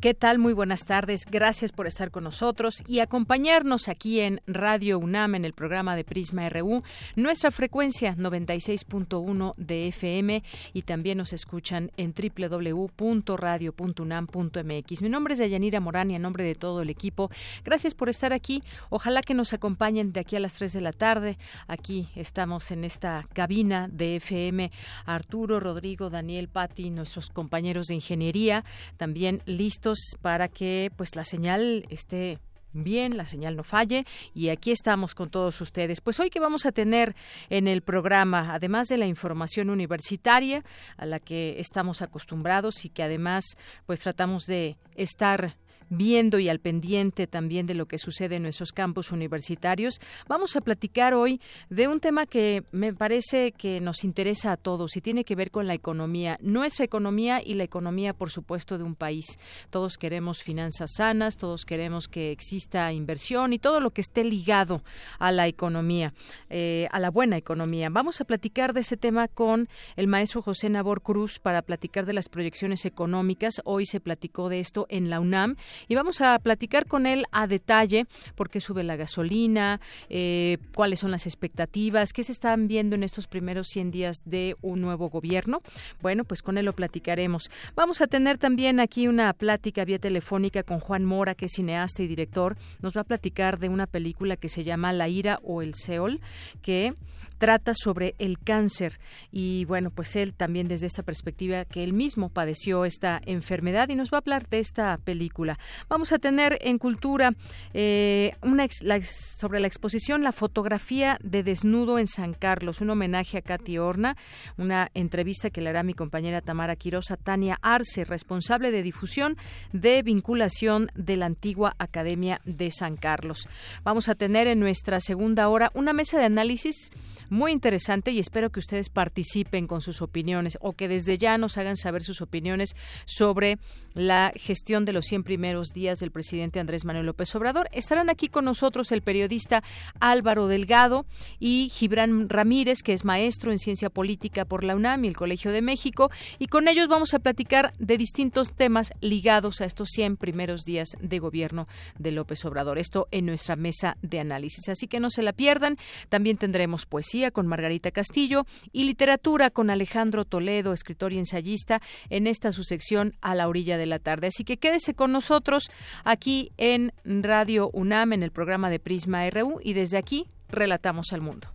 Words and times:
¿Qué 0.00 0.14
tal? 0.14 0.38
Muy 0.38 0.52
buenas 0.52 0.84
tardes. 0.84 1.24
Gracias 1.28 1.72
por 1.72 1.88
estar 1.88 2.12
con 2.12 2.22
nosotros 2.22 2.84
y 2.86 3.00
acompañarnos 3.00 3.88
aquí 3.88 4.20
en 4.20 4.40
Radio 4.46 4.96
UNAM 5.00 5.34
en 5.34 5.44
el 5.44 5.54
programa 5.54 5.96
de 5.96 6.04
Prisma 6.04 6.48
RU, 6.48 6.84
nuestra 7.16 7.50
frecuencia 7.50 8.14
96.1 8.14 9.54
de 9.56 9.88
FM 9.88 10.44
y 10.72 10.82
también 10.82 11.18
nos 11.18 11.32
escuchan 11.32 11.90
en 11.96 12.14
www.radio.unam.mx. 12.14 15.02
Mi 15.02 15.08
nombre 15.08 15.32
es 15.32 15.40
Dayanira 15.40 15.80
Morán 15.80 16.12
y 16.12 16.14
en 16.14 16.22
nombre 16.22 16.44
de 16.44 16.54
todo 16.54 16.82
el 16.82 16.90
equipo, 16.90 17.28
gracias 17.64 17.94
por 17.94 18.08
estar 18.08 18.32
aquí. 18.32 18.62
Ojalá 18.90 19.22
que 19.22 19.34
nos 19.34 19.52
acompañen 19.52 20.12
de 20.12 20.20
aquí 20.20 20.36
a 20.36 20.40
las 20.40 20.54
3 20.54 20.74
de 20.74 20.80
la 20.80 20.92
tarde. 20.92 21.38
Aquí 21.66 22.08
estamos 22.14 22.70
en 22.70 22.84
esta 22.84 23.26
cabina 23.32 23.88
de 23.90 24.14
FM. 24.14 24.70
Arturo, 25.06 25.58
Rodrigo, 25.58 26.08
Daniel, 26.08 26.46
Patti, 26.46 26.90
nuestros 26.90 27.30
compañeros 27.30 27.88
de 27.88 27.96
ingeniería, 27.96 28.64
también 28.96 29.42
listos 29.44 29.87
para 30.22 30.48
que 30.48 30.90
pues 30.96 31.16
la 31.16 31.24
señal 31.24 31.86
esté 31.90 32.38
bien, 32.72 33.16
la 33.16 33.26
señal 33.26 33.56
no 33.56 33.64
falle 33.64 34.04
y 34.34 34.48
aquí 34.50 34.70
estamos 34.70 35.14
con 35.14 35.30
todos 35.30 35.60
ustedes. 35.60 36.00
Pues 36.00 36.20
hoy 36.20 36.30
que 36.30 36.40
vamos 36.40 36.66
a 36.66 36.72
tener 36.72 37.14
en 37.50 37.68
el 37.68 37.82
programa, 37.82 38.54
además 38.54 38.88
de 38.88 38.98
la 38.98 39.06
información 39.06 39.70
universitaria 39.70 40.64
a 40.96 41.06
la 41.06 41.18
que 41.18 41.60
estamos 41.60 42.02
acostumbrados 42.02 42.84
y 42.84 42.90
que 42.90 43.02
además 43.02 43.44
pues 43.86 44.00
tratamos 44.00 44.44
de 44.46 44.76
estar 44.94 45.56
viendo 45.88 46.38
y 46.38 46.48
al 46.48 46.60
pendiente 46.60 47.26
también 47.26 47.66
de 47.66 47.74
lo 47.74 47.86
que 47.86 47.98
sucede 47.98 48.36
en 48.36 48.42
nuestros 48.42 48.72
campus 48.72 49.12
universitarios. 49.12 50.00
Vamos 50.26 50.56
a 50.56 50.60
platicar 50.60 51.14
hoy 51.14 51.40
de 51.70 51.88
un 51.88 52.00
tema 52.00 52.26
que 52.26 52.64
me 52.72 52.92
parece 52.92 53.52
que 53.52 53.80
nos 53.80 54.04
interesa 54.04 54.52
a 54.52 54.56
todos 54.56 54.96
y 54.96 55.00
tiene 55.00 55.24
que 55.24 55.34
ver 55.34 55.50
con 55.50 55.66
la 55.66 55.74
economía, 55.74 56.38
nuestra 56.40 56.84
economía 56.84 57.42
y 57.44 57.54
la 57.54 57.64
economía, 57.64 58.12
por 58.12 58.30
supuesto, 58.30 58.78
de 58.78 58.84
un 58.84 58.94
país. 58.94 59.38
Todos 59.70 59.98
queremos 59.98 60.42
finanzas 60.42 60.90
sanas, 60.96 61.36
todos 61.36 61.64
queremos 61.64 62.08
que 62.08 62.30
exista 62.30 62.92
inversión 62.92 63.52
y 63.52 63.58
todo 63.58 63.80
lo 63.80 63.90
que 63.90 64.00
esté 64.00 64.24
ligado 64.24 64.82
a 65.18 65.32
la 65.32 65.46
economía, 65.46 66.12
eh, 66.50 66.88
a 66.90 66.98
la 66.98 67.10
buena 67.10 67.36
economía. 67.36 67.88
Vamos 67.90 68.20
a 68.20 68.24
platicar 68.24 68.72
de 68.72 68.80
ese 68.80 68.96
tema 68.96 69.28
con 69.28 69.68
el 69.96 70.06
maestro 70.06 70.42
José 70.42 70.68
Nabor 70.68 71.02
Cruz 71.02 71.38
para 71.38 71.62
platicar 71.62 72.06
de 72.06 72.12
las 72.12 72.28
proyecciones 72.28 72.84
económicas. 72.84 73.60
Hoy 73.64 73.86
se 73.86 74.00
platicó 74.00 74.48
de 74.48 74.60
esto 74.60 74.86
en 74.88 75.10
la 75.10 75.20
UNAM 75.20 75.56
y 75.86 75.94
vamos 75.94 76.20
a 76.20 76.38
platicar 76.38 76.86
con 76.86 77.06
él 77.06 77.24
a 77.30 77.46
detalle 77.46 78.06
por 78.34 78.50
qué 78.50 78.60
sube 78.60 78.82
la 78.82 78.96
gasolina, 78.96 79.80
eh, 80.08 80.58
cuáles 80.74 81.00
son 81.00 81.10
las 81.10 81.26
expectativas, 81.26 82.12
qué 82.12 82.24
se 82.24 82.32
están 82.32 82.68
viendo 82.68 82.96
en 82.96 83.02
estos 83.02 83.26
primeros 83.26 83.68
100 83.68 83.90
días 83.90 84.22
de 84.24 84.56
un 84.62 84.80
nuevo 84.80 85.08
gobierno. 85.08 85.62
Bueno, 86.00 86.24
pues 86.24 86.42
con 86.42 86.58
él 86.58 86.64
lo 86.64 86.72
platicaremos. 86.72 87.50
Vamos 87.74 88.00
a 88.00 88.06
tener 88.06 88.38
también 88.38 88.80
aquí 88.80 89.08
una 89.08 89.32
plática 89.32 89.84
vía 89.84 89.98
telefónica 89.98 90.62
con 90.62 90.80
Juan 90.80 91.04
Mora, 91.04 91.34
que 91.34 91.46
es 91.46 91.52
cineasta 91.52 92.02
y 92.02 92.08
director. 92.08 92.56
Nos 92.80 92.96
va 92.96 93.02
a 93.02 93.04
platicar 93.04 93.58
de 93.58 93.68
una 93.68 93.86
película 93.86 94.36
que 94.36 94.48
se 94.48 94.64
llama 94.64 94.92
La 94.92 95.08
ira 95.08 95.40
o 95.42 95.62
el 95.62 95.74
Seol, 95.74 96.20
que 96.62 96.94
trata 97.38 97.72
sobre 97.74 98.14
el 98.18 98.38
cáncer 98.38 98.98
y 99.32 99.64
bueno, 99.64 99.90
pues 99.90 100.16
él 100.16 100.34
también 100.34 100.68
desde 100.68 100.86
esta 100.86 101.02
perspectiva 101.02 101.64
que 101.64 101.82
él 101.82 101.92
mismo 101.92 102.28
padeció 102.28 102.84
esta 102.84 103.20
enfermedad 103.24 103.88
y 103.88 103.94
nos 103.94 104.10
va 104.10 104.18
a 104.18 104.20
hablar 104.20 104.48
de 104.48 104.58
esta 104.58 104.98
película. 104.98 105.58
Vamos 105.88 106.12
a 106.12 106.18
tener 106.18 106.58
en 106.60 106.78
cultura 106.78 107.32
eh, 107.74 108.32
una 108.42 108.68
sobre 108.70 109.60
la 109.60 109.66
exposición 109.66 110.22
La 110.22 110.32
fotografía 110.32 111.18
de 111.22 111.42
desnudo 111.42 111.98
en 111.98 112.06
San 112.06 112.34
Carlos, 112.34 112.80
un 112.80 112.90
homenaje 112.90 113.38
a 113.38 113.42
Katy 113.42 113.78
Horna, 113.78 114.16
una 114.56 114.90
entrevista 114.94 115.50
que 115.50 115.60
le 115.60 115.70
hará 115.70 115.82
mi 115.82 115.94
compañera 115.94 116.40
Tamara 116.40 116.76
Quirosa, 116.76 117.16
Tania 117.16 117.58
Arce, 117.62 118.04
responsable 118.04 118.70
de 118.70 118.82
difusión 118.82 119.36
de 119.72 120.02
vinculación 120.02 120.90
de 120.94 121.16
la 121.16 121.26
antigua 121.26 121.74
Academia 121.78 122.40
de 122.44 122.70
San 122.70 122.96
Carlos. 122.96 123.48
Vamos 123.84 124.08
a 124.08 124.14
tener 124.14 124.46
en 124.46 124.60
nuestra 124.60 125.00
segunda 125.00 125.48
hora 125.48 125.70
una 125.74 125.92
mesa 125.92 126.18
de 126.18 126.24
análisis 126.24 126.90
muy 127.30 127.52
interesante 127.52 128.10
y 128.10 128.18
espero 128.18 128.50
que 128.50 128.60
ustedes 128.60 128.88
participen 128.88 129.66
con 129.66 129.80
sus 129.80 130.02
opiniones 130.02 130.58
o 130.60 130.72
que 130.72 130.88
desde 130.88 131.18
ya 131.18 131.38
nos 131.38 131.58
hagan 131.58 131.76
saber 131.76 132.02
sus 132.02 132.20
opiniones 132.20 132.76
sobre 133.06 133.58
la 133.98 134.32
gestión 134.36 134.84
de 134.84 134.92
los 134.92 135.06
100 135.06 135.24
primeros 135.24 135.72
días 135.72 135.98
del 135.98 136.12
presidente 136.12 136.60
Andrés 136.60 136.84
Manuel 136.84 137.06
López 137.06 137.34
Obrador. 137.34 137.68
Estarán 137.72 138.10
aquí 138.10 138.28
con 138.28 138.44
nosotros 138.44 138.92
el 138.92 139.02
periodista 139.02 139.64
Álvaro 139.98 140.46
Delgado 140.46 141.04
y 141.40 141.68
Gibran 141.70 142.28
Ramírez, 142.28 142.84
que 142.84 142.92
es 142.92 143.04
maestro 143.04 143.50
en 143.50 143.58
ciencia 143.58 143.90
política 143.90 144.44
por 144.44 144.62
la 144.62 144.76
UNAM 144.76 145.04
y 145.04 145.08
el 145.08 145.16
Colegio 145.16 145.50
de 145.50 145.62
México, 145.62 146.10
y 146.38 146.46
con 146.46 146.68
ellos 146.68 146.86
vamos 146.86 147.12
a 147.12 147.18
platicar 147.18 147.72
de 147.78 147.98
distintos 147.98 148.52
temas 148.52 148.92
ligados 149.00 149.60
a 149.60 149.64
estos 149.64 149.88
100 149.90 150.16
primeros 150.16 150.64
días 150.64 150.90
de 151.00 151.18
gobierno 151.18 151.66
de 151.98 152.12
López 152.12 152.44
Obrador. 152.44 152.78
Esto 152.78 153.08
en 153.10 153.26
nuestra 153.26 153.56
mesa 153.56 153.96
de 154.02 154.20
análisis. 154.20 154.68
Así 154.68 154.86
que 154.86 155.00
no 155.00 155.10
se 155.10 155.22
la 155.22 155.32
pierdan. 155.32 155.76
También 156.08 156.36
tendremos 156.36 156.86
poesía 156.86 157.32
con 157.32 157.48
Margarita 157.48 157.90
Castillo 157.90 158.46
y 158.70 158.84
literatura 158.84 159.50
con 159.50 159.70
Alejandro 159.70 160.24
Toledo, 160.24 160.72
escritor 160.72 161.12
y 161.12 161.18
ensayista, 161.18 161.82
en 162.10 162.28
esta 162.28 162.52
su 162.52 162.62
sección 162.62 163.16
a 163.20 163.34
la 163.34 163.48
orilla 163.48 163.76
de 163.76 163.87
la 163.88 163.98
tarde. 163.98 164.28
Así 164.28 164.44
que 164.44 164.56
quédese 164.56 164.94
con 164.94 165.12
nosotros 165.12 165.70
aquí 166.04 166.52
en 166.56 166.92
Radio 167.04 167.70
UNAM 167.72 168.12
en 168.12 168.22
el 168.22 168.30
programa 168.30 168.70
de 168.70 168.78
Prisma 168.78 169.28
RU 169.30 169.60
y 169.62 169.72
desde 169.72 169.98
aquí 169.98 170.26
relatamos 170.48 171.12
al 171.12 171.20
mundo. 171.20 171.48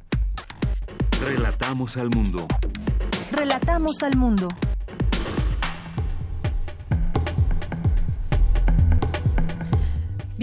Relatamos 1.22 1.98
al 1.98 2.10
mundo. 2.10 2.48
Relatamos 3.32 4.04
al 4.04 4.18
mundo. 4.18 4.50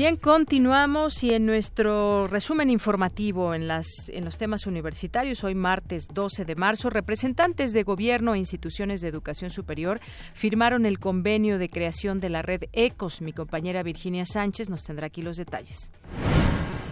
Bien, 0.00 0.16
continuamos 0.16 1.22
y 1.24 1.34
en 1.34 1.44
nuestro 1.44 2.26
resumen 2.26 2.70
informativo 2.70 3.52
en, 3.52 3.68
las, 3.68 3.86
en 4.08 4.24
los 4.24 4.38
temas 4.38 4.66
universitarios, 4.66 5.44
hoy 5.44 5.54
martes 5.54 6.08
12 6.14 6.46
de 6.46 6.54
marzo, 6.54 6.88
representantes 6.88 7.74
de 7.74 7.82
gobierno 7.82 8.32
e 8.32 8.38
instituciones 8.38 9.02
de 9.02 9.08
educación 9.08 9.50
superior 9.50 10.00
firmaron 10.32 10.86
el 10.86 10.98
convenio 11.00 11.58
de 11.58 11.68
creación 11.68 12.18
de 12.18 12.30
la 12.30 12.40
red 12.40 12.62
ECOS. 12.72 13.20
Mi 13.20 13.34
compañera 13.34 13.82
Virginia 13.82 14.24
Sánchez 14.24 14.70
nos 14.70 14.84
tendrá 14.84 15.08
aquí 15.08 15.20
los 15.20 15.36
detalles. 15.36 15.92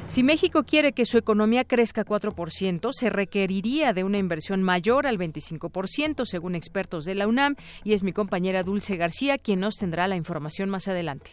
Si 0.06 0.22
México 0.22 0.64
quiere 0.64 0.92
que 0.92 1.06
su 1.06 1.16
economía 1.16 1.64
crezca 1.64 2.04
4%, 2.04 2.90
se 2.92 3.08
requeriría 3.08 3.94
de 3.94 4.04
una 4.04 4.18
inversión 4.18 4.62
mayor 4.62 5.06
al 5.06 5.16
25%, 5.16 6.26
según 6.26 6.54
expertos 6.54 7.06
de 7.06 7.14
la 7.14 7.26
UNAM, 7.26 7.56
y 7.84 7.94
es 7.94 8.02
mi 8.02 8.12
compañera 8.12 8.64
Dulce 8.64 8.96
García 8.96 9.38
quien 9.38 9.60
nos 9.60 9.76
tendrá 9.76 10.08
la 10.08 10.16
información 10.16 10.68
más 10.68 10.88
adelante. 10.88 11.30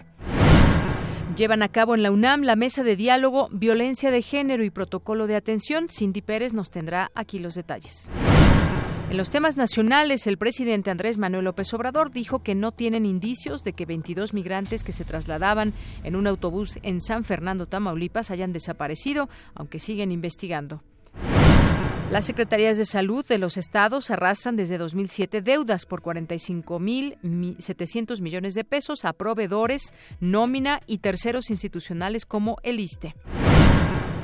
Llevan 1.35 1.63
a 1.63 1.68
cabo 1.68 1.96
en 1.96 2.02
la 2.02 2.11
UNAM 2.11 2.43
la 2.43 2.55
mesa 2.55 2.82
de 2.82 2.96
diálogo 2.96 3.49
Violencia 3.52 4.09
de 4.09 4.22
Género 4.22 4.64
y 4.64 4.70
Protocolo 4.70 5.28
de 5.28 5.35
Atención. 5.35 5.90
Cindy 5.90 6.22
Pérez 6.22 6.53
nos 6.53 6.72
tendrá 6.72 7.11
aquí 7.14 7.40
los 7.40 7.55
detalles. 7.55 8.09
En 9.09 9.17
los 9.17 9.32
temas 9.32 9.58
nacionales, 9.58 10.28
el 10.28 10.37
presidente 10.37 10.91
Andrés 10.91 11.17
Manuel 11.17 11.43
López 11.43 11.73
Obrador 11.73 12.09
dijo 12.09 12.40
que 12.40 12.55
no 12.55 12.72
tienen 12.72 13.05
indicios 13.05 13.64
de 13.66 13.73
que 13.73 13.85
22 13.85 14.34
migrantes 14.34 14.85
que 14.85 14.93
se 14.93 15.03
trasladaban 15.03 15.73
en 16.05 16.16
un 16.16 16.26
autobús 16.26 16.79
en 16.84 17.02
San 17.02 17.26
Fernando, 17.26 17.66
Tamaulipas, 17.66 18.32
hayan 18.32 18.53
desaparecido, 18.53 19.28
aunque 19.55 19.79
siguen 19.79 20.14
investigando. 20.14 20.84
Las 22.11 22.25
secretarías 22.25 22.78
de 22.78 22.85
salud 22.85 23.25
de 23.25 23.40
los 23.40 23.57
estados 23.57 24.11
arrastran 24.11 24.55
desde 24.55 24.78
2007 24.78 25.41
deudas 25.41 25.87
por 25.87 26.03
45.700 26.03 28.22
millones 28.22 28.53
de 28.53 28.63
pesos 28.63 29.05
a 29.05 29.13
proveedores, 29.13 29.91
nómina 30.19 30.81
y 30.85 30.99
terceros 30.99 31.49
institucionales 31.49 32.28
como 32.28 32.57
el 32.61 32.79
ISTE. 32.79 33.16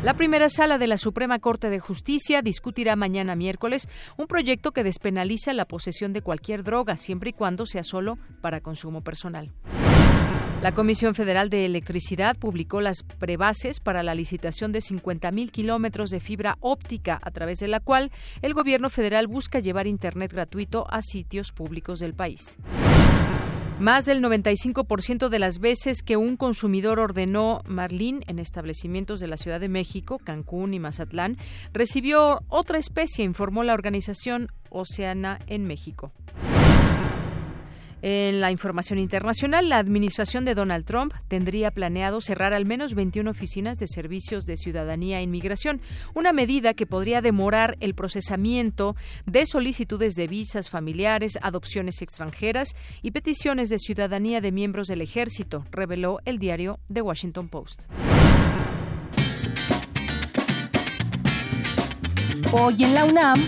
La 0.03 0.13
primera 0.13 0.47
sala 0.49 0.77
de 0.77 0.85
la 0.85 0.97
Suprema 0.97 1.39
Corte 1.39 1.71
de 1.71 1.79
Justicia 1.79 2.43
discutirá 2.43 2.95
mañana 2.95 3.35
miércoles 3.35 3.89
un 4.15 4.27
proyecto 4.27 4.73
que 4.73 4.83
despenaliza 4.83 5.51
la 5.53 5.65
posesión 5.65 6.13
de 6.13 6.21
cualquier 6.21 6.63
droga, 6.63 6.97
siempre 6.97 7.31
y 7.31 7.33
cuando 7.33 7.65
sea 7.65 7.83
solo 7.83 8.19
para 8.41 8.61
consumo 8.61 9.01
personal. 9.01 9.49
La 10.61 10.73
Comisión 10.73 11.15
Federal 11.15 11.49
de 11.49 11.65
Electricidad 11.65 12.37
publicó 12.37 12.81
las 12.81 13.01
prebases 13.01 13.79
para 13.79 14.03
la 14.03 14.13
licitación 14.13 14.71
de 14.71 14.77
50.000 14.77 15.49
kilómetros 15.49 16.11
de 16.11 16.19
fibra 16.19 16.57
óptica, 16.59 17.19
a 17.19 17.31
través 17.31 17.57
de 17.57 17.67
la 17.67 17.79
cual 17.79 18.11
el 18.43 18.53
gobierno 18.53 18.91
federal 18.91 19.25
busca 19.25 19.57
llevar 19.57 19.87
Internet 19.87 20.31
gratuito 20.31 20.85
a 20.91 21.01
sitios 21.01 21.51
públicos 21.51 21.97
del 21.97 22.13
país. 22.13 22.59
Más 23.79 24.05
del 24.05 24.21
95% 24.21 25.29
de 25.29 25.39
las 25.39 25.57
veces 25.57 26.03
que 26.03 26.15
un 26.15 26.37
consumidor 26.37 26.99
ordenó 26.99 27.63
Marlín 27.65 28.23
en 28.27 28.37
establecimientos 28.37 29.19
de 29.19 29.27
la 29.27 29.37
Ciudad 29.37 29.59
de 29.59 29.67
México, 29.67 30.19
Cancún 30.23 30.75
y 30.75 30.79
Mazatlán, 30.79 31.37
recibió 31.73 32.43
otra 32.49 32.77
especie, 32.77 33.25
informó 33.25 33.63
la 33.63 33.73
organización 33.73 34.49
Oceana 34.69 35.39
en 35.47 35.65
México. 35.65 36.11
En 38.01 38.41
la 38.41 38.49
información 38.49 38.97
internacional, 38.97 39.69
la 39.69 39.77
administración 39.77 40.43
de 40.43 40.55
Donald 40.55 40.85
Trump 40.85 41.13
tendría 41.27 41.69
planeado 41.69 42.19
cerrar 42.19 42.51
al 42.53 42.65
menos 42.65 42.95
21 42.95 43.29
oficinas 43.29 43.77
de 43.77 43.85
servicios 43.85 44.45
de 44.45 44.57
ciudadanía 44.57 45.19
e 45.19 45.23
inmigración, 45.23 45.81
una 46.15 46.33
medida 46.33 46.73
que 46.73 46.87
podría 46.87 47.21
demorar 47.21 47.77
el 47.79 47.93
procesamiento 47.93 48.95
de 49.27 49.45
solicitudes 49.45 50.15
de 50.15 50.27
visas 50.27 50.69
familiares, 50.69 51.37
adopciones 51.43 52.01
extranjeras 52.01 52.69
y 53.03 53.11
peticiones 53.11 53.69
de 53.69 53.77
ciudadanía 53.77 54.41
de 54.41 54.51
miembros 54.51 54.87
del 54.87 55.01
ejército, 55.01 55.65
reveló 55.71 56.19
el 56.25 56.39
diario 56.39 56.79
The 56.91 57.01
Washington 57.01 57.49
Post. 57.49 57.83
Hoy 62.51 62.83
en 62.83 62.93
la 62.95 63.05
UNAM, 63.05 63.39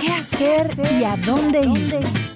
¿qué 0.00 0.12
hacer 0.12 0.70
y 0.98 1.04
a 1.04 1.16
dónde 1.16 1.60
ir? 1.66 2.31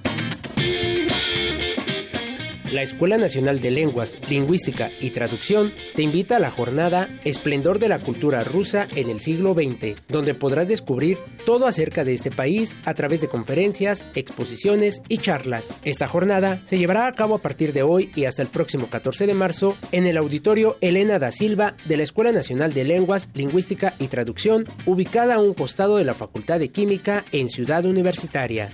La 2.77 2.83
Escuela 2.83 3.17
Nacional 3.17 3.63
de 3.63 3.71
Lenguas, 3.71 4.19
Lingüística 4.29 4.91
y 5.01 5.09
Traducción 5.09 5.73
te 5.95 6.03
invita 6.03 6.37
a 6.37 6.41
la 6.41 6.51
jornada 6.51 7.09
Esplendor 7.25 7.79
de 7.79 7.89
la 7.89 8.01
Cultura 8.01 8.45
Rusa 8.45 8.87
en 8.95 9.09
el 9.09 9.19
siglo 9.19 9.55
XX, 9.55 9.97
donde 10.11 10.35
podrás 10.35 10.69
descubrir 10.69 11.17
todo 11.47 11.67
acerca 11.67 12.05
de 12.05 12.13
este 12.13 12.31
país 12.31 12.77
a 12.85 12.93
través 12.93 13.23
de 13.23 13.29
conferencias, 13.29 14.05
exposiciones 14.15 15.01
y 15.09 15.17
charlas. 15.17 15.75
Esta 15.85 16.07
jornada 16.07 16.61
se 16.65 16.77
llevará 16.77 17.07
a 17.07 17.15
cabo 17.15 17.37
a 17.37 17.41
partir 17.41 17.73
de 17.73 17.83
hoy 17.83 18.13
y 18.15 18.27
hasta 18.27 18.43
el 18.43 18.49
próximo 18.49 18.91
14 18.91 19.27
de 19.27 19.33
marzo 19.33 19.75
en 19.91 20.07
el 20.07 20.19
auditorio 20.19 20.77
Elena 20.83 21.19
da 21.19 21.31
Silva 21.31 21.79
de 21.87 21.97
la 21.97 22.03
Escuela 22.03 22.31
Nacional 22.31 22.75
de 22.75 22.85
Lenguas, 22.85 23.31
Lingüística 23.33 23.95
y 23.99 24.09
Traducción, 24.09 24.67
ubicada 24.85 25.37
a 25.37 25.41
un 25.41 25.55
costado 25.55 25.97
de 25.97 26.05
la 26.05 26.13
Facultad 26.13 26.59
de 26.59 26.69
Química 26.69 27.25
en 27.33 27.49
Ciudad 27.49 27.87
Universitaria. 27.87 28.69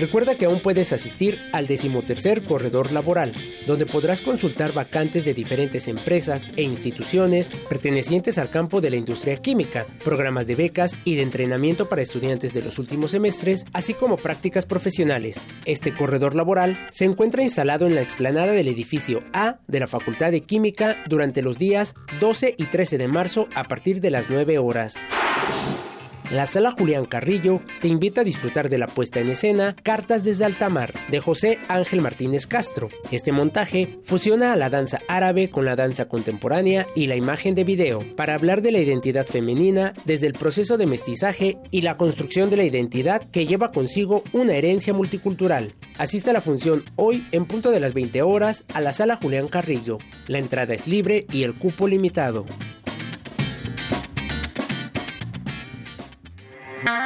Recuerda 0.00 0.36
que 0.36 0.46
aún 0.46 0.60
puedes 0.60 0.94
asistir 0.94 1.38
al 1.52 1.66
decimotercer 1.66 2.42
corredor 2.44 2.90
laboral, 2.90 3.34
donde 3.66 3.84
podrás 3.84 4.22
consultar 4.22 4.72
vacantes 4.72 5.26
de 5.26 5.34
diferentes 5.34 5.88
empresas 5.88 6.48
e 6.56 6.62
instituciones 6.62 7.50
pertenecientes 7.68 8.38
al 8.38 8.48
campo 8.48 8.80
de 8.80 8.88
la 8.88 8.96
industria 8.96 9.36
química, 9.36 9.84
programas 10.02 10.46
de 10.46 10.54
becas 10.54 10.96
y 11.04 11.16
de 11.16 11.22
entrenamiento 11.22 11.90
para 11.90 12.00
estudiantes 12.00 12.54
de 12.54 12.62
los 12.62 12.78
últimos 12.78 13.10
semestres, 13.10 13.66
así 13.74 13.92
como 13.92 14.16
prácticas 14.16 14.64
profesionales. 14.64 15.38
Este 15.66 15.94
corredor 15.94 16.34
laboral 16.34 16.78
se 16.90 17.04
encuentra 17.04 17.42
instalado 17.42 17.86
en 17.86 17.94
la 17.94 18.00
explanada 18.00 18.52
del 18.52 18.68
edificio 18.68 19.20
A 19.34 19.58
de 19.68 19.80
la 19.80 19.86
Facultad 19.86 20.30
de 20.30 20.40
Química 20.40 20.96
durante 21.08 21.42
los 21.42 21.58
días 21.58 21.94
12 22.20 22.54
y 22.56 22.64
13 22.64 22.96
de 22.96 23.08
marzo 23.08 23.48
a 23.54 23.64
partir 23.64 24.00
de 24.00 24.10
las 24.10 24.30
9 24.30 24.56
horas. 24.56 24.94
La 26.30 26.46
sala 26.46 26.70
Julián 26.70 27.06
Carrillo 27.06 27.60
te 27.82 27.88
invita 27.88 28.20
a 28.20 28.24
disfrutar 28.24 28.68
de 28.68 28.78
la 28.78 28.86
puesta 28.86 29.18
en 29.18 29.30
escena 29.30 29.74
Cartas 29.82 30.22
desde 30.22 30.44
Altamar 30.44 30.94
de 31.08 31.18
José 31.18 31.58
Ángel 31.66 32.02
Martínez 32.02 32.46
Castro. 32.46 32.88
Este 33.10 33.32
montaje 33.32 33.98
fusiona 34.04 34.52
a 34.52 34.56
la 34.56 34.70
danza 34.70 35.00
árabe 35.08 35.50
con 35.50 35.64
la 35.64 35.74
danza 35.74 36.04
contemporánea 36.04 36.86
y 36.94 37.08
la 37.08 37.16
imagen 37.16 37.56
de 37.56 37.64
video 37.64 38.04
para 38.14 38.34
hablar 38.34 38.62
de 38.62 38.70
la 38.70 38.78
identidad 38.78 39.26
femenina 39.26 39.92
desde 40.04 40.28
el 40.28 40.34
proceso 40.34 40.78
de 40.78 40.86
mestizaje 40.86 41.58
y 41.72 41.80
la 41.80 41.96
construcción 41.96 42.48
de 42.48 42.58
la 42.58 42.64
identidad 42.64 43.22
que 43.32 43.46
lleva 43.46 43.72
consigo 43.72 44.22
una 44.32 44.54
herencia 44.54 44.94
multicultural. 44.94 45.74
Asista 45.98 46.30
a 46.30 46.34
la 46.34 46.40
función 46.40 46.84
hoy 46.94 47.26
en 47.32 47.44
punto 47.44 47.72
de 47.72 47.80
las 47.80 47.92
20 47.92 48.22
horas 48.22 48.62
a 48.72 48.80
la 48.80 48.92
sala 48.92 49.16
Julián 49.16 49.48
Carrillo. 49.48 49.98
La 50.28 50.38
entrada 50.38 50.74
es 50.74 50.86
libre 50.86 51.26
y 51.32 51.42
el 51.42 51.54
cupo 51.54 51.88
limitado. 51.88 52.46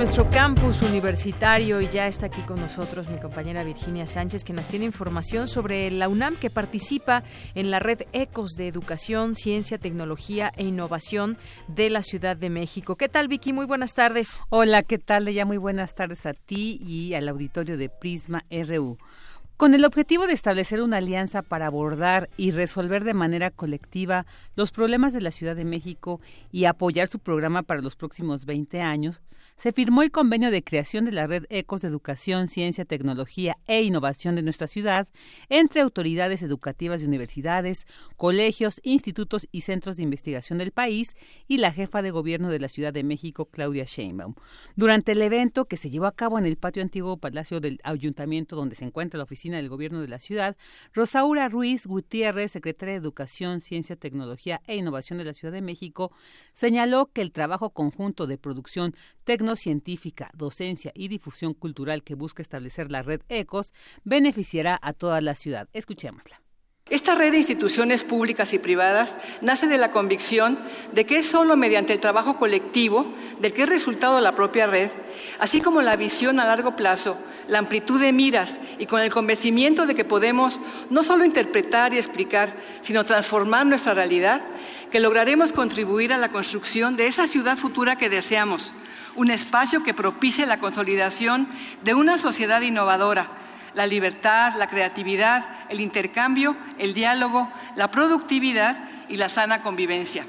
Nuestro 0.00 0.30
campus 0.30 0.80
universitario 0.80 1.82
y 1.82 1.88
ya 1.88 2.06
está 2.06 2.24
aquí 2.24 2.40
con 2.40 2.58
nosotros 2.58 3.10
mi 3.10 3.20
compañera 3.20 3.64
Virginia 3.64 4.06
Sánchez 4.06 4.44
que 4.44 4.54
nos 4.54 4.66
tiene 4.66 4.86
información 4.86 5.46
sobre 5.46 5.90
la 5.90 6.08
UNAM 6.08 6.36
que 6.36 6.48
participa 6.48 7.22
en 7.54 7.70
la 7.70 7.80
red 7.80 8.04
ECOS 8.14 8.52
de 8.52 8.66
Educación, 8.66 9.34
Ciencia, 9.34 9.76
Tecnología 9.76 10.54
e 10.56 10.64
Innovación 10.64 11.36
de 11.68 11.90
la 11.90 12.02
Ciudad 12.02 12.34
de 12.34 12.48
México. 12.48 12.96
¿Qué 12.96 13.10
tal 13.10 13.28
Vicky? 13.28 13.52
Muy 13.52 13.66
buenas 13.66 13.92
tardes. 13.92 14.42
Hola, 14.48 14.82
¿qué 14.82 14.96
tal? 14.96 15.30
Ya 15.30 15.44
muy 15.44 15.58
buenas 15.58 15.94
tardes 15.94 16.24
a 16.24 16.32
ti 16.32 16.80
y 16.82 17.12
al 17.12 17.28
auditorio 17.28 17.76
de 17.76 17.90
Prisma 17.90 18.46
RU. 18.50 18.96
Con 19.60 19.74
el 19.74 19.84
objetivo 19.84 20.26
de 20.26 20.32
establecer 20.32 20.80
una 20.80 20.96
alianza 20.96 21.42
para 21.42 21.66
abordar 21.66 22.30
y 22.38 22.52
resolver 22.52 23.04
de 23.04 23.12
manera 23.12 23.50
colectiva 23.50 24.24
los 24.56 24.70
problemas 24.70 25.12
de 25.12 25.20
la 25.20 25.30
Ciudad 25.30 25.54
de 25.54 25.66
México 25.66 26.22
y 26.50 26.64
apoyar 26.64 27.08
su 27.08 27.18
programa 27.18 27.62
para 27.62 27.82
los 27.82 27.94
próximos 27.94 28.46
20 28.46 28.80
años, 28.80 29.20
se 29.60 29.74
firmó 29.74 30.00
el 30.00 30.10
convenio 30.10 30.50
de 30.50 30.64
creación 30.64 31.04
de 31.04 31.12
la 31.12 31.26
red 31.26 31.44
ECOS 31.50 31.82
de 31.82 31.88
Educación, 31.88 32.48
Ciencia, 32.48 32.86
Tecnología 32.86 33.58
e 33.66 33.82
Innovación 33.82 34.34
de 34.34 34.40
nuestra 34.40 34.66
ciudad 34.66 35.06
entre 35.50 35.82
autoridades 35.82 36.42
educativas 36.42 37.02
de 37.02 37.06
universidades, 37.06 37.86
colegios, 38.16 38.80
institutos 38.84 39.46
y 39.52 39.60
centros 39.60 39.98
de 39.98 40.02
investigación 40.02 40.56
del 40.56 40.70
país 40.72 41.14
y 41.46 41.58
la 41.58 41.72
jefa 41.72 42.00
de 42.00 42.10
gobierno 42.10 42.48
de 42.48 42.58
la 42.58 42.68
Ciudad 42.68 42.94
de 42.94 43.04
México, 43.04 43.50
Claudia 43.50 43.84
Sheinbaum. 43.84 44.34
Durante 44.76 45.12
el 45.12 45.20
evento 45.20 45.66
que 45.66 45.76
se 45.76 45.90
llevó 45.90 46.06
a 46.06 46.16
cabo 46.16 46.38
en 46.38 46.46
el 46.46 46.56
patio 46.56 46.82
antiguo 46.82 47.18
Palacio 47.18 47.60
del 47.60 47.80
Ayuntamiento 47.84 48.56
donde 48.56 48.76
se 48.76 48.86
encuentra 48.86 49.18
la 49.18 49.24
oficina 49.24 49.58
del 49.58 49.68
Gobierno 49.68 50.00
de 50.00 50.08
la 50.08 50.20
Ciudad, 50.20 50.56
Rosaura 50.94 51.50
Ruiz 51.50 51.86
Gutiérrez, 51.86 52.50
secretaria 52.50 52.94
de 52.94 53.00
Educación, 53.00 53.60
Ciencia, 53.60 53.96
Tecnología 53.96 54.62
e 54.66 54.76
Innovación 54.76 55.18
de 55.18 55.26
la 55.26 55.34
Ciudad 55.34 55.52
de 55.52 55.60
México, 55.60 56.12
señaló 56.54 57.10
que 57.12 57.20
el 57.20 57.30
trabajo 57.30 57.68
conjunto 57.74 58.26
de 58.26 58.38
producción 58.38 58.94
tecnocientífica, 59.50 60.30
docencia 60.34 60.92
y 60.94 61.08
difusión 61.08 61.54
cultural 61.54 62.04
que 62.04 62.14
busca 62.14 62.40
establecer 62.40 62.88
la 62.88 63.02
red 63.02 63.20
ECOS 63.28 63.72
beneficiará 64.04 64.78
a 64.80 64.92
toda 64.92 65.20
la 65.20 65.34
ciudad. 65.34 65.68
Escuchémosla. 65.72 66.40
Esta 66.88 67.14
red 67.16 67.32
de 67.32 67.38
instituciones 67.38 68.04
públicas 68.04 68.52
y 68.52 68.58
privadas 68.58 69.16
nace 69.42 69.66
de 69.66 69.76
la 69.76 69.90
convicción 69.90 70.58
de 70.92 71.04
que 71.04 71.18
es 71.18 71.26
solo 71.26 71.56
mediante 71.56 71.92
el 71.92 72.00
trabajo 72.00 72.36
colectivo, 72.36 73.06
del 73.40 73.52
que 73.52 73.62
es 73.62 73.68
resultado 73.68 74.20
la 74.20 74.36
propia 74.36 74.66
red, 74.66 74.90
así 75.40 75.60
como 75.60 75.82
la 75.82 75.96
visión 75.96 76.38
a 76.38 76.46
largo 76.46 76.76
plazo, 76.76 77.16
la 77.48 77.58
amplitud 77.58 78.00
de 78.00 78.12
miras 78.12 78.56
y 78.78 78.86
con 78.86 79.00
el 79.00 79.10
convencimiento 79.10 79.86
de 79.86 79.94
que 79.96 80.04
podemos 80.04 80.60
no 80.90 81.02
solo 81.02 81.24
interpretar 81.24 81.92
y 81.92 81.98
explicar, 81.98 82.54
sino 82.82 83.04
transformar 83.04 83.66
nuestra 83.66 83.94
realidad, 83.94 84.42
que 84.90 85.00
lograremos 85.00 85.52
contribuir 85.52 86.12
a 86.12 86.18
la 86.18 86.30
construcción 86.30 86.96
de 86.96 87.06
esa 87.06 87.28
ciudad 87.28 87.56
futura 87.56 87.96
que 87.96 88.10
deseamos, 88.10 88.74
un 89.16 89.30
espacio 89.30 89.82
que 89.82 89.94
propicie 89.94 90.46
la 90.46 90.60
consolidación 90.60 91.48
de 91.82 91.94
una 91.94 92.18
sociedad 92.18 92.60
innovadora 92.60 93.40
la 93.74 93.86
libertad, 93.86 94.54
la 94.56 94.68
creatividad, 94.68 95.48
el 95.68 95.80
intercambio, 95.80 96.56
el 96.78 96.94
diálogo, 96.94 97.50
la 97.76 97.90
productividad 97.90 98.88
y 99.08 99.16
la 99.16 99.28
sana 99.28 99.62
convivencia. 99.62 100.26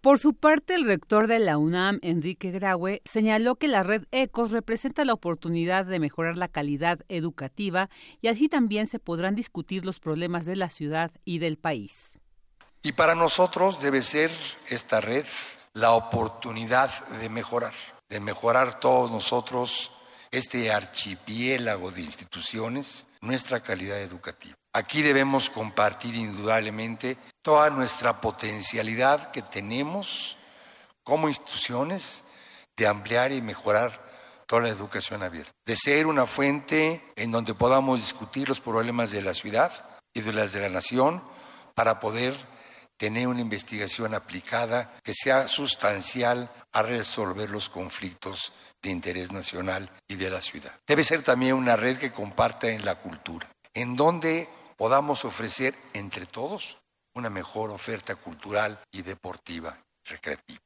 Por 0.00 0.20
su 0.20 0.34
parte, 0.34 0.74
el 0.74 0.86
rector 0.86 1.26
de 1.26 1.40
la 1.40 1.58
UNAM, 1.58 1.98
Enrique 2.02 2.52
Graue, 2.52 3.02
señaló 3.04 3.56
que 3.56 3.66
la 3.66 3.82
red 3.82 4.04
ECOS 4.12 4.52
representa 4.52 5.04
la 5.04 5.12
oportunidad 5.12 5.86
de 5.86 5.98
mejorar 5.98 6.36
la 6.36 6.46
calidad 6.46 7.00
educativa 7.08 7.90
y 8.20 8.28
así 8.28 8.48
también 8.48 8.86
se 8.86 9.00
podrán 9.00 9.34
discutir 9.34 9.84
los 9.84 9.98
problemas 9.98 10.46
de 10.46 10.54
la 10.54 10.70
ciudad 10.70 11.10
y 11.24 11.40
del 11.40 11.58
país. 11.58 12.16
Y 12.82 12.92
para 12.92 13.16
nosotros 13.16 13.82
debe 13.82 14.00
ser 14.02 14.30
esta 14.70 15.00
red 15.00 15.26
la 15.74 15.92
oportunidad 15.92 16.90
de 17.20 17.28
mejorar, 17.28 17.74
de 18.08 18.20
mejorar 18.20 18.80
todos 18.80 19.10
nosotros 19.10 19.92
este 20.30 20.72
archipiélago 20.72 21.90
de 21.90 22.02
instituciones, 22.02 23.06
nuestra 23.20 23.60
calidad 23.60 23.98
educativa. 23.98 24.54
Aquí 24.72 25.02
debemos 25.02 25.50
compartir 25.50 26.14
indudablemente 26.14 27.16
toda 27.42 27.70
nuestra 27.70 28.20
potencialidad 28.20 29.30
que 29.30 29.42
tenemos 29.42 30.36
como 31.02 31.28
instituciones 31.28 32.24
de 32.76 32.86
ampliar 32.86 33.32
y 33.32 33.40
mejorar 33.40 34.06
toda 34.46 34.62
la 34.62 34.68
educación 34.68 35.22
abierta, 35.22 35.52
de 35.66 35.76
ser 35.76 36.06
una 36.06 36.26
fuente 36.26 37.04
en 37.16 37.30
donde 37.30 37.54
podamos 37.54 38.00
discutir 38.00 38.48
los 38.48 38.60
problemas 38.60 39.10
de 39.10 39.22
la 39.22 39.34
ciudad 39.34 39.72
y 40.14 40.20
de 40.20 40.32
las 40.32 40.52
de 40.52 40.60
la 40.60 40.68
nación 40.68 41.22
para 41.74 42.00
poder 42.00 42.34
tener 42.98 43.28
una 43.28 43.40
investigación 43.40 44.12
aplicada 44.12 44.98
que 45.02 45.14
sea 45.14 45.48
sustancial 45.48 46.50
a 46.72 46.82
resolver 46.82 47.48
los 47.48 47.70
conflictos 47.70 48.52
de 48.82 48.90
interés 48.90 49.32
nacional 49.32 49.90
y 50.06 50.16
de 50.16 50.30
la 50.30 50.42
ciudad. 50.42 50.72
Debe 50.86 51.04
ser 51.04 51.22
también 51.22 51.54
una 51.54 51.76
red 51.76 51.96
que 51.96 52.12
comparta 52.12 52.68
en 52.68 52.84
la 52.84 52.96
cultura, 52.96 53.48
en 53.72 53.96
donde 53.96 54.48
podamos 54.76 55.24
ofrecer 55.24 55.74
entre 55.94 56.26
todos 56.26 56.78
una 57.14 57.30
mejor 57.30 57.70
oferta 57.70 58.16
cultural 58.16 58.78
y 58.92 59.02
deportiva, 59.02 59.78
recreativa. 60.04 60.60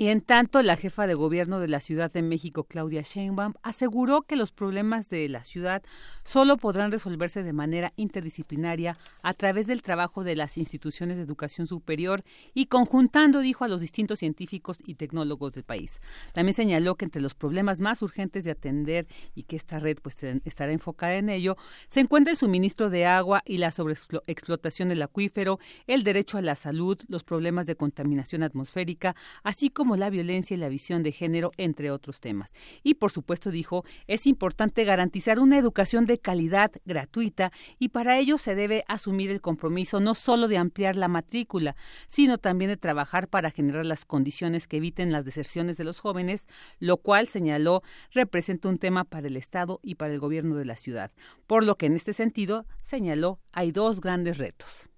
Y 0.00 0.08
en 0.08 0.22
tanto, 0.22 0.62
la 0.62 0.76
jefa 0.76 1.06
de 1.06 1.12
gobierno 1.12 1.60
de 1.60 1.68
la 1.68 1.78
Ciudad 1.78 2.10
de 2.10 2.22
México, 2.22 2.64
Claudia 2.64 3.02
Sheinbaum, 3.02 3.52
aseguró 3.62 4.22
que 4.22 4.34
los 4.34 4.50
problemas 4.50 5.10
de 5.10 5.28
la 5.28 5.44
ciudad 5.44 5.82
solo 6.24 6.56
podrán 6.56 6.90
resolverse 6.90 7.42
de 7.42 7.52
manera 7.52 7.92
interdisciplinaria 7.96 8.96
a 9.20 9.34
través 9.34 9.66
del 9.66 9.82
trabajo 9.82 10.24
de 10.24 10.36
las 10.36 10.56
instituciones 10.56 11.18
de 11.18 11.24
educación 11.24 11.66
superior 11.66 12.24
y 12.54 12.64
conjuntando, 12.64 13.40
dijo, 13.40 13.64
a 13.64 13.68
los 13.68 13.82
distintos 13.82 14.20
científicos 14.20 14.78
y 14.86 14.94
tecnólogos 14.94 15.52
del 15.52 15.64
país. 15.64 16.00
También 16.32 16.54
señaló 16.54 16.94
que 16.94 17.04
entre 17.04 17.20
los 17.20 17.34
problemas 17.34 17.80
más 17.80 18.00
urgentes 18.00 18.44
de 18.44 18.52
atender 18.52 19.06
y 19.34 19.42
que 19.42 19.56
esta 19.56 19.80
red 19.80 19.98
pues 20.02 20.16
estará 20.46 20.72
enfocada 20.72 21.16
en 21.16 21.28
ello, 21.28 21.58
se 21.88 22.00
encuentra 22.00 22.30
el 22.30 22.38
suministro 22.38 22.88
de 22.88 23.04
agua 23.04 23.42
y 23.44 23.58
la 23.58 23.70
sobreexplotación 23.70 24.88
del 24.88 25.02
acuífero, 25.02 25.58
el 25.86 26.04
derecho 26.04 26.38
a 26.38 26.40
la 26.40 26.54
salud, 26.54 26.98
los 27.08 27.22
problemas 27.22 27.66
de 27.66 27.76
contaminación 27.76 28.42
atmosférica, 28.42 29.14
así 29.42 29.68
como 29.68 29.89
la 29.96 30.10
violencia 30.10 30.54
y 30.54 30.58
la 30.58 30.68
visión 30.68 31.02
de 31.02 31.12
género, 31.12 31.52
entre 31.56 31.90
otros 31.90 32.20
temas. 32.20 32.52
Y 32.82 32.94
por 32.94 33.10
supuesto, 33.10 33.50
dijo, 33.50 33.84
es 34.06 34.26
importante 34.26 34.84
garantizar 34.84 35.38
una 35.38 35.58
educación 35.58 36.06
de 36.06 36.18
calidad 36.18 36.72
gratuita 36.84 37.52
y 37.78 37.88
para 37.88 38.18
ello 38.18 38.38
se 38.38 38.54
debe 38.54 38.84
asumir 38.88 39.30
el 39.30 39.40
compromiso 39.40 40.00
no 40.00 40.14
solo 40.14 40.48
de 40.48 40.58
ampliar 40.58 40.96
la 40.96 41.08
matrícula, 41.08 41.76
sino 42.08 42.38
también 42.38 42.70
de 42.70 42.76
trabajar 42.76 43.28
para 43.28 43.50
generar 43.50 43.86
las 43.86 44.04
condiciones 44.04 44.66
que 44.66 44.78
eviten 44.78 45.12
las 45.12 45.24
deserciones 45.24 45.76
de 45.76 45.84
los 45.84 46.00
jóvenes, 46.00 46.46
lo 46.78 46.96
cual, 46.96 47.28
señaló, 47.28 47.82
representa 48.12 48.68
un 48.68 48.78
tema 48.78 49.04
para 49.04 49.28
el 49.28 49.36
Estado 49.36 49.80
y 49.82 49.96
para 49.96 50.12
el 50.12 50.20
gobierno 50.20 50.56
de 50.56 50.64
la 50.64 50.76
ciudad. 50.76 51.10
Por 51.46 51.64
lo 51.64 51.76
que 51.76 51.86
en 51.86 51.94
este 51.94 52.12
sentido, 52.12 52.66
señaló, 52.82 53.40
hay 53.52 53.72
dos 53.72 54.00
grandes 54.00 54.38
retos. 54.38 54.90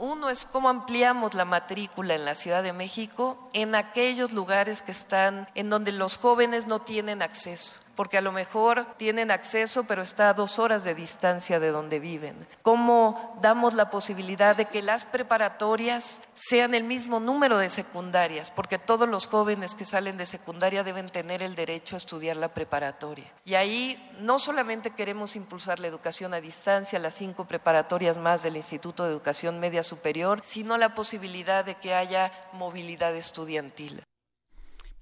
Uno 0.00 0.30
es 0.30 0.46
cómo 0.46 0.70
ampliamos 0.70 1.34
la 1.34 1.44
matrícula 1.44 2.14
en 2.14 2.24
la 2.24 2.34
Ciudad 2.34 2.62
de 2.62 2.72
México 2.72 3.36
en 3.52 3.74
aquellos 3.74 4.32
lugares 4.32 4.80
que 4.80 4.92
están 4.92 5.46
en 5.54 5.68
donde 5.68 5.92
los 5.92 6.16
jóvenes 6.16 6.66
no 6.66 6.80
tienen 6.80 7.20
acceso 7.20 7.74
porque 8.00 8.16
a 8.16 8.22
lo 8.22 8.32
mejor 8.32 8.86
tienen 8.96 9.30
acceso, 9.30 9.84
pero 9.84 10.00
está 10.00 10.30
a 10.30 10.32
dos 10.32 10.58
horas 10.58 10.84
de 10.84 10.94
distancia 10.94 11.60
de 11.60 11.70
donde 11.70 12.00
viven. 12.00 12.34
¿Cómo 12.62 13.38
damos 13.42 13.74
la 13.74 13.90
posibilidad 13.90 14.56
de 14.56 14.64
que 14.64 14.80
las 14.80 15.04
preparatorias 15.04 16.22
sean 16.32 16.72
el 16.72 16.84
mismo 16.84 17.20
número 17.20 17.58
de 17.58 17.68
secundarias? 17.68 18.50
Porque 18.50 18.78
todos 18.78 19.06
los 19.06 19.26
jóvenes 19.26 19.74
que 19.74 19.84
salen 19.84 20.16
de 20.16 20.24
secundaria 20.24 20.82
deben 20.82 21.10
tener 21.10 21.42
el 21.42 21.54
derecho 21.54 21.94
a 21.94 21.98
estudiar 21.98 22.38
la 22.38 22.54
preparatoria. 22.54 23.30
Y 23.44 23.52
ahí 23.52 24.10
no 24.18 24.38
solamente 24.38 24.92
queremos 24.92 25.36
impulsar 25.36 25.78
la 25.78 25.88
educación 25.88 26.32
a 26.32 26.40
distancia, 26.40 26.98
las 26.98 27.16
cinco 27.16 27.44
preparatorias 27.46 28.16
más 28.16 28.42
del 28.42 28.56
Instituto 28.56 29.04
de 29.04 29.10
Educación 29.10 29.60
Media 29.60 29.82
Superior, 29.82 30.40
sino 30.42 30.78
la 30.78 30.94
posibilidad 30.94 31.66
de 31.66 31.74
que 31.74 31.92
haya 31.92 32.32
movilidad 32.54 33.14
estudiantil. 33.14 34.02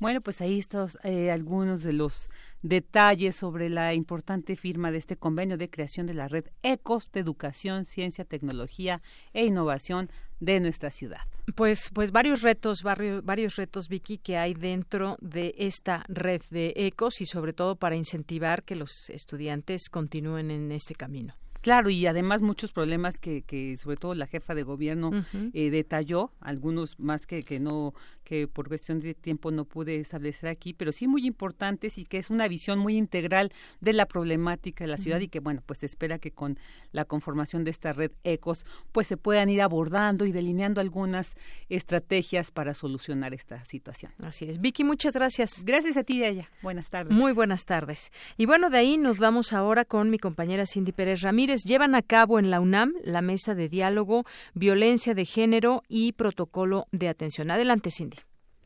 Bueno, 0.00 0.20
pues 0.20 0.40
ahí 0.40 0.60
están 0.60 0.88
eh, 1.02 1.32
algunos 1.32 1.82
de 1.82 1.92
los 1.92 2.30
detalles 2.62 3.36
sobre 3.36 3.70
la 3.70 3.94
importante 3.94 4.56
firma 4.56 4.90
de 4.90 4.98
este 4.98 5.16
convenio 5.16 5.56
de 5.56 5.70
creación 5.70 6.06
de 6.06 6.14
la 6.14 6.28
red 6.28 6.46
ECOS 6.62 7.10
de 7.12 7.20
educación, 7.20 7.84
ciencia, 7.84 8.24
tecnología 8.24 9.00
e 9.32 9.44
innovación 9.44 10.10
de 10.40 10.60
nuestra 10.60 10.90
ciudad. 10.90 11.22
Pues, 11.54 11.90
pues 11.92 12.12
varios 12.12 12.42
retos, 12.42 12.82
varios, 12.82 13.24
varios 13.24 13.56
retos, 13.56 13.88
Vicky, 13.88 14.18
que 14.18 14.36
hay 14.36 14.54
dentro 14.54 15.16
de 15.20 15.54
esta 15.58 16.04
red 16.08 16.42
de 16.50 16.72
ECOS 16.76 17.20
y 17.20 17.26
sobre 17.26 17.52
todo 17.52 17.76
para 17.76 17.96
incentivar 17.96 18.62
que 18.62 18.76
los 18.76 19.10
estudiantes 19.10 19.88
continúen 19.90 20.50
en 20.50 20.70
este 20.72 20.94
camino. 20.94 21.34
Claro, 21.60 21.90
y 21.90 22.06
además 22.06 22.40
muchos 22.40 22.72
problemas 22.72 23.18
que, 23.18 23.42
que 23.42 23.76
sobre 23.76 23.96
todo 23.96 24.14
la 24.14 24.26
jefa 24.26 24.54
de 24.54 24.62
gobierno 24.62 25.10
eh, 25.52 25.70
detalló, 25.70 26.32
algunos 26.40 26.98
más 26.98 27.26
que, 27.26 27.42
que 27.42 27.60
no 27.60 27.94
que 28.28 28.46
por 28.46 28.68
cuestión 28.68 29.00
de 29.00 29.14
tiempo 29.14 29.50
no 29.50 29.64
pude 29.64 29.96
establecer 29.96 30.50
aquí, 30.50 30.74
pero 30.74 30.92
sí 30.92 31.08
muy 31.08 31.26
importantes 31.26 31.96
y 31.96 32.04
que 32.04 32.18
es 32.18 32.28
una 32.28 32.46
visión 32.46 32.78
muy 32.78 32.98
integral 32.98 33.52
de 33.80 33.94
la 33.94 34.04
problemática 34.04 34.84
de 34.84 34.88
la 34.88 34.98
ciudad 34.98 35.20
y 35.20 35.28
que 35.28 35.40
bueno, 35.40 35.62
pues 35.64 35.78
se 35.78 35.86
espera 35.86 36.18
que 36.18 36.30
con 36.30 36.58
la 36.92 37.06
conformación 37.06 37.64
de 37.64 37.70
esta 37.70 37.94
red 37.94 38.12
ECOS 38.24 38.66
pues 38.92 39.06
se 39.06 39.16
puedan 39.16 39.48
ir 39.48 39.62
abordando 39.62 40.26
y 40.26 40.32
delineando 40.32 40.82
algunas 40.82 41.36
estrategias 41.70 42.50
para 42.50 42.74
solucionar 42.74 43.32
esta 43.32 43.64
situación. 43.64 44.12
Así 44.22 44.44
es. 44.44 44.60
Vicky, 44.60 44.84
muchas 44.84 45.14
gracias. 45.14 45.64
Gracias 45.64 45.96
a 45.96 46.04
ti, 46.04 46.22
ella. 46.22 46.50
Buenas 46.62 46.90
tardes. 46.90 47.16
Muy 47.16 47.32
buenas 47.32 47.64
tardes. 47.64 48.12
Y 48.36 48.44
bueno, 48.44 48.68
de 48.68 48.76
ahí 48.76 48.98
nos 48.98 49.18
vamos 49.18 49.54
ahora 49.54 49.86
con 49.86 50.10
mi 50.10 50.18
compañera 50.18 50.66
Cindy 50.66 50.92
Pérez 50.92 51.22
Ramírez. 51.22 51.47
Llevan 51.56 51.94
a 51.94 52.02
cabo 52.02 52.38
en 52.38 52.50
la 52.50 52.60
UNAM 52.60 52.94
la 53.02 53.22
mesa 53.22 53.54
de 53.54 53.68
diálogo, 53.68 54.24
violencia 54.54 55.14
de 55.14 55.24
género 55.24 55.82
y 55.88 56.12
protocolo 56.12 56.86
de 56.92 57.08
atención. 57.08 57.50
Adelante, 57.50 57.90
Cindy. 57.90 58.18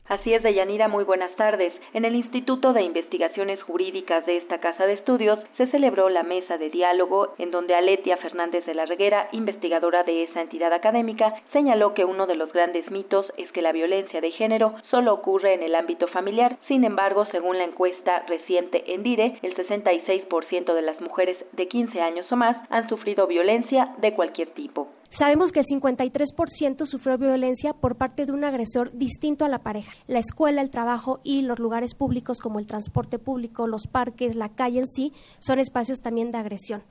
Así 0.09 0.33
es, 0.33 0.43
Deyanira, 0.43 0.89
muy 0.89 1.05
buenas 1.05 1.33
tardes. 1.37 1.73
En 1.93 2.03
el 2.03 2.15
Instituto 2.15 2.73
de 2.73 2.81
Investigaciones 2.81 3.63
Jurídicas 3.63 4.25
de 4.25 4.35
esta 4.35 4.59
Casa 4.59 4.85
de 4.85 4.93
Estudios 4.93 5.39
se 5.57 5.67
celebró 5.67 6.09
la 6.09 6.23
mesa 6.23 6.57
de 6.57 6.69
diálogo 6.69 7.33
en 7.37 7.51
donde 7.51 7.73
Aletia 7.73 8.17
Fernández 8.17 8.65
de 8.65 8.73
la 8.73 8.85
Reguera, 8.85 9.29
investigadora 9.31 10.03
de 10.03 10.23
esa 10.23 10.41
entidad 10.41 10.73
académica, 10.73 11.33
señaló 11.53 11.93
que 11.93 12.03
uno 12.03 12.27
de 12.27 12.35
los 12.35 12.51
grandes 12.51 12.91
mitos 12.91 13.31
es 13.37 13.49
que 13.53 13.61
la 13.61 13.71
violencia 13.71 14.19
de 14.19 14.31
género 14.31 14.75
solo 14.91 15.13
ocurre 15.13 15.53
en 15.53 15.63
el 15.63 15.73
ámbito 15.73 16.09
familiar. 16.09 16.57
Sin 16.67 16.83
embargo, 16.83 17.25
según 17.31 17.57
la 17.57 17.63
encuesta 17.63 18.25
reciente 18.27 18.93
en 18.93 19.03
DIRE, 19.03 19.39
el 19.41 19.55
66% 19.55 20.73
de 20.73 20.81
las 20.81 20.99
mujeres 20.99 21.37
de 21.53 21.69
15 21.69 22.01
años 22.01 22.29
o 22.29 22.35
más 22.35 22.57
han 22.69 22.89
sufrido 22.89 23.25
violencia 23.25 23.95
de 23.99 24.13
cualquier 24.13 24.49
tipo. 24.49 24.89
Sabemos 25.15 25.51
que 25.51 25.59
el 25.59 25.67
53% 25.67 26.87
sufrió 26.87 27.19
violencia 27.19 27.73
por 27.73 27.97
parte 27.97 28.25
de 28.25 28.31
un 28.31 28.43
agresor 28.43 28.91
distinto 28.97 29.45
a 29.45 29.47
la 29.47 29.59
pareja. 29.59 29.91
La 30.07 30.17
escuela, 30.17 30.59
el 30.59 30.71
trabajo 30.71 31.19
y 31.23 31.43
los 31.43 31.59
lugares 31.59 31.93
públicos 31.93 32.39
como 32.39 32.57
el 32.57 32.65
transporte 32.65 33.19
público, 33.19 33.67
los 33.67 33.85
parques, 33.85 34.35
la 34.35 34.49
calle 34.49 34.79
en 34.79 34.87
sí, 34.87 35.13
son 35.37 35.59
espacios 35.59 35.99
también 36.01 36.31
de 36.31 36.39
agresión. 36.39 36.81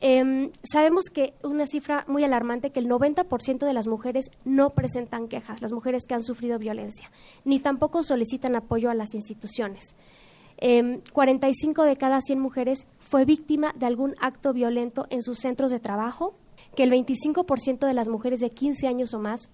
Em, 0.00 0.52
sabemos 0.62 1.06
que 1.12 1.34
una 1.42 1.66
cifra 1.66 2.04
muy 2.06 2.22
alarmante 2.22 2.70
que 2.70 2.78
el 2.78 2.86
90% 2.86 3.66
de 3.66 3.72
las 3.72 3.88
mujeres 3.88 4.30
no 4.44 4.70
presentan 4.70 5.26
quejas, 5.26 5.60
las 5.60 5.72
mujeres 5.72 6.06
que 6.06 6.14
han 6.14 6.22
sufrido 6.22 6.60
violencia, 6.60 7.10
ni 7.44 7.58
tampoco 7.58 8.04
solicitan 8.04 8.54
apoyo 8.54 8.88
a 8.88 8.94
las 8.94 9.16
instituciones. 9.16 9.96
45 11.12 11.82
em, 11.82 11.88
de 11.88 11.96
cada 11.96 12.20
100 12.20 12.38
mujeres 12.38 12.86
fue 13.00 13.24
víctima 13.24 13.74
de 13.76 13.86
algún 13.86 14.14
acto 14.20 14.52
violento 14.52 15.08
en 15.10 15.24
sus 15.24 15.40
centros 15.40 15.72
de 15.72 15.80
trabajo, 15.80 16.36
que 16.78 16.84
el 16.84 16.92
25% 16.92 17.88
de 17.88 17.92
las 17.92 18.06
mujeres 18.06 18.38
de 18.38 18.50
15 18.50 18.86
años 18.86 19.12
o 19.12 19.18
más 19.18 19.50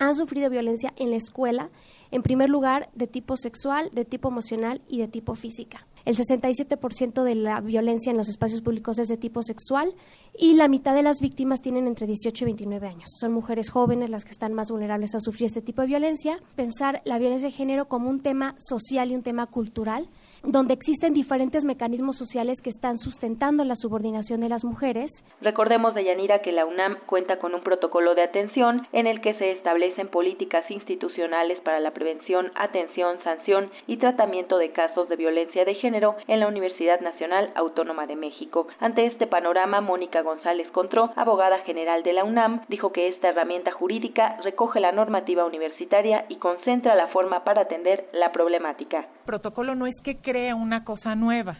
han 0.00 0.16
sufrido 0.16 0.50
violencia 0.50 0.92
en 0.96 1.10
la 1.10 1.16
escuela, 1.16 1.70
en 2.10 2.24
primer 2.24 2.50
lugar 2.50 2.90
de 2.96 3.06
tipo 3.06 3.36
sexual, 3.36 3.90
de 3.92 4.04
tipo 4.04 4.28
emocional 4.28 4.82
y 4.88 4.98
de 4.98 5.06
tipo 5.06 5.36
física. 5.36 5.86
El 6.04 6.16
67% 6.16 7.22
de 7.22 7.36
la 7.36 7.60
violencia 7.60 8.10
en 8.10 8.16
los 8.16 8.28
espacios 8.28 8.60
públicos 8.60 8.98
es 8.98 9.06
de 9.06 9.16
tipo 9.16 9.44
sexual 9.44 9.94
y 10.36 10.54
la 10.54 10.66
mitad 10.66 10.96
de 10.96 11.04
las 11.04 11.20
víctimas 11.20 11.60
tienen 11.60 11.86
entre 11.86 12.08
18 12.08 12.42
y 12.42 12.46
29 12.46 12.88
años. 12.88 13.08
Son 13.20 13.32
mujeres 13.32 13.70
jóvenes 13.70 14.10
las 14.10 14.24
que 14.24 14.32
están 14.32 14.52
más 14.52 14.68
vulnerables 14.72 15.14
a 15.14 15.20
sufrir 15.20 15.46
este 15.46 15.62
tipo 15.62 15.80
de 15.82 15.86
violencia. 15.86 16.38
Pensar 16.56 17.02
la 17.04 17.20
violencia 17.20 17.50
de 17.50 17.54
género 17.54 17.86
como 17.86 18.10
un 18.10 18.18
tema 18.18 18.56
social 18.58 19.12
y 19.12 19.14
un 19.14 19.22
tema 19.22 19.46
cultural 19.46 20.08
donde 20.44 20.74
existen 20.74 21.14
diferentes 21.14 21.64
mecanismos 21.64 22.16
sociales 22.16 22.60
que 22.62 22.70
están 22.70 22.98
sustentando 22.98 23.64
la 23.64 23.74
subordinación 23.74 24.40
de 24.40 24.48
las 24.48 24.64
mujeres. 24.64 25.24
Recordemos, 25.40 25.94
Yanira 25.94 26.42
que 26.42 26.52
la 26.52 26.66
UNAM 26.66 26.98
cuenta 27.06 27.38
con 27.38 27.54
un 27.54 27.62
protocolo 27.62 28.14
de 28.14 28.22
atención 28.22 28.86
en 28.92 29.06
el 29.06 29.20
que 29.20 29.34
se 29.34 29.52
establecen 29.52 30.08
políticas 30.08 30.70
institucionales 30.70 31.58
para 31.60 31.80
la 31.80 31.92
prevención, 31.92 32.52
atención, 32.54 33.18
sanción 33.24 33.70
y 33.86 33.96
tratamiento 33.96 34.58
de 34.58 34.72
casos 34.72 35.08
de 35.08 35.16
violencia 35.16 35.64
de 35.64 35.74
género 35.74 36.16
en 36.28 36.40
la 36.40 36.48
Universidad 36.48 37.00
Nacional 37.00 37.50
Autónoma 37.54 38.06
de 38.06 38.16
México. 38.16 38.66
Ante 38.80 39.06
este 39.06 39.26
panorama, 39.26 39.80
Mónica 39.80 40.22
González 40.22 40.70
Contró, 40.72 41.10
abogada 41.16 41.58
general 41.60 42.02
de 42.02 42.12
la 42.12 42.24
UNAM, 42.24 42.64
dijo 42.68 42.92
que 42.92 43.08
esta 43.08 43.28
herramienta 43.28 43.72
jurídica 43.72 44.38
recoge 44.42 44.80
la 44.80 44.92
normativa 44.92 45.44
universitaria 45.44 46.26
y 46.28 46.36
concentra 46.36 46.94
la 46.94 47.08
forma 47.08 47.44
para 47.44 47.62
atender 47.62 48.08
la 48.12 48.32
problemática. 48.32 48.98
El 49.00 49.26
protocolo 49.26 49.74
no 49.74 49.86
es 49.86 50.00
que 50.02 50.20
una 50.54 50.84
cosa 50.84 51.14
nueva. 51.14 51.56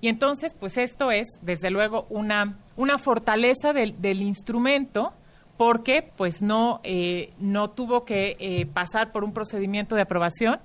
Y 0.00 0.08
entonces, 0.08 0.54
pues 0.58 0.78
esto 0.78 1.10
es, 1.10 1.26
desde 1.42 1.70
luego, 1.70 2.06
una, 2.10 2.56
una 2.76 2.98
fortaleza 2.98 3.72
del, 3.72 4.00
del 4.00 4.22
instrumento 4.22 5.12
porque 5.56 6.10
pues 6.16 6.42
no, 6.42 6.80
eh, 6.82 7.32
no 7.38 7.70
tuvo 7.70 8.04
que 8.04 8.36
eh, 8.38 8.66
pasar 8.66 9.12
por 9.12 9.24
un 9.24 9.32
procedimiento 9.32 9.94
de 9.94 10.02
aprobación, 10.02 10.60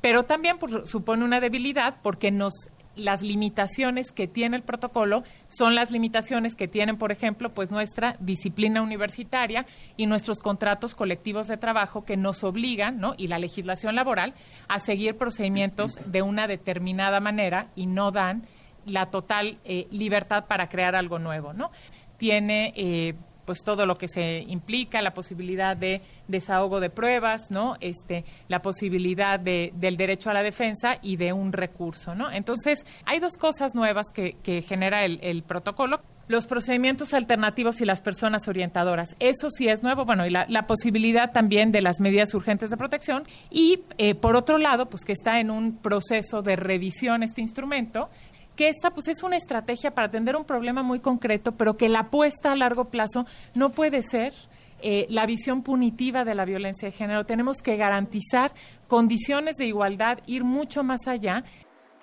pero 0.00 0.24
también 0.24 0.56
supone 0.84 1.24
una 1.24 1.40
debilidad 1.40 1.96
porque 2.02 2.30
nos 2.30 2.54
las 2.96 3.22
limitaciones 3.22 4.12
que 4.12 4.26
tiene 4.26 4.56
el 4.56 4.62
protocolo 4.62 5.22
son 5.48 5.74
las 5.74 5.90
limitaciones 5.90 6.54
que 6.54 6.68
tienen, 6.68 6.96
por 6.96 7.12
ejemplo, 7.12 7.52
pues 7.52 7.70
nuestra 7.70 8.16
disciplina 8.20 8.82
universitaria 8.82 9.66
y 9.96 10.06
nuestros 10.06 10.40
contratos 10.40 10.94
colectivos 10.94 11.48
de 11.48 11.56
trabajo 11.56 12.04
que 12.04 12.16
nos 12.16 12.44
obligan, 12.44 12.98
¿no? 12.98 13.14
y 13.16 13.28
la 13.28 13.38
legislación 13.38 13.94
laboral 13.94 14.34
a 14.68 14.78
seguir 14.78 15.16
procedimientos 15.16 16.00
de 16.06 16.22
una 16.22 16.46
determinada 16.46 17.20
manera 17.20 17.68
y 17.76 17.86
no 17.86 18.10
dan 18.10 18.46
la 18.86 19.06
total 19.06 19.58
eh, 19.64 19.86
libertad 19.90 20.46
para 20.46 20.68
crear 20.68 20.94
algo 20.94 21.18
nuevo, 21.18 21.52
¿no? 21.52 21.70
Tiene 22.16 22.72
eh, 22.76 23.14
pues 23.50 23.64
todo 23.64 23.84
lo 23.84 23.98
que 23.98 24.06
se 24.06 24.44
implica, 24.46 25.02
la 25.02 25.12
posibilidad 25.12 25.76
de 25.76 26.02
desahogo 26.28 26.78
de 26.78 26.88
pruebas, 26.88 27.50
¿no? 27.50 27.76
Este, 27.80 28.24
la 28.46 28.62
posibilidad 28.62 29.40
de, 29.40 29.72
del 29.74 29.96
derecho 29.96 30.30
a 30.30 30.34
la 30.34 30.44
defensa 30.44 30.98
y 31.02 31.16
de 31.16 31.32
un 31.32 31.52
recurso, 31.52 32.14
¿no? 32.14 32.30
Entonces, 32.30 32.86
hay 33.06 33.18
dos 33.18 33.36
cosas 33.36 33.74
nuevas 33.74 34.06
que, 34.14 34.62
genera 34.62 35.04
el, 35.04 35.42
protocolo 35.42 36.00
los 36.28 36.46
procedimientos 36.46 37.12
alternativos 37.12 37.80
y 37.80 37.84
las 37.84 38.00
personas 38.00 38.46
orientadoras. 38.46 39.16
Eso 39.18 39.50
sí 39.50 39.66
es 39.66 39.82
nuevo, 39.82 40.04
bueno, 40.04 40.24
y 40.24 40.30
la, 40.30 40.46
la 40.48 40.68
posibilidad 40.68 41.32
también 41.32 41.72
de 41.72 41.82
las 41.82 41.98
medidas 41.98 42.32
urgentes 42.34 42.70
de 42.70 42.76
protección. 42.76 43.24
Y 43.50 43.80
eh, 43.98 44.14
por 44.14 44.36
otro 44.36 44.58
lado, 44.58 44.88
pues 44.88 45.04
que 45.04 45.10
está 45.12 45.40
en 45.40 45.50
un 45.50 45.78
proceso 45.78 46.40
de 46.42 46.54
revisión 46.54 47.24
este 47.24 47.40
instrumento 47.40 48.10
que 48.60 48.68
esta 48.68 48.90
pues 48.90 49.08
es 49.08 49.22
una 49.22 49.38
estrategia 49.38 49.94
para 49.94 50.08
atender 50.08 50.36
un 50.36 50.44
problema 50.44 50.82
muy 50.82 51.00
concreto, 51.00 51.52
pero 51.52 51.78
que 51.78 51.88
la 51.88 52.00
apuesta 52.00 52.52
a 52.52 52.56
largo 52.56 52.90
plazo 52.90 53.24
no 53.54 53.70
puede 53.70 54.02
ser 54.02 54.34
eh, 54.82 55.06
la 55.08 55.24
visión 55.24 55.62
punitiva 55.62 56.26
de 56.26 56.34
la 56.34 56.44
violencia 56.44 56.88
de 56.88 56.92
género. 56.92 57.24
Tenemos 57.24 57.62
que 57.62 57.78
garantizar 57.78 58.52
condiciones 58.86 59.56
de 59.56 59.64
igualdad, 59.64 60.18
ir 60.26 60.44
mucho 60.44 60.84
más 60.84 61.06
allá 61.06 61.42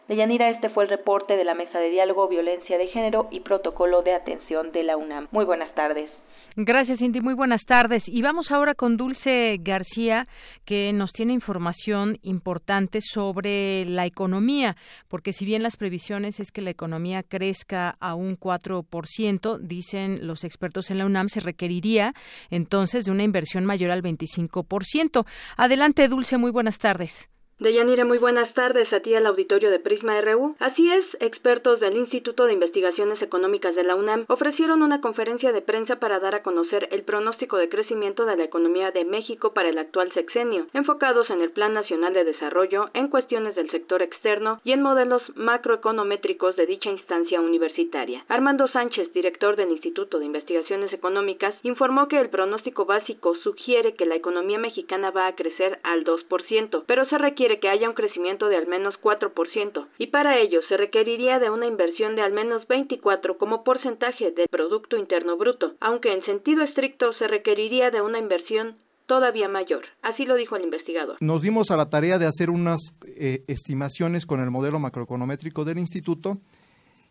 Deyanira, 0.08 0.50
este 0.50 0.70
fue 0.70 0.86
el 0.86 0.90
reporte 0.90 1.36
de 1.36 1.44
la 1.44 1.54
Mesa 1.54 1.80
de 1.80 1.90
Diálogo, 1.90 2.30
Violencia 2.30 2.78
de 2.78 2.88
Género 2.88 3.28
y 3.30 3.42
Protocolo 3.42 4.04
de 4.04 4.14
Atención 4.14 4.72
de 4.72 4.84
la 4.84 4.96
UNAM. 4.96 5.28
Muy 5.32 5.44
buenas 5.44 5.74
tardes. 5.76 6.10
Gracias, 6.56 7.00
Cindy. 7.00 7.20
Muy 7.20 7.34
buenas 7.34 7.66
tardes. 7.66 8.08
Y 8.08 8.22
vamos 8.22 8.52
ahora 8.54 8.74
con 8.74 8.96
Dulce 8.96 9.58
García, 9.60 10.26
que 10.64 10.94
nos 10.94 11.12
tiene 11.12 11.34
información 11.34 12.20
importante 12.22 13.00
sobre 13.02 13.84
la 13.84 14.06
economía, 14.06 14.78
porque 15.10 15.34
si 15.34 15.46
bien 15.46 15.62
las 15.62 15.76
previsiones 15.76 16.40
es 16.40 16.52
que 16.52 16.62
la 16.62 16.70
economía 16.70 17.22
crezca 17.22 17.98
a 18.00 18.16
un 18.16 18.40
4%, 18.40 19.60
dicen 19.60 20.26
los 20.26 20.46
expertos 20.46 20.90
en 20.90 21.00
la 21.00 21.06
UNAM, 21.06 21.28
se 21.28 21.42
requeriría 21.42 22.14
entonces 22.50 23.04
de 23.04 23.12
una 23.12 23.24
inversión 23.24 23.66
mayor 23.66 23.92
al 23.92 24.04
25%. 24.04 25.26
Adelante, 25.58 26.08
Dulce. 26.08 26.38
Muy 26.38 26.52
buenas 26.52 26.80
tardes. 26.80 27.30
Deyanira, 27.60 28.06
muy 28.06 28.20
buenas 28.20 28.54
tardes 28.54 28.94
a 28.94 29.00
ti 29.00 29.16
al 29.16 29.26
auditorio 29.26 29.72
de 29.72 29.80
Prisma 29.80 30.22
RU. 30.22 30.56
Así 30.60 30.92
es, 30.92 31.04
expertos 31.20 31.80
del 31.80 31.98
Instituto 31.98 32.46
de 32.46 32.54
Investigaciones 32.54 33.20
Económicas 33.20 33.74
de 33.74 33.82
la 33.82 33.96
UNAM 33.96 34.26
ofrecieron 34.28 34.84
una 34.84 35.02
conferencia 35.02 35.52
de 35.52 35.64
prensa 35.64 35.96
para 35.96 36.20
dar 36.20 36.36
a 36.36 36.44
conocer 36.44 36.88
el 36.92 37.02
pronóstico 37.02 37.58
de 37.58 37.68
crecimiento 37.68 38.26
de 38.28 38.38
la 38.38 38.44
economía 38.44 38.92
de 38.92 39.06
México 39.06 39.54
para 39.54 39.70
el 39.70 39.80
actual 39.80 40.12
sexenio, 40.14 40.68
enfocados 40.74 41.32
en 41.32 41.42
el 41.42 41.50
Plan 41.50 41.74
Nacional 41.74 42.14
de 42.14 42.26
Desarrollo, 42.26 42.92
en 42.94 43.08
cuestiones 43.08 43.56
del 43.56 43.72
sector 43.72 44.04
externo 44.04 44.62
y 44.64 44.74
en 44.74 44.84
modelos 44.84 45.24
macroeconométricos 45.34 46.56
de 46.58 46.68
dicha 46.68 46.92
instancia 46.92 47.42
universitaria. 47.42 48.24
Armando 48.28 48.68
Sánchez, 48.68 49.12
director 49.14 49.56
del 49.56 49.72
Instituto 49.72 50.20
de 50.20 50.26
Investigaciones 50.26 50.94
Económicas, 50.94 51.56
informó 51.64 52.08
que 52.08 52.20
el 52.20 52.30
pronóstico 52.30 52.86
básico 52.86 53.34
sugiere 53.38 53.96
que 53.96 54.06
la 54.06 54.14
economía 54.14 54.60
mexicana 54.60 55.10
va 55.10 55.26
a 55.26 55.34
crecer 55.34 55.80
al 55.82 56.06
2%, 56.06 56.84
pero 56.86 57.08
se 57.08 57.18
requiere 57.18 57.47
que 57.60 57.70
haya 57.70 57.90
un 57.90 57.96
crecimiento 57.96 58.48
de 58.48 58.58
al 58.58 58.68
menos 58.68 58.96
4%, 59.02 59.88
y 59.98 60.08
para 60.08 60.40
ello 60.40 60.60
se 60.68 60.78
requeriría 60.78 61.40
de 61.40 61.50
una 61.50 61.68
inversión 61.68 62.16
de 62.16 62.22
al 62.22 62.34
menos 62.34 62.68
24 62.68 63.38
como 63.38 63.64
porcentaje 63.64 64.32
del 64.32 64.48
Producto 64.50 64.98
Interno 64.98 65.38
Bruto, 65.38 65.74
aunque 65.80 66.14
en 66.14 66.24
sentido 66.26 66.64
estricto 66.64 67.14
se 67.14 67.28
requeriría 67.28 67.90
de 67.92 68.02
una 68.02 68.20
inversión 68.20 68.76
todavía 69.08 69.48
mayor. 69.48 69.86
Así 70.02 70.26
lo 70.26 70.36
dijo 70.36 70.56
el 70.56 70.66
investigador. 70.66 71.18
Nos 71.20 71.42
dimos 71.42 71.72
a 71.72 71.78
la 71.78 71.90
tarea 71.90 72.20
de 72.20 72.28
hacer 72.28 72.50
unas 72.50 72.80
eh, 73.18 73.44
estimaciones 73.48 74.26
con 74.26 74.42
el 74.42 74.52
modelo 74.52 74.80
macroeconométrico 74.80 75.66
del 75.66 75.80
instituto 75.80 76.38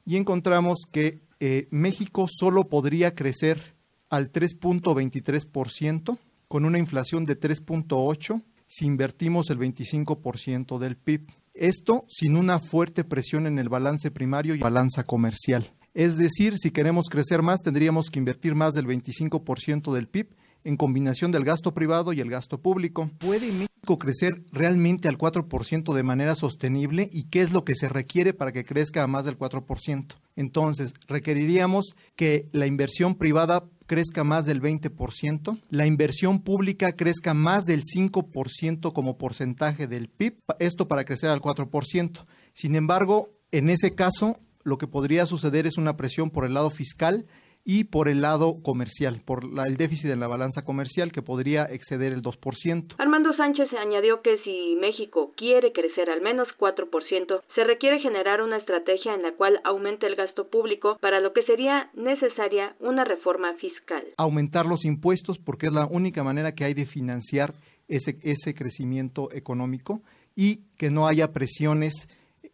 y 0.04 0.16
encontramos 0.16 0.80
que 0.92 1.20
eh, 1.40 1.66
México 1.70 2.26
solo 2.28 2.64
podría 2.64 3.14
crecer 3.14 3.74
al 4.08 4.30
3.23% 4.30 6.18
con 6.48 6.64
una 6.64 6.78
inflación 6.78 7.24
de 7.24 7.38
3.8 7.38 8.42
si 8.66 8.86
invertimos 8.86 9.50
el 9.50 9.58
25% 9.58 10.78
del 10.78 10.96
PIB. 10.96 11.26
Esto 11.54 12.04
sin 12.08 12.36
una 12.36 12.58
fuerte 12.58 13.04
presión 13.04 13.46
en 13.46 13.58
el 13.58 13.68
balance 13.68 14.10
primario 14.10 14.54
y 14.54 14.58
balanza 14.58 15.04
comercial. 15.04 15.72
Es 15.94 16.18
decir, 16.18 16.58
si 16.58 16.70
queremos 16.70 17.08
crecer 17.08 17.40
más, 17.40 17.60
tendríamos 17.62 18.10
que 18.10 18.18
invertir 18.18 18.54
más 18.54 18.74
del 18.74 18.86
25% 18.86 19.94
del 19.94 20.08
PIB 20.08 20.28
en 20.66 20.76
combinación 20.76 21.30
del 21.30 21.44
gasto 21.44 21.72
privado 21.72 22.12
y 22.12 22.20
el 22.20 22.28
gasto 22.28 22.60
público. 22.60 23.08
¿Puede 23.18 23.52
México 23.52 23.98
crecer 23.98 24.42
realmente 24.50 25.08
al 25.08 25.16
4% 25.16 25.94
de 25.94 26.02
manera 26.02 26.34
sostenible 26.34 27.08
y 27.12 27.28
qué 27.28 27.40
es 27.40 27.52
lo 27.52 27.64
que 27.64 27.76
se 27.76 27.88
requiere 27.88 28.34
para 28.34 28.52
que 28.52 28.64
crezca 28.64 29.04
a 29.04 29.06
más 29.06 29.24
del 29.24 29.38
4%? 29.38 30.06
Entonces, 30.34 30.92
requeriríamos 31.06 31.94
que 32.16 32.48
la 32.52 32.66
inversión 32.66 33.14
privada 33.14 33.64
crezca 33.86 34.24
más 34.24 34.44
del 34.44 34.60
20%, 34.60 35.60
la 35.70 35.86
inversión 35.86 36.42
pública 36.42 36.92
crezca 36.92 37.34
más 37.34 37.64
del 37.64 37.82
5% 37.82 38.92
como 38.92 39.18
porcentaje 39.18 39.86
del 39.86 40.08
PIB, 40.08 40.42
esto 40.58 40.88
para 40.88 41.04
crecer 41.04 41.30
al 41.30 41.40
4%. 41.40 42.26
Sin 42.52 42.74
embargo, 42.74 43.30
en 43.52 43.70
ese 43.70 43.94
caso, 43.94 44.38
lo 44.62 44.78
que 44.78 44.88
podría 44.88 45.26
suceder 45.26 45.66
es 45.66 45.78
una 45.78 45.96
presión 45.96 46.30
por 46.30 46.44
el 46.44 46.54
lado 46.54 46.70
fiscal 46.70 47.26
y 47.68 47.84
por 47.84 48.08
el 48.08 48.20
lado 48.20 48.62
comercial, 48.62 49.20
por 49.24 49.44
el 49.66 49.76
déficit 49.76 50.10
en 50.10 50.20
la 50.20 50.28
balanza 50.28 50.62
comercial 50.62 51.10
que 51.10 51.20
podría 51.20 51.64
exceder 51.64 52.12
el 52.12 52.22
2%. 52.22 52.94
Armando 52.98 53.25
Sánchez 53.36 53.68
añadió 53.72 54.22
que 54.22 54.38
si 54.44 54.76
México 54.80 55.32
quiere 55.36 55.72
crecer 55.72 56.10
al 56.10 56.20
menos 56.20 56.48
4%, 56.58 57.42
se 57.54 57.64
requiere 57.64 58.00
generar 58.00 58.42
una 58.42 58.58
estrategia 58.58 59.14
en 59.14 59.22
la 59.22 59.32
cual 59.32 59.60
aumente 59.64 60.06
el 60.06 60.16
gasto 60.16 60.48
público, 60.48 60.98
para 61.00 61.20
lo 61.20 61.32
que 61.32 61.42
sería 61.42 61.90
necesaria 61.94 62.74
una 62.80 63.04
reforma 63.04 63.54
fiscal. 63.54 64.04
Aumentar 64.16 64.66
los 64.66 64.84
impuestos 64.84 65.38
porque 65.38 65.66
es 65.66 65.72
la 65.72 65.86
única 65.86 66.24
manera 66.24 66.54
que 66.54 66.64
hay 66.64 66.74
de 66.74 66.86
financiar 66.86 67.52
ese, 67.88 68.18
ese 68.22 68.54
crecimiento 68.54 69.28
económico 69.32 70.00
y 70.34 70.62
que 70.76 70.90
no 70.90 71.06
haya 71.06 71.32
presiones 71.32 72.08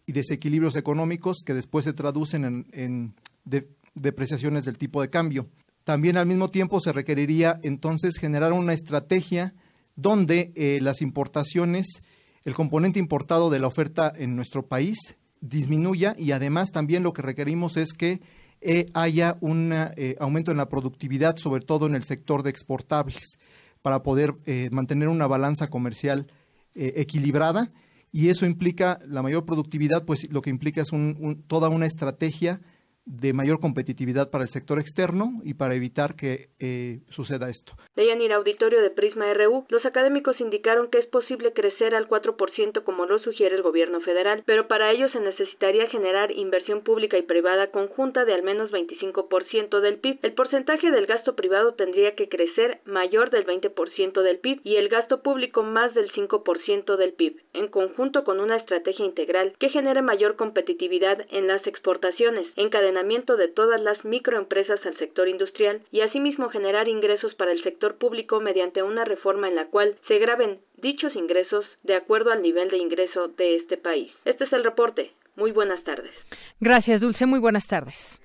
y 0.06 0.12
desequilibrios 0.12 0.76
económicos 0.76 1.42
que 1.44 1.54
después 1.54 1.84
se 1.84 1.92
traducen 1.92 2.44
en, 2.44 2.66
en 2.72 3.14
de, 3.44 3.68
depreciaciones 3.94 4.64
del 4.64 4.78
tipo 4.78 5.02
de 5.02 5.10
cambio. 5.10 5.46
También 5.84 6.16
al 6.16 6.26
mismo 6.26 6.50
tiempo 6.50 6.80
se 6.80 6.92
requeriría 6.92 7.58
entonces 7.62 8.18
generar 8.18 8.52
una 8.52 8.72
estrategia 8.72 9.54
donde 9.96 10.52
eh, 10.54 10.78
las 10.82 11.02
importaciones, 11.02 12.02
el 12.44 12.54
componente 12.54 12.98
importado 12.98 13.50
de 13.50 13.58
la 13.58 13.66
oferta 13.66 14.12
en 14.16 14.36
nuestro 14.36 14.66
país 14.66 15.16
disminuya 15.40 16.14
y 16.16 16.32
además 16.32 16.70
también 16.70 17.02
lo 17.02 17.12
que 17.12 17.22
requerimos 17.22 17.76
es 17.76 17.92
que 17.92 18.20
eh, 18.60 18.86
haya 18.94 19.36
un 19.40 19.72
eh, 19.74 20.16
aumento 20.20 20.52
en 20.52 20.56
la 20.56 20.68
productividad, 20.68 21.36
sobre 21.36 21.64
todo 21.64 21.86
en 21.86 21.94
el 21.94 22.04
sector 22.04 22.42
de 22.42 22.50
exportables, 22.50 23.38
para 23.82 24.04
poder 24.04 24.36
mantener 24.70 25.08
una 25.08 25.26
balanza 25.26 25.68
comercial 25.68 26.28
equilibrada. 26.76 27.72
Y 28.12 28.28
eso 28.28 28.46
implica 28.46 29.00
la 29.08 29.22
mayor 29.22 29.44
productividad, 29.44 30.04
pues 30.04 30.30
lo 30.30 30.40
que 30.40 30.50
implica 30.50 30.82
es 30.82 30.92
un, 30.92 31.42
toda 31.48 31.68
una 31.68 31.86
estrategia 31.86 32.60
de 33.04 33.32
mayor 33.32 33.58
competitividad 33.58 34.30
para 34.30 34.44
el 34.44 34.50
sector 34.50 34.78
externo 34.78 35.40
y 35.44 35.54
para 35.54 35.74
evitar 35.74 36.14
que 36.16 36.48
eh, 36.60 37.00
suceda 37.08 37.50
esto. 37.50 37.72
ir 37.96 38.32
auditorio 38.32 38.80
de 38.80 38.90
Prisma 38.90 39.32
RU, 39.34 39.64
los 39.68 39.84
académicos 39.84 40.40
indicaron 40.40 40.88
que 40.88 40.98
es 40.98 41.06
posible 41.06 41.52
crecer 41.52 41.94
al 41.94 42.08
4% 42.08 42.84
como 42.84 43.06
lo 43.06 43.18
sugiere 43.18 43.56
el 43.56 43.62
gobierno 43.62 44.00
federal, 44.00 44.42
pero 44.46 44.68
para 44.68 44.90
ello 44.92 45.08
se 45.10 45.20
necesitaría 45.20 45.88
generar 45.88 46.30
inversión 46.30 46.82
pública 46.82 47.18
y 47.18 47.22
privada 47.22 47.70
conjunta 47.70 48.24
de 48.24 48.34
al 48.34 48.42
menos 48.42 48.70
25% 48.70 49.80
del 49.80 49.98
PIB. 49.98 50.18
El 50.22 50.34
porcentaje 50.34 50.90
del 50.90 51.06
gasto 51.06 51.34
privado 51.34 51.74
tendría 51.74 52.14
que 52.14 52.28
crecer 52.28 52.80
mayor 52.84 53.30
del 53.30 53.46
20% 53.46 54.22
del 54.22 54.38
PIB 54.38 54.60
y 54.64 54.76
el 54.76 54.88
gasto 54.88 55.22
público 55.22 55.62
más 55.62 55.94
del 55.94 56.12
5% 56.12 56.96
del 56.96 57.12
PIB, 57.12 57.42
en 57.54 57.68
conjunto 57.68 58.24
con 58.24 58.40
una 58.40 58.56
estrategia 58.56 59.04
integral 59.04 59.54
que 59.58 59.70
genere 59.70 60.02
mayor 60.02 60.36
competitividad 60.36 61.26
en 61.30 61.46
las 61.46 61.66
exportaciones, 61.66 62.46
de 62.92 63.48
todas 63.48 63.80
las 63.80 64.04
microempresas 64.04 64.80
al 64.84 64.96
sector 64.98 65.28
industrial 65.28 65.82
y 65.90 66.00
asimismo 66.00 66.48
generar 66.48 66.88
ingresos 66.88 67.34
para 67.34 67.52
el 67.52 67.62
sector 67.62 67.96
público 67.96 68.40
mediante 68.40 68.82
una 68.82 69.04
reforma 69.04 69.48
en 69.48 69.56
la 69.56 69.66
cual 69.66 69.96
se 70.08 70.18
graben 70.18 70.60
dichos 70.76 71.14
ingresos 71.14 71.64
de 71.82 71.96
acuerdo 71.96 72.32
al 72.32 72.42
nivel 72.42 72.70
de 72.70 72.78
ingreso 72.78 73.28
de 73.28 73.56
este 73.56 73.76
país. 73.76 74.12
Este 74.24 74.44
es 74.44 74.52
el 74.52 74.64
reporte. 74.64 75.12
Muy 75.36 75.52
buenas 75.52 75.82
tardes. 75.84 76.12
Gracias, 76.60 77.00
Dulce. 77.00 77.26
Muy 77.26 77.40
buenas 77.40 77.66
tardes. 77.66 78.20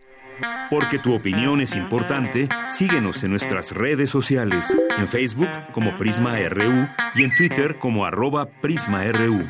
Porque 0.70 1.00
tu 1.00 1.16
opinión 1.16 1.62
es 1.62 1.76
importante, 1.76 2.48
síguenos 2.70 3.24
en 3.24 3.32
nuestras 3.32 3.72
redes 3.72 4.12
sociales, 4.12 4.78
en 4.98 5.08
Facebook 5.08 5.50
como 5.74 5.98
Prisma 5.98 6.38
RU 6.50 6.88
y 7.16 7.24
en 7.24 7.36
Twitter 7.36 7.80
como 7.80 8.06
arroba 8.06 8.48
PrismaRU. 8.62 9.50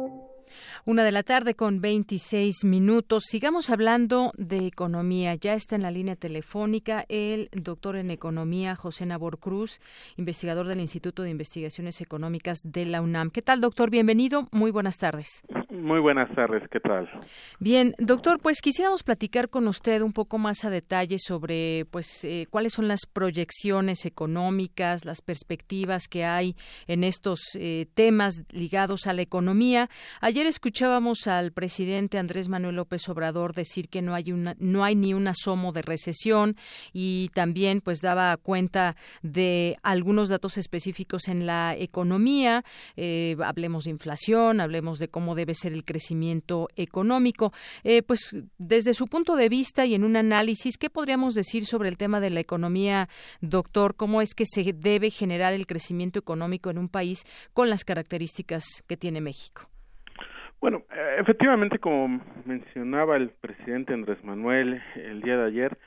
Una 0.83 1.03
de 1.03 1.11
la 1.11 1.21
tarde 1.21 1.53
con 1.53 1.79
26 1.79 2.63
minutos. 2.63 3.25
Sigamos 3.27 3.69
hablando 3.69 4.31
de 4.35 4.65
economía. 4.65 5.35
Ya 5.35 5.53
está 5.53 5.75
en 5.75 5.83
la 5.83 5.91
línea 5.91 6.15
telefónica 6.15 7.05
el 7.07 7.49
doctor 7.51 7.97
en 7.97 8.09
economía 8.09 8.75
José 8.75 9.05
Nabor 9.05 9.37
Cruz, 9.37 9.79
investigador 10.17 10.67
del 10.67 10.79
Instituto 10.79 11.21
de 11.21 11.29
Investigaciones 11.29 12.01
Económicas 12.01 12.61
de 12.63 12.85
la 12.85 13.01
UNAM. 13.01 13.29
¿Qué 13.29 13.43
tal, 13.43 13.61
doctor? 13.61 13.91
Bienvenido. 13.91 14.47
Muy 14.51 14.71
buenas 14.71 14.97
tardes. 14.97 15.43
Muy 15.69 15.99
buenas 15.99 16.33
tardes. 16.35 16.63
¿Qué 16.71 16.79
tal? 16.79 17.07
Bien, 17.59 17.93
doctor, 17.99 18.39
pues 18.41 18.59
quisiéramos 18.59 19.03
platicar 19.03 19.49
con 19.49 19.67
usted 19.67 20.01
un 20.01 20.13
poco 20.13 20.39
más 20.39 20.65
a 20.65 20.71
detalle 20.71 21.17
sobre, 21.19 21.85
pues, 21.91 22.25
eh, 22.25 22.47
cuáles 22.49 22.73
son 22.73 22.87
las 22.87 23.01
proyecciones 23.05 24.05
económicas, 24.05 25.05
las 25.05 25.21
perspectivas 25.21 26.07
que 26.07 26.25
hay 26.25 26.55
en 26.87 27.03
estos 27.03 27.39
eh, 27.55 27.85
temas 27.93 28.43
ligados 28.49 29.05
a 29.05 29.13
la 29.13 29.21
economía. 29.21 29.87
Ayer 30.19 30.47
escuché 30.47 30.70
escuchábamos 30.71 31.27
al 31.27 31.51
presidente 31.51 32.17
Andrés 32.17 32.47
Manuel 32.47 32.77
López 32.77 33.09
Obrador 33.09 33.53
decir 33.53 33.89
que 33.89 34.01
no 34.01 34.15
hay 34.15 34.31
una, 34.31 34.55
no 34.57 34.85
hay 34.85 34.95
ni 34.95 35.13
un 35.13 35.27
asomo 35.27 35.73
de 35.73 35.81
recesión 35.81 36.55
y 36.93 37.29
también 37.33 37.81
pues 37.81 37.99
daba 37.99 38.37
cuenta 38.37 38.95
de 39.21 39.75
algunos 39.83 40.29
datos 40.29 40.57
específicos 40.57 41.27
en 41.27 41.45
la 41.45 41.75
economía. 41.77 42.63
Eh, 42.95 43.35
hablemos 43.43 43.83
de 43.83 43.89
inflación, 43.89 44.61
hablemos 44.61 44.97
de 44.97 45.09
cómo 45.09 45.35
debe 45.35 45.55
ser 45.55 45.73
el 45.73 45.83
crecimiento 45.83 46.69
económico. 46.77 47.51
Eh, 47.83 48.01
pues 48.01 48.33
desde 48.57 48.93
su 48.93 49.07
punto 49.07 49.35
de 49.35 49.49
vista 49.49 49.85
y 49.85 49.93
en 49.93 50.05
un 50.05 50.15
análisis, 50.15 50.77
¿qué 50.77 50.89
podríamos 50.89 51.33
decir 51.33 51.65
sobre 51.65 51.89
el 51.89 51.97
tema 51.97 52.21
de 52.21 52.29
la 52.29 52.39
economía, 52.39 53.09
doctor? 53.41 53.97
¿Cómo 53.97 54.21
es 54.21 54.33
que 54.33 54.45
se 54.45 54.71
debe 54.71 55.09
generar 55.09 55.51
el 55.51 55.67
crecimiento 55.67 56.17
económico 56.17 56.69
en 56.69 56.77
un 56.77 56.87
país 56.87 57.25
con 57.51 57.69
las 57.69 57.83
características 57.83 58.63
que 58.87 58.95
tiene 58.95 59.19
México? 59.19 59.70
Bueno, 60.61 60.83
eh, 60.91 61.15
efectivamente, 61.17 61.79
como 61.79 62.21
mencionaba 62.45 63.17
el 63.17 63.31
presidente 63.31 63.95
Andrés 63.95 64.23
Manuel 64.23 64.79
el 64.95 65.21
día 65.21 65.35
de 65.37 65.47
ayer, 65.47 65.77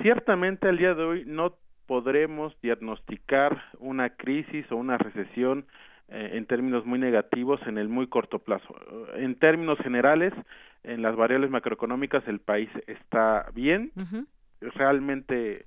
ciertamente 0.00 0.66
al 0.66 0.78
día 0.78 0.94
de 0.94 1.04
hoy 1.04 1.24
no 1.26 1.56
podremos 1.86 2.58
diagnosticar 2.62 3.62
una 3.78 4.16
crisis 4.16 4.64
o 4.72 4.76
una 4.76 4.96
recesión 4.96 5.66
eh, 6.08 6.30
en 6.34 6.46
términos 6.46 6.86
muy 6.86 6.98
negativos 6.98 7.60
en 7.66 7.76
el 7.76 7.90
muy 7.90 8.06
corto 8.06 8.38
plazo. 8.38 8.74
En 9.14 9.38
términos 9.38 9.78
generales, 9.80 10.32
en 10.84 11.02
las 11.02 11.14
variables 11.14 11.50
macroeconómicas 11.50 12.26
el 12.28 12.40
país 12.40 12.70
está 12.86 13.50
bien. 13.52 13.92
Realmente 14.60 15.66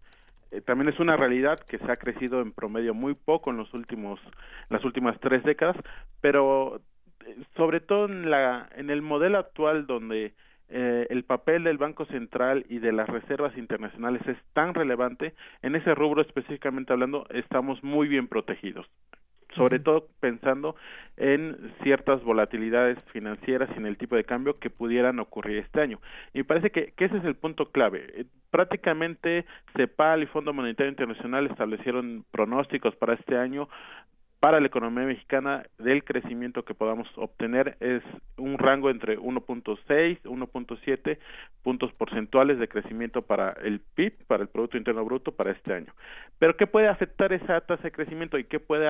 eh, 0.49 0.61
también 0.61 0.89
es 0.89 0.99
una 0.99 1.15
realidad 1.15 1.59
que 1.59 1.77
se 1.77 1.91
ha 1.91 1.97
crecido 1.97 2.41
en 2.41 2.53
promedio 2.53 2.95
muy 2.95 3.13
poco 3.13 3.51
en 3.51 3.57
los 3.57 3.71
últimos 3.75 4.19
las 4.69 4.83
últimas 4.83 5.19
tres 5.19 5.43
décadas, 5.43 5.77
pero 6.21 6.81
sobre 7.55 7.79
todo 7.79 8.05
en, 8.05 8.29
la, 8.29 8.69
en 8.75 8.89
el 8.89 9.01
modelo 9.01 9.37
actual 9.37 9.87
donde 9.87 10.33
eh, 10.69 11.07
el 11.09 11.23
papel 11.23 11.63
del 11.65 11.77
Banco 11.77 12.05
Central 12.05 12.65
y 12.69 12.79
de 12.79 12.93
las 12.93 13.09
reservas 13.09 13.57
internacionales 13.57 14.21
es 14.27 14.37
tan 14.53 14.73
relevante, 14.73 15.33
en 15.61 15.75
ese 15.75 15.93
rubro 15.95 16.21
específicamente 16.21 16.93
hablando, 16.93 17.27
estamos 17.29 17.83
muy 17.83 18.07
bien 18.07 18.27
protegidos 18.27 18.89
sobre 19.55 19.79
todo 19.79 20.07
pensando 20.19 20.75
en 21.17 21.73
ciertas 21.83 22.23
volatilidades 22.23 23.03
financieras 23.11 23.69
y 23.73 23.79
en 23.79 23.85
el 23.85 23.97
tipo 23.97 24.15
de 24.15 24.23
cambio 24.23 24.53
que 24.53 24.69
pudieran 24.69 25.19
ocurrir 25.19 25.57
este 25.57 25.81
año. 25.81 25.99
Y 26.33 26.39
me 26.39 26.43
parece 26.45 26.71
que, 26.71 26.93
que 26.93 27.05
ese 27.05 27.17
es 27.17 27.25
el 27.25 27.35
punto 27.35 27.71
clave. 27.71 28.05
Eh, 28.13 28.25
prácticamente 28.49 29.45
CEPAL 29.75 30.23
y 30.23 30.27
Fondo 30.27 30.53
Monetario 30.53 30.89
Internacional 30.89 31.47
establecieron 31.47 32.25
pronósticos 32.31 32.95
para 32.95 33.13
este 33.13 33.37
año 33.37 33.67
para 34.41 34.59
la 34.59 34.65
economía 34.65 35.05
mexicana 35.05 35.63
del 35.77 36.03
crecimiento 36.03 36.65
que 36.65 36.73
podamos 36.73 37.07
obtener 37.15 37.77
es 37.79 38.01
un 38.37 38.57
rango 38.57 38.89
entre 38.89 39.19
1.6 39.19 40.19
1.7 40.23 41.19
puntos 41.61 41.93
porcentuales 41.93 42.57
de 42.57 42.67
crecimiento 42.67 43.21
para 43.21 43.51
el 43.63 43.81
PIB, 43.81 44.25
para 44.25 44.41
el 44.41 44.49
Producto 44.49 44.77
Interno 44.77 45.05
Bruto 45.05 45.31
para 45.31 45.51
este 45.51 45.75
año. 45.75 45.93
Pero 46.39 46.57
¿qué 46.57 46.65
puede 46.65 46.87
afectar 46.87 47.31
esa 47.31 47.61
tasa 47.61 47.83
de 47.83 47.91
crecimiento 47.91 48.39
y 48.39 48.45
qué 48.45 48.59
puede 48.59 48.89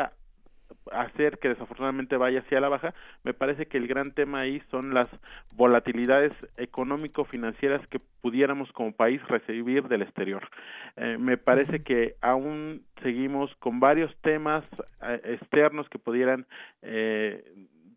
hacer 0.91 1.39
que 1.39 1.49
desafortunadamente 1.49 2.17
vaya 2.17 2.39
hacia 2.39 2.59
la 2.59 2.69
baja, 2.69 2.93
me 3.23 3.33
parece 3.33 3.67
que 3.67 3.77
el 3.77 3.87
gran 3.87 4.11
tema 4.13 4.41
ahí 4.41 4.61
son 4.71 4.93
las 4.93 5.07
volatilidades 5.53 6.33
económico-financieras 6.57 7.85
que 7.87 7.99
pudiéramos 8.21 8.71
como 8.71 8.91
país 8.91 9.21
recibir 9.27 9.87
del 9.87 10.01
exterior. 10.01 10.47
Eh, 10.95 11.17
me 11.19 11.37
parece 11.37 11.83
que 11.83 12.15
aún 12.21 12.83
seguimos 13.01 13.53
con 13.55 13.79
varios 13.79 14.15
temas 14.21 14.63
eh, 15.01 15.21
externos 15.25 15.89
que 15.89 15.99
pudieran 15.99 16.45
eh, 16.81 17.43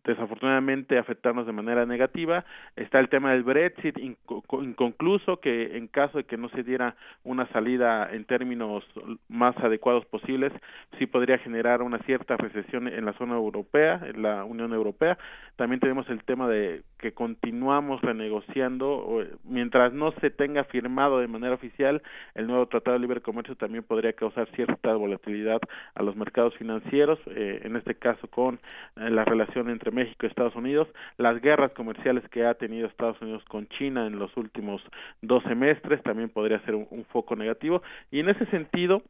desafortunadamente 0.05 0.97
afectarnos 0.97 1.45
de 1.45 1.51
manera 1.51 1.85
negativa. 1.85 2.45
Está 2.75 2.99
el 2.99 3.09
tema 3.09 3.31
del 3.31 3.43
Brexit 3.43 3.97
inconcluso, 3.97 5.39
que 5.39 5.77
en 5.77 5.87
caso 5.87 6.19
de 6.19 6.23
que 6.23 6.37
no 6.37 6.49
se 6.49 6.63
diera 6.63 6.95
una 7.23 7.47
salida 7.47 8.09
en 8.11 8.25
términos 8.25 8.83
más 9.27 9.57
adecuados 9.57 10.05
posibles, 10.05 10.53
sí 10.97 11.05
podría 11.05 11.37
generar 11.39 11.81
una 11.81 11.99
cierta 11.99 12.37
recesión 12.37 12.87
en 12.87 13.05
la 13.05 13.13
zona 13.13 13.35
europea, 13.35 14.01
en 14.05 14.21
la 14.21 14.45
Unión 14.45 14.73
Europea. 14.73 15.17
También 15.55 15.79
tenemos 15.79 16.09
el 16.09 16.23
tema 16.23 16.47
de 16.47 16.83
que 16.99 17.13
continuamos 17.13 18.01
renegociando, 18.01 19.23
mientras 19.43 19.93
no 19.93 20.11
se 20.19 20.29
tenga 20.29 20.63
firmado 20.65 21.19
de 21.19 21.27
manera 21.27 21.55
oficial 21.55 22.01
el 22.33 22.47
nuevo 22.47 22.67
Tratado 22.67 22.95
de 22.95 23.01
Libre 23.01 23.21
Comercio, 23.21 23.55
también 23.55 23.83
podría 23.83 24.13
causar 24.13 24.47
cierta 24.55 24.93
volatilidad 24.95 25.59
a 25.93 26.03
los 26.03 26.15
mercados 26.15 26.55
financieros, 26.55 27.19
eh, 27.27 27.61
en 27.63 27.75
este 27.75 27.95
caso 27.95 28.27
con 28.27 28.55
eh, 28.95 29.09
la 29.09 29.23
relación 29.23 29.69
entre 29.69 29.91
México 29.95 30.25
y 30.25 30.29
Estados 30.29 30.55
Unidos, 30.55 30.87
las 31.17 31.41
guerras 31.41 31.71
comerciales 31.71 32.27
que 32.29 32.45
ha 32.45 32.53
tenido 32.53 32.87
Estados 32.87 33.19
Unidos 33.21 33.43
con 33.45 33.67
China 33.69 34.05
en 34.05 34.19
los 34.19 34.35
últimos 34.37 34.81
dos 35.21 35.41
semestres 35.43 36.03
también 36.03 36.29
podría 36.29 36.59
ser 36.59 36.75
un, 36.75 37.05
foco 37.11 37.35
negativo. 37.35 37.81
Y 38.11 38.19
en 38.19 38.29
ese 38.29 38.45
sentido 38.47 39.01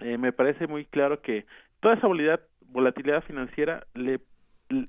eh, 0.00 0.18
me 0.18 0.32
parece 0.32 0.66
muy 0.66 0.84
claro 0.84 1.22
que 1.22 1.46
toda 1.80 1.94
esa 1.94 2.06
volatilidad, 2.06 2.40
volatilidad 2.70 3.22
financiera 3.22 3.86
le 3.94 4.20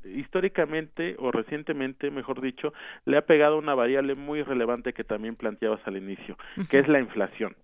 históricamente 0.04 1.16
o 1.20 1.32
recientemente, 1.32 2.12
mejor 2.12 2.42
dicho, 2.42 2.74
le 3.06 3.18
ha 3.18 3.22
pegado 3.22 3.58
una 3.58 3.76
variable 3.76 4.16
muy 4.16 4.42
relevante 4.42 4.94
que 4.94 5.04
también 5.04 5.36
planteabas 5.36 5.80
al 5.86 5.98
inicio, 5.98 6.38
que 6.70 6.80
es 6.80 6.88
la 6.88 7.00
inflación. 7.00 7.56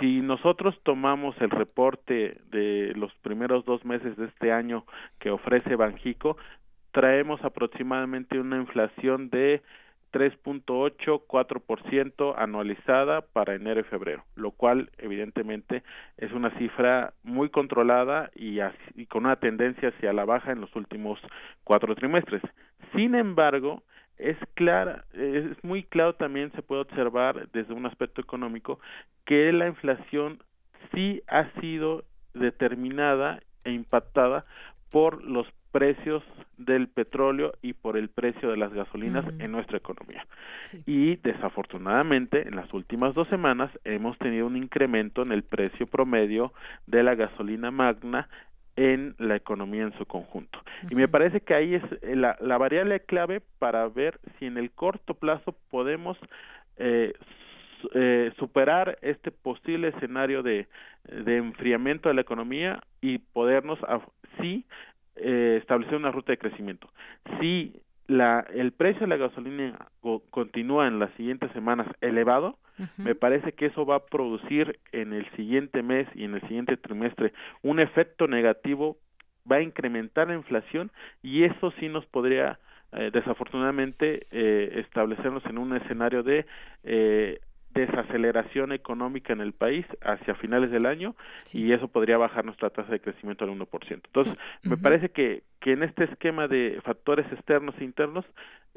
Si 0.00 0.20
nosotros 0.20 0.78
tomamos 0.82 1.36
el 1.40 1.50
reporte 1.50 2.38
de 2.50 2.92
los 2.96 3.12
primeros 3.22 3.64
dos 3.64 3.84
meses 3.84 4.16
de 4.16 4.26
este 4.26 4.50
año 4.50 4.84
que 5.18 5.30
ofrece 5.30 5.76
Banjico, 5.76 6.36
traemos 6.96 7.44
aproximadamente 7.44 8.40
una 8.40 8.56
inflación 8.56 9.28
de 9.28 9.62
3.8-4% 10.14 12.34
anualizada 12.38 13.20
para 13.20 13.54
enero 13.54 13.80
y 13.80 13.84
febrero, 13.84 14.24
lo 14.34 14.52
cual 14.52 14.88
evidentemente 14.96 15.82
es 16.16 16.32
una 16.32 16.56
cifra 16.56 17.12
muy 17.22 17.50
controlada 17.50 18.30
y, 18.34 18.60
con 19.08 19.26
una 19.26 19.36
tendencia 19.36 19.90
hacia 19.90 20.14
la 20.14 20.24
baja 20.24 20.52
en 20.52 20.62
los 20.62 20.74
últimos 20.74 21.20
cuatro 21.64 21.94
trimestres. 21.96 22.40
Sin 22.94 23.14
embargo, 23.14 23.82
es 24.16 24.38
clara, 24.54 25.04
es 25.12 25.62
muy 25.62 25.82
claro 25.82 26.14
también 26.14 26.50
se 26.52 26.62
puede 26.62 26.80
observar 26.80 27.46
desde 27.52 27.74
un 27.74 27.84
aspecto 27.84 28.22
económico 28.22 28.80
que 29.26 29.52
la 29.52 29.66
inflación 29.66 30.42
sí 30.94 31.22
ha 31.26 31.50
sido 31.60 32.04
determinada 32.32 33.40
e 33.64 33.72
impactada 33.72 34.46
por 34.90 35.22
los 35.22 35.46
precios 35.76 36.22
del 36.56 36.88
petróleo 36.88 37.52
y 37.60 37.74
por 37.74 37.98
el 37.98 38.08
precio 38.08 38.50
de 38.50 38.56
las 38.56 38.72
gasolinas 38.72 39.26
en 39.38 39.52
nuestra 39.52 39.76
economía. 39.76 40.26
Y 40.86 41.16
desafortunadamente 41.16 42.48
en 42.48 42.56
las 42.56 42.72
últimas 42.72 43.14
dos 43.14 43.28
semanas 43.28 43.70
hemos 43.84 44.16
tenido 44.16 44.46
un 44.46 44.56
incremento 44.56 45.20
en 45.20 45.32
el 45.32 45.42
precio 45.42 45.86
promedio 45.86 46.54
de 46.86 47.02
la 47.02 47.14
gasolina 47.14 47.70
magna 47.70 48.26
en 48.76 49.16
la 49.18 49.36
economía 49.36 49.82
en 49.82 49.92
su 49.98 50.06
conjunto. 50.06 50.58
Y 50.88 50.94
me 50.94 51.08
parece 51.08 51.42
que 51.42 51.52
ahí 51.52 51.74
es 51.74 51.84
eh, 52.00 52.16
la, 52.16 52.38
la, 52.40 52.56
variable 52.56 53.00
clave 53.00 53.42
para 53.58 53.86
ver 53.88 54.18
si 54.38 54.46
en 54.46 54.56
el 54.56 54.70
corto 54.70 55.12
plazo 55.12 55.54
podemos 55.70 56.16
eh, 56.78 57.12
eh, 57.92 58.32
superar 58.38 58.98
este 59.02 59.30
posible 59.30 59.88
escenario 59.88 60.42
de, 60.42 60.68
de 61.04 61.36
enfriamiento 61.36 62.08
de 62.08 62.14
la 62.14 62.22
economía 62.22 62.82
y 63.02 63.18
podernos, 63.18 63.78
sí, 64.40 64.64
eh, 65.16 65.58
establecer 65.60 65.96
una 65.96 66.10
ruta 66.10 66.32
de 66.32 66.38
crecimiento. 66.38 66.88
Si 67.40 67.80
la, 68.06 68.46
el 68.54 68.72
precio 68.72 69.00
de 69.00 69.06
la 69.08 69.16
gasolina 69.16 69.88
continúa 70.30 70.86
en 70.86 70.98
las 70.98 71.12
siguientes 71.14 71.50
semanas 71.52 71.86
elevado, 72.00 72.58
me 72.98 73.14
parece 73.14 73.52
que 73.52 73.66
eso 73.66 73.86
va 73.86 73.96
a 73.96 74.04
producir 74.04 74.78
en 74.92 75.14
el 75.14 75.26
siguiente 75.30 75.82
mes 75.82 76.06
y 76.14 76.24
en 76.24 76.34
el 76.34 76.42
siguiente 76.42 76.76
trimestre 76.76 77.32
un 77.62 77.80
efecto 77.80 78.28
negativo, 78.28 78.98
va 79.50 79.56
a 79.56 79.62
incrementar 79.62 80.28
la 80.28 80.34
inflación 80.34 80.90
y 81.22 81.44
eso 81.44 81.72
sí 81.80 81.88
nos 81.88 82.04
podría 82.04 82.58
eh, 82.92 83.10
desafortunadamente 83.12 84.26
eh, 84.30 84.80
establecernos 84.84 85.44
en 85.46 85.56
un 85.56 85.74
escenario 85.74 86.22
de 86.22 86.44
desaceleración 87.76 88.72
económica 88.72 89.32
en 89.32 89.40
el 89.40 89.52
país 89.52 89.86
hacia 90.02 90.34
finales 90.34 90.70
del 90.70 90.86
año 90.86 91.14
y 91.52 91.72
eso 91.72 91.88
podría 91.88 92.18
bajar 92.18 92.44
nuestra 92.44 92.70
tasa 92.70 92.90
de 92.90 93.00
crecimiento 93.00 93.44
al 93.44 93.50
1%. 93.50 93.68
Entonces, 93.90 94.36
me 94.62 94.76
parece 94.76 95.10
que, 95.10 95.42
que 95.60 95.72
en 95.72 95.82
este 95.82 96.04
esquema 96.04 96.48
de 96.48 96.80
factores 96.84 97.30
externos 97.32 97.74
e 97.78 97.84
internos, 97.84 98.24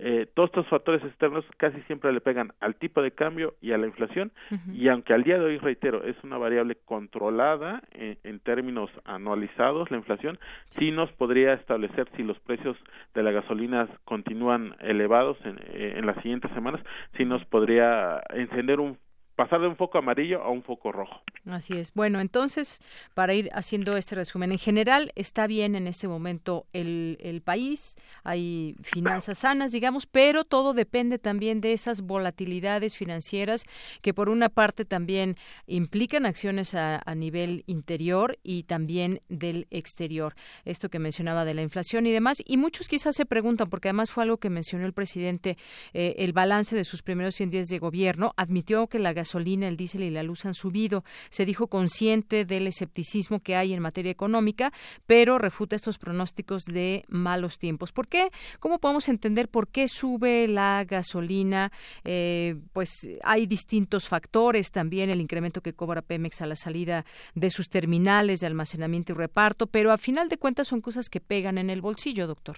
eh, 0.01 0.27
todos 0.33 0.49
estos 0.49 0.67
factores 0.67 1.03
externos 1.03 1.43
casi 1.57 1.81
siempre 1.81 2.13
le 2.13 2.21
pegan 2.21 2.53
al 2.61 2.75
tipo 2.75 3.01
de 3.01 3.11
cambio 3.11 3.55
y 3.61 3.73
a 3.73 3.77
la 3.77 3.85
inflación. 3.85 4.31
Y 4.71 4.87
aunque 4.87 5.13
al 5.13 5.23
día 5.23 5.37
de 5.37 5.45
hoy, 5.45 5.57
reitero, 5.57 6.03
es 6.05 6.15
una 6.23 6.37
variable 6.37 6.77
controlada 6.85 7.83
en, 7.91 8.17
en 8.23 8.39
términos 8.39 8.89
anualizados, 9.03 9.91
la 9.91 9.97
inflación, 9.97 10.39
sí. 10.69 10.91
nos 10.91 11.11
podría 11.13 11.53
establecer 11.53 12.07
si 12.15 12.23
los 12.23 12.39
precios 12.39 12.77
de 13.13 13.23
la 13.23 13.31
gasolina 13.31 13.89
continúan 14.05 14.75
elevados 14.79 15.37
en, 15.43 15.59
eh, 15.67 15.95
en 15.97 16.05
las 16.05 16.15
siguientes 16.21 16.51
semanas, 16.51 16.81
sí 17.17 17.25
nos 17.25 17.43
podría 17.45 18.21
encender 18.33 18.79
un 18.79 18.97
pasar 19.39 19.61
de 19.61 19.67
un 19.67 19.77
foco 19.77 19.97
amarillo 19.97 20.43
a 20.43 20.49
un 20.49 20.63
foco 20.63 20.91
rojo. 20.91 21.21
Así 21.45 21.77
es. 21.77 21.93
Bueno, 21.93 22.19
entonces, 22.19 22.81
para 23.13 23.33
ir 23.33 23.49
haciendo 23.53 23.95
este 23.95 24.15
resumen, 24.15 24.51
en 24.51 24.57
general 24.57 25.13
está 25.15 25.47
bien 25.47 25.75
en 25.75 25.87
este 25.87 26.09
momento 26.09 26.65
el, 26.73 27.17
el 27.21 27.41
país, 27.41 27.95
hay 28.25 28.75
finanzas 28.81 29.37
sanas, 29.37 29.71
digamos, 29.71 30.07
pero 30.07 30.43
todo 30.43 30.73
depende 30.73 31.19
también 31.19 31.61
de 31.61 31.71
esas 31.71 32.01
volatilidades 32.01 32.97
financieras 32.97 33.63
que 34.01 34.13
por 34.13 34.27
una 34.27 34.49
parte 34.49 34.83
también 34.83 35.35
implican 35.67 36.25
acciones 36.25 36.73
a, 36.75 36.99
nivel 37.15 37.63
interior 37.65 38.37
y 38.43 38.63
también 38.63 39.21
del 39.29 39.67
exterior. 39.71 40.35
Esto 40.65 40.89
que 40.89 40.99
mencionaba 40.99 41.45
de 41.45 41.53
la 41.53 41.61
inflación 41.61 42.05
y 42.07 42.11
demás. 42.11 42.41
Y 42.45 42.57
muchos 42.57 42.87
quizás 42.87 43.15
se 43.15 43.25
preguntan, 43.25 43.69
porque 43.69 43.87
además 43.87 44.11
fue 44.11 44.23
algo 44.23 44.37
que 44.37 44.49
mencionó 44.49 44.85
el 44.85 44.93
presidente, 44.93 45.57
eh, 45.93 46.15
el 46.19 46.33
balance 46.33 46.75
de 46.75 46.83
sus 46.83 47.01
primeros 47.01 47.35
100 47.35 47.49
días 47.49 47.67
de 47.67 47.79
gobierno, 47.79 48.33
admitió 48.37 48.87
que 48.87 48.99
la 48.99 49.13
gasolina, 49.13 49.28
el 49.37 49.77
diésel 49.77 50.03
y 50.03 50.09
la 50.09 50.23
luz 50.23 50.45
han 50.45 50.53
subido. 50.53 51.03
Se 51.29 51.45
dijo 51.45 51.67
consciente 51.67 52.45
del 52.45 52.67
escepticismo 52.67 53.41
que 53.41 53.55
hay 53.55 53.73
en 53.73 53.81
materia 53.81 54.11
económica, 54.11 54.71
pero 55.05 55.37
refuta 55.37 55.75
estos 55.75 55.97
pronósticos 55.97 56.63
de 56.63 57.05
malos 57.07 57.59
tiempos. 57.59 57.91
¿Por 57.91 58.07
qué? 58.07 58.29
¿Cómo 58.59 58.79
podemos 58.79 59.09
entender 59.09 59.49
por 59.49 59.67
qué 59.67 59.87
sube 59.87 60.47
la 60.47 60.85
gasolina? 60.85 61.71
Eh, 62.03 62.55
pues 62.73 62.89
hay 63.23 63.45
distintos 63.45 64.07
factores 64.07 64.71
también, 64.71 65.09
el 65.09 65.21
incremento 65.21 65.61
que 65.61 65.73
cobra 65.73 66.01
Pemex 66.01 66.41
a 66.41 66.45
la 66.45 66.55
salida 66.55 67.05
de 67.35 67.49
sus 67.49 67.69
terminales 67.69 68.39
de 68.39 68.47
almacenamiento 68.47 69.13
y 69.13 69.15
reparto, 69.15 69.67
pero 69.67 69.91
a 69.91 69.97
final 69.97 70.29
de 70.29 70.37
cuentas 70.37 70.67
son 70.67 70.81
cosas 70.81 71.09
que 71.09 71.19
pegan 71.19 71.57
en 71.57 71.69
el 71.69 71.81
bolsillo, 71.81 72.27
doctor. 72.27 72.57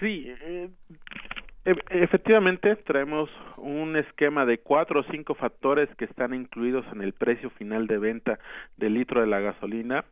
Sí, 0.00 0.24
eh, 0.26 0.70
efectivamente, 1.64 2.76
traemos 2.76 3.30
un 3.56 3.96
esquema 3.96 4.46
de 4.46 4.58
cuatro 4.58 5.00
o 5.00 5.04
cinco 5.04 5.34
factores 5.34 5.88
que 5.96 6.06
están 6.06 6.34
incluidos 6.34 6.86
en 6.92 7.02
el 7.02 7.12
precio 7.12 7.50
final 7.50 7.86
de 7.86 7.98
venta 7.98 8.38
del 8.76 8.94
litro 8.94 9.20
de 9.20 9.26
la 9.26 9.40
gasolina. 9.40 10.04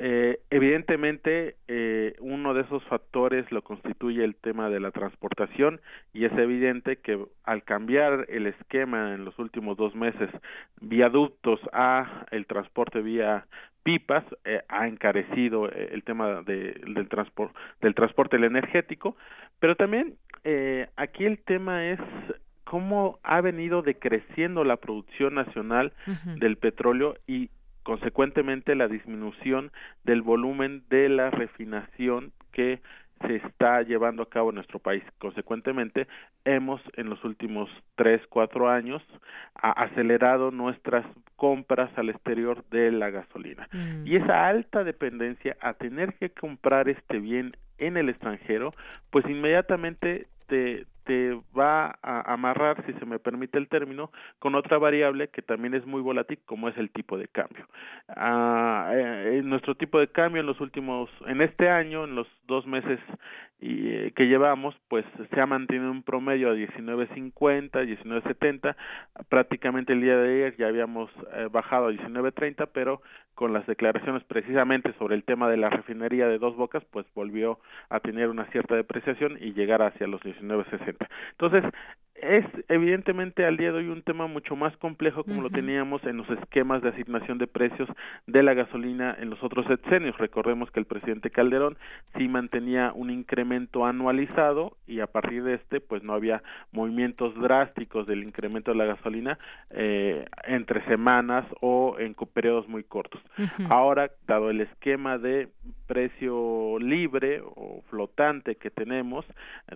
Eh, 0.00 0.38
evidentemente, 0.50 1.56
eh, 1.66 2.14
uno 2.20 2.54
de 2.54 2.62
esos 2.62 2.84
factores 2.84 3.50
lo 3.50 3.62
constituye 3.62 4.22
el 4.22 4.36
tema 4.36 4.70
de 4.70 4.78
la 4.78 4.92
transportación 4.92 5.80
y 6.12 6.24
es 6.24 6.32
evidente 6.38 6.98
que 6.98 7.18
al 7.42 7.64
cambiar 7.64 8.26
el 8.28 8.46
esquema 8.46 9.14
en 9.14 9.24
los 9.24 9.36
últimos 9.40 9.76
dos 9.76 9.96
meses 9.96 10.30
viaductos 10.80 11.58
a 11.72 12.26
el 12.30 12.46
transporte 12.46 13.00
vía 13.02 13.46
pipas 13.82 14.24
eh, 14.44 14.62
ha 14.68 14.86
encarecido 14.86 15.68
eh, 15.68 15.88
el 15.92 16.02
tema 16.04 16.42
de, 16.42 16.74
del 16.94 17.08
transporte 17.08 17.58
del 17.80 17.94
transporte 17.94 18.36
energético 18.36 19.16
pero 19.60 19.76
también 19.76 20.16
eh, 20.44 20.88
aquí 20.96 21.24
el 21.24 21.38
tema 21.38 21.86
es 21.86 22.00
cómo 22.64 23.18
ha 23.22 23.40
venido 23.40 23.82
decreciendo 23.82 24.62
la 24.62 24.76
producción 24.76 25.34
nacional 25.34 25.92
del 26.38 26.56
petróleo 26.58 27.16
y 27.26 27.50
consecuentemente 27.82 28.74
la 28.74 28.88
disminución 28.88 29.72
del 30.04 30.20
volumen 30.20 30.82
de 30.90 31.08
la 31.08 31.30
refinación 31.30 32.32
que 32.52 32.80
se 33.26 33.36
está 33.36 33.82
llevando 33.82 34.22
a 34.22 34.28
cabo 34.28 34.50
en 34.50 34.56
nuestro 34.56 34.78
país. 34.78 35.02
Consecuentemente, 35.18 36.06
hemos 36.44 36.80
en 36.96 37.08
los 37.08 37.24
últimos 37.24 37.68
tres, 37.96 38.20
cuatro 38.28 38.68
años 38.68 39.02
acelerado 39.54 40.50
nuestras 40.50 41.04
compras 41.36 41.90
al 41.96 42.10
exterior 42.10 42.64
de 42.70 42.92
la 42.92 43.10
gasolina. 43.10 43.68
Mm. 43.72 44.06
Y 44.06 44.16
esa 44.16 44.46
alta 44.46 44.84
dependencia 44.84 45.56
a 45.60 45.74
tener 45.74 46.14
que 46.14 46.30
comprar 46.30 46.88
este 46.88 47.18
bien 47.18 47.56
en 47.78 47.96
el 47.96 48.08
extranjero, 48.08 48.72
pues 49.10 49.24
inmediatamente 49.26 50.26
te, 50.46 50.86
te 51.08 51.40
va 51.58 51.98
a 52.02 52.34
amarrar, 52.34 52.84
si 52.84 52.92
se 52.92 53.06
me 53.06 53.18
permite 53.18 53.56
el 53.56 53.68
término, 53.68 54.12
con 54.38 54.54
otra 54.54 54.76
variable 54.76 55.28
que 55.28 55.40
también 55.40 55.72
es 55.72 55.86
muy 55.86 56.02
volátil, 56.02 56.38
como 56.44 56.68
es 56.68 56.76
el 56.76 56.90
tipo 56.90 57.16
de 57.16 57.28
cambio. 57.28 57.66
Ah, 58.08 58.90
eh, 58.92 59.40
nuestro 59.42 59.74
tipo 59.74 59.98
de 59.98 60.08
cambio 60.08 60.40
en 60.40 60.46
los 60.46 60.60
últimos, 60.60 61.08
en 61.26 61.40
este 61.40 61.70
año, 61.70 62.04
en 62.04 62.14
los 62.14 62.28
dos 62.46 62.66
meses 62.66 63.00
y, 63.60 63.88
eh, 63.88 64.12
que 64.14 64.26
llevamos, 64.26 64.74
pues 64.88 65.04
se 65.32 65.40
ha 65.40 65.46
mantenido 65.46 65.90
un 65.90 66.02
promedio 66.02 66.50
a 66.50 66.54
19.50, 66.54 67.70
19.70, 67.70 68.76
prácticamente 69.30 69.94
el 69.94 70.02
día 70.02 70.16
de 70.16 70.34
ayer 70.34 70.56
ya 70.58 70.68
habíamos 70.68 71.10
eh, 71.32 71.48
bajado 71.50 71.86
a 71.86 71.92
19.30, 71.92 72.68
pero 72.72 73.00
con 73.34 73.52
las 73.52 73.66
declaraciones 73.66 74.24
precisamente 74.24 74.92
sobre 74.98 75.14
el 75.14 75.24
tema 75.24 75.48
de 75.48 75.56
la 75.56 75.70
refinería 75.70 76.26
de 76.26 76.38
Dos 76.38 76.56
Bocas, 76.56 76.84
pues 76.90 77.06
volvió 77.14 77.60
a 77.88 78.00
tener 78.00 78.28
una 78.28 78.44
cierta 78.46 78.74
depreciación 78.74 79.38
y 79.40 79.52
llegar 79.52 79.80
hacia 79.80 80.06
los 80.06 80.20
19.60. 80.22 80.97
Entonces, 81.32 81.64
es 82.22 82.44
evidentemente 82.68 83.44
al 83.44 83.56
día 83.56 83.72
de 83.72 83.78
hoy 83.78 83.88
un 83.88 84.02
tema 84.02 84.26
mucho 84.26 84.56
más 84.56 84.76
complejo 84.76 85.24
como 85.24 85.42
lo 85.42 85.50
teníamos 85.50 86.02
en 86.04 86.18
los 86.18 86.28
esquemas 86.30 86.82
de 86.82 86.90
asignación 86.90 87.38
de 87.38 87.46
precios 87.46 87.88
de 88.26 88.42
la 88.42 88.54
gasolina 88.54 89.16
en 89.18 89.30
los 89.30 89.42
otros 89.42 89.66
sexenios. 89.66 90.16
Recordemos 90.18 90.70
que 90.70 90.80
el 90.80 90.86
presidente 90.86 91.30
Calderón 91.30 91.76
sí 92.16 92.28
mantenía 92.28 92.92
un 92.94 93.10
incremento 93.10 93.86
anualizado 93.86 94.76
y 94.86 95.00
a 95.00 95.06
partir 95.06 95.44
de 95.44 95.54
este 95.54 95.80
pues 95.80 96.02
no 96.02 96.12
había 96.12 96.42
movimientos 96.72 97.34
drásticos 97.34 98.06
del 98.06 98.22
incremento 98.22 98.72
de 98.72 98.78
la 98.78 98.84
gasolina 98.84 99.38
eh, 99.70 100.24
entre 100.44 100.84
semanas 100.86 101.44
o 101.60 101.96
en 101.98 102.14
periodos 102.14 102.68
muy 102.68 102.84
cortos. 102.84 103.20
Ahora, 103.68 104.10
dado 104.26 104.50
el 104.50 104.60
esquema 104.60 105.18
de 105.18 105.48
precio 105.86 106.78
libre 106.78 107.40
o 107.42 107.82
flotante 107.88 108.56
que 108.56 108.70
tenemos 108.70 109.24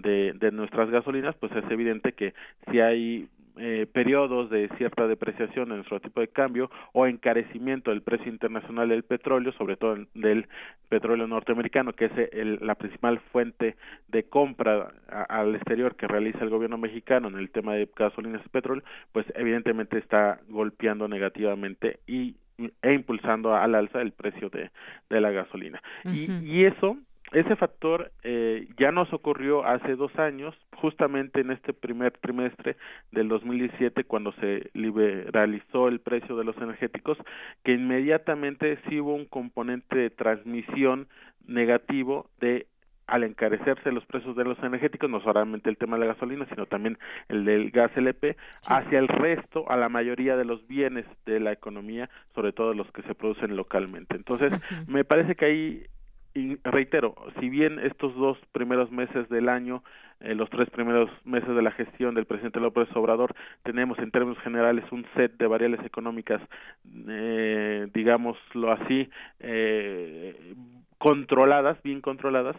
de, 0.00 0.32
de 0.34 0.52
nuestras 0.52 0.90
gasolinas, 0.90 1.34
pues 1.36 1.52
es 1.52 1.64
evidente 1.70 2.12
que 2.12 2.31
si 2.70 2.80
hay 2.80 3.28
eh, 3.58 3.86
periodos 3.92 4.48
de 4.48 4.68
cierta 4.78 5.06
depreciación 5.06 5.70
en 5.70 5.76
nuestro 5.76 6.00
tipo 6.00 6.20
de 6.22 6.28
cambio 6.28 6.70
o 6.92 7.06
encarecimiento 7.06 7.90
del 7.90 8.00
precio 8.00 8.32
internacional 8.32 8.88
del 8.88 9.02
petróleo, 9.02 9.52
sobre 9.52 9.76
todo 9.76 9.98
del 10.14 10.48
petróleo 10.88 11.26
norteamericano, 11.26 11.92
que 11.92 12.06
es 12.06 12.12
el, 12.32 12.58
la 12.62 12.76
principal 12.76 13.20
fuente 13.30 13.76
de 14.08 14.22
compra 14.24 14.92
al 15.28 15.54
exterior 15.54 15.96
que 15.96 16.08
realiza 16.08 16.38
el 16.42 16.48
gobierno 16.48 16.78
mexicano 16.78 17.28
en 17.28 17.36
el 17.36 17.50
tema 17.50 17.74
de 17.74 17.90
gasolinas 17.94 18.40
y 18.46 18.48
petróleo, 18.48 18.84
pues 19.12 19.26
evidentemente 19.34 19.98
está 19.98 20.40
golpeando 20.48 21.06
negativamente 21.06 22.00
y 22.06 22.36
e 22.80 22.92
impulsando 22.94 23.54
al 23.54 23.74
alza 23.74 24.00
el 24.00 24.12
precio 24.12 24.48
de, 24.48 24.70
de 25.10 25.20
la 25.20 25.30
gasolina. 25.30 25.82
y, 26.04 26.30
y 26.42 26.64
eso 26.64 26.96
ese 27.32 27.56
factor 27.56 28.12
eh, 28.22 28.68
ya 28.78 28.92
nos 28.92 29.12
ocurrió 29.12 29.64
hace 29.64 29.96
dos 29.96 30.16
años, 30.18 30.54
justamente 30.76 31.40
en 31.40 31.50
este 31.50 31.72
primer 31.72 32.12
trimestre 32.12 32.76
del 33.10 33.28
2017, 33.28 34.04
cuando 34.04 34.32
se 34.32 34.70
liberalizó 34.74 35.88
el 35.88 36.00
precio 36.00 36.36
de 36.36 36.44
los 36.44 36.56
energéticos, 36.58 37.18
que 37.64 37.72
inmediatamente 37.72 38.78
sí 38.88 39.00
hubo 39.00 39.14
un 39.14 39.24
componente 39.24 39.96
de 39.96 40.10
transmisión 40.10 41.08
negativo 41.46 42.28
de 42.40 42.66
al 43.06 43.24
encarecerse 43.24 43.92
los 43.92 44.06
precios 44.06 44.36
de 44.36 44.44
los 44.44 44.58
energéticos, 44.60 45.10
no 45.10 45.20
solamente 45.20 45.68
el 45.68 45.76
tema 45.76 45.96
de 45.96 46.06
la 46.06 46.14
gasolina, 46.14 46.46
sino 46.48 46.66
también 46.66 46.98
el 47.28 47.44
del 47.44 47.70
gas 47.70 47.90
LP, 47.94 48.36
hacia 48.66 48.98
el 48.98 49.08
resto, 49.08 49.70
a 49.70 49.76
la 49.76 49.88
mayoría 49.88 50.36
de 50.36 50.44
los 50.44 50.66
bienes 50.66 51.04
de 51.26 51.40
la 51.40 51.52
economía, 51.52 52.08
sobre 52.34 52.52
todo 52.52 52.72
los 52.72 52.90
que 52.92 53.02
se 53.02 53.14
producen 53.14 53.56
localmente. 53.56 54.16
Entonces, 54.16 54.52
me 54.86 55.04
parece 55.04 55.34
que 55.34 55.44
ahí 55.44 55.86
y 56.34 56.56
reitero, 56.64 57.14
si 57.40 57.48
bien 57.48 57.78
estos 57.78 58.14
dos 58.14 58.38
primeros 58.52 58.90
meses 58.90 59.28
del 59.28 59.48
año, 59.48 59.82
eh, 60.20 60.34
los 60.34 60.48
tres 60.50 60.70
primeros 60.70 61.10
meses 61.24 61.48
de 61.48 61.62
la 61.62 61.72
gestión 61.72 62.14
del 62.14 62.26
presidente 62.26 62.60
López 62.60 62.88
Obrador, 62.94 63.34
tenemos 63.64 63.98
en 63.98 64.10
términos 64.10 64.38
generales 64.42 64.84
un 64.92 65.04
set 65.14 65.36
de 65.36 65.46
variables 65.46 65.84
económicas, 65.84 66.40
eh, 67.08 67.88
digámoslo 67.92 68.72
así, 68.72 69.10
eh, 69.40 70.54
controladas, 70.98 71.82
bien 71.82 72.00
controladas, 72.00 72.56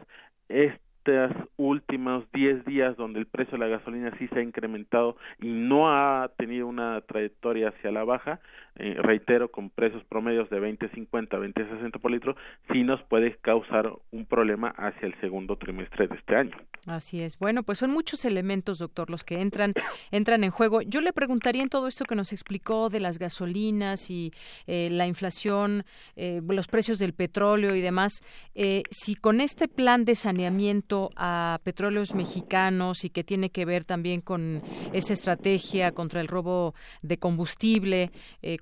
es 0.50 0.74
estos 1.06 1.50
últimos 1.58 2.24
10 2.32 2.66
días 2.66 2.96
donde 2.96 3.20
el 3.20 3.26
precio 3.26 3.58
de 3.58 3.66
la 3.66 3.78
gasolina 3.78 4.12
sí 4.18 4.28
se 4.30 4.40
ha 4.40 4.44
incrementado 4.44 5.18
y 5.42 5.48
no 5.48 5.92
ha 5.92 6.32
tenido 6.38 6.68
una 6.68 7.02
trayectoria 7.02 7.70
hacia 7.70 7.92
la 7.92 8.04
baja, 8.04 8.40
eh, 8.76 8.96
reitero, 8.98 9.52
con 9.52 9.70
precios 9.70 10.04
promedios 10.06 10.50
de 10.50 10.60
20.50, 10.60 11.10
20.60 11.10 12.00
por 12.00 12.12
litro, 12.12 12.36
sí 12.72 12.84
nos 12.84 13.02
puede 13.04 13.36
causar 13.38 13.92
un 14.12 14.26
problema 14.26 14.70
hacia 14.70 15.08
el 15.08 15.20
segundo 15.22 15.58
trimestre 15.58 16.08
de 16.08 16.16
este 16.16 16.36
año. 16.36 16.58
Así 16.88 17.22
es. 17.22 17.38
Bueno, 17.40 17.64
pues 17.64 17.78
son 17.78 17.92
muchos 17.92 18.26
elementos, 18.26 18.80
doctor, 18.80 19.10
los 19.10 19.24
que 19.24 19.36
entran 19.42 19.74
entran 20.12 20.44
en 20.44 20.52
juego. 20.52 20.82
Yo 20.82 21.02
le 21.02 21.14
preguntaría 21.14 21.62
en 21.62 21.70
todo 21.70 21.88
esto 21.88 22.06
que 22.06 22.16
nos 22.16 22.32
explicó 22.34 22.90
de 22.90 23.00
las 23.00 23.20
gasolinas 23.20 24.10
y 24.10 24.32
eh, 24.68 24.90
la 24.92 25.08
inflación, 25.08 25.86
eh, 26.16 26.42
los 26.48 26.68
precios 26.68 27.00
del 27.00 27.14
petróleo 27.14 27.76
y 27.76 27.82
demás, 27.82 28.22
eh, 28.56 28.84
si 28.90 29.16
con 29.16 29.42
este 29.42 29.68
plan 29.68 30.06
de 30.06 30.16
saneamiento 30.16 31.10
a 31.16 31.60
petróleos 31.64 32.14
mexicanos 32.16 33.06
y 33.06 33.10
que 33.10 33.24
tiene 33.24 33.50
que 33.50 33.66
ver 33.66 33.86
también 33.86 34.22
con 34.22 34.62
esa 34.94 35.14
estrategia 35.14 35.92
contra 35.92 36.22
el 36.22 36.28
robo 36.28 36.74
de 37.02 37.18
combustible, 37.18 38.12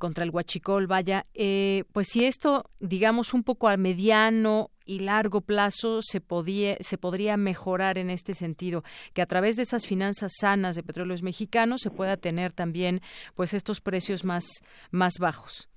contra 0.02 0.24
el 0.24 0.32
huachicol, 0.32 0.88
vaya, 0.88 1.28
pues 1.94 2.08
si 2.08 2.26
esto, 2.26 2.66
digamos, 2.80 3.36
un 3.36 3.44
poco 3.44 3.68
a 3.68 3.78
mediano 3.78 4.72
y 4.84 5.00
largo 5.00 5.42
plazo 5.42 6.00
se, 6.02 6.22
podía, 6.22 6.76
se 6.80 6.98
podría 6.98 7.38
mejorar 7.38 8.00
en 8.00 8.10
este 8.10 8.34
sentido, 8.34 8.84
que 9.14 9.22
a 9.22 9.28
través 9.28 9.58
de 9.58 9.62
esas 9.62 9.86
finanzas 9.86 10.32
sanas 10.40 10.76
de 10.76 10.82
petróleos 10.82 11.22
mexicanos 11.22 11.82
se 11.82 11.92
pueda 11.92 12.18
tener 12.18 12.52
también 12.52 13.02
pues 13.36 13.54
estos 13.54 13.80
precios 13.80 14.26
más, 14.26 14.46
más 14.90 15.14
bajos. 15.20 15.71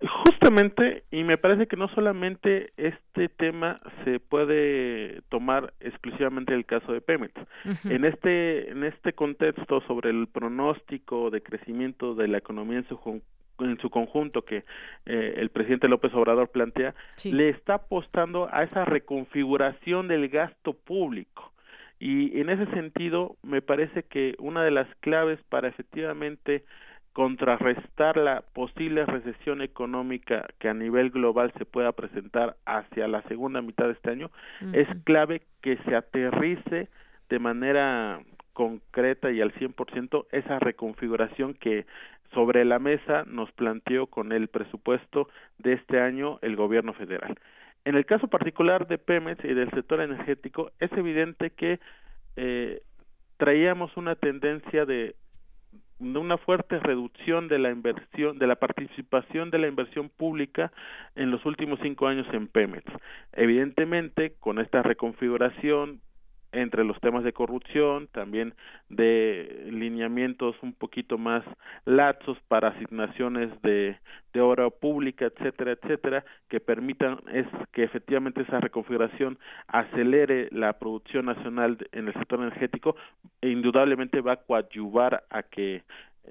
Justamente, 0.00 1.02
y 1.10 1.24
me 1.24 1.38
parece 1.38 1.66
que 1.66 1.76
no 1.76 1.88
solamente 1.88 2.72
este 2.76 3.28
tema 3.28 3.80
se 4.04 4.20
puede 4.20 5.22
tomar 5.28 5.74
exclusivamente 5.80 6.54
el 6.54 6.66
caso 6.66 6.92
de 6.92 7.00
Pemex. 7.00 7.34
En 7.84 8.04
este 8.04 8.70
en 8.70 8.84
este 8.84 9.12
contexto 9.12 9.80
sobre 9.88 10.10
el 10.10 10.28
pronóstico 10.28 11.30
de 11.30 11.42
crecimiento 11.42 12.14
de 12.14 12.28
la 12.28 12.38
economía 12.38 12.78
en 12.78 12.88
su 12.88 13.20
en 13.58 13.78
su 13.80 13.90
conjunto 13.90 14.42
que 14.42 14.64
eh, 15.06 15.34
el 15.36 15.50
presidente 15.50 15.88
López 15.88 16.14
Obrador 16.14 16.48
plantea, 16.50 16.94
le 17.24 17.48
está 17.48 17.74
apostando 17.74 18.48
a 18.52 18.62
esa 18.62 18.84
reconfiguración 18.84 20.06
del 20.06 20.28
gasto 20.28 20.74
público. 20.74 21.52
Y 21.98 22.38
en 22.40 22.50
ese 22.50 22.66
sentido, 22.66 23.36
me 23.42 23.60
parece 23.60 24.04
que 24.04 24.36
una 24.38 24.62
de 24.62 24.70
las 24.70 24.86
claves 25.00 25.40
para 25.48 25.66
efectivamente 25.66 26.64
contrarrestar 27.18 28.16
la 28.16 28.44
posible 28.52 29.04
recesión 29.04 29.60
económica 29.60 30.46
que 30.60 30.68
a 30.68 30.72
nivel 30.72 31.10
global 31.10 31.52
se 31.58 31.64
pueda 31.64 31.90
presentar 31.90 32.54
hacia 32.64 33.08
la 33.08 33.22
segunda 33.22 33.60
mitad 33.60 33.86
de 33.86 33.94
este 33.94 34.10
año, 34.10 34.30
es 34.72 34.86
clave 35.02 35.42
que 35.60 35.78
se 35.78 35.96
aterrice 35.96 36.88
de 37.28 37.38
manera 37.40 38.20
concreta 38.52 39.32
y 39.32 39.40
al 39.40 39.52
100% 39.52 40.26
esa 40.30 40.60
reconfiguración 40.60 41.54
que 41.54 41.86
sobre 42.34 42.64
la 42.64 42.78
mesa 42.78 43.24
nos 43.26 43.50
planteó 43.50 44.06
con 44.06 44.30
el 44.30 44.46
presupuesto 44.46 45.28
de 45.58 45.72
este 45.72 46.00
año 46.00 46.38
el 46.40 46.54
gobierno 46.54 46.92
federal. 46.92 47.34
En 47.84 47.96
el 47.96 48.06
caso 48.06 48.28
particular 48.28 48.86
de 48.86 48.96
Pemex 48.96 49.44
y 49.44 49.54
del 49.54 49.72
sector 49.72 50.00
energético, 50.02 50.70
es 50.78 50.92
evidente 50.92 51.50
que 51.50 51.80
eh, 52.36 52.80
traíamos 53.38 53.96
una 53.96 54.14
tendencia 54.14 54.86
de, 54.86 55.16
de 55.98 56.18
una 56.18 56.38
fuerte 56.38 56.78
reducción 56.78 57.48
de 57.48 57.58
la 57.58 57.70
inversión, 57.70 58.38
de 58.38 58.46
la 58.46 58.56
participación 58.56 59.50
de 59.50 59.58
la 59.58 59.68
inversión 59.68 60.08
pública 60.08 60.72
en 61.16 61.30
los 61.30 61.44
últimos 61.44 61.78
cinco 61.82 62.06
años 62.06 62.26
en 62.32 62.46
Pemex. 62.48 62.84
Evidentemente, 63.32 64.34
con 64.38 64.58
esta 64.60 64.82
reconfiguración, 64.82 66.00
entre 66.52 66.84
los 66.84 66.98
temas 67.00 67.24
de 67.24 67.32
corrupción, 67.32 68.08
también 68.08 68.54
de 68.88 69.68
lineamientos 69.70 70.56
un 70.62 70.72
poquito 70.72 71.18
más 71.18 71.44
laxos 71.84 72.38
para 72.48 72.68
asignaciones 72.68 73.50
de, 73.62 73.96
de 74.32 74.40
obra 74.40 74.70
pública, 74.70 75.26
etcétera, 75.26 75.72
etcétera, 75.72 76.24
que 76.48 76.60
permitan 76.60 77.18
es 77.32 77.46
que 77.72 77.84
efectivamente 77.84 78.42
esa 78.42 78.60
reconfiguración 78.60 79.38
acelere 79.66 80.48
la 80.50 80.78
producción 80.78 81.26
nacional 81.26 81.78
en 81.92 82.08
el 82.08 82.14
sector 82.14 82.40
energético 82.40 82.96
e 83.40 83.50
indudablemente 83.50 84.20
va 84.20 84.32
a 84.32 84.36
coadyuvar 84.36 85.24
a 85.30 85.42
que 85.42 85.82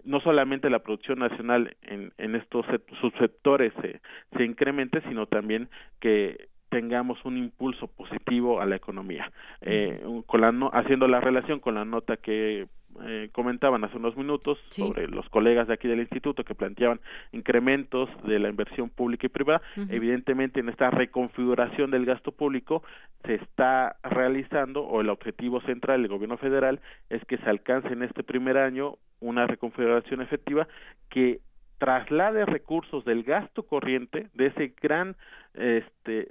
no 0.03 0.19
solamente 0.21 0.69
la 0.69 0.79
producción 0.79 1.19
nacional 1.19 1.75
en, 1.81 2.11
en 2.17 2.35
estos 2.35 2.65
subsectores 3.01 3.73
se, 3.81 3.99
se 4.35 4.43
incremente, 4.43 5.01
sino 5.01 5.25
también 5.25 5.69
que 5.99 6.49
tengamos 6.77 7.17
un 7.25 7.37
impulso 7.37 7.87
positivo 7.87 8.61
a 8.61 8.65
la 8.67 8.75
economía. 8.75 9.31
Eh, 9.61 9.99
con 10.27 10.41
la 10.41 10.53
haciendo 10.73 11.07
la 11.07 11.19
relación 11.19 11.59
con 11.59 11.73
la 11.73 11.85
nota 11.85 12.17
que 12.17 12.67
eh, 13.03 13.29
comentaban 13.31 13.83
hace 13.83 13.97
unos 13.97 14.15
minutos 14.15 14.59
sobre 14.69 15.07
los 15.07 15.27
colegas 15.29 15.67
de 15.67 15.73
aquí 15.73 15.87
del 15.87 16.01
instituto 16.01 16.43
que 16.43 16.53
planteaban 16.53 16.99
incrementos 17.31 18.09
de 18.25 18.37
la 18.37 18.49
inversión 18.49 18.89
pública 18.89 19.25
y 19.25 19.29
privada, 19.29 19.61
evidentemente 19.89 20.59
en 20.59 20.69
esta 20.69 20.91
reconfiguración 20.91 21.89
del 21.89 22.05
gasto 22.05 22.31
público 22.31 22.83
se 23.25 23.35
está 23.35 23.97
realizando 24.03 24.83
o 24.83 25.01
el 25.01 25.09
objetivo 25.09 25.61
central 25.61 26.03
del 26.03 26.11
gobierno 26.11 26.37
federal 26.37 26.79
es 27.09 27.25
que 27.25 27.37
se 27.37 27.49
alcance 27.49 27.87
en 27.87 28.03
este 28.03 28.23
primer 28.23 28.57
año 28.57 28.97
una 29.19 29.47
reconfiguración 29.47 30.21
efectiva 30.21 30.67
que 31.09 31.39
traslade 31.77 32.45
recursos 32.45 33.05
del 33.05 33.23
gasto 33.23 33.63
corriente, 33.63 34.27
de 34.33 34.47
ese 34.47 34.73
gran 34.81 35.15
este 35.57 36.27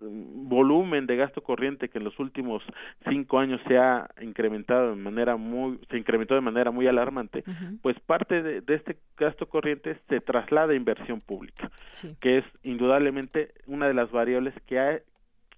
volumen 0.00 1.06
de 1.06 1.16
gasto 1.16 1.42
corriente 1.42 1.88
que 1.88 1.98
en 1.98 2.04
los 2.04 2.18
últimos 2.20 2.62
cinco 3.08 3.40
años 3.40 3.60
se 3.66 3.76
ha 3.76 4.08
incrementado 4.20 4.90
de 4.90 4.96
manera 4.96 5.36
muy 5.36 5.80
se 5.90 5.98
incrementó 5.98 6.34
de 6.34 6.40
manera 6.40 6.70
muy 6.70 6.86
alarmante 6.86 7.42
pues 7.82 7.98
parte 8.00 8.40
de, 8.40 8.74
este 8.74 8.98
gasto 9.16 9.48
corriente 9.48 9.98
se 10.08 10.20
traslada 10.20 10.72
a 10.72 10.76
inversión 10.76 11.20
pública 11.20 11.70
que 12.20 12.38
es 12.38 12.44
indudablemente 12.62 13.52
una 13.66 13.88
de 13.88 13.94
las 13.94 14.12
variables 14.12 14.54
que 14.66 14.78
ha 14.78 15.00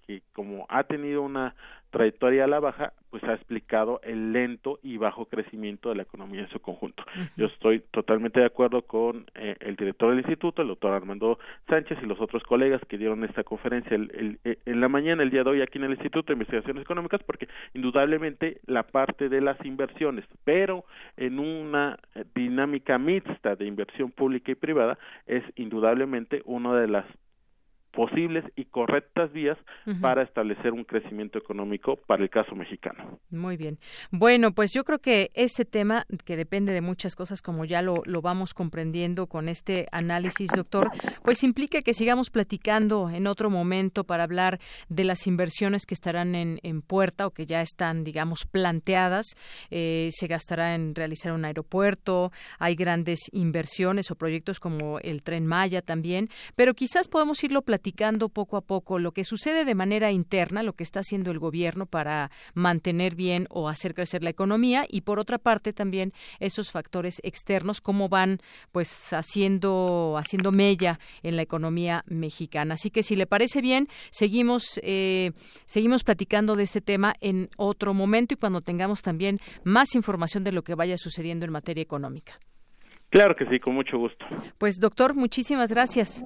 que 0.07 0.23
como 0.33 0.65
ha 0.69 0.83
tenido 0.85 1.21
una 1.21 1.53
trayectoria 1.91 2.45
a 2.45 2.47
la 2.47 2.59
baja, 2.59 2.93
pues 3.09 3.23
ha 3.25 3.33
explicado 3.33 3.99
el 4.03 4.31
lento 4.31 4.79
y 4.81 4.97
bajo 4.97 5.25
crecimiento 5.25 5.89
de 5.89 5.95
la 5.95 6.03
economía 6.03 6.41
en 6.41 6.49
su 6.49 6.59
conjunto. 6.59 7.03
Yo 7.37 7.47
estoy 7.47 7.81
totalmente 7.91 8.39
de 8.39 8.45
acuerdo 8.45 8.81
con 8.83 9.25
eh, 9.35 9.55
el 9.59 9.75
director 9.75 10.09
del 10.09 10.19
instituto, 10.19 10.61
el 10.61 10.69
doctor 10.69 10.93
Armando 10.93 11.37
Sánchez 11.67 11.99
y 12.01 12.05
los 12.05 12.19
otros 12.19 12.43
colegas 12.43 12.81
que 12.87 12.97
dieron 12.97 13.23
esta 13.23 13.43
conferencia 13.43 13.95
el, 13.95 14.39
eh, 14.43 14.57
en 14.65 14.81
la 14.81 14.87
mañana, 14.87 15.21
el 15.23 15.29
día 15.29 15.43
de 15.43 15.49
hoy, 15.49 15.61
aquí 15.61 15.77
en 15.77 15.83
el 15.83 15.91
Instituto 15.91 16.27
de 16.27 16.33
Investigaciones 16.33 16.83
Económicas, 16.83 17.21
porque 17.23 17.47
indudablemente 17.73 18.61
la 18.65 18.83
parte 18.83 19.27
de 19.27 19.41
las 19.41 19.63
inversiones, 19.65 20.25
pero 20.45 20.85
en 21.17 21.39
una 21.39 21.99
dinámica 22.33 22.97
mixta 22.97 23.55
de 23.55 23.65
inversión 23.65 24.11
pública 24.11 24.51
y 24.51 24.55
privada, 24.55 24.97
es 25.27 25.43
indudablemente 25.55 26.41
una 26.45 26.73
de 26.79 26.87
las 26.87 27.05
posibles 27.91 28.45
y 28.55 28.65
correctas 28.65 29.31
vías 29.33 29.57
para 29.99 30.23
establecer 30.23 30.71
un 30.71 30.83
crecimiento 30.83 31.37
económico 31.37 31.97
para 32.07 32.23
el 32.23 32.29
caso 32.29 32.55
mexicano. 32.55 33.19
Muy 33.29 33.57
bien. 33.57 33.77
Bueno, 34.11 34.53
pues 34.53 34.71
yo 34.73 34.83
creo 34.83 34.99
que 34.99 35.31
este 35.33 35.65
tema, 35.65 36.05
que 36.25 36.37
depende 36.37 36.73
de 36.73 36.81
muchas 36.81 37.15
cosas, 37.15 37.41
como 37.41 37.65
ya 37.65 37.81
lo, 37.81 38.01
lo 38.05 38.21
vamos 38.21 38.53
comprendiendo 38.53 39.27
con 39.27 39.49
este 39.49 39.87
análisis, 39.91 40.49
doctor, 40.55 40.89
pues 41.23 41.43
implica 41.43 41.81
que 41.81 41.93
sigamos 41.93 42.29
platicando 42.29 43.09
en 43.09 43.27
otro 43.27 43.49
momento 43.49 44.05
para 44.05 44.23
hablar 44.23 44.59
de 44.87 45.03
las 45.03 45.27
inversiones 45.27 45.85
que 45.85 45.93
estarán 45.93 46.35
en, 46.35 46.59
en 46.63 46.81
puerta 46.81 47.27
o 47.27 47.31
que 47.31 47.45
ya 47.45 47.61
están, 47.61 48.03
digamos, 48.03 48.45
planteadas. 48.45 49.25
Eh, 49.69 50.09
se 50.11 50.27
gastará 50.27 50.75
en 50.75 50.95
realizar 50.95 51.33
un 51.33 51.45
aeropuerto, 51.45 52.31
hay 52.57 52.75
grandes 52.75 53.19
inversiones 53.33 54.11
o 54.11 54.15
proyectos 54.15 54.59
como 54.59 54.99
el 54.99 55.23
tren 55.23 55.45
Maya 55.45 55.81
también, 55.81 56.29
pero 56.55 56.73
quizás 56.73 57.07
podemos 57.07 57.43
irlo 57.43 57.61
platicando 57.61 57.80
platicando 57.81 58.29
poco 58.29 58.57
a 58.57 58.61
poco 58.61 58.99
lo 58.99 59.11
que 59.11 59.23
sucede 59.23 59.65
de 59.65 59.73
manera 59.73 60.11
interna, 60.11 60.61
lo 60.61 60.73
que 60.73 60.83
está 60.83 60.99
haciendo 60.99 61.31
el 61.31 61.39
gobierno 61.39 61.87
para 61.87 62.29
mantener 62.53 63.15
bien 63.15 63.47
o 63.49 63.69
hacer 63.69 63.95
crecer 63.95 64.23
la 64.23 64.29
economía 64.29 64.85
y 64.87 65.01
por 65.01 65.17
otra 65.17 65.39
parte 65.39 65.73
también 65.73 66.13
esos 66.39 66.69
factores 66.69 67.19
externos 67.23 67.81
cómo 67.81 68.07
van 68.07 68.37
pues 68.71 69.13
haciendo 69.13 70.15
haciendo 70.15 70.51
mella 70.51 70.99
en 71.23 71.35
la 71.35 71.41
economía 71.41 72.03
mexicana. 72.05 72.75
Así 72.75 72.91
que 72.91 73.01
si 73.01 73.15
le 73.15 73.25
parece 73.25 73.61
bien 73.61 73.87
seguimos 74.11 74.79
eh, 74.83 75.31
seguimos 75.65 76.03
platicando 76.03 76.55
de 76.55 76.63
este 76.63 76.81
tema 76.81 77.15
en 77.19 77.49
otro 77.57 77.95
momento 77.95 78.35
y 78.35 78.37
cuando 78.37 78.61
tengamos 78.61 79.01
también 79.01 79.39
más 79.63 79.95
información 79.95 80.43
de 80.43 80.51
lo 80.51 80.61
que 80.61 80.75
vaya 80.75 80.97
sucediendo 80.97 81.45
en 81.45 81.51
materia 81.51 81.81
económica. 81.81 82.33
Claro 83.09 83.35
que 83.35 83.45
sí, 83.47 83.59
con 83.59 83.73
mucho 83.73 83.97
gusto. 83.97 84.23
Pues 84.59 84.79
doctor, 84.79 85.15
muchísimas 85.15 85.71
gracias. 85.71 86.23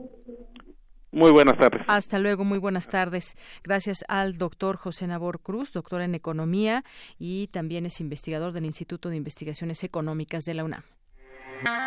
Muy 1.16 1.32
buenas 1.32 1.57
tardes. 1.57 1.82
Hasta 1.88 2.20
luego, 2.20 2.43
muy 2.43 2.57
buenas 2.57 2.89
tardes. 2.89 3.38
Gracias 3.63 4.03
al 4.09 4.38
doctor 4.38 4.76
José 4.76 5.07
Nabor 5.07 5.39
Cruz, 5.39 5.72
doctor 5.72 6.01
en 6.01 6.13
Economía 6.13 6.84
y 7.18 7.47
también 7.47 7.86
es 7.86 8.01
investigador 8.01 8.51
del 8.51 8.66
Instituto 8.66 9.07
de 9.09 9.16
Investigaciones 9.16 9.86
Económicas 9.86 10.43
de 10.43 10.55
la 10.55 10.66
UNAM. 10.66 10.84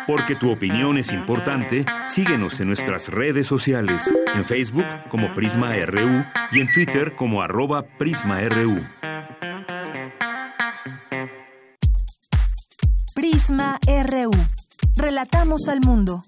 Porque 0.07 0.35
tu 0.35 0.51
opinión 0.51 0.97
es 0.97 1.13
importante, 1.13 1.85
síguenos 2.07 2.59
en 2.59 2.69
nuestras 2.69 3.09
redes 3.09 3.45
sociales, 3.45 4.11
en 4.33 4.43
Facebook 4.43 4.85
como 5.11 5.31
Prisma 5.35 5.75
RU 5.85 6.25
y 6.51 6.61
en 6.61 6.71
Twitter 6.73 7.15
como 7.15 7.43
arroba 7.43 7.83
PrismaRU. 7.99 8.83
Prisma 13.13 13.77
RU. 13.85 14.31
Relatamos 14.97 15.67
al 15.69 15.81
mundo. 15.81 16.23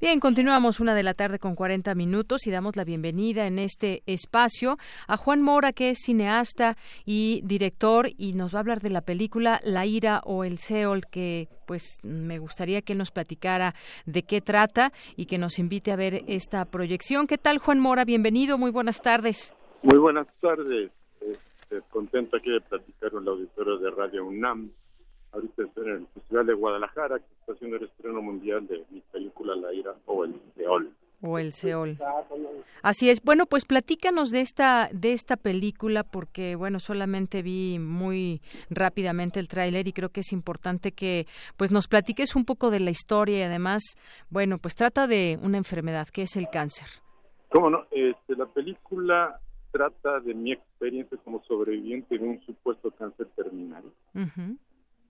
Bien, 0.00 0.18
continuamos 0.18 0.80
una 0.80 0.94
de 0.94 1.02
la 1.02 1.12
tarde 1.12 1.38
con 1.38 1.54
40 1.54 1.94
minutos 1.94 2.46
y 2.46 2.50
damos 2.50 2.74
la 2.74 2.84
bienvenida 2.84 3.46
en 3.46 3.58
este 3.58 4.02
espacio 4.06 4.78
a 5.06 5.18
Juan 5.18 5.42
Mora, 5.42 5.74
que 5.74 5.90
es 5.90 5.98
cineasta 6.02 6.78
y 7.04 7.42
director 7.44 8.08
y 8.16 8.32
nos 8.32 8.54
va 8.54 8.60
a 8.60 8.60
hablar 8.60 8.80
de 8.80 8.88
la 8.88 9.02
película 9.02 9.60
La 9.62 9.84
ira 9.84 10.22
o 10.24 10.44
el 10.44 10.56
Seol, 10.56 11.02
que 11.04 11.48
pues 11.66 11.98
me 12.02 12.38
gustaría 12.38 12.80
que 12.80 12.94
nos 12.94 13.10
platicara 13.10 13.74
de 14.06 14.22
qué 14.22 14.40
trata 14.40 14.90
y 15.16 15.26
que 15.26 15.36
nos 15.36 15.58
invite 15.58 15.92
a 15.92 15.96
ver 15.96 16.24
esta 16.28 16.64
proyección. 16.64 17.26
¿Qué 17.26 17.36
tal, 17.36 17.58
Juan 17.58 17.78
Mora? 17.78 18.06
Bienvenido, 18.06 18.56
muy 18.56 18.70
buenas 18.70 19.02
tardes. 19.02 19.54
Muy 19.82 19.98
buenas 19.98 20.28
tardes. 20.40 20.90
Este, 21.20 21.82
contento 21.90 22.38
aquí 22.38 22.50
de 22.50 22.62
platicar 22.62 23.10
con 23.10 23.22
el 23.22 23.28
auditorio 23.28 23.76
de 23.76 23.90
Radio 23.90 24.24
UNAM 24.24 24.70
ahorita 25.32 25.62
estoy 25.64 25.86
en 25.86 25.96
el 25.96 26.06
Festival 26.08 26.46
de 26.46 26.54
Guadalajara, 26.54 27.18
que 27.18 27.24
está 27.40 27.52
haciendo 27.52 27.76
el 27.76 27.84
estreno 27.84 28.22
mundial 28.22 28.66
de 28.66 28.84
mi 28.90 29.00
película 29.12 29.54
La 29.56 29.72
Ira 29.72 29.94
o 30.06 30.24
El 30.24 30.34
Seol. 30.54 30.90
O 31.22 31.38
El 31.38 31.52
Seol. 31.52 31.98
Así 32.82 33.10
es. 33.10 33.22
Bueno, 33.22 33.44
pues 33.44 33.66
platícanos 33.66 34.30
de 34.30 34.40
esta 34.40 34.88
de 34.92 35.12
esta 35.12 35.36
película 35.36 36.02
porque 36.02 36.56
bueno, 36.56 36.80
solamente 36.80 37.42
vi 37.42 37.78
muy 37.78 38.40
rápidamente 38.70 39.38
el 39.38 39.48
tráiler 39.48 39.86
y 39.86 39.92
creo 39.92 40.08
que 40.08 40.20
es 40.20 40.32
importante 40.32 40.92
que 40.92 41.26
pues 41.58 41.70
nos 41.70 41.88
platiques 41.88 42.34
un 42.36 42.46
poco 42.46 42.70
de 42.70 42.80
la 42.80 42.90
historia 42.90 43.40
y 43.40 43.42
además, 43.42 43.82
bueno, 44.30 44.56
pues 44.58 44.74
trata 44.74 45.06
de 45.06 45.38
una 45.42 45.58
enfermedad 45.58 46.08
que 46.08 46.22
es 46.22 46.36
el 46.36 46.48
cáncer. 46.50 46.88
¿Cómo 47.50 47.68
no? 47.68 47.86
Este, 47.90 48.34
la 48.36 48.46
película 48.46 49.38
trata 49.72 50.20
de 50.20 50.34
mi 50.34 50.52
experiencia 50.52 51.18
como 51.22 51.42
sobreviviente 51.44 52.16
de 52.16 52.24
un 52.24 52.40
supuesto 52.46 52.90
cáncer 52.92 53.26
terminal 53.36 53.84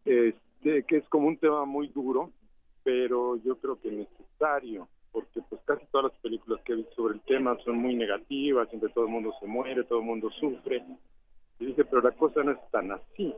este, 0.05 0.83
que 0.85 0.97
es 0.97 1.09
como 1.09 1.29
un 1.29 1.37
tema 1.37 1.65
muy 1.65 1.89
duro, 1.89 2.31
pero 2.83 3.37
yo 3.37 3.57
creo 3.57 3.81
que 3.81 3.91
necesario, 3.91 4.89
porque 5.13 5.41
pues 5.49 5.61
casi 5.65 5.85
todas 5.87 6.13
las 6.13 6.21
películas 6.21 6.61
que 6.65 6.73
he 6.73 6.77
visto 6.77 6.95
sobre 6.95 7.15
el 7.15 7.21
tema 7.23 7.57
son 7.65 7.77
muy 7.77 7.95
negativas, 7.95 8.69
siempre 8.69 8.91
todo 8.91 9.05
el 9.05 9.11
mundo 9.11 9.33
se 9.41 9.47
muere, 9.47 9.85
todo 9.85 10.01
el 10.01 10.07
mundo 10.07 10.31
sufre. 10.31 10.85
Y 11.59 11.67
dije, 11.67 11.85
pero 11.85 12.03
la 12.03 12.13
cosa 12.13 12.43
no 12.43 12.53
es 12.53 12.71
tan 12.71 12.91
así. 12.93 13.35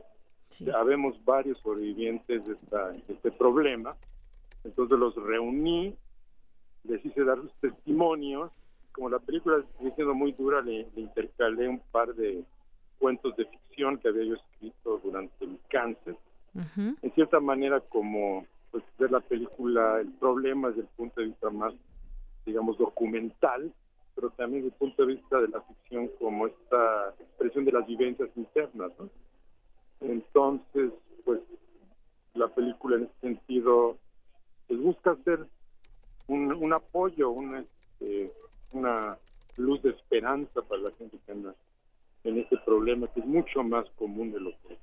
Ya 0.59 0.81
vemos 0.83 1.15
varios 1.25 1.57
sobrevivientes 1.59 2.45
de, 2.45 2.53
esta, 2.53 2.95
este 3.07 3.31
problema, 3.31 3.95
entonces 4.63 4.97
los 4.97 5.15
reuní, 5.15 5.95
les 6.83 7.03
hice 7.05 7.23
dar 7.23 7.41
sus 7.41 7.53
testimonios, 7.55 8.51
como 8.91 9.09
la 9.09 9.19
película 9.19 9.63
sigue 9.77 9.91
siendo 9.95 10.13
muy 10.13 10.31
dura, 10.33 10.61
le, 10.61 10.87
le 10.95 11.01
intercalé 11.01 11.67
un 11.67 11.79
par 11.91 12.13
de 12.13 12.43
cuentos 12.99 13.35
de 13.35 13.45
ficción 13.45 13.97
que 13.97 14.09
había 14.09 14.23
yo 14.25 14.35
escrito 14.35 15.01
durante 15.03 15.47
mi 15.47 15.57
cáncer, 15.69 16.15
en 16.55 17.13
cierta 17.15 17.39
manera 17.39 17.79
como 17.81 18.45
pues, 18.71 18.83
ver 18.97 19.11
la 19.11 19.19
película, 19.21 19.99
el 19.99 20.11
problema 20.13 20.69
desde 20.69 20.81
el 20.81 20.87
punto 20.87 21.21
de 21.21 21.27
vista 21.27 21.49
más, 21.49 21.73
digamos, 22.45 22.77
documental, 22.77 23.73
pero 24.15 24.29
también 24.31 24.63
desde 24.63 24.75
el 24.75 24.79
punto 24.79 25.05
de 25.05 25.15
vista 25.15 25.41
de 25.41 25.47
la 25.47 25.61
ficción 25.61 26.09
como 26.19 26.47
esta 26.47 27.13
expresión 27.19 27.65
de 27.65 27.71
las 27.71 27.87
vivencias 27.87 28.29
internas. 28.35 28.91
Entonces, 30.01 30.91
pues 31.25 31.39
la 32.33 32.47
película 32.47 32.97
en 32.97 33.03
ese 33.03 33.19
sentido 33.21 33.97
pues, 34.67 34.79
busca 34.79 35.15
ser 35.23 35.45
un, 36.27 36.53
un 36.53 36.73
apoyo, 36.73 37.29
una, 37.29 37.59
este, 37.59 38.31
una 38.73 39.17
luz 39.57 39.81
de 39.83 39.91
esperanza 39.91 40.61
para 40.61 40.81
la 40.81 40.91
gente 40.91 41.17
que 41.25 41.31
anda 41.31 41.55
en 42.23 42.39
este 42.39 42.57
problema 42.57 43.07
que 43.07 43.19
es 43.19 43.25
mucho 43.25 43.63
más 43.63 43.89
común 43.97 44.31
de 44.31 44.39
lo 44.39 44.51
que 44.51 44.77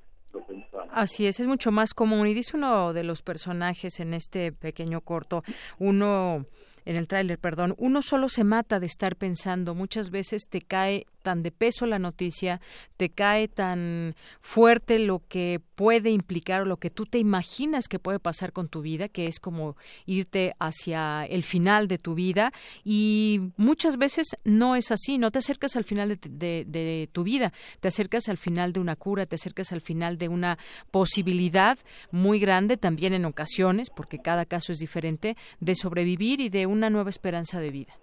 Así 0.92 1.26
es, 1.26 1.40
es 1.40 1.46
mucho 1.46 1.70
más 1.70 1.94
común. 1.94 2.26
Y 2.26 2.34
dice 2.34 2.56
uno 2.56 2.92
de 2.92 3.04
los 3.04 3.22
personajes 3.22 4.00
en 4.00 4.14
este 4.14 4.52
pequeño 4.52 5.00
corto, 5.00 5.42
uno 5.78 6.46
en 6.84 6.96
el 6.96 7.06
tráiler, 7.06 7.38
perdón, 7.38 7.74
uno 7.78 8.02
solo 8.02 8.28
se 8.28 8.44
mata 8.44 8.80
de 8.80 8.86
estar 8.86 9.16
pensando. 9.16 9.74
Muchas 9.74 10.10
veces 10.10 10.48
te 10.48 10.60
cae 10.60 11.06
tan 11.22 11.42
de 11.42 11.50
peso 11.50 11.86
la 11.86 11.98
noticia, 11.98 12.60
te 12.96 13.10
cae 13.10 13.48
tan 13.48 14.14
fuerte 14.40 14.98
lo 14.98 15.22
que 15.28 15.60
puede 15.74 16.10
implicar 16.10 16.62
o 16.62 16.64
lo 16.64 16.76
que 16.76 16.90
tú 16.90 17.06
te 17.06 17.18
imaginas 17.18 17.88
que 17.88 17.98
puede 17.98 18.18
pasar 18.18 18.52
con 18.52 18.68
tu 18.68 18.82
vida, 18.82 19.08
que 19.08 19.26
es 19.26 19.40
como 19.40 19.76
irte 20.06 20.54
hacia 20.58 21.24
el 21.24 21.42
final 21.42 21.88
de 21.88 21.98
tu 21.98 22.14
vida 22.14 22.52
y 22.84 23.40
muchas 23.56 23.96
veces 23.96 24.36
no 24.44 24.76
es 24.76 24.90
así, 24.90 25.18
no 25.18 25.30
te 25.30 25.38
acercas 25.38 25.76
al 25.76 25.84
final 25.84 26.18
de, 26.20 26.64
de 26.66 27.08
tu 27.12 27.24
vida, 27.24 27.52
te 27.80 27.88
acercas 27.88 28.28
al 28.28 28.38
final 28.38 28.72
de 28.72 28.80
una 28.80 28.96
cura, 28.96 29.26
te 29.26 29.36
acercas 29.36 29.72
al 29.72 29.80
final 29.80 30.18
de 30.18 30.28
una 30.28 30.58
posibilidad 30.90 31.78
muy 32.10 32.38
grande 32.38 32.76
también 32.76 33.14
en 33.14 33.24
ocasiones, 33.24 33.90
porque 33.90 34.18
cada 34.18 34.44
caso 34.44 34.72
es 34.72 34.78
diferente, 34.78 35.36
de 35.60 35.74
sobrevivir 35.74 36.40
y 36.40 36.48
de 36.48 36.66
una 36.66 36.90
nueva 36.90 37.10
esperanza 37.10 37.60
de 37.60 37.70
vida. 37.70 37.99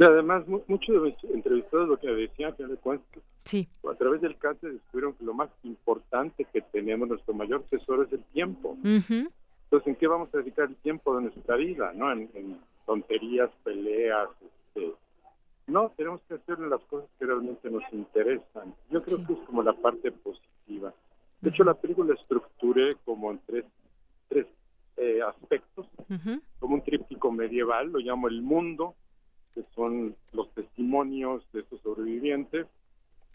Sí, 0.00 0.06
además, 0.06 0.44
muchos 0.48 0.94
de 0.94 1.10
los 1.10 1.24
entrevistados 1.24 1.86
lo 1.86 1.98
que 1.98 2.08
decían, 2.08 2.54
que 2.56 2.64
sí. 3.44 3.68
a 3.86 3.94
través 3.96 4.22
del 4.22 4.34
cáncer 4.38 4.72
descubrieron 4.72 5.12
que 5.12 5.26
lo 5.26 5.34
más 5.34 5.50
importante 5.62 6.46
que 6.46 6.62
tenemos, 6.62 7.06
nuestro 7.06 7.34
mayor 7.34 7.64
tesoro 7.64 8.04
es 8.04 8.12
el 8.14 8.24
tiempo. 8.32 8.78
Entonces, 8.82 9.28
¿en 9.84 9.96
qué 9.96 10.06
vamos 10.06 10.34
a 10.34 10.38
dedicar 10.38 10.70
el 10.70 10.76
tiempo 10.76 11.14
de 11.14 11.24
nuestra 11.24 11.56
vida? 11.56 11.92
¿no? 11.94 12.10
En, 12.12 12.58
tonterías, 12.86 13.50
peleas. 13.62 14.30
Este... 14.74 14.90
No, 15.66 15.92
tenemos 15.98 16.22
que 16.22 16.32
hacer 16.32 16.58
las 16.60 16.80
cosas 16.84 17.10
que 17.18 17.26
realmente 17.26 17.70
nos 17.70 17.82
interesan. 17.92 18.74
Yo 18.88 19.02
creo 19.02 19.26
que 19.26 19.34
es 19.34 19.38
como 19.40 19.62
la 19.62 19.74
parte 19.74 20.12
positiva. 20.12 20.94
De 21.42 21.50
hecho, 21.50 21.62
la 21.62 21.74
película 21.74 22.14
la 22.14 22.18
estructuré 22.18 22.96
como 23.04 23.32
en 23.32 23.40
tres, 23.46 23.66
tres 24.30 24.46
eh, 24.96 25.20
aspectos, 25.20 25.86
como 26.58 26.76
un 26.76 26.82
tríptico 26.82 27.30
medieval, 27.30 27.92
lo 27.92 27.98
llamo 27.98 28.28
el 28.28 28.40
mundo, 28.40 28.94
que 29.54 29.64
son 29.74 30.14
los 30.32 30.50
testimonios 30.54 31.42
de 31.52 31.60
estos 31.60 31.80
sobrevivientes, 31.80 32.66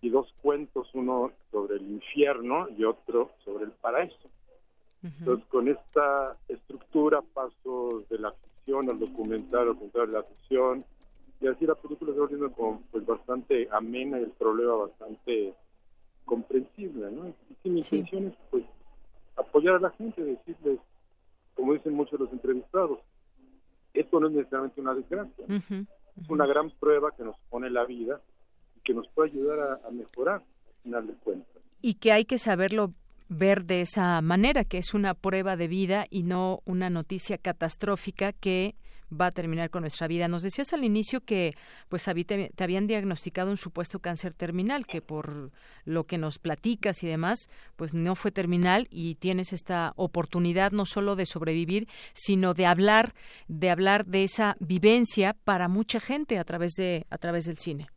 y 0.01 0.09
dos 0.09 0.32
cuentos, 0.41 0.88
uno 0.93 1.32
sobre 1.51 1.78
el 1.78 1.89
infierno 1.89 2.68
y 2.78 2.84
otro 2.84 3.32
sobre 3.43 3.66
el 3.66 3.72
paraíso. 3.72 4.30
Entonces, 5.01 5.45
con 5.47 5.68
esta 5.68 6.36
estructura 6.47 7.22
paso 7.22 8.03
de 8.09 8.18
la 8.20 8.32
ficción 8.32 8.89
al 8.89 8.99
documental, 8.99 9.61
al 9.61 9.68
documental 9.68 10.07
de 10.07 10.13
la 10.13 10.24
ficción, 10.24 10.86
y 11.41 11.47
así 11.47 11.66
la 11.66 11.76
película 11.76 12.11
se 12.11 12.20
va 12.20 12.26
volviendo 12.26 12.51
como, 12.51 12.82
pues, 12.91 13.05
bastante 13.05 13.68
amena 13.72 14.20
y 14.20 14.24
el 14.24 14.32
problema 14.32 14.74
bastante 14.74 15.53
comprensible, 16.24 17.11
¿no? 17.11 17.34
Y 17.63 17.70
mi 17.70 17.80
intención 17.82 18.28
es, 18.28 18.34
pues, 18.49 18.63
apoyar 19.36 19.76
a 19.76 19.80
la 19.80 19.91
gente, 19.91 20.24
decirles, 20.24 20.80
como 21.55 21.74
dicen 21.74 21.93
muchos 21.93 22.20
los 22.20 22.32
entrevistados, 22.32 22.99
esto 23.93 24.20
no 24.20 24.28
es 24.28 24.34
necesariamente 24.34 24.82
una 24.82 24.93
desgracia, 24.95 25.45
es 26.22 26.30
una 26.30 26.45
gran 26.45 26.72
prueba 26.72 27.11
que 27.16 27.24
nos 27.24 27.36
pone 27.49 27.70
la 27.70 27.86
vida 27.86 28.22
y 28.76 28.82
que 28.82 28.93
nos 28.93 29.07
puede 29.09 29.32
ayudar 29.32 29.82
a, 29.86 29.91
mejorar, 29.91 30.41
al 30.41 30.84
final 30.84 31.07
de 31.07 31.13
cuentas. 31.13 31.63
Y 31.82 31.95
que 31.95 32.11
hay 32.11 32.26
que 32.26 32.38
saberlo 32.38 32.91
ver 33.28 33.66
de 33.66 33.82
esa 33.82 34.22
manera, 34.22 34.63
que 34.63 34.78
es 34.78 34.93
una 34.93 35.13
prueba 35.13 35.55
de 35.55 35.68
vida 35.68 36.05
y 36.09 36.24
no 36.24 36.61
una 36.66 36.89
noticia 36.89 37.38
catastrófica 37.38 38.34
que 38.34 38.76
va 39.12 39.28
a 39.28 39.32
terminar 39.32 39.70
con 39.70 39.82
nuestra 39.82 40.08
vida. 40.08 40.28
Nos 40.28 40.43
decías 40.43 40.74
al 40.74 40.84
inicio 40.84 41.22
que 41.22 41.53
pues 41.89 42.03
te, 42.03 42.49
te, 42.56 42.64
habían 42.64 42.88
diagnosticado 42.88 43.51
un 43.51 43.58
supuesto 43.58 43.99
cáncer 43.99 44.34
terminal, 44.34 44.86
que 44.86 45.01
por 45.01 45.51
lo 45.86 46.03
que 46.06 46.18
nos 46.18 46.39
platicas 46.39 47.03
y 47.03 47.08
demás, 47.08 47.49
pues 47.76 47.93
no 47.93 48.16
fue 48.16 48.32
terminal 48.32 48.88
y 48.89 49.16
tienes 49.16 49.53
esta 49.53 49.93
oportunidad 49.95 50.72
no 50.72 50.86
solo 50.86 51.16
de 51.16 51.26
sobrevivir, 51.26 51.88
sino 52.14 52.53
de 52.53 52.66
hablar, 52.66 53.14
de 53.47 53.70
hablar 53.70 54.06
de 54.06 54.24
esa 54.24 54.56
vivencia 54.60 55.36
para 55.43 55.68
mucha 55.68 55.99
gente 55.99 56.38
a 56.38 56.43
través 56.43 56.74
de 56.74 57.06
a 57.10 57.18
través 57.18 57.45
del 57.45 57.58
cine. 57.58 57.88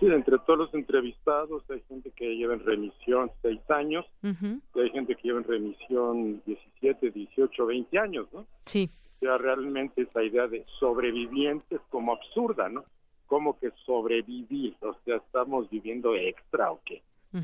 Sí, 0.00 0.06
entre 0.06 0.38
todos 0.38 0.58
los 0.58 0.74
entrevistados 0.74 1.64
hay 1.70 1.82
gente 1.88 2.12
que 2.12 2.36
lleva 2.36 2.54
en 2.54 2.64
remisión 2.64 3.32
seis 3.42 3.60
años 3.68 4.06
y 4.22 4.80
hay 4.80 4.90
gente 4.90 5.16
que 5.16 5.22
lleva 5.22 5.40
en 5.40 5.44
remisión 5.44 6.40
17, 6.46 7.10
18, 7.10 7.66
20 7.66 7.98
años, 7.98 8.28
¿no? 8.32 8.46
Sí. 8.64 8.86
O 9.18 9.20
sea, 9.20 9.36
realmente 9.36 10.02
esa 10.02 10.22
idea 10.22 10.46
de 10.46 10.64
sobrevivientes 10.78 11.80
como 11.90 12.12
absurda, 12.12 12.68
¿no? 12.68 12.84
Como 13.26 13.58
que 13.58 13.72
sobrevivir, 13.84 14.76
o 14.80 14.94
sea, 15.04 15.16
estamos 15.16 15.68
viviendo 15.68 16.14
extra 16.14 16.70
o 16.70 16.80
qué. 16.84 17.02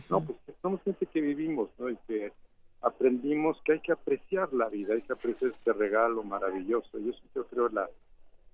No, 0.09 0.25
pues 0.25 0.39
somos 0.63 0.81
gente 0.83 1.05
que 1.07 1.21
vivimos, 1.21 1.69
¿no? 1.79 1.91
Y 1.91 1.97
que 2.07 2.33
aprendimos 2.81 3.61
que 3.65 3.73
hay 3.73 3.81
que 3.81 3.91
apreciar 3.91 4.53
la 4.53 4.69
vida, 4.69 4.95
hay 4.95 5.03
que 5.03 5.15
apreciar 5.15 5.51
este 5.51 5.73
regalo 5.73 6.23
maravilloso. 6.23 6.97
Y 7.01 7.09
eso 7.09 7.21
yo 7.35 7.45
creo 7.47 7.69
la, 7.71 7.91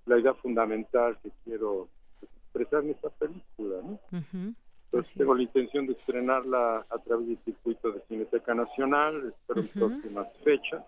la 0.07 0.17
idea 0.17 0.33
fundamental 0.33 1.15
que 1.21 1.29
quiero 1.43 1.89
expresar 2.23 2.83
en 2.83 2.89
esta 2.89 3.09
película, 3.11 3.77
¿no? 3.83 3.99
Entonces 4.85 5.13
tengo 5.13 5.35
la 5.35 5.43
intención 5.43 5.85
de 5.85 5.93
estrenarla 5.93 6.85
a 6.89 6.97
través 6.97 7.27
del 7.27 7.37
circuito 7.45 7.91
de 7.91 8.01
Cineteca 8.07 8.55
Nacional, 8.55 9.27
espero 9.29 9.61
en 9.61 9.67
próximas 9.67 10.27
fechas. 10.43 10.83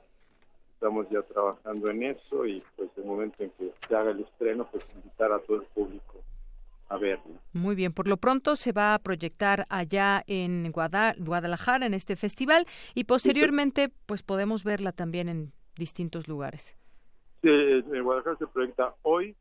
Estamos 0.84 1.10
ya 1.10 1.22
trabajando 1.22 1.90
en 1.90 2.04
eso 2.04 2.46
y 2.46 2.62
pues 2.76 2.90
el 2.98 3.06
momento 3.06 3.42
en 3.42 3.52
que 3.52 3.72
se 3.88 3.96
haga 3.96 4.12
el 4.12 4.20
estreno, 4.20 4.68
pues 4.70 4.84
invitar 4.94 5.32
a 5.32 5.40
todo 5.40 5.62
el 5.62 5.68
público 5.68 6.22
a 6.90 6.98
ver. 6.98 7.20
Muy 7.54 7.74
bien, 7.74 7.94
por 7.94 8.10
lo 8.10 8.18
pronto 8.18 8.58
se 8.58 8.74
va 8.74 8.94
a 8.94 9.00
proyectar 9.00 9.64
allá 9.70 10.24
en 10.28 10.74
Guadalajara 10.74 11.86
en 11.86 11.94
este 11.94 12.18
festival 12.18 12.68
y 12.96 13.06
posteriormente 13.06 13.94
pues 14.06 14.24
podemos 14.24 14.66
verla 14.66 14.92
también 14.92 15.30
en 15.30 15.54
distintos 15.78 16.28
lugares. 16.28 16.76
Sí, 17.42 17.48
en 17.48 18.04
Guadalajara 18.04 18.36
se 18.36 18.48
proyecta 18.48 18.94
hoy, 19.04 19.38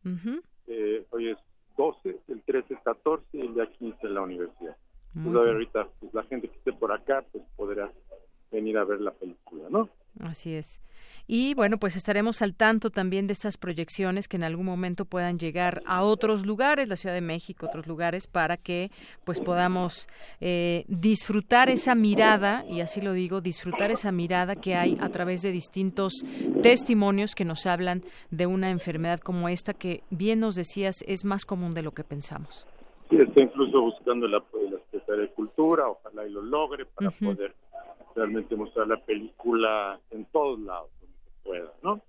eh, 0.68 1.04
hoy 1.10 1.30
es 1.30 1.38
12, 1.76 2.20
el 2.28 2.42
13 2.42 2.74
es 2.74 2.80
14 2.84 3.26
y 3.32 3.40
el 3.40 3.54
día 3.54 3.66
15 3.66 4.06
en 4.06 4.14
la 4.14 4.20
universidad. 4.20 4.76
Pues, 5.12 5.26
a 5.36 5.40
ver, 5.40 5.54
ahorita 5.54 5.88
pues, 5.98 6.14
la 6.14 6.22
gente 6.22 6.46
que 6.46 6.56
esté 6.56 6.72
por 6.72 6.92
acá 6.92 7.24
pues 7.32 7.42
podrá 7.56 7.90
venir 8.52 8.78
a 8.78 8.84
ver 8.84 9.00
la 9.00 9.10
película, 9.10 9.64
¿no? 9.70 9.88
Así 10.20 10.54
es. 10.54 10.80
Y 11.26 11.54
bueno, 11.54 11.78
pues 11.78 11.96
estaremos 11.96 12.42
al 12.42 12.54
tanto 12.54 12.90
también 12.90 13.26
de 13.26 13.32
estas 13.32 13.56
proyecciones 13.56 14.28
que 14.28 14.36
en 14.36 14.44
algún 14.44 14.66
momento 14.66 15.04
puedan 15.04 15.38
llegar 15.38 15.80
a 15.86 16.02
otros 16.02 16.44
lugares, 16.44 16.88
la 16.88 16.96
Ciudad 16.96 17.14
de 17.14 17.20
México, 17.20 17.66
otros 17.66 17.86
lugares, 17.86 18.26
para 18.26 18.56
que 18.56 18.90
pues 19.24 19.40
podamos 19.40 20.08
eh, 20.40 20.84
disfrutar 20.88 21.70
esa 21.70 21.94
mirada, 21.94 22.64
y 22.68 22.80
así 22.80 23.00
lo 23.00 23.12
digo, 23.12 23.40
disfrutar 23.40 23.90
esa 23.90 24.10
mirada 24.10 24.56
que 24.56 24.74
hay 24.74 24.98
a 25.00 25.08
través 25.10 25.42
de 25.42 25.52
distintos 25.52 26.12
testimonios 26.62 27.34
que 27.34 27.44
nos 27.44 27.66
hablan 27.66 28.02
de 28.30 28.46
una 28.46 28.70
enfermedad 28.70 29.20
como 29.20 29.48
esta 29.48 29.74
que 29.74 30.02
bien 30.10 30.40
nos 30.40 30.56
decías 30.56 31.04
es 31.06 31.24
más 31.24 31.44
común 31.44 31.74
de 31.74 31.82
lo 31.82 31.92
que 31.92 32.04
pensamos. 32.04 32.66
Sí, 33.10 33.16
está 33.16 33.42
incluso 33.44 33.80
buscando 33.80 34.26
la, 34.26 34.38
la 34.38 34.78
Secretaría 34.90 35.22
de 35.22 35.30
Cultura, 35.30 35.88
ojalá 35.88 36.26
y 36.26 36.30
lo 36.30 36.42
logre 36.42 36.86
para 36.86 37.10
poder 37.10 37.54
realmente 38.16 38.56
mostrar 38.56 38.88
la 38.88 38.96
película 38.96 40.00
en 40.10 40.24
todos 40.26 40.58
lados 40.60 40.90
pueda, 41.42 41.72
¿no? 41.82 42.02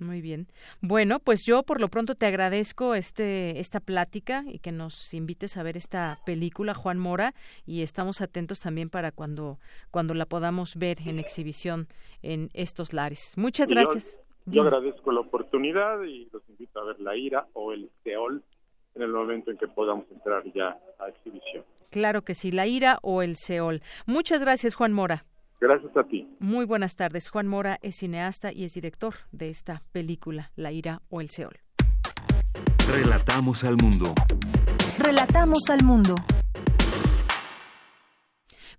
Muy 0.00 0.22
bien. 0.22 0.48
Bueno, 0.80 1.18
pues 1.20 1.44
yo 1.46 1.62
por 1.62 1.80
lo 1.80 1.88
pronto 1.88 2.14
te 2.14 2.26
agradezco 2.26 2.94
este 2.94 3.60
esta 3.60 3.80
plática 3.80 4.44
y 4.46 4.58
que 4.58 4.72
nos 4.72 5.12
invites 5.12 5.56
a 5.56 5.62
ver 5.62 5.76
esta 5.76 6.18
película 6.24 6.74
Juan 6.74 6.98
Mora 6.98 7.34
y 7.66 7.82
estamos 7.82 8.20
atentos 8.20 8.60
también 8.60 8.88
para 8.88 9.12
cuando 9.12 9.58
cuando 9.90 10.14
la 10.14 10.24
podamos 10.24 10.76
ver 10.76 10.98
en 11.06 11.18
exhibición 11.18 11.86
en 12.22 12.48
estos 12.54 12.92
lares. 12.92 13.34
Muchas 13.36 13.68
gracias. 13.68 14.18
Yo, 14.46 14.62
agradezco 14.62 15.12
la 15.12 15.20
oportunidad 15.20 16.02
y 16.02 16.28
los 16.32 16.42
invito 16.48 16.80
a 16.80 16.84
ver 16.84 16.98
La 17.00 17.14
Ira 17.14 17.46
o 17.52 17.72
El 17.72 17.90
Seol 18.02 18.42
en 18.94 19.02
el 19.02 19.12
momento 19.12 19.50
en 19.50 19.58
que 19.58 19.68
podamos 19.68 20.06
entrar 20.10 20.42
ya 20.52 20.78
a 20.98 21.08
exhibición. 21.08 21.64
Claro 21.90 22.22
que 22.22 22.34
sí, 22.34 22.50
La 22.50 22.66
Ira 22.66 22.98
o 23.02 23.22
El 23.22 23.36
Seol. 23.36 23.82
Muchas 24.06 24.40
gracias, 24.40 24.74
Juan 24.74 24.92
Mora. 24.92 25.24
Gracias 25.60 25.94
a 25.96 26.04
ti. 26.04 26.26
Muy 26.38 26.64
buenas 26.64 26.96
tardes. 26.96 27.28
Juan 27.28 27.46
Mora 27.46 27.78
es 27.82 27.96
cineasta 27.96 28.52
y 28.52 28.64
es 28.64 28.72
director 28.74 29.14
de 29.30 29.50
esta 29.50 29.82
película, 29.92 30.50
La 30.56 30.72
ira 30.72 31.02
o 31.10 31.20
el 31.20 31.28
Seol. 31.28 31.60
Relatamos 32.90 33.62
al 33.64 33.76
mundo. 33.76 34.14
Relatamos 34.98 35.68
al 35.70 35.84
mundo. 35.84 36.14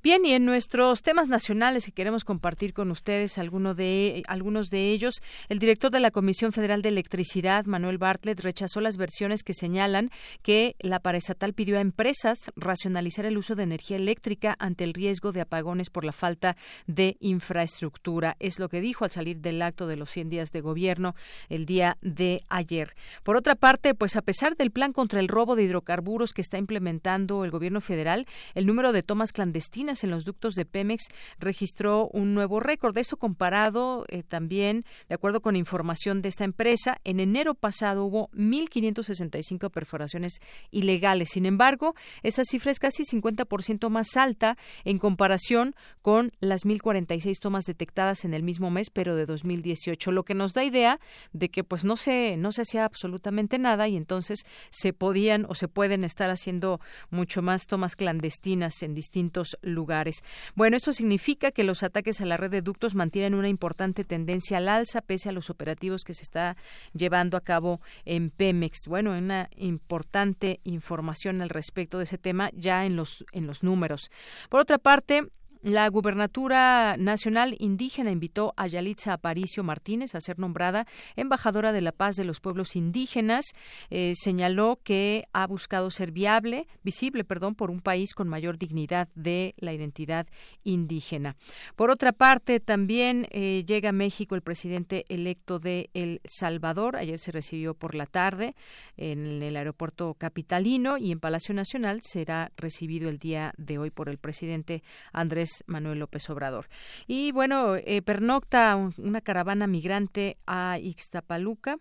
Bien, 0.04 0.26
y 0.26 0.34
en 0.34 0.46
nuestros 0.46 1.04
temas 1.04 1.28
nacionales 1.28 1.86
que 1.86 1.92
queremos 1.92 2.26
compartir 2.26 2.74
con 2.74 2.90
ustedes, 2.90 3.38
alguno 3.38 3.76
de, 3.76 4.24
algunos 4.28 4.70
de 4.72 4.90
ellos, 4.90 5.22
el 5.48 5.60
director 5.60 5.92
de 5.92 6.00
la 6.00 6.10
Comisión 6.10 6.54
Federal 6.54 6.82
de 6.82 6.90
Electricidad, 6.90 7.66
Manuel 7.66 8.00
Bartlett, 8.00 8.40
rechazó 8.40 8.82
las 8.82 8.98
versiones 8.98 9.44
que 9.44 9.54
señalan 9.54 10.10
que 10.42 10.76
la 10.80 11.02
paraestatal 11.02 11.54
pidió 11.54 11.78
a 11.78 11.82
empresas 11.82 12.52
racionalizar 12.56 13.28
el 13.28 13.38
uso 13.38 13.54
de 13.54 13.62
energía 13.62 13.96
eléctrica 13.98 14.56
ante 14.58 14.86
el 14.86 14.96
riesgo 14.96 15.32
de 15.32 15.42
apagones 15.42 15.92
por 15.92 16.04
la 16.04 16.14
falta 16.14 16.58
de 16.88 17.18
infraestructura. 17.20 18.38
Es 18.40 18.58
lo 18.58 18.70
que 18.70 18.82
dijo 18.82 19.06
al 19.06 19.12
salir 19.12 19.38
del 19.38 19.62
acto 19.62 19.86
de 19.86 19.98
los 19.98 20.10
100 20.10 20.30
días 20.30 20.52
de 20.52 20.62
gobierno 20.62 21.14
el 21.48 21.68
día 21.68 22.00
de 22.02 22.42
ayer. 22.50 22.96
Por 23.22 23.38
otra 23.38 23.54
parte, 23.54 23.94
pues 23.94 24.16
a 24.16 24.24
pesar 24.24 24.58
del 24.58 24.72
plan 24.72 24.94
contra 24.94 25.20
el 25.20 25.28
robo 25.28 25.56
de 25.56 25.62
hidrocarburos 25.62 26.34
que 26.34 26.42
está 26.42 26.58
implementando 26.58 27.46
el 27.46 27.52
gobierno 27.52 27.82
federal, 27.82 28.26
el 28.56 28.66
número 28.66 28.94
de 28.94 29.04
tomas 29.04 29.32
clandestinas 29.32 29.91
en 30.04 30.10
los 30.10 30.26
ductos 30.26 30.56
de 30.56 30.66
Pemex 30.66 31.04
registró 31.40 32.08
un 32.08 32.34
nuevo 32.34 32.60
récord. 32.60 32.98
Eso 32.98 33.18
comparado 33.18 34.06
eh, 34.08 34.24
también, 34.24 34.86
de 35.10 35.16
acuerdo 35.16 35.42
con 35.42 35.56
información 35.56 36.22
de 36.22 36.30
esta 36.30 36.44
empresa, 36.44 37.00
en 37.04 37.20
enero 37.20 37.54
pasado 37.54 38.06
hubo 38.06 38.30
1.565 38.30 39.70
perforaciones 39.70 40.40
ilegales. 40.72 41.30
Sin 41.32 41.46
embargo, 41.46 41.96
esa 42.24 42.44
cifra 42.44 42.72
es 42.72 42.80
casi 42.80 43.04
50% 43.04 43.90
más 43.90 44.16
alta 44.16 44.58
en 44.84 45.00
comparación 45.00 45.76
con 46.02 46.32
las 46.40 46.66
1.046 46.66 47.40
tomas 47.40 47.66
detectadas 47.66 48.26
en 48.26 48.34
el 48.34 48.44
mismo 48.44 48.72
mes, 48.72 48.90
pero 48.90 49.16
de 49.16 49.26
2018, 49.26 50.12
lo 50.12 50.24
que 50.24 50.34
nos 50.34 50.54
da 50.54 50.64
idea 50.64 51.00
de 51.34 51.50
que 51.50 51.64
pues 51.64 51.84
no 51.84 51.98
se 51.98 52.38
no 52.38 52.52
se 52.52 52.62
hacía 52.62 52.86
absolutamente 52.86 53.60
nada 53.60 53.88
y 53.88 53.96
entonces 53.96 54.46
se 54.70 54.94
podían 54.94 55.46
o 55.50 55.56
se 55.56 55.68
pueden 55.68 56.04
estar 56.04 56.30
haciendo 56.30 56.80
mucho 57.10 57.42
más 57.42 57.68
tomas 57.68 57.96
clandestinas 57.96 58.82
en 58.84 58.94
distintos 58.94 59.58
lugares 59.62 59.81
lugares. 59.82 60.24
Bueno, 60.54 60.78
esto 60.78 60.94
significa 60.94 61.50
que 61.52 61.64
los 61.64 61.82
ataques 61.82 62.22
a 62.22 62.26
la 62.28 62.38
red 62.38 62.52
de 62.52 62.62
ductos 62.62 62.94
mantienen 62.94 63.34
una 63.34 63.50
importante 63.50 64.04
tendencia 64.04 64.58
al 64.58 64.70
alza 64.70 65.02
pese 65.02 65.30
a 65.30 65.32
los 65.32 65.50
operativos 65.50 66.04
que 66.04 66.14
se 66.14 66.22
está 66.22 66.56
llevando 66.94 67.36
a 67.36 67.42
cabo 67.42 67.80
en 68.06 68.30
Pemex. 68.30 68.88
Bueno, 68.88 69.18
una 69.18 69.50
importante 69.58 70.60
información 70.64 71.42
al 71.42 71.50
respecto 71.50 71.98
de 71.98 72.04
ese 72.04 72.20
tema 72.20 72.52
ya 72.54 72.86
en 72.86 72.96
los 72.96 73.26
en 73.32 73.48
los 73.48 73.64
números. 73.64 74.12
Por 74.50 74.60
otra 74.60 74.78
parte, 74.78 75.24
la 75.62 75.88
gubernatura 75.90 76.96
nacional 76.98 77.56
indígena 77.60 78.10
invitó 78.10 78.54
a 78.58 78.66
Yalitza 78.66 79.14
Aparicio 79.14 79.64
Martínez 79.64 80.16
a 80.16 80.22
ser 80.22 80.40
nombrada 80.40 80.88
embajadora 81.16 81.72
de 81.72 81.82
la 81.82 81.92
paz 81.92 82.16
de 82.16 82.24
los 82.24 82.40
pueblos 82.40 82.76
indígenas. 82.76 83.46
Eh, 83.92 84.14
señaló 84.16 84.80
que 84.84 85.26
ha 85.34 85.46
buscado 85.46 85.92
ser 85.92 86.12
viable, 86.12 86.68
visible, 86.84 87.24
perdón, 87.24 87.54
por 87.54 87.70
un 87.70 87.80
país 87.80 88.14
con 88.14 88.28
mayor 88.28 88.58
dignidad 88.58 89.08
de 89.14 89.54
la 89.58 89.72
identidad 89.74 90.26
indígena. 90.64 91.36
Por 91.76 91.92
otra 91.92 92.12
parte, 92.12 92.60
también 92.60 93.28
eh, 93.30 93.64
llega 93.68 93.90
a 93.90 93.94
México 93.94 94.34
el 94.34 94.42
presidente 94.42 95.06
electo 95.10 95.60
de 95.60 95.92
El 95.94 96.22
Salvador. 96.26 96.96
Ayer 96.96 97.20
se 97.20 97.32
recibió 97.32 97.76
por 97.76 97.94
la 97.94 98.08
tarde 98.08 98.56
en 98.98 99.44
el 99.44 99.56
aeropuerto 99.56 100.16
capitalino 100.16 100.98
y 100.98 101.12
en 101.12 101.20
Palacio 101.20 101.54
Nacional 101.54 102.00
será 102.02 102.52
recibido 102.58 103.10
el 103.10 103.20
día 103.20 103.54
de 103.58 103.78
hoy 103.78 103.92
por 103.92 104.10
el 104.10 104.18
presidente 104.18 104.82
Andrés 105.14 105.51
Manuel 105.68 106.00
López 106.00 106.30
Obrador. 106.30 106.68
Y 107.08 107.32
bueno, 107.32 107.76
eh, 107.76 108.02
pernocta 108.02 108.76
una 108.76 109.22
caravana 109.22 109.68
migrante 109.68 110.38
a 110.46 110.78
Ixtapaluca 110.80 111.78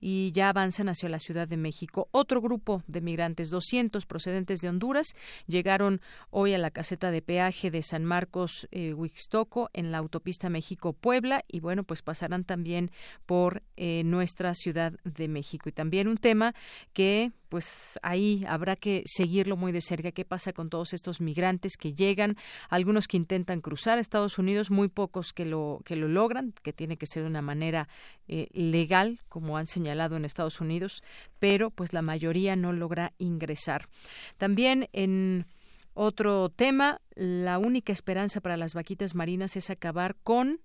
y 0.00 0.32
ya 0.32 0.48
avanzan 0.48 0.88
hacia 0.88 1.08
la 1.08 1.18
Ciudad 1.18 1.48
de 1.48 1.56
México. 1.56 2.08
Otro 2.12 2.40
grupo 2.40 2.82
de 2.86 3.00
migrantes, 3.00 3.50
200 3.50 4.06
procedentes 4.06 4.60
de 4.60 4.68
Honduras, 4.68 5.14
llegaron 5.46 6.00
hoy 6.30 6.54
a 6.54 6.58
la 6.58 6.70
caseta 6.70 7.10
de 7.10 7.22
peaje 7.22 7.70
de 7.70 7.82
San 7.82 8.04
Marcos 8.04 8.68
eh, 8.70 8.94
Huixtoco 8.94 9.70
en 9.72 9.92
la 9.92 9.98
autopista 9.98 10.50
México-Puebla 10.50 11.44
y 11.48 11.60
bueno, 11.60 11.84
pues 11.84 12.02
pasarán 12.02 12.44
también 12.44 12.90
por 13.24 13.62
eh, 13.76 14.02
nuestra 14.04 14.54
Ciudad 14.54 14.92
de 15.04 15.28
México. 15.28 15.68
Y 15.68 15.72
también 15.72 16.08
un 16.08 16.18
tema 16.18 16.54
que 16.92 17.32
pues 17.48 17.98
ahí 18.02 18.44
habrá 18.48 18.76
que 18.76 19.02
seguirlo 19.06 19.56
muy 19.56 19.72
de 19.72 19.80
cerca. 19.80 20.12
¿Qué 20.12 20.24
pasa 20.24 20.52
con 20.52 20.70
todos 20.70 20.92
estos 20.92 21.20
migrantes 21.20 21.76
que 21.76 21.94
llegan? 21.94 22.36
Algunos 22.68 23.08
que 23.08 23.16
intentan 23.16 23.60
cruzar 23.60 23.98
a 23.98 24.00
Estados 24.00 24.38
Unidos, 24.38 24.70
muy 24.70 24.88
pocos 24.88 25.32
que 25.32 25.44
lo, 25.44 25.80
que 25.84 25.96
lo 25.96 26.08
logran, 26.08 26.52
que 26.62 26.72
tiene 26.72 26.96
que 26.96 27.06
ser 27.06 27.22
de 27.22 27.28
una 27.28 27.42
manera 27.42 27.88
eh, 28.28 28.48
legal, 28.52 29.20
como 29.28 29.56
han 29.56 29.66
señalado 29.66 30.16
en 30.16 30.24
Estados 30.24 30.60
Unidos, 30.60 31.02
pero 31.38 31.70
pues 31.70 31.92
la 31.92 32.02
mayoría 32.02 32.56
no 32.56 32.72
logra 32.72 33.12
ingresar. 33.18 33.88
También 34.36 34.88
en 34.92 35.46
otro 35.94 36.50
tema, 36.50 37.00
la 37.14 37.58
única 37.58 37.92
esperanza 37.92 38.40
para 38.42 38.56
las 38.58 38.74
vaquitas 38.74 39.14
marinas 39.14 39.56
es 39.56 39.70
acabar 39.70 40.16
con 40.22 40.60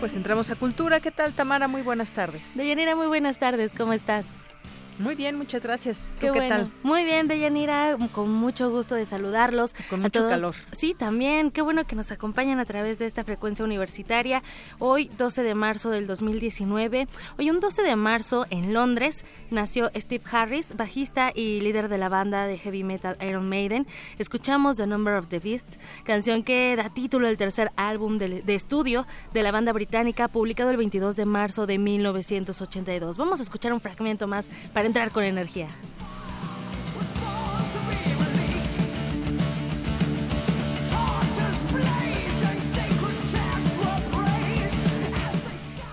pues 0.00 0.16
entramos 0.16 0.50
a 0.50 0.56
cultura. 0.56 0.98
¿Qué 1.00 1.10
tal, 1.10 1.34
Tamara? 1.34 1.68
Muy 1.68 1.82
buenas 1.82 2.12
tardes. 2.12 2.56
Deyanira, 2.56 2.96
muy 2.96 3.06
buenas 3.06 3.38
tardes. 3.38 3.74
¿Cómo 3.74 3.92
estás? 3.92 4.38
Muy 5.00 5.14
bien, 5.14 5.34
muchas 5.38 5.62
gracias. 5.62 6.12
¿Tú 6.20 6.20
Qué, 6.20 6.26
qué, 6.26 6.32
bueno. 6.32 6.48
tal? 6.56 6.70
Muy 6.82 7.04
bien, 7.04 7.26
Deyanira, 7.26 7.96
con 8.12 8.30
mucho 8.30 8.70
gusto 8.70 8.94
de 8.94 9.06
saludarlos. 9.06 9.72
Con 9.88 10.00
a 10.00 10.02
mucho 10.02 10.20
todos. 10.20 10.30
calor. 10.30 10.54
Sí, 10.72 10.92
también. 10.92 11.50
Qué 11.50 11.62
bueno 11.62 11.86
que 11.86 11.96
nos 11.96 12.10
acompañan 12.12 12.58
a 12.58 12.66
través 12.66 12.98
de 12.98 13.06
esta 13.06 13.24
frecuencia 13.24 13.64
universitaria. 13.64 14.42
Hoy, 14.78 15.10
12 15.16 15.42
de 15.42 15.54
marzo 15.54 15.88
del 15.88 16.06
2019. 16.06 17.08
Hoy, 17.38 17.48
un 17.50 17.60
12 17.60 17.82
de 17.82 17.96
marzo, 17.96 18.46
en 18.50 18.74
Londres, 18.74 19.24
nació 19.50 19.90
Steve 19.96 20.22
Harris, 20.30 20.76
bajista 20.76 21.32
y 21.34 21.62
líder 21.62 21.88
de 21.88 21.96
la 21.96 22.10
banda 22.10 22.46
de 22.46 22.58
heavy 22.58 22.84
metal 22.84 23.16
Iron 23.26 23.48
Maiden. 23.48 23.86
Escuchamos 24.18 24.76
The 24.76 24.86
Number 24.86 25.14
of 25.14 25.28
the 25.28 25.38
Beast, 25.38 25.76
canción 26.04 26.42
que 26.42 26.76
da 26.76 26.90
título 26.90 27.26
al 27.26 27.38
tercer 27.38 27.72
álbum 27.76 28.18
de, 28.18 28.42
de 28.42 28.54
estudio 28.54 29.06
de 29.32 29.42
la 29.42 29.50
banda 29.50 29.72
británica, 29.72 30.28
publicado 30.28 30.70
el 30.70 30.76
22 30.76 31.16
de 31.16 31.24
marzo 31.24 31.66
de 31.66 31.78
1982. 31.78 33.16
Vamos 33.16 33.40
a 33.40 33.42
escuchar 33.42 33.72
un 33.72 33.80
fragmento 33.80 34.26
más 34.26 34.50
para 34.74 34.89
entrar 34.90 35.12
con 35.12 35.22
energía. 35.22 35.68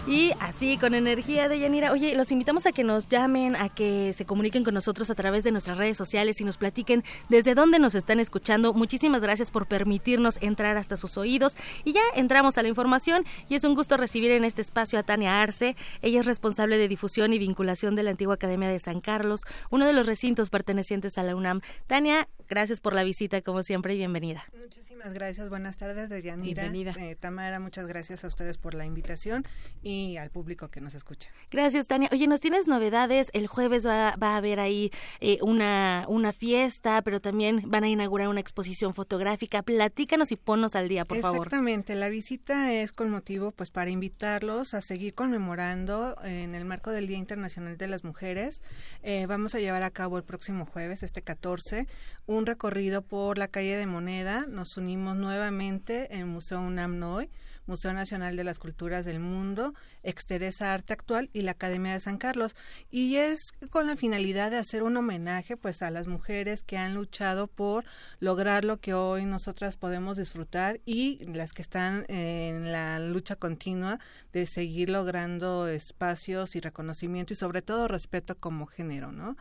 Y 0.08 0.32
así, 0.40 0.78
con 0.78 0.94
energía 0.94 1.50
de 1.50 1.60
Yanira. 1.60 1.92
Oye, 1.92 2.16
los 2.16 2.32
invitamos 2.32 2.66
a 2.66 2.72
que 2.72 2.86
nos 2.86 3.10
llamen, 3.10 3.58
a 3.58 3.68
que 3.68 4.14
se 4.14 4.26
comuniquen 4.26 4.64
con 4.64 4.74
nosotros 4.74 5.10
a 5.10 5.16
través 5.16 5.44
de 5.44 5.52
nuestras 5.52 5.78
redes 5.78 5.98
sociales 5.98 6.40
y 6.40 6.46
nos 6.46 6.56
platiquen 6.56 7.04
desde 7.28 7.56
dónde 7.56 7.78
nos 7.78 7.94
están 7.94 8.22
escuchando. 8.22 8.74
Muchísimas 8.74 9.22
gracias 9.22 9.52
por 9.52 9.68
permitirnos 9.68 10.42
entrar 10.42 10.78
hasta 10.78 10.96
sus 10.96 11.18
oídos. 11.18 11.58
Y 11.84 11.92
ya 11.92 12.02
entramos 12.16 12.58
a 12.58 12.62
la 12.62 12.70
información 12.70 13.26
y 13.50 13.56
es 13.56 13.66
un 13.66 13.76
gusto 13.76 13.98
recibir 13.98 14.32
en 14.32 14.46
este 14.46 14.62
espacio 14.62 14.98
a 14.98 15.04
Tania 15.04 15.42
Arce. 15.42 15.76
Ella 16.02 16.22
es 16.22 16.26
responsable 16.26 16.78
de 16.78 16.88
difusión 16.88 17.34
y 17.34 17.38
vinculación 17.38 17.96
de 17.96 18.04
la 18.04 18.12
antigua 18.12 18.36
Academia 18.36 18.70
de 18.70 18.80
San 18.80 19.02
Carlos, 19.02 19.42
uno 19.72 19.86
de 19.86 19.92
los 19.92 20.06
recintos 20.06 20.50
pertenecientes 20.50 21.18
a 21.18 21.24
la 21.24 21.36
UNAM. 21.36 21.60
Tania, 21.86 22.30
gracias 22.48 22.80
por 22.80 22.94
la 22.94 23.04
visita, 23.04 23.42
como 23.42 23.64
siempre, 23.64 23.94
y 23.94 23.98
bienvenida. 23.98 24.44
Muchísimas 24.60 25.14
gracias, 25.14 25.50
buenas 25.50 25.78
tardes, 25.78 26.10
Deyanira. 26.10 26.64
Bienvenida. 26.64 26.96
Eh, 27.00 27.16
Tamara, 27.16 27.60
muchas 27.60 27.88
gracias 27.88 28.24
a 28.24 28.28
ustedes 28.28 28.58
por 28.58 28.74
la 28.74 28.86
invitación 28.86 29.46
y 29.82 30.18
al 30.18 30.30
público 30.30 30.70
que 30.70 30.82
nos 30.82 30.96
escucha. 30.96 31.30
Gracias, 31.52 31.88
Tania. 31.88 32.10
Oye, 32.12 32.28
nos 32.28 32.42
tienes 32.42 32.68
novedades. 32.68 33.30
El 33.34 33.48
jueves 33.48 33.86
va, 33.86 34.16
va 34.22 34.34
a 34.34 34.38
haber 34.38 34.60
ahí 34.60 34.92
eh, 35.20 35.40
una, 35.42 36.06
una 36.08 36.34
fiesta, 36.34 37.02
pero 37.02 37.20
también 37.20 37.64
van 37.66 37.84
a 37.84 37.90
inaugurar 37.90 38.28
una 38.28 38.40
exposición 38.40 38.94
fotográfica. 38.94 39.62
Platícanos 39.62 40.32
y 40.32 40.36
ponnos 40.36 40.76
al 40.76 40.88
día, 40.88 41.06
por 41.06 41.20
favor. 41.20 41.48
Exactamente, 41.48 41.96
la 41.96 42.10
visita 42.10 42.74
es 42.74 42.92
con 42.92 43.10
motivo 43.10 43.52
pues 43.52 43.72
para 43.72 43.90
invitarlos 43.90 44.74
a 44.74 44.82
seguir 44.82 45.14
conmemorando 45.14 46.16
en 46.24 46.56
el 46.56 46.66
marco 46.66 46.92
del 46.92 47.08
Día 47.08 47.18
Internacional 47.18 47.78
de 47.78 47.88
las 47.88 48.04
Mujeres. 48.04 48.62
Eh, 49.04 49.26
vamos 49.28 49.56
a 49.56 49.60
llevar 49.60 49.84
a 49.84 49.92
cabo 49.92 50.18
el 50.18 50.24
próximo 50.24 50.66
jueves, 50.66 51.04
este 51.04 51.22
14, 51.22 51.88
un 52.26 52.37
recorrido 52.46 53.02
por 53.02 53.38
la 53.38 53.48
calle 53.48 53.78
de 53.78 53.86
Moneda. 53.86 54.46
Nos 54.48 54.78
unimos 54.78 55.16
nuevamente 55.16 56.14
en 56.14 56.20
el 56.22 56.26
Museo 56.26 56.62
UNAM 56.62 57.00
Noy, 57.00 57.30
Museo 57.66 57.94
Nacional 57.94 58.38
de 58.38 58.44
las 58.44 58.60
Culturas 58.60 59.06
del 59.06 59.20
Mundo, 59.20 59.74
Exteresa 60.04 60.74
Arte 60.74 60.94
Actual 60.94 61.30
y 61.34 61.42
la 61.42 61.52
Academia 61.52 61.94
de 61.94 62.00
San 62.00 62.18
Carlos. 62.18 62.56
Y 62.90 63.18
es 63.18 63.52
con 63.70 63.88
la 63.88 63.98
finalidad 63.98 64.52
de 64.52 64.58
hacer 64.58 64.84
un 64.84 64.96
homenaje 64.98 65.58
pues 65.58 65.82
a 65.82 65.92
las 65.92 66.08
mujeres 66.08 66.64
que 66.64 66.78
han 66.78 66.94
luchado 66.94 67.48
por 67.48 67.84
lograr 68.20 68.64
lo 68.64 68.78
que 68.78 68.94
hoy 68.94 69.26
nosotras 69.26 69.76
podemos 69.76 70.18
disfrutar 70.18 70.80
y 70.86 71.26
las 71.26 71.52
que 71.52 71.62
están 71.62 72.06
en 72.08 72.72
la 72.72 73.00
lucha 73.00 73.36
continua 73.36 74.00
de 74.32 74.46
seguir 74.46 74.90
logrando 74.90 75.68
espacios 75.68 76.56
y 76.56 76.62
reconocimiento 76.62 77.34
y 77.34 77.36
sobre 77.36 77.62
todo 77.62 77.88
respeto 77.88 78.36
como 78.36 78.66
género, 78.66 79.12
¿no? 79.12 79.36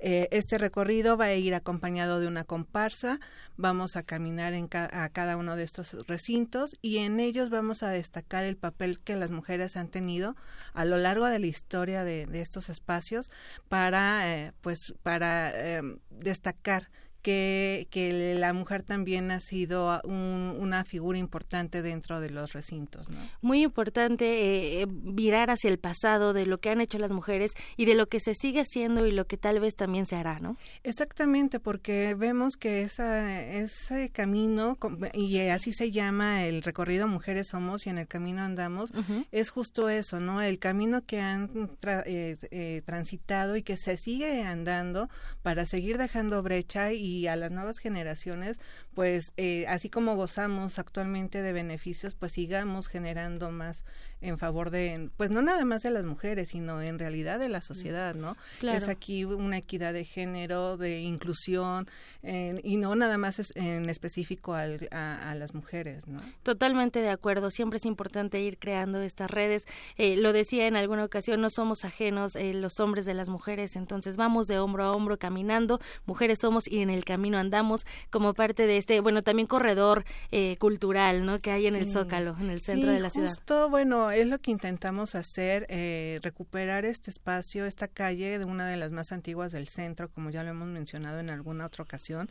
Eh, 0.00 0.28
este 0.30 0.58
recorrido 0.58 1.16
va 1.16 1.26
a 1.26 1.34
ir 1.34 1.54
acompañado 1.54 2.20
de 2.20 2.28
una 2.28 2.44
comparsa, 2.44 3.18
vamos 3.56 3.96
a 3.96 4.04
caminar 4.04 4.52
en 4.52 4.68
ca 4.68 4.88
a 5.04 5.08
cada 5.08 5.36
uno 5.36 5.56
de 5.56 5.64
estos 5.64 6.06
recintos 6.06 6.76
y 6.82 6.98
en 6.98 7.18
ellos 7.18 7.50
vamos 7.50 7.82
a 7.82 7.90
destacar 7.90 8.44
el 8.44 8.56
papel 8.56 9.00
que 9.00 9.16
las 9.16 9.32
mujeres 9.32 9.76
han 9.76 9.88
tenido 9.88 10.36
a 10.72 10.84
lo 10.84 10.98
largo 10.98 11.26
de 11.26 11.40
la 11.40 11.46
historia 11.46 12.04
de, 12.04 12.28
estos 12.40 12.68
espacios 12.68 13.30
para, 13.68 14.32
eh, 14.32 14.52
pues, 14.60 14.94
para 15.02 15.50
eh, 15.52 15.82
destacar 16.10 16.90
que, 17.28 17.88
que, 17.90 18.34
la 18.38 18.54
mujer 18.54 18.82
también 18.82 19.30
ha 19.30 19.40
sido 19.40 20.00
un, 20.04 20.56
una 20.58 20.86
figura 20.86 21.18
importante 21.18 21.82
dentro 21.82 22.22
de 22.22 22.30
los 22.30 22.54
recintos. 22.54 23.10
¿no? 23.10 23.18
Muy 23.42 23.62
importante 23.62 24.80
eh, 24.80 24.86
mirar 24.86 25.50
hacia 25.50 25.68
el 25.68 25.78
pasado 25.78 26.32
de 26.32 26.46
lo 26.46 26.58
que 26.58 26.70
han 26.70 26.80
hecho 26.80 26.96
las 26.98 27.12
mujeres 27.12 27.52
y 27.76 27.84
de 27.84 27.94
lo 27.94 28.06
que 28.06 28.18
se 28.18 28.34
sigue 28.34 28.60
haciendo 28.60 29.06
y 29.06 29.12
lo 29.12 29.26
que 29.26 29.36
tal 29.36 29.60
vez 29.60 29.76
también 29.76 30.06
se 30.06 30.16
hará, 30.16 30.38
¿no? 30.38 30.56
Exactamente, 30.84 31.60
porque 31.60 32.14
vemos 32.14 32.56
que 32.56 32.80
esa, 32.80 33.42
ese 33.42 34.08
camino, 34.08 34.78
y 35.12 35.38
así 35.48 35.72
se 35.72 35.90
llama 35.90 36.46
el 36.46 36.62
recorrido 36.62 37.08
Mujeres 37.08 37.48
Somos 37.48 37.86
y 37.86 37.90
en 37.90 37.98
el 37.98 38.08
camino 38.08 38.40
andamos, 38.40 38.90
uh 38.92 39.02
-huh. 39.02 39.26
es 39.32 39.50
justo 39.50 39.90
eso, 39.90 40.18
¿no? 40.18 40.40
El 40.40 40.58
camino 40.58 41.04
que 41.04 41.20
han 41.20 41.76
tra 41.78 42.02
eh, 42.06 42.38
eh, 42.50 42.80
transitado 42.86 43.56
y 43.56 43.62
que 43.62 43.76
se 43.76 43.98
sigue 43.98 44.44
andando 44.44 45.10
para 45.42 45.66
seguir 45.66 45.98
dejando 45.98 46.42
brecha 46.42 46.94
y 46.94 47.17
y 47.18 47.26
a 47.26 47.36
las 47.36 47.50
nuevas 47.50 47.78
generaciones, 47.78 48.60
pues 48.94 49.32
eh, 49.36 49.66
así 49.66 49.90
como 49.90 50.14
gozamos 50.14 50.78
actualmente 50.78 51.42
de 51.42 51.52
beneficios, 51.52 52.14
pues 52.14 52.32
sigamos 52.32 52.86
generando 52.86 53.50
más 53.50 53.84
en 54.20 54.38
favor 54.38 54.70
de, 54.70 55.10
pues 55.16 55.30
no 55.30 55.42
nada 55.42 55.64
más 55.64 55.82
de 55.82 55.90
las 55.90 56.04
mujeres, 56.04 56.48
sino 56.48 56.82
en 56.82 56.98
realidad 56.98 57.38
de 57.38 57.48
la 57.48 57.62
sociedad, 57.62 58.14
¿no? 58.14 58.36
Claro. 58.60 58.78
Es 58.78 58.88
aquí 58.88 59.24
una 59.24 59.58
equidad 59.58 59.92
de 59.92 60.04
género, 60.04 60.76
de 60.76 61.00
inclusión, 61.00 61.86
eh, 62.22 62.60
y 62.64 62.76
no 62.76 62.94
nada 62.94 63.18
más 63.18 63.38
es 63.38 63.52
en 63.54 63.88
específico 63.88 64.54
al, 64.54 64.88
a, 64.90 65.30
a, 65.30 65.34
las 65.34 65.54
mujeres, 65.54 66.06
¿no? 66.06 66.20
Totalmente 66.42 67.00
de 67.00 67.10
acuerdo, 67.10 67.50
siempre 67.50 67.78
es 67.78 67.84
importante 67.84 68.40
ir 68.40 68.58
creando 68.58 69.00
estas 69.00 69.30
redes. 69.30 69.64
Eh, 69.96 70.16
lo 70.16 70.32
decía 70.32 70.66
en 70.66 70.76
alguna 70.76 71.04
ocasión, 71.04 71.40
no 71.40 71.50
somos 71.50 71.84
ajenos 71.84 72.34
eh, 72.36 72.54
los 72.54 72.80
hombres 72.80 73.06
de 73.06 73.14
las 73.14 73.28
mujeres, 73.28 73.76
entonces 73.76 74.16
vamos 74.16 74.46
de 74.46 74.58
hombro 74.58 74.84
a 74.84 74.92
hombro 74.92 75.18
caminando, 75.18 75.80
mujeres 76.06 76.38
somos 76.40 76.66
y 76.68 76.80
en 76.80 76.90
el 76.90 77.04
camino 77.04 77.38
andamos 77.38 77.86
como 78.10 78.34
parte 78.34 78.66
de 78.66 78.78
este, 78.78 79.00
bueno, 79.00 79.22
también 79.22 79.46
corredor 79.46 80.04
eh, 80.30 80.56
cultural, 80.58 81.24
¿no? 81.24 81.38
Que 81.38 81.50
hay 81.50 81.66
en 81.66 81.74
sí. 81.74 81.80
el 81.80 81.90
Zócalo, 81.90 82.36
en 82.40 82.50
el 82.50 82.60
centro 82.60 82.90
sí, 82.90 82.94
de 82.96 83.00
la 83.00 83.10
ciudad. 83.10 83.28
Justo, 83.28 83.70
bueno, 83.70 84.07
es 84.10 84.26
lo 84.26 84.38
que 84.40 84.50
intentamos 84.50 85.14
hacer, 85.14 85.66
eh, 85.68 86.20
recuperar 86.22 86.84
este 86.84 87.10
espacio, 87.10 87.66
esta 87.66 87.88
calle 87.88 88.38
de 88.38 88.44
una 88.44 88.68
de 88.68 88.76
las 88.76 88.92
más 88.92 89.12
antiguas 89.12 89.52
del 89.52 89.68
centro, 89.68 90.10
como 90.10 90.30
ya 90.30 90.42
lo 90.42 90.50
hemos 90.50 90.68
mencionado 90.68 91.20
en 91.20 91.30
alguna 91.30 91.66
otra 91.66 91.84
ocasión. 91.84 92.30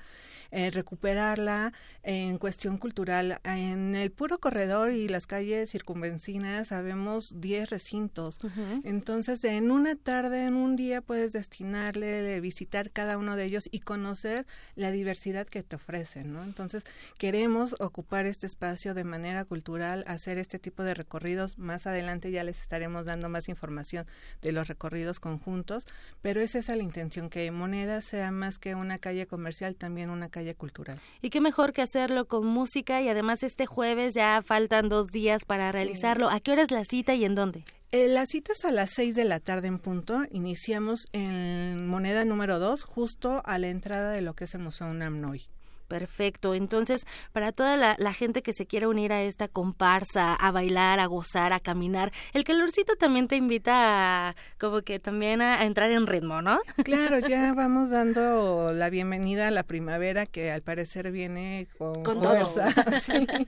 Eh, 0.51 0.69
recuperarla 0.71 1.73
en 2.03 2.37
cuestión 2.37 2.77
cultural. 2.77 3.39
En 3.43 3.95
el 3.95 4.11
puro 4.11 4.39
corredor 4.39 4.91
y 4.91 5.07
las 5.09 5.27
calles 5.27 5.69
circunvencinas 5.69 6.69
sabemos 6.69 7.41
10 7.41 7.69
recintos. 7.69 8.39
Uh 8.43 8.47
-huh. 8.47 8.81
Entonces, 8.85 9.43
en 9.43 9.71
una 9.71 9.95
tarde, 9.95 10.45
en 10.45 10.55
un 10.55 10.75
día, 10.75 11.01
puedes 11.01 11.33
destinarle 11.33 12.07
de 12.07 12.39
visitar 12.39 12.91
cada 12.91 13.17
uno 13.17 13.35
de 13.35 13.45
ellos 13.45 13.67
y 13.71 13.79
conocer 13.79 14.45
la 14.75 14.91
diversidad 14.91 15.47
que 15.47 15.63
te 15.63 15.75
ofrecen, 15.75 16.31
¿no? 16.31 16.43
Entonces, 16.43 16.85
queremos 17.17 17.75
ocupar 17.79 18.25
este 18.25 18.47
espacio 18.47 18.93
de 18.93 19.03
manera 19.03 19.43
cultural, 19.43 20.05
hacer 20.07 20.37
este 20.37 20.59
tipo 20.59 20.83
de 20.83 20.93
recorridos. 20.93 21.57
Más 21.57 21.87
adelante 21.87 22.31
ya 22.31 22.43
les 22.43 22.61
estaremos 22.61 23.05
dando 23.05 23.27
más 23.27 23.49
información 23.49 24.05
de 24.41 24.51
los 24.53 24.67
recorridos 24.67 25.19
conjuntos, 25.19 25.87
pero 26.21 26.39
es 26.39 26.55
esa 26.55 26.75
la 26.75 26.83
intención, 26.83 27.29
que 27.29 27.51
Moneda 27.51 27.99
sea 28.01 28.31
más 28.31 28.59
que 28.59 28.75
una 28.75 28.97
calle 28.97 29.27
comercial, 29.27 29.75
también 29.75 30.09
una 30.09 30.29
calle 30.29 30.36
cultural. 30.55 30.99
Y 31.21 31.29
qué 31.29 31.41
mejor 31.41 31.73
que 31.73 31.81
hacerlo 31.81 32.27
con 32.27 32.45
música 32.45 33.01
y 33.01 33.09
además 33.09 33.43
este 33.43 33.65
jueves 33.65 34.13
ya 34.13 34.41
faltan 34.41 34.89
dos 34.89 35.11
días 35.11 35.45
para 35.45 35.71
realizarlo. 35.71 36.29
Sí. 36.29 36.35
¿A 36.35 36.39
qué 36.39 36.51
hora 36.51 36.63
es 36.63 36.71
la 36.71 36.83
cita 36.83 37.13
y 37.15 37.25
en 37.25 37.35
dónde? 37.35 37.63
Eh, 37.91 38.09
la 38.09 38.25
cita 38.25 38.51
es 38.51 38.65
a 38.65 38.71
las 38.71 38.91
6 38.91 39.15
de 39.15 39.23
la 39.23 39.39
tarde 39.39 39.67
en 39.67 39.79
punto. 39.79 40.23
Iniciamos 40.31 41.07
en 41.13 41.87
moneda 41.87 42.25
número 42.25 42.59
2, 42.59 42.83
justo 42.83 43.41
a 43.45 43.57
la 43.57 43.69
entrada 43.69 44.11
de 44.11 44.21
lo 44.21 44.33
que 44.35 44.43
es 44.43 44.53
el 44.55 44.61
Museo 44.61 44.87
UNAM 44.87 45.21
Noy. 45.21 45.43
Perfecto. 45.87 46.53
Entonces, 46.53 47.05
para 47.31 47.51
toda 47.51 47.77
la, 47.77 48.13
gente 48.13 48.41
que 48.41 48.53
se 48.53 48.65
quiera 48.65 48.87
unir 48.87 49.13
a 49.13 49.21
esta 49.21 49.47
comparsa, 49.47 50.33
a 50.33 50.51
bailar, 50.51 50.99
a 50.99 51.05
gozar, 51.05 51.53
a 51.53 51.59
caminar, 51.59 52.11
el 52.33 52.43
calorcito 52.43 52.95
también 52.95 53.27
te 53.27 53.35
invita 53.35 54.29
a, 54.29 54.35
como 54.59 54.81
que 54.81 54.99
también 54.99 55.41
a, 55.41 55.63
entrar 55.65 55.91
en 55.91 56.07
ritmo, 56.07 56.41
¿no? 56.41 56.59
Claro, 56.83 57.19
ya 57.19 57.53
vamos 57.55 57.91
dando 57.91 58.71
la 58.73 58.89
bienvenida 58.89 59.49
a 59.49 59.51
la 59.51 59.63
primavera 59.63 60.25
que 60.25 60.51
al 60.51 60.61
parecer 60.61 61.11
viene 61.11 61.67
con, 61.77 62.03
con 62.03 62.21
todo. 62.21 62.37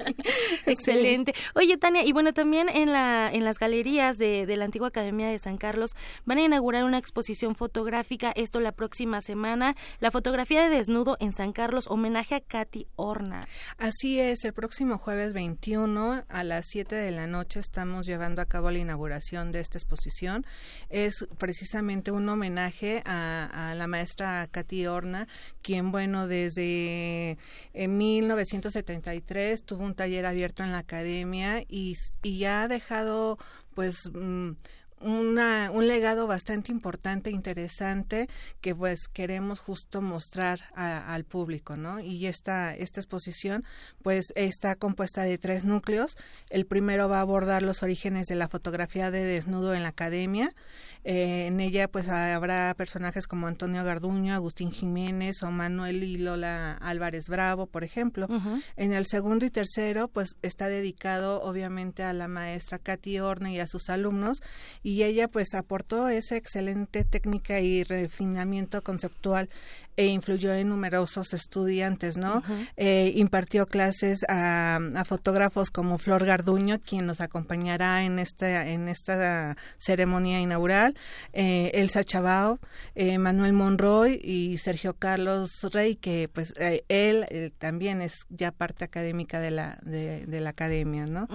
Excelente. 0.65 1.33
Oye, 1.55 1.77
Tania, 1.77 2.05
y 2.05 2.11
bueno, 2.11 2.33
también 2.33 2.69
en 2.69 2.93
la 2.93 3.29
en 3.31 3.43
las 3.43 3.57
galerías 3.57 4.17
de, 4.17 4.45
de 4.45 4.55
la 4.55 4.65
antigua 4.65 4.89
Academia 4.89 5.27
de 5.27 5.39
San 5.39 5.57
Carlos 5.57 5.91
van 6.25 6.37
a 6.37 6.43
inaugurar 6.43 6.83
una 6.83 6.97
exposición 6.97 7.55
fotográfica, 7.55 8.31
esto 8.35 8.59
la 8.59 8.71
próxima 8.71 9.21
semana, 9.21 9.75
la 9.99 10.11
fotografía 10.11 10.63
de 10.63 10.69
desnudo 10.69 11.17
en 11.19 11.31
San 11.31 11.53
Carlos, 11.53 11.87
homenaje 11.89 12.28
a 12.35 12.41
Katy 12.41 12.87
Horna. 12.95 13.47
Así 13.77 14.19
es, 14.19 14.43
el 14.43 14.53
próximo 14.53 14.97
jueves 14.97 15.33
21 15.33 16.25
a 16.27 16.43
las 16.43 16.67
7 16.69 16.95
de 16.95 17.11
la 17.11 17.27
noche 17.27 17.59
estamos 17.59 18.05
llevando 18.05 18.41
a 18.41 18.45
cabo 18.45 18.71
la 18.71 18.79
inauguración 18.79 19.51
de 19.51 19.59
esta 19.59 19.77
exposición. 19.77 20.45
Es 20.89 21.27
precisamente 21.37 22.11
un 22.11 22.27
homenaje 22.29 23.01
a, 23.05 23.73
la 23.75 23.87
maestra 23.87 24.47
Katy 24.49 24.87
Horna, 24.87 25.27
quien, 25.61 25.91
bueno, 25.91 26.27
desde 26.27 27.37
en 27.73 27.97
1973 27.97 29.63
tuvo 29.63 29.83
un 29.83 29.95
taller 29.95 30.25
abierto 30.25 30.63
en 30.63 30.71
la 30.71 30.79
academia 30.79 31.61
y, 31.67 31.95
y 32.23 32.45
ha 32.45 32.67
dejado 32.67 33.37
pues 33.73 34.09
mm, 34.13 34.51
una, 35.01 35.71
un 35.71 35.87
legado 35.87 36.27
bastante 36.27 36.71
importante, 36.71 37.31
interesante, 37.31 38.27
que 38.61 38.75
pues 38.75 39.07
queremos 39.07 39.59
justo 39.59 40.01
mostrar 40.01 40.59
al 40.75 41.23
público, 41.25 41.77
¿no? 41.77 41.99
Y 41.99 42.27
esta, 42.27 42.75
esta 42.75 42.99
exposición 42.99 43.63
pues 44.01 44.33
está 44.35 44.75
compuesta 44.75 45.23
de 45.23 45.37
tres 45.37 45.63
núcleos. 45.63 46.17
El 46.49 46.65
primero 46.65 47.09
va 47.09 47.17
a 47.19 47.21
abordar 47.21 47.63
los 47.63 47.83
orígenes 47.83 48.27
de 48.27 48.35
la 48.35 48.47
fotografía 48.47 49.11
de 49.11 49.23
desnudo 49.23 49.73
en 49.73 49.83
la 49.83 49.89
academia. 49.89 50.53
Eh, 51.05 51.47
en 51.47 51.61
ella 51.61 51.87
pues 51.87 52.09
habrá 52.09 52.73
personajes 52.75 53.25
como 53.25 53.47
Antonio 53.47 53.83
Garduño, 53.83 54.33
Agustín 54.33 54.71
Jiménez 54.71 55.43
o 55.43 55.51
Manuel 55.51 56.03
y 56.03 56.17
Lola 56.17 56.73
Álvarez 56.81 57.29
Bravo, 57.29 57.67
por 57.67 57.83
ejemplo. 57.83 58.27
En 58.75 58.93
el 58.93 59.05
segundo 59.05 59.45
y 59.45 59.49
tercero 59.49 60.07
pues 60.07 60.35
está 60.41 60.67
dedicado 60.67 61.41
obviamente 61.41 62.03
a 62.03 62.13
la 62.13 62.27
maestra 62.27 62.79
Katy 62.79 63.19
Orne 63.19 63.53
y 63.53 63.59
a 63.59 63.67
sus 63.67 63.89
alumnos 63.89 64.41
y 64.83 64.88
ella 65.03 65.27
pues 65.27 65.53
aportó 65.53 66.09
esa 66.09 66.35
excelente 66.35 67.03
técnica 67.03 67.59
y 67.59 67.83
refinamiento 67.83 68.81
conceptual 68.83 69.49
e 69.99 70.05
influyó 70.05 70.53
en 70.53 70.69
numerosos 70.69 71.33
estudiantes, 71.33 72.15
¿no? 72.15 72.41
Eh, 72.77 73.11
impartió 73.15 73.65
clases 73.65 74.21
a, 74.29 74.79
fotógrafos 75.05 75.71
como 75.71 75.97
Flor 75.97 76.25
Garduño, 76.25 76.79
quien 76.79 77.05
nos 77.05 77.19
acompañará 77.19 78.03
en 78.03 78.17
esta, 78.17 78.69
en 78.69 78.87
esta 78.87 79.57
ceremonia 79.77 80.39
inaugural, 80.39 80.95
eh, 81.33 81.71
Elsa 81.73 82.05
Chabao, 82.05 82.59
eh, 82.95 83.17
Manuel 83.17 83.51
Monroy 83.51 84.21
y 84.23 84.57
Sergio 84.59 84.93
Carlos 84.93 85.51
Rey, 85.69 85.97
que 85.97 86.29
pues 86.31 86.53
él 86.87 87.51
también 87.57 88.01
es 88.01 88.25
ya 88.29 88.53
parte 88.53 88.85
académica 88.85 89.41
de 89.41 89.51
la, 89.51 89.79
de, 89.81 90.39
la 90.39 90.51
academia, 90.51 91.07
¿no? 91.07 91.27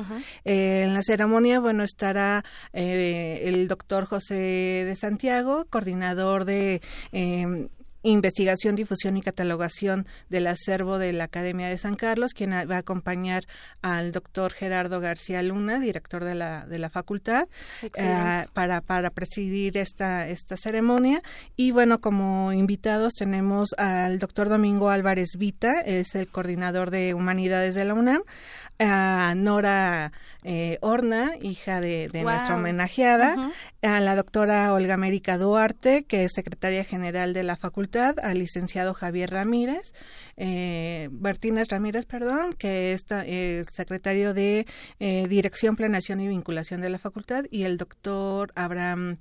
en 0.45 0.95
la 0.95 1.03
ceremonia, 1.03 1.61
bueno, 1.61 1.85
estará 1.85 2.43
el 2.73 3.69
doctor 3.69 4.07
José 4.07 4.35
de 4.35 4.97
Santiago, 4.97 5.67
coordinador 5.67 6.47
de 6.47 6.81
investigación, 8.05 8.77
difusión 8.77 9.17
y 9.17 9.23
catalogación 9.23 10.07
del 10.29 10.47
acervo 10.47 10.99
de 10.99 11.13
la 11.13 11.25
Academia 11.25 11.69
de 11.69 11.79
San 11.79 11.97
Carlos, 11.97 12.35
quien 12.35 12.53
va 12.53 12.77
a 12.77 12.79
acompañar 12.79 13.45
al 13.83 14.13
doctor 14.13 14.53
Gerardo 14.53 15.01
García 15.01 15.43
Luna, 15.43 15.81
director 15.81 16.23
de 16.23 16.35
la, 16.35 16.67
de 16.67 16.79
la 16.79 16.91
facultad, 16.91 17.49
eh, 17.83 18.47
para, 18.53 18.81
para 18.83 19.11
presidir 19.11 19.79
esta, 19.79 20.29
esta 20.29 20.57
ceremonia. 20.57 21.23
Y 21.57 21.71
bueno, 21.71 22.01
como 22.01 22.53
invitados 22.53 23.15
tenemos 23.15 23.71
al 23.79 24.19
doctor 24.19 24.49
Domingo 24.49 24.91
Álvarez 24.91 25.31
Vita, 25.39 25.81
es 25.81 26.15
el 26.15 26.29
coordinador 26.29 26.91
de 26.91 27.15
Humanidades 27.15 27.75
de 27.75 27.85
la 27.87 27.95
UNAM, 27.95 28.23
a 28.79 29.35
Nora 29.37 30.13
eh, 30.43 30.79
Horna, 30.83 31.33
hija 31.41 31.81
de, 31.81 32.11
nuestra 32.13 32.57
homenajeada, 32.57 33.51
a 33.83 34.01
la 34.01 34.17
doctora 34.17 34.73
Olga 34.73 34.95
América 34.95 35.39
Duarte, 35.39 36.05
que 36.05 36.25
es 36.25 36.33
secretaria 36.35 36.85
general 36.85 37.33
de 37.33 37.45
la 37.45 37.57
facultad, 37.57 37.94
al 37.97 38.39
licenciado 38.39 38.95
Javier 38.95 39.31
Ramírez, 39.31 39.95
eh, 40.37 41.09
Martínez 41.13 41.69
Ramírez, 41.69 42.07
perdón, 42.07 42.55
que 42.55 42.93
es 42.93 43.05
eh, 43.11 43.65
secretario 43.71 44.35
de 44.35 44.67
eh, 44.99 45.27
Dirección, 45.29 45.77
Planeación 45.77 46.21
y 46.21 46.29
Vinculación 46.29 46.81
de 46.81 46.91
la 46.91 46.99
facultad, 46.99 47.45
y 47.51 47.65
el 47.65 47.77
doctor 47.77 48.53
Abraham 48.55 49.19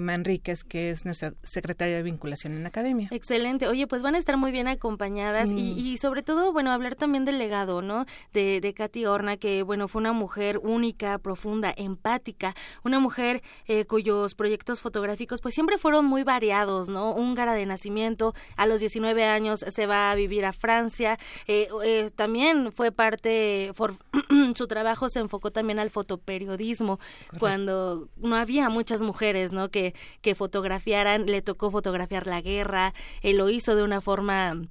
Manríquez, 0.00 0.64
que 0.64 0.90
es 0.90 1.04
nuestro 1.04 1.32
secretario 1.42 1.96
de 1.96 2.02
Vinculación 2.02 2.54
en 2.54 2.62
la 2.62 2.68
Academia. 2.68 3.08
Excelente. 3.10 3.68
Oye, 3.68 3.86
pues 3.86 4.02
van 4.02 4.14
a 4.14 4.18
estar 4.18 4.38
muy 4.38 4.50
bien 4.50 4.68
acompañadas 4.68 5.50
y, 5.52 5.98
sobre 5.98 6.22
todo, 6.22 6.52
bueno, 6.52 6.70
hablar 6.70 6.94
también 6.94 7.26
del 7.26 7.38
legado, 7.38 7.82
¿no? 7.82 8.06
De, 8.32 8.62
de 8.62 8.72
Katy 8.72 9.04
Horna, 9.04 9.36
que, 9.36 9.62
bueno, 9.62 9.86
fue 9.86 10.00
una 10.00 10.12
mujer 10.12 10.58
única, 10.62 11.18
profunda, 11.18 11.74
empática, 11.76 12.54
una 12.82 13.00
mujer 13.00 13.42
eh, 13.66 13.84
cuyos 13.84 14.34
proyectos 14.34 14.80
fotográficos 14.80 15.40
pues 15.40 15.54
siempre 15.54 15.78
fueron 15.78 16.04
muy 16.04 16.22
variados, 16.22 16.88
¿no? 16.88 17.14
Húngara 17.14 17.54
de 17.54 17.66
nacimiento, 17.66 18.34
a 18.56 18.66
los 18.66 18.80
19 18.80 19.24
años 19.24 19.64
se 19.68 19.86
va 19.86 20.10
a 20.10 20.14
vivir 20.14 20.45
a 20.46 20.52
Francia, 20.52 21.18
eh, 21.46 21.68
eh, 21.84 22.10
también 22.14 22.72
fue 22.72 22.92
parte, 22.92 23.72
su 24.54 24.66
trabajo 24.66 25.08
se 25.08 25.20
enfocó 25.20 25.50
también 25.50 25.78
al 25.78 25.90
fotoperiodismo, 25.90 26.98
cuando 27.38 28.08
no 28.16 28.36
había 28.36 28.68
muchas 28.68 29.02
mujeres, 29.02 29.52
¿no? 29.52 29.70
Que, 29.70 29.94
que 30.20 30.34
fotografiaran, 30.34 31.26
le 31.26 31.42
tocó 31.42 31.70
fotografiar 31.70 32.26
la 32.26 32.40
guerra, 32.40 32.94
él 33.22 33.36
lo 33.36 33.50
hizo 33.50 33.74
de 33.74 33.82
una 33.82 34.00
forma 34.00 34.62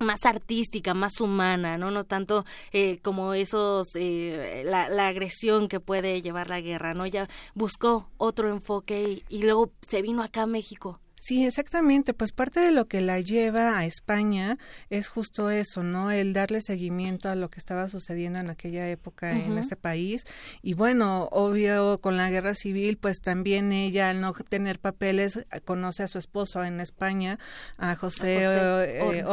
más 0.00 0.26
artística, 0.26 0.94
más 0.94 1.20
humana, 1.20 1.78
¿no? 1.78 1.90
No 1.90 2.04
tanto 2.04 2.44
eh, 2.72 2.98
como 3.02 3.34
esos, 3.34 3.88
eh, 3.96 4.62
la, 4.64 4.88
la, 4.88 5.08
agresión 5.08 5.68
que 5.68 5.80
puede 5.80 6.20
llevar 6.20 6.48
la 6.48 6.60
guerra, 6.60 6.94
¿no? 6.94 7.06
Ya 7.06 7.28
buscó 7.54 8.10
otro 8.18 8.50
enfoque 8.50 9.02
y, 9.02 9.36
y 9.36 9.42
luego 9.42 9.72
se 9.80 10.02
vino 10.02 10.22
acá 10.22 10.42
a 10.42 10.46
México. 10.46 11.00
Sí, 11.26 11.44
exactamente. 11.44 12.14
Pues 12.14 12.30
parte 12.30 12.60
de 12.60 12.70
lo 12.70 12.86
que 12.86 13.00
la 13.00 13.18
lleva 13.18 13.78
a 13.78 13.84
España 13.84 14.58
es 14.90 15.08
justo 15.08 15.50
eso, 15.50 15.82
¿no? 15.82 16.12
El 16.12 16.32
darle 16.32 16.62
seguimiento 16.62 17.28
a 17.28 17.34
lo 17.34 17.50
que 17.50 17.58
estaba 17.58 17.88
sucediendo 17.88 18.38
en 18.38 18.48
aquella 18.48 18.88
época 18.88 19.32
en 19.32 19.58
ese 19.58 19.74
país. 19.74 20.22
Y 20.62 20.74
bueno, 20.74 21.28
obvio, 21.32 22.00
con 22.00 22.16
la 22.16 22.30
guerra 22.30 22.54
civil, 22.54 22.96
pues 22.96 23.22
también 23.22 23.72
ella, 23.72 24.10
al 24.10 24.20
no 24.20 24.34
tener 24.34 24.78
papeles, 24.78 25.44
conoce 25.64 26.04
a 26.04 26.08
su 26.08 26.18
esposo 26.18 26.62
en 26.62 26.78
España, 26.78 27.40
a 27.76 27.96
José, 27.96 28.42
eh, 28.44 29.24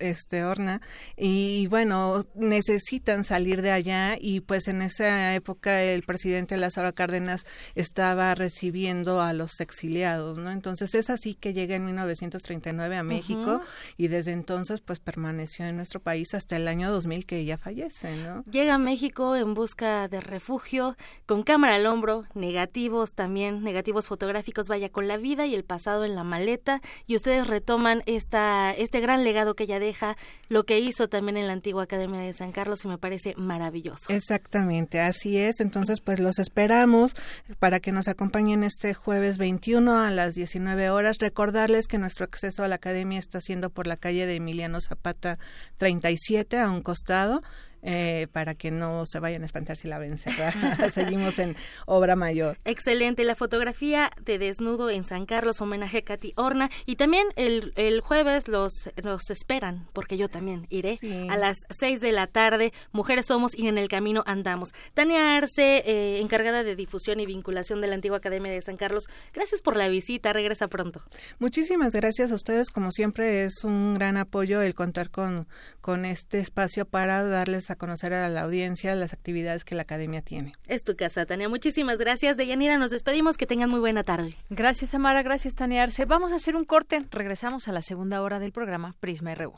este, 0.00 0.44
Horna. 0.44 0.82
Y 1.16 1.68
bueno, 1.68 2.26
necesitan 2.34 3.24
salir 3.24 3.62
de 3.62 3.70
allá. 3.70 4.18
Y 4.20 4.40
pues 4.40 4.68
en 4.68 4.82
esa 4.82 5.34
época 5.34 5.82
el 5.82 6.02
presidente 6.02 6.58
Lázaro 6.58 6.94
Cárdenas 6.94 7.46
estaba 7.74 8.34
recibiendo 8.34 9.22
a 9.22 9.32
los 9.32 9.60
exiliados, 9.60 10.36
¿no? 10.36 10.50
Entonces, 10.50 10.94
esa 10.94 11.13
así 11.14 11.34
que 11.34 11.52
llega 11.52 11.76
en 11.76 11.86
1939 11.86 12.96
a 12.96 13.02
México 13.02 13.60
y 13.96 14.08
desde 14.08 14.32
entonces 14.32 14.80
pues 14.80 15.00
permaneció 15.00 15.66
en 15.66 15.76
nuestro 15.76 16.00
país 16.00 16.34
hasta 16.34 16.56
el 16.56 16.68
año 16.68 16.90
2000 16.90 17.26
que 17.26 17.38
ella 17.38 17.56
fallece, 17.56 18.16
¿no? 18.16 18.44
Llega 18.50 18.74
a 18.74 18.78
México 18.78 19.36
en 19.36 19.54
busca 19.54 20.08
de 20.08 20.20
refugio, 20.20 20.96
con 21.26 21.42
cámara 21.42 21.76
al 21.76 21.86
hombro, 21.86 22.24
negativos 22.34 23.14
también, 23.14 23.62
negativos 23.62 24.08
fotográficos, 24.08 24.68
vaya 24.68 24.88
con 24.88 25.08
la 25.08 25.16
vida 25.16 25.46
y 25.46 25.54
el 25.54 25.64
pasado 25.64 26.04
en 26.04 26.14
la 26.14 26.24
maleta 26.24 26.80
y 27.06 27.16
ustedes 27.16 27.46
retoman 27.46 28.02
esta 28.06 28.72
este 28.72 29.00
gran 29.00 29.24
legado 29.24 29.54
que 29.54 29.64
ella 29.64 29.78
deja, 29.78 30.16
lo 30.48 30.64
que 30.64 30.78
hizo 30.80 31.08
también 31.08 31.36
en 31.36 31.46
la 31.46 31.52
antigua 31.52 31.84
Academia 31.84 32.20
de 32.20 32.32
San 32.32 32.52
Carlos 32.52 32.84
y 32.84 32.88
me 32.88 32.98
parece 32.98 33.34
maravilloso. 33.36 34.12
Exactamente, 34.12 35.00
así 35.00 35.38
es. 35.38 35.60
Entonces, 35.60 36.00
pues 36.00 36.20
los 36.20 36.38
esperamos 36.38 37.14
para 37.58 37.80
que 37.80 37.92
nos 37.92 38.08
acompañen 38.08 38.64
este 38.64 38.94
jueves 38.94 39.38
21 39.38 39.98
a 39.98 40.10
las 40.10 40.34
19 40.34 40.90
horas 40.90 41.03
Recordarles 41.12 41.86
que 41.86 41.98
nuestro 41.98 42.24
acceso 42.24 42.64
a 42.64 42.68
la 42.68 42.76
academia 42.76 43.18
está 43.18 43.40
siendo 43.40 43.70
por 43.70 43.86
la 43.86 43.96
calle 43.96 44.26
de 44.26 44.36
Emiliano 44.36 44.80
Zapata 44.80 45.38
37 45.76 46.58
a 46.58 46.70
un 46.70 46.82
costado 46.82 47.42
eh, 47.84 48.28
para 48.32 48.54
que 48.54 48.70
no 48.70 49.04
se 49.06 49.20
vayan 49.20 49.42
a 49.42 49.46
espantar 49.46 49.76
si 49.76 49.88
la 49.88 49.98
ven 49.98 50.16
Seguimos 50.92 51.38
en 51.38 51.56
obra 51.86 52.16
mayor. 52.16 52.56
Excelente, 52.64 53.24
la 53.24 53.34
fotografía 53.34 54.10
de 54.22 54.38
desnudo 54.38 54.90
en 54.90 55.04
San 55.04 55.26
Carlos, 55.26 55.60
homenaje 55.60 55.98
a 55.98 56.02
Katy 56.02 56.32
Horna. 56.36 56.70
Y 56.86 56.96
también 56.96 57.26
el, 57.36 57.72
el 57.76 58.00
jueves 58.00 58.48
los, 58.48 58.90
los 58.96 59.30
esperan, 59.30 59.86
porque 59.92 60.16
yo 60.16 60.28
también 60.28 60.66
iré 60.70 60.98
a 61.28 61.36
las 61.36 61.58
seis 61.70 62.00
de 62.00 62.12
la 62.12 62.26
tarde. 62.26 62.72
Mujeres 62.92 63.26
somos 63.26 63.56
y 63.56 63.68
en 63.68 63.78
el 63.78 63.88
camino 63.88 64.22
andamos. 64.26 64.70
Tania 64.94 65.36
Arce, 65.36 65.82
eh, 65.86 66.20
encargada 66.20 66.62
de 66.62 66.76
difusión 66.76 67.20
y 67.20 67.26
vinculación 67.26 67.80
de 67.80 67.88
la 67.88 67.94
antigua 67.94 68.18
Academia 68.18 68.52
de 68.52 68.62
San 68.62 68.76
Carlos, 68.76 69.04
gracias 69.32 69.60
por 69.60 69.76
la 69.76 69.88
visita. 69.88 70.32
Regresa 70.32 70.68
pronto. 70.68 71.02
Muchísimas 71.38 71.94
gracias 71.94 72.32
a 72.32 72.34
ustedes. 72.34 72.70
Como 72.70 72.92
siempre, 72.92 73.44
es 73.44 73.64
un 73.64 73.94
gran 73.94 74.16
apoyo 74.16 74.62
el 74.62 74.74
contar 74.74 75.10
con, 75.10 75.46
con 75.80 76.04
este 76.04 76.38
espacio 76.38 76.86
para 76.86 77.24
darles 77.24 77.70
a 77.70 77.73
conocer 77.76 78.12
a 78.14 78.28
la 78.28 78.42
audiencia 78.42 78.94
las 78.94 79.12
actividades 79.12 79.64
que 79.64 79.74
la 79.74 79.82
Academia 79.82 80.22
tiene. 80.22 80.52
Es 80.66 80.84
tu 80.84 80.96
casa, 80.96 81.26
Tania. 81.26 81.48
Muchísimas 81.48 81.98
gracias. 81.98 82.36
De 82.36 82.46
Yanira 82.46 82.78
nos 82.78 82.90
despedimos. 82.90 83.36
Que 83.36 83.46
tengan 83.46 83.70
muy 83.70 83.80
buena 83.80 84.04
tarde. 84.04 84.36
Gracias, 84.50 84.90
Tamara. 84.90 85.22
Gracias, 85.22 85.54
Tania 85.54 85.82
Arce. 85.82 86.04
Vamos 86.04 86.32
a 86.32 86.36
hacer 86.36 86.56
un 86.56 86.64
corte. 86.64 86.98
Regresamos 87.10 87.68
a 87.68 87.72
la 87.72 87.82
segunda 87.82 88.22
hora 88.22 88.38
del 88.38 88.52
programa 88.52 88.94
Prisma 89.00 89.34
RU. 89.34 89.54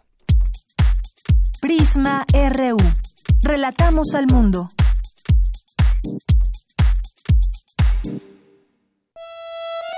Prisma 1.61 2.25
RU. 2.33 2.77
Relatamos 3.43 4.15
al 4.15 4.27
mundo. 4.27 4.69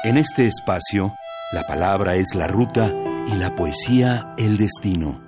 En 0.05 0.17
este 0.17 0.47
espacio, 0.47 1.13
la 1.53 1.67
palabra 1.67 2.15
es 2.15 2.35
la 2.35 2.47
ruta 2.47 2.95
y 3.27 3.35
la 3.35 3.55
poesía 3.55 4.33
el 4.39 4.57
destino. 4.57 5.28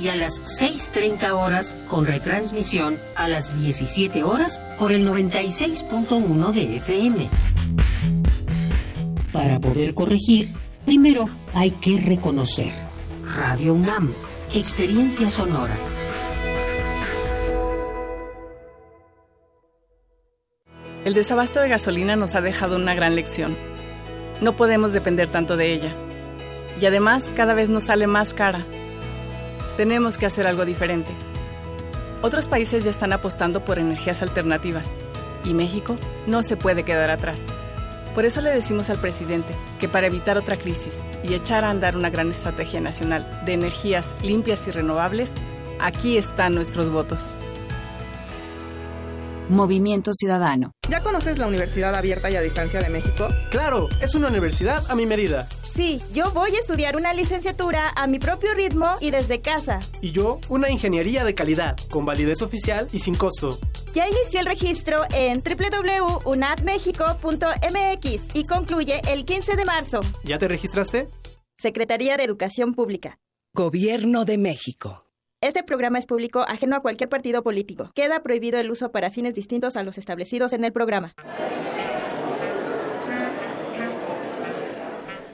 y 0.00 0.08
a 0.08 0.16
las 0.16 0.42
6.30 0.42 1.30
horas 1.32 1.76
con 1.88 2.06
retransmisión 2.06 2.98
a 3.16 3.28
las 3.28 3.58
17 3.60 4.22
horas 4.22 4.62
por 4.78 4.92
el 4.92 5.06
96.1 5.06 6.52
de 6.52 6.76
FM. 6.76 7.28
Para 9.32 9.58
poder 9.60 9.94
corregir, 9.94 10.52
primero 10.84 11.28
hay 11.54 11.70
que 11.70 11.98
reconocer. 12.00 12.72
Radio 13.36 13.74
UNAM, 13.74 14.12
experiencia 14.54 15.30
sonora. 15.30 15.74
El 21.04 21.14
desabasto 21.14 21.60
de 21.60 21.68
gasolina 21.68 22.14
nos 22.14 22.36
ha 22.36 22.40
dejado 22.40 22.76
una 22.76 22.94
gran 22.94 23.16
lección. 23.16 23.56
No 24.40 24.54
podemos 24.54 24.92
depender 24.92 25.28
tanto 25.30 25.56
de 25.56 25.72
ella. 25.72 25.96
Y 26.80 26.86
además 26.86 27.32
cada 27.34 27.54
vez 27.54 27.68
nos 27.68 27.84
sale 27.84 28.06
más 28.06 28.34
cara. 28.34 28.64
Tenemos 29.76 30.18
que 30.18 30.26
hacer 30.26 30.46
algo 30.46 30.64
diferente. 30.64 31.12
Otros 32.20 32.46
países 32.46 32.84
ya 32.84 32.90
están 32.90 33.12
apostando 33.12 33.64
por 33.64 33.78
energías 33.78 34.22
alternativas 34.22 34.86
y 35.44 35.54
México 35.54 35.96
no 36.26 36.42
se 36.42 36.56
puede 36.56 36.84
quedar 36.84 37.10
atrás. 37.10 37.40
Por 38.14 38.24
eso 38.24 38.42
le 38.42 38.50
decimos 38.50 38.90
al 38.90 38.98
presidente 38.98 39.54
que 39.80 39.88
para 39.88 40.06
evitar 40.06 40.36
otra 40.36 40.56
crisis 40.56 40.98
y 41.24 41.34
echar 41.34 41.64
a 41.64 41.70
andar 41.70 41.96
una 41.96 42.10
gran 42.10 42.30
estrategia 42.30 42.80
nacional 42.80 43.42
de 43.46 43.54
energías 43.54 44.14
limpias 44.22 44.66
y 44.68 44.70
renovables, 44.70 45.32
aquí 45.80 46.18
están 46.18 46.54
nuestros 46.54 46.90
votos. 46.90 47.20
Movimiento 49.48 50.12
Ciudadano. 50.14 50.72
¿Ya 50.88 51.00
conoces 51.00 51.38
la 51.38 51.46
Universidad 51.46 51.94
Abierta 51.94 52.30
y 52.30 52.36
a 52.36 52.40
Distancia 52.40 52.80
de 52.80 52.88
México? 52.90 53.28
Claro, 53.50 53.88
es 54.00 54.14
una 54.14 54.28
universidad 54.28 54.82
a 54.90 54.94
mi 54.94 55.06
medida. 55.06 55.48
Sí, 55.74 56.00
yo 56.12 56.30
voy 56.32 56.54
a 56.54 56.58
estudiar 56.58 56.96
una 56.96 57.14
licenciatura 57.14 57.92
a 57.96 58.06
mi 58.06 58.18
propio 58.18 58.52
ritmo 58.52 58.92
y 59.00 59.10
desde 59.10 59.40
casa. 59.40 59.80
Y 60.02 60.12
yo, 60.12 60.38
una 60.50 60.70
ingeniería 60.70 61.24
de 61.24 61.34
calidad, 61.34 61.78
con 61.90 62.04
validez 62.04 62.42
oficial 62.42 62.88
y 62.92 62.98
sin 62.98 63.14
costo. 63.14 63.58
Ya 63.94 64.06
inició 64.06 64.40
el 64.40 64.46
registro 64.46 65.00
en 65.14 65.42
www.unadmexico.mx 65.42 68.34
y 68.34 68.44
concluye 68.44 69.00
el 69.08 69.24
15 69.24 69.56
de 69.56 69.64
marzo. 69.64 70.00
¿Ya 70.24 70.38
te 70.38 70.46
registraste? 70.46 71.08
Secretaría 71.56 72.18
de 72.18 72.24
Educación 72.24 72.74
Pública. 72.74 73.16
Gobierno 73.54 74.26
de 74.26 74.36
México. 74.36 75.06
Este 75.40 75.62
programa 75.62 75.98
es 75.98 76.04
público, 76.06 76.44
ajeno 76.46 76.76
a 76.76 76.82
cualquier 76.82 77.08
partido 77.08 77.42
político. 77.42 77.90
Queda 77.94 78.22
prohibido 78.22 78.60
el 78.60 78.70
uso 78.70 78.92
para 78.92 79.10
fines 79.10 79.34
distintos 79.34 79.76
a 79.76 79.82
los 79.82 79.96
establecidos 79.96 80.52
en 80.52 80.64
el 80.64 80.72
programa. 80.72 81.14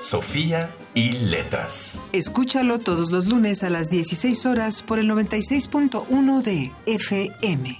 Sofía 0.00 0.74
y 0.94 1.12
Letras. 1.12 2.00
Escúchalo 2.12 2.78
todos 2.78 3.10
los 3.10 3.26
lunes 3.26 3.62
a 3.62 3.70
las 3.70 3.90
16 3.90 4.46
horas 4.46 4.82
por 4.82 4.98
el 4.98 5.10
96.1 5.10 6.42
de 6.42 6.72
FM. 6.86 7.78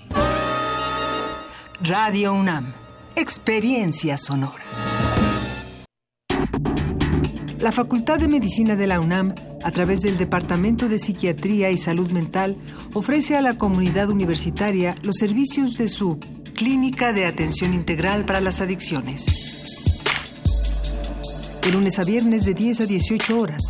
Radio 1.82 2.34
UNAM. 2.34 2.72
Experiencia 3.16 4.18
sonora. 4.18 4.62
La 7.58 7.72
Facultad 7.72 8.18
de 8.18 8.28
Medicina 8.28 8.76
de 8.76 8.86
la 8.86 9.00
UNAM, 9.00 9.34
a 9.62 9.70
través 9.70 10.00
del 10.00 10.18
Departamento 10.18 10.88
de 10.88 10.98
Psiquiatría 10.98 11.70
y 11.70 11.78
Salud 11.78 12.10
Mental, 12.10 12.56
ofrece 12.92 13.36
a 13.36 13.42
la 13.42 13.54
comunidad 13.54 14.08
universitaria 14.10 14.94
los 15.02 15.16
servicios 15.16 15.76
de 15.76 15.88
su 15.88 16.18
Clínica 16.54 17.12
de 17.12 17.26
Atención 17.26 17.72
Integral 17.74 18.24
para 18.24 18.40
las 18.40 18.60
Adicciones 18.60 19.49
de 21.62 21.72
lunes 21.72 21.98
a 21.98 22.04
viernes 22.04 22.44
de 22.44 22.54
10 22.54 22.80
a 22.80 22.86
18 22.86 23.38
horas. 23.38 23.62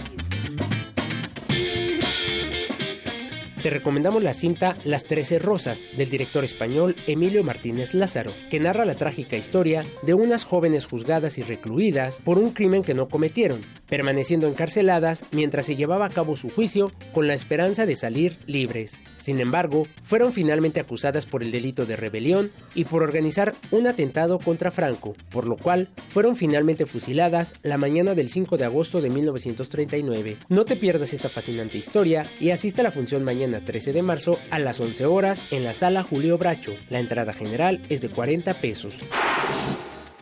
Te 3.61 3.69
recomendamos 3.69 4.23
la 4.23 4.33
cinta 4.33 4.75
Las 4.85 5.03
Trece 5.03 5.37
Rosas 5.37 5.83
del 5.95 6.09
director 6.09 6.43
español 6.43 6.95
Emilio 7.05 7.43
Martínez 7.43 7.93
Lázaro, 7.93 8.31
que 8.49 8.59
narra 8.59 8.85
la 8.85 8.95
trágica 8.95 9.37
historia 9.37 9.85
de 10.01 10.15
unas 10.15 10.43
jóvenes 10.43 10.87
juzgadas 10.87 11.37
y 11.37 11.43
recluidas 11.43 12.21
por 12.23 12.39
un 12.39 12.51
crimen 12.51 12.81
que 12.81 12.95
no 12.95 13.07
cometieron, 13.07 13.61
permaneciendo 13.87 14.47
encarceladas 14.47 15.23
mientras 15.31 15.67
se 15.67 15.75
llevaba 15.75 16.05
a 16.07 16.09
cabo 16.09 16.35
su 16.35 16.49
juicio 16.49 16.91
con 17.13 17.27
la 17.27 17.35
esperanza 17.35 17.85
de 17.85 17.95
salir 17.95 18.37
libres. 18.47 19.03
Sin 19.17 19.39
embargo, 19.39 19.87
fueron 20.01 20.33
finalmente 20.33 20.79
acusadas 20.79 21.27
por 21.27 21.43
el 21.43 21.51
delito 21.51 21.85
de 21.85 21.95
rebelión 21.95 22.51
y 22.73 22.85
por 22.85 23.03
organizar 23.03 23.53
un 23.69 23.85
atentado 23.85 24.39
contra 24.39 24.71
Franco, 24.71 25.15
por 25.29 25.45
lo 25.45 25.57
cual 25.57 25.89
fueron 26.09 26.35
finalmente 26.35 26.87
fusiladas 26.87 27.53
la 27.61 27.77
mañana 27.77 28.15
del 28.15 28.29
5 28.29 28.57
de 28.57 28.65
agosto 28.65 28.99
de 28.99 29.11
1939. 29.11 30.37
No 30.49 30.65
te 30.65 30.75
pierdas 30.75 31.13
esta 31.13 31.29
fascinante 31.29 31.77
historia 31.77 32.25
y 32.39 32.49
asiste 32.49 32.81
a 32.81 32.85
la 32.85 32.91
función 32.91 33.23
mañana 33.23 33.50
13 33.59 33.91
de 33.91 34.01
marzo 34.01 34.39
a 34.49 34.59
las 34.59 34.79
11 34.79 35.05
horas 35.05 35.43
en 35.51 35.65
la 35.65 35.73
sala 35.73 36.03
Julio 36.03 36.37
Bracho. 36.37 36.71
La 36.89 36.99
entrada 36.99 37.33
general 37.33 37.81
es 37.89 37.99
de 37.99 38.07
40 38.07 38.53
pesos. 38.53 38.93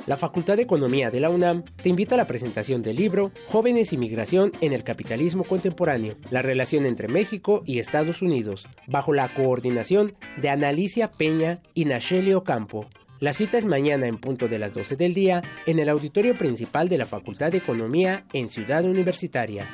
La 0.08 0.18
Facultad 0.18 0.56
de 0.56 0.64
Economía 0.64 1.12
de 1.12 1.20
la 1.20 1.30
UNAM 1.30 1.64
te 1.84 1.90
invita 1.90 2.16
a 2.16 2.18
la 2.18 2.26
presentación 2.26 2.82
del 2.82 2.96
libro 2.96 3.32
Jóvenes 3.48 3.94
y 3.94 3.98
Migración 3.98 4.52
en 4.60 4.74
el 4.74 4.84
Capitalismo 4.84 5.44
Contemporáneo, 5.44 6.16
la 6.32 6.42
relación 6.42 6.88
entre 6.88 7.08
México 7.08 7.62
y 7.64 7.78
Estados 7.78 8.24
Unidos, 8.24 8.68
bajo 8.88 9.14
la 9.14 9.32
coordinación 9.32 10.16
de 10.38 10.50
Analicia 10.50 11.12
Peña 11.12 11.60
y 11.76 11.86
Nacheli 11.86 12.34
Ocampo. 12.34 12.88
La 13.20 13.34
cita 13.34 13.60
es 13.60 13.68
mañana 13.68 14.08
en 14.08 14.18
punto 14.18 14.48
de 14.48 14.58
las 14.58 14.74
12 14.74 14.96
del 14.96 15.14
día 15.14 15.44
en 15.68 15.78
el 15.78 15.90
auditorio 15.90 16.36
principal 16.36 16.90
de 16.90 16.98
la 16.98 17.06
Facultad 17.06 17.52
de 17.52 17.60
Economía 17.60 18.26
en 18.34 18.50
Ciudad 18.50 18.86
Universitaria. 18.86 19.66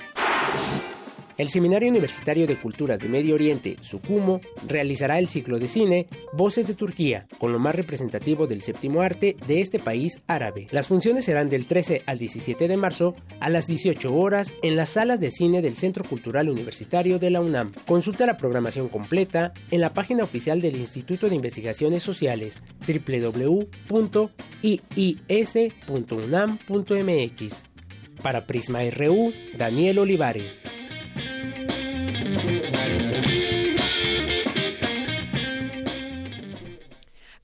El 1.38 1.50
Seminario 1.50 1.90
Universitario 1.90 2.48
de 2.48 2.56
Culturas 2.56 3.00
de 3.00 3.10
Medio 3.10 3.36
Oriente, 3.36 3.76
SUCUMO, 3.82 4.40
realizará 4.68 5.20
el 5.20 5.28
ciclo 5.28 5.60
de 5.60 5.68
cine 5.68 6.08
Voces 6.32 6.66
de 6.66 6.76
Turquía, 6.76 7.28
con 7.40 7.52
lo 7.52 7.60
más 7.60 7.76
representativo 7.76 8.48
del 8.48 8.62
séptimo 8.62 9.02
arte 9.02 9.36
de 9.46 9.60
este 9.60 9.78
país 9.80 10.22
árabe. 10.28 10.70
Las 10.72 10.88
funciones 10.88 11.26
serán 11.26 11.50
del 11.50 11.66
13 11.66 12.04
al 12.06 12.20
17 12.20 12.70
de 12.70 12.78
marzo 12.78 13.18
a 13.42 13.50
las 13.50 13.68
18 13.68 14.16
horas 14.16 14.54
en 14.62 14.78
las 14.78 14.92
salas 14.92 15.20
de 15.20 15.30
cine 15.32 15.62
del 15.62 15.76
Centro 15.76 16.06
Cultural 16.06 16.48
Universitario 16.48 17.20
de 17.20 17.32
la 17.32 17.42
UNAM. 17.42 17.74
Consulta 17.86 18.26
la 18.26 18.38
programación 18.38 18.88
completa 18.88 19.52
en 19.72 19.82
la 19.82 19.94
página 19.94 20.24
oficial 20.24 20.62
del 20.62 20.78
Instituto 20.78 21.28
de 21.28 21.36
Investigaciones 21.36 22.02
Sociales 22.02 22.62
www.iis.unam.mx. 22.88 23.76
Para 28.24 28.48
Prisma 28.48 28.80
RU, 28.90 29.34
Daniel 29.58 30.00
Olivares. 30.00 30.64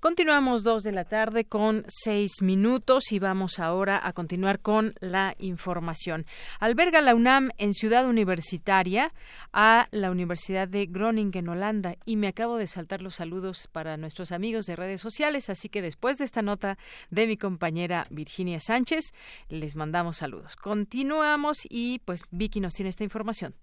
Continuamos 0.02 0.64
dos 0.64 0.84
de 0.84 0.92
la 0.92 1.06
tarde 1.06 1.46
con 1.46 1.86
seis 1.88 2.42
minutos 2.42 3.12
y 3.12 3.20
vamos 3.20 3.60
ahora 3.60 4.02
a 4.04 4.14
continuar 4.14 4.60
con 4.60 4.94
la 5.00 5.36
información. 5.38 6.26
Alberga 6.60 7.02
la 7.02 7.16
UNAM 7.16 7.52
en 7.60 7.74
Ciudad 7.74 8.06
Universitaria 8.06 9.14
a 9.54 9.88
la 9.92 10.12
Universidad 10.12 10.68
de 10.68 10.88
Groningen, 10.88 11.48
Holanda. 11.48 11.96
Y 12.04 12.18
me 12.18 12.28
acabo 12.28 12.58
de 12.58 12.68
saltar 12.68 13.02
los 13.02 13.16
saludos 13.16 13.70
para 13.72 13.96
nuestros 13.96 14.32
amigos 14.32 14.66
de 14.66 14.76
redes 14.76 15.02
sociales, 15.02 15.50
así 15.50 15.70
que 15.70 15.82
después 15.82 16.18
de 16.18 16.26
esta 16.26 16.42
nota 16.42 16.78
de 17.10 17.28
mi 17.28 17.38
compañera 17.38 18.06
Virginia 18.10 18.60
Sánchez, 18.60 19.14
les 19.50 19.76
mandamos 19.76 20.18
saludos. 20.18 20.56
Continuamos 20.56 21.60
y 21.70 22.00
pues 22.06 22.24
Vicky 22.32 22.60
nos 22.60 22.74
tiene 22.74 22.90
esta 22.90 23.04
información. 23.04 23.56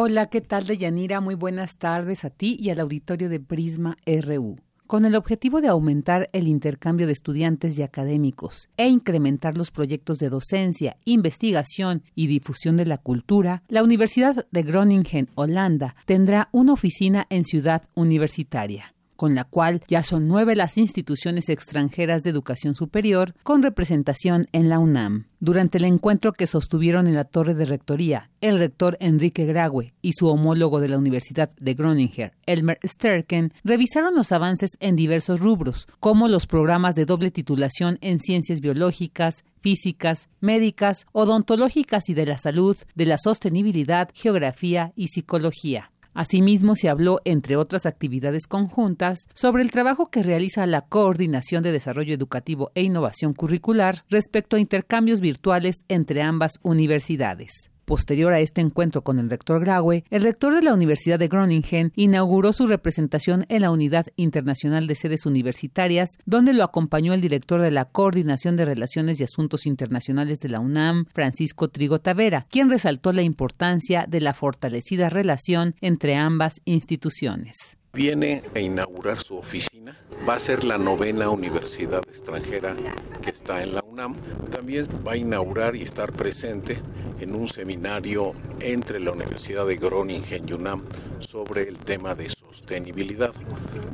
Hola, 0.00 0.26
¿qué 0.26 0.40
tal, 0.40 0.64
Deyanira? 0.64 1.20
Muy 1.20 1.34
buenas 1.34 1.76
tardes 1.76 2.24
a 2.24 2.30
ti 2.30 2.56
y 2.60 2.70
al 2.70 2.78
auditorio 2.78 3.28
de 3.28 3.40
Prisma 3.40 3.96
RU. 4.06 4.54
Con 4.86 5.04
el 5.04 5.16
objetivo 5.16 5.60
de 5.60 5.66
aumentar 5.66 6.30
el 6.32 6.46
intercambio 6.46 7.08
de 7.08 7.14
estudiantes 7.14 7.76
y 7.76 7.82
académicos 7.82 8.68
e 8.76 8.86
incrementar 8.86 9.58
los 9.58 9.72
proyectos 9.72 10.20
de 10.20 10.28
docencia, 10.28 10.96
investigación 11.04 12.04
y 12.14 12.28
difusión 12.28 12.76
de 12.76 12.86
la 12.86 12.98
cultura, 12.98 13.64
la 13.66 13.82
Universidad 13.82 14.46
de 14.52 14.62
Groningen, 14.62 15.30
Holanda, 15.34 15.96
tendrá 16.06 16.48
una 16.52 16.74
oficina 16.74 17.26
en 17.28 17.44
Ciudad 17.44 17.82
Universitaria 17.96 18.94
con 19.18 19.34
la 19.34 19.42
cual 19.42 19.82
ya 19.88 20.04
son 20.04 20.28
nueve 20.28 20.54
las 20.54 20.78
instituciones 20.78 21.48
extranjeras 21.48 22.22
de 22.22 22.30
educación 22.30 22.76
superior 22.76 23.34
con 23.42 23.64
representación 23.64 24.46
en 24.52 24.68
la 24.68 24.78
UNAM. 24.78 25.26
Durante 25.40 25.78
el 25.78 25.84
encuentro 25.84 26.32
que 26.32 26.46
sostuvieron 26.46 27.08
en 27.08 27.16
la 27.16 27.24
torre 27.24 27.54
de 27.54 27.64
rectoría, 27.64 28.30
el 28.40 28.60
rector 28.60 28.96
Enrique 29.00 29.44
Graue 29.44 29.92
y 30.02 30.12
su 30.12 30.28
homólogo 30.28 30.78
de 30.78 30.86
la 30.86 30.98
Universidad 30.98 31.50
de 31.58 31.74
Groningen, 31.74 32.30
Elmer 32.46 32.78
Sterken, 32.86 33.52
revisaron 33.64 34.14
los 34.14 34.30
avances 34.30 34.76
en 34.78 34.94
diversos 34.94 35.40
rubros, 35.40 35.88
como 35.98 36.28
los 36.28 36.46
programas 36.46 36.94
de 36.94 37.04
doble 37.04 37.32
titulación 37.32 37.98
en 38.00 38.20
ciencias 38.20 38.60
biológicas, 38.60 39.44
físicas, 39.60 40.28
médicas, 40.40 41.06
odontológicas 41.10 42.08
y 42.08 42.14
de 42.14 42.26
la 42.26 42.38
salud, 42.38 42.76
de 42.94 43.06
la 43.06 43.18
sostenibilidad, 43.18 44.10
geografía 44.14 44.92
y 44.94 45.08
psicología. 45.08 45.90
Asimismo, 46.14 46.76
se 46.76 46.88
habló, 46.88 47.20
entre 47.24 47.56
otras 47.56 47.86
actividades 47.86 48.46
conjuntas, 48.46 49.28
sobre 49.34 49.62
el 49.62 49.70
trabajo 49.70 50.10
que 50.10 50.22
realiza 50.22 50.66
la 50.66 50.82
Coordinación 50.82 51.62
de 51.62 51.72
Desarrollo 51.72 52.14
Educativo 52.14 52.70
e 52.74 52.82
Innovación 52.82 53.34
Curricular 53.34 54.04
respecto 54.08 54.56
a 54.56 54.60
intercambios 54.60 55.20
virtuales 55.20 55.84
entre 55.88 56.22
ambas 56.22 56.58
universidades. 56.62 57.70
Posterior 57.88 58.34
a 58.34 58.40
este 58.40 58.60
encuentro 58.60 59.02
con 59.02 59.18
el 59.18 59.30
rector 59.30 59.60
Graue, 59.60 60.04
el 60.10 60.22
rector 60.22 60.54
de 60.54 60.60
la 60.60 60.74
Universidad 60.74 61.18
de 61.18 61.28
Groningen 61.28 61.90
inauguró 61.96 62.52
su 62.52 62.66
representación 62.66 63.46
en 63.48 63.62
la 63.62 63.70
Unidad 63.70 64.08
Internacional 64.16 64.86
de 64.86 64.94
Sedes 64.94 65.24
Universitarias, 65.24 66.18
donde 66.26 66.52
lo 66.52 66.64
acompañó 66.64 67.14
el 67.14 67.22
director 67.22 67.62
de 67.62 67.70
la 67.70 67.86
Coordinación 67.86 68.56
de 68.56 68.66
Relaciones 68.66 69.18
y 69.18 69.24
Asuntos 69.24 69.64
Internacionales 69.64 70.38
de 70.38 70.50
la 70.50 70.60
UNAM, 70.60 71.06
Francisco 71.14 71.68
Trigo 71.68 71.98
Tavera, 71.98 72.46
quien 72.50 72.68
resaltó 72.68 73.10
la 73.12 73.22
importancia 73.22 74.04
de 74.06 74.20
la 74.20 74.34
fortalecida 74.34 75.08
relación 75.08 75.74
entre 75.80 76.14
ambas 76.14 76.60
instituciones 76.66 77.78
viene 77.98 78.44
a 78.54 78.60
inaugurar 78.60 79.20
su 79.20 79.36
oficina. 79.36 79.98
Va 80.26 80.34
a 80.34 80.38
ser 80.38 80.62
la 80.62 80.78
novena 80.78 81.30
universidad 81.30 82.00
extranjera 82.08 82.76
que 83.20 83.30
está 83.30 83.60
en 83.60 83.74
la 83.74 83.82
UNAM. 83.82 84.14
También 84.52 84.86
va 85.04 85.12
a 85.12 85.16
inaugurar 85.16 85.74
y 85.74 85.82
estar 85.82 86.12
presente 86.12 86.78
en 87.20 87.34
un 87.34 87.48
seminario 87.48 88.34
entre 88.60 89.00
la 89.00 89.10
Universidad 89.10 89.66
de 89.66 89.78
Groningen 89.78 90.48
y 90.48 90.52
UNAM 90.52 90.84
sobre 91.30 91.68
el 91.68 91.76
tema 91.76 92.14
de 92.14 92.30
sostenibilidad, 92.30 93.34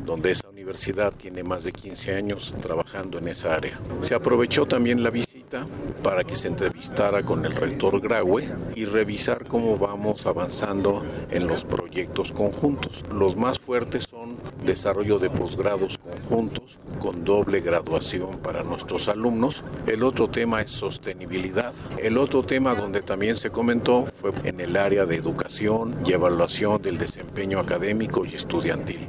donde 0.04 0.30
esa 0.30 0.48
universidad 0.48 1.12
tiene 1.12 1.42
más 1.42 1.64
de 1.64 1.72
15 1.72 2.14
años 2.14 2.54
trabajando 2.62 3.18
en 3.18 3.26
esa 3.26 3.56
área. 3.56 3.80
Se 4.02 4.14
aprovechó 4.14 4.66
también 4.66 5.02
la 5.02 5.10
visita 5.10 5.64
para 6.04 6.22
que 6.22 6.36
se 6.36 6.46
entrevistara 6.46 7.24
con 7.24 7.44
el 7.44 7.56
rector 7.56 8.00
Graue 8.00 8.48
y 8.76 8.84
revisar 8.84 9.46
cómo 9.46 9.76
vamos 9.76 10.26
avanzando 10.26 11.04
en 11.30 11.48
los 11.48 11.64
proyectos 11.64 12.30
conjuntos. 12.30 13.02
Los 13.12 13.34
más 13.34 13.58
fuertes 13.58 14.06
son 14.08 14.36
desarrollo 14.64 15.18
de 15.18 15.30
posgrados 15.30 15.98
conjuntos 15.98 16.78
con 17.00 17.24
doble 17.24 17.60
graduación 17.60 18.38
para 18.38 18.62
nuestros 18.62 19.08
alumnos. 19.08 19.64
El 19.88 20.04
otro 20.04 20.28
tema 20.28 20.62
es 20.62 20.70
sostenibilidad. 20.70 21.74
El 21.98 22.16
otro 22.16 22.44
tema 22.44 22.76
donde 22.76 23.02
también 23.02 23.36
se 23.36 23.50
comentó 23.50 24.06
fue 24.06 24.30
en 24.44 24.60
el 24.60 24.76
área 24.76 25.04
de 25.04 25.16
educación 25.16 25.96
y 26.04 26.12
evaluación 26.12 26.80
del 26.80 26.98
desempeño 26.98 27.23
académico 27.58 28.24
y 28.24 28.34
estudiantil. 28.34 29.08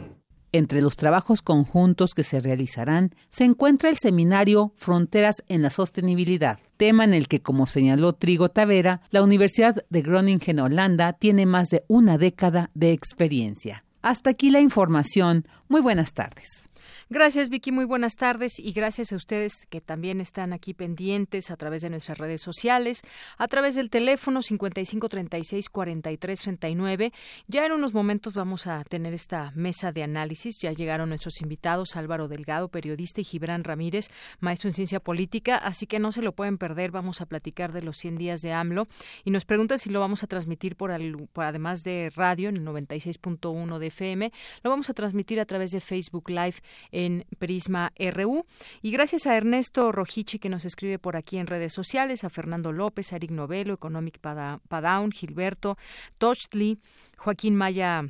Entre 0.52 0.82
los 0.82 0.96
trabajos 0.96 1.42
conjuntos 1.42 2.14
que 2.14 2.24
se 2.24 2.40
realizarán 2.40 3.14
se 3.30 3.44
encuentra 3.44 3.90
el 3.90 3.98
seminario 3.98 4.72
Fronteras 4.78 5.44
en 5.50 5.62
la 5.62 5.70
Sostenibilidad, 5.70 6.60
tema 6.78 7.04
en 7.04 7.14
el 7.14 7.28
que, 7.28 7.42
como 7.42 7.66
señaló 7.68 8.14
Trigo 8.14 8.48
Tavera, 8.48 9.02
la 9.10 9.22
Universidad 9.22 9.84
de 9.90 10.02
Groningen, 10.02 10.62
Holanda, 10.62 11.12
tiene 11.14 11.46
más 11.46 11.70
de 11.70 11.84
una 11.88 12.18
década 12.18 12.72
de 12.74 12.94
experiencia. 12.94 13.84
Hasta 14.02 14.30
aquí 14.30 14.50
la 14.50 14.62
información. 14.62 15.46
Muy 15.68 15.82
buenas 15.82 16.14
tardes. 16.14 16.65
Gracias, 17.08 17.50
Vicky. 17.50 17.72
Muy 17.72 17.86
buenas 17.86 18.16
tardes 18.16 18.60
y 18.60 18.72
gracias 18.72 19.14
a 19.14 19.16
ustedes 19.16 19.68
que 19.70 19.80
también 19.80 20.22
están 20.22 20.54
aquí 20.54 20.74
pendientes 20.74 21.52
a 21.52 21.56
través 21.56 21.84
de 21.84 21.92
nuestras 21.92 22.18
redes 22.18 22.42
sociales, 22.42 23.04
a 23.38 23.48
través 23.48 23.76
del 23.76 23.92
teléfono 23.92 24.42
5536-4339. 24.42 27.14
Ya 27.48 27.64
en 27.64 27.74
unos 27.74 27.94
momentos 27.94 28.34
vamos 28.34 28.66
a 28.66 28.84
tener 28.86 29.14
esta 29.14 29.52
mesa 29.54 29.92
de 29.92 30.02
análisis. 30.02 30.58
Ya 30.58 30.72
llegaron 30.72 31.10
nuestros 31.10 31.42
invitados, 31.42 31.96
Álvaro 31.96 32.28
Delgado, 32.28 32.70
periodista, 32.70 33.22
y 33.22 33.24
Gibran 33.24 33.64
Ramírez, 33.64 34.08
maestro 34.40 34.70
en 34.70 34.74
ciencia 34.74 35.00
política. 35.00 35.58
Así 35.58 35.86
que 35.86 36.00
no 36.00 36.12
se 36.12 36.24
lo 36.24 36.32
pueden 36.32 36.58
perder. 36.58 36.90
Vamos 36.90 37.22
a 37.22 37.28
platicar 37.28 37.72
de 37.72 37.84
los 37.84 37.98
100 37.98 38.18
días 38.18 38.42
de 38.42 38.52
AMLO 38.52 38.88
y 39.24 39.30
nos 39.30 39.46
preguntan 39.46 39.78
si 39.78 39.92
lo 39.92 40.00
vamos 40.00 40.24
a 40.24 40.28
transmitir 40.28 40.76
por, 40.76 40.90
por 41.34 41.44
además 41.44 41.84
de 41.84 42.12
radio 42.16 42.50
en 42.50 42.58
el 42.58 42.66
96.1 42.66 43.78
de 43.78 43.86
FM. 43.86 44.32
Lo 44.64 44.72
vamos 44.72 44.90
a 44.90 44.96
transmitir 44.96 45.40
a 45.40 45.46
través 45.46 45.70
de 45.70 45.82
Facebook 45.82 46.32
Live 46.32 46.56
en 46.96 47.26
Prisma 47.38 47.92
RU. 48.14 48.46
Y 48.82 48.92
gracias 48.92 49.28
a 49.28 49.36
Ernesto 49.36 49.92
Rojichi 49.92 50.40
que 50.40 50.50
nos 50.50 50.66
escribe 50.66 50.98
por 50.98 51.18
aquí 51.18 51.38
en 51.38 51.48
redes 51.48 51.74
sociales, 51.74 52.24
a 52.24 52.30
Fernando 52.30 52.72
López, 52.72 53.12
a 53.12 53.18
Eric 53.18 53.32
Novelo, 53.32 53.74
Economic 53.74 54.20
Padaun, 54.20 55.12
Gilberto, 55.12 55.78
Tochtli, 56.18 56.80
Joaquín 57.18 57.56
Maya 57.56 58.06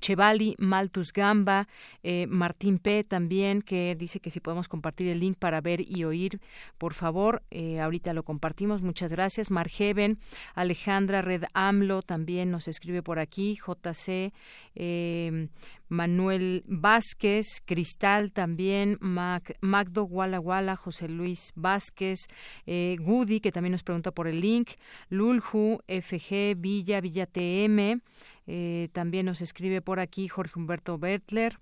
Chevali, 0.00 0.56
Maltus 0.58 1.12
Gamba, 1.12 1.68
eh, 2.02 2.26
Martín 2.28 2.78
P. 2.78 3.04
también, 3.04 3.62
que 3.62 3.94
dice 3.96 4.20
que 4.20 4.30
si 4.30 4.40
podemos 4.40 4.68
compartir 4.68 5.08
el 5.08 5.20
link 5.20 5.38
para 5.38 5.60
ver 5.60 5.80
y 5.80 6.04
oír, 6.04 6.40
por 6.78 6.94
favor, 6.94 7.42
eh, 7.50 7.80
ahorita 7.80 8.12
lo 8.12 8.22
compartimos, 8.22 8.82
muchas 8.82 9.12
gracias. 9.12 9.50
Margeven, 9.50 10.18
Alejandra 10.54 11.22
Red 11.22 11.44
AMLO 11.54 12.02
también 12.02 12.50
nos 12.50 12.68
escribe 12.68 13.02
por 13.02 13.18
aquí, 13.18 13.56
JC, 13.56 14.32
eh, 14.74 15.48
Manuel 15.90 16.62
Vázquez, 16.66 17.60
Cristal 17.64 18.30
también, 18.32 18.96
Mac, 19.00 19.56
Magdo 19.60 20.04
Walla 20.04 20.76
José 20.76 21.08
Luis 21.08 21.52
Vázquez, 21.56 22.28
eh, 22.64 22.96
Gudi, 23.00 23.40
que 23.40 23.50
también 23.50 23.72
nos 23.72 23.82
pregunta 23.82 24.12
por 24.12 24.28
el 24.28 24.40
link, 24.40 24.70
Lulju, 25.08 25.80
FG, 25.88 26.54
Villa, 26.56 27.00
Villa 27.00 27.26
TM, 27.26 28.00
eh, 28.52 28.88
también 28.90 29.26
nos 29.26 29.42
escribe 29.42 29.80
por 29.80 30.00
aquí 30.00 30.26
Jorge 30.26 30.58
Humberto 30.58 30.98
Bertler, 30.98 31.60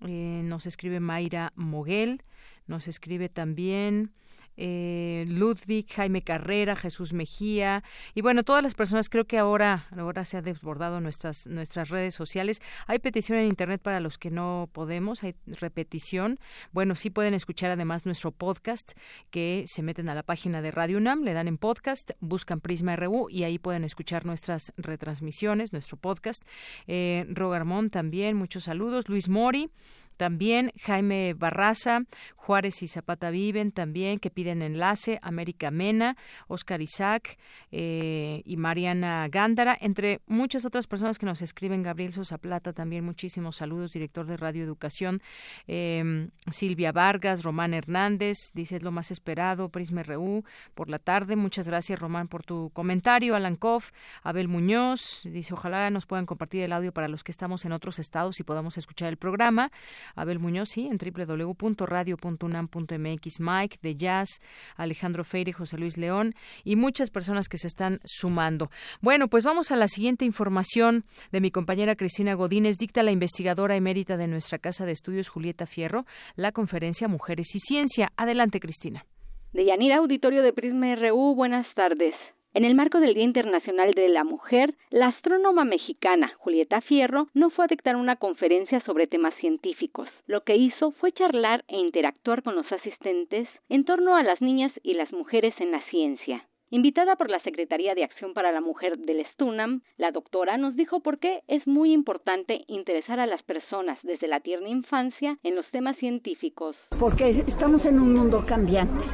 eh, 0.00 0.40
nos 0.42 0.64
escribe 0.64 0.98
Mayra 0.98 1.52
Moguel, 1.54 2.22
nos 2.66 2.88
escribe 2.88 3.28
también 3.28 4.10
eh, 4.56 5.24
Ludwig, 5.28 5.86
Jaime 5.92 6.22
Carrera, 6.22 6.76
Jesús 6.76 7.12
Mejía 7.12 7.82
y 8.14 8.22
bueno, 8.22 8.42
todas 8.42 8.62
las 8.62 8.74
personas 8.74 9.08
creo 9.08 9.26
que 9.26 9.38
ahora, 9.38 9.86
ahora 9.96 10.24
se 10.24 10.36
ha 10.36 10.42
desbordado 10.42 11.00
nuestras, 11.00 11.46
nuestras 11.46 11.88
redes 11.88 12.14
sociales. 12.14 12.60
Hay 12.86 12.98
petición 12.98 13.38
en 13.38 13.46
internet 13.46 13.80
para 13.82 14.00
los 14.00 14.18
que 14.18 14.30
no 14.30 14.68
podemos, 14.72 15.22
hay 15.22 15.34
repetición. 15.46 16.38
Bueno, 16.72 16.94
sí 16.96 17.10
pueden 17.10 17.34
escuchar 17.34 17.70
además 17.70 18.06
nuestro 18.06 18.32
podcast 18.32 18.92
que 19.30 19.64
se 19.66 19.82
meten 19.82 20.08
a 20.08 20.14
la 20.14 20.22
página 20.22 20.62
de 20.62 20.70
Radio 20.70 20.98
UNAM, 20.98 21.22
le 21.22 21.32
dan 21.32 21.48
en 21.48 21.58
podcast, 21.58 22.12
buscan 22.20 22.60
Prisma 22.60 22.96
RU 22.96 23.28
y 23.30 23.44
ahí 23.44 23.58
pueden 23.58 23.84
escuchar 23.84 24.24
nuestras 24.26 24.72
retransmisiones, 24.76 25.72
nuestro 25.72 25.96
podcast. 25.96 26.46
Eh, 26.86 27.26
Rogarmón 27.28 27.90
también, 27.90 28.36
muchos 28.36 28.64
saludos. 28.64 29.08
Luis 29.08 29.28
Mori. 29.28 29.70
También 30.16 30.72
Jaime 30.80 31.34
Barraza, 31.34 32.02
Juárez 32.44 32.82
y 32.82 32.88
Zapata 32.88 33.30
Viven 33.30 33.72
también, 33.72 34.18
que 34.18 34.30
piden 34.30 34.60
enlace, 34.60 35.18
América 35.22 35.70
Mena, 35.70 36.16
Oscar 36.46 36.82
Isaac 36.82 37.38
eh, 37.72 38.42
y 38.44 38.56
Mariana 38.58 39.26
Gándara, 39.30 39.76
entre 39.80 40.20
muchas 40.26 40.66
otras 40.66 40.86
personas 40.86 41.18
que 41.18 41.24
nos 41.24 41.40
escriben, 41.40 41.82
Gabriel 41.82 42.12
Sosa 42.12 42.36
Plata 42.36 42.74
también, 42.74 43.02
muchísimos 43.02 43.56
saludos, 43.56 43.92
director 43.92 44.26
de 44.26 44.36
Radio 44.36 44.62
Educación, 44.62 45.22
em, 45.66 46.30
Silvia 46.50 46.92
Vargas, 46.92 47.42
Román 47.42 47.72
Hernández, 47.72 48.36
dice 48.52 48.78
lo 48.80 48.92
más 48.92 49.10
esperado, 49.10 49.70
Prisma 49.70 50.02
RU, 50.02 50.44
por 50.74 50.90
la 50.90 50.98
tarde, 50.98 51.36
muchas 51.36 51.66
gracias 51.66 51.98
Román 51.98 52.28
por 52.28 52.44
tu 52.44 52.70
comentario, 52.74 53.36
Alan 53.36 53.56
Koff, 53.56 53.90
Abel 54.22 54.48
Muñoz, 54.48 55.22
dice 55.24 55.54
ojalá 55.54 55.88
nos 55.88 56.04
puedan 56.04 56.26
compartir 56.26 56.62
el 56.62 56.74
audio 56.74 56.92
para 56.92 57.08
los 57.08 57.24
que 57.24 57.32
estamos 57.32 57.64
en 57.64 57.72
otros 57.72 57.98
estados 57.98 58.38
y 58.38 58.44
podamos 58.44 58.76
escuchar 58.76 59.08
el 59.08 59.16
programa, 59.16 59.72
Abel 60.14 60.38
Muñoz, 60.38 60.68
sí, 60.70 60.88
en 60.88 60.98
www.radio.unam.mx, 60.98 63.40
Mike 63.40 63.78
de 63.82 63.96
Jazz, 63.96 64.40
Alejandro 64.76 65.24
Feire, 65.24 65.52
José 65.52 65.76
Luis 65.78 65.96
León 65.96 66.34
y 66.64 66.76
muchas 66.76 67.10
personas 67.10 67.48
que 67.48 67.58
se 67.58 67.66
están 67.66 67.98
sumando. 68.04 68.70
Bueno, 69.00 69.26
pues 69.28 69.44
vamos 69.44 69.72
a 69.72 69.76
la 69.76 69.88
siguiente 69.88 70.24
información 70.24 71.04
de 71.32 71.40
mi 71.40 71.50
compañera 71.50 71.96
Cristina 71.96 72.34
Godínez. 72.34 72.78
Dicta 72.78 73.02
la 73.02 73.10
investigadora 73.12 73.76
emérita 73.76 74.16
de 74.16 74.28
nuestra 74.28 74.58
Casa 74.58 74.86
de 74.86 74.92
Estudios, 74.92 75.28
Julieta 75.28 75.66
Fierro, 75.66 76.04
la 76.36 76.52
conferencia 76.52 77.08
Mujeres 77.08 77.54
y 77.54 77.58
Ciencia. 77.58 78.08
Adelante, 78.16 78.60
Cristina. 78.60 79.04
De 79.52 79.64
Auditorio 79.94 80.42
de 80.42 80.52
Prisma 80.52 80.94
RU, 80.96 81.34
buenas 81.34 81.66
tardes. 81.74 82.14
En 82.54 82.64
el 82.64 82.76
marco 82.76 83.00
del 83.00 83.14
Día 83.14 83.24
Internacional 83.24 83.94
de 83.94 84.08
la 84.08 84.22
Mujer, 84.22 84.76
la 84.90 85.08
astrónoma 85.08 85.64
mexicana 85.64 86.32
Julieta 86.38 86.80
Fierro 86.82 87.26
no 87.34 87.50
fue 87.50 87.64
a 87.64 87.68
dictar 87.68 87.96
una 87.96 88.14
conferencia 88.14 88.80
sobre 88.82 89.08
temas 89.08 89.34
científicos. 89.40 90.08
Lo 90.28 90.44
que 90.44 90.54
hizo 90.54 90.92
fue 90.92 91.10
charlar 91.10 91.64
e 91.66 91.76
interactuar 91.76 92.44
con 92.44 92.54
los 92.54 92.70
asistentes 92.70 93.48
en 93.68 93.84
torno 93.84 94.14
a 94.14 94.22
las 94.22 94.40
niñas 94.40 94.70
y 94.84 94.94
las 94.94 95.12
mujeres 95.12 95.52
en 95.58 95.72
la 95.72 95.82
ciencia. 95.90 96.46
Invitada 96.70 97.16
por 97.16 97.30
la 97.30 97.40
Secretaría 97.42 97.94
de 97.94 98.04
Acción 98.04 98.32
para 98.32 98.50
la 98.50 98.60
Mujer 98.60 98.98
del 98.98 99.24
STUNAM, 99.32 99.82
la 99.98 100.10
doctora 100.10 100.56
nos 100.56 100.74
dijo 100.76 101.00
por 101.00 101.18
qué 101.18 101.42
es 101.46 101.66
muy 101.66 101.92
importante 101.92 102.64
interesar 102.68 103.20
a 103.20 103.26
las 103.26 103.42
personas 103.42 103.98
desde 104.02 104.28
la 104.28 104.40
tierna 104.40 104.70
infancia 104.70 105.38
en 105.42 105.56
los 105.56 105.70
temas 105.70 105.96
científicos. 105.98 106.74
Porque 106.98 107.28
estamos 107.30 107.84
en 107.84 108.00
un 108.00 108.14
mundo 108.14 108.44
cambiante 108.46 109.04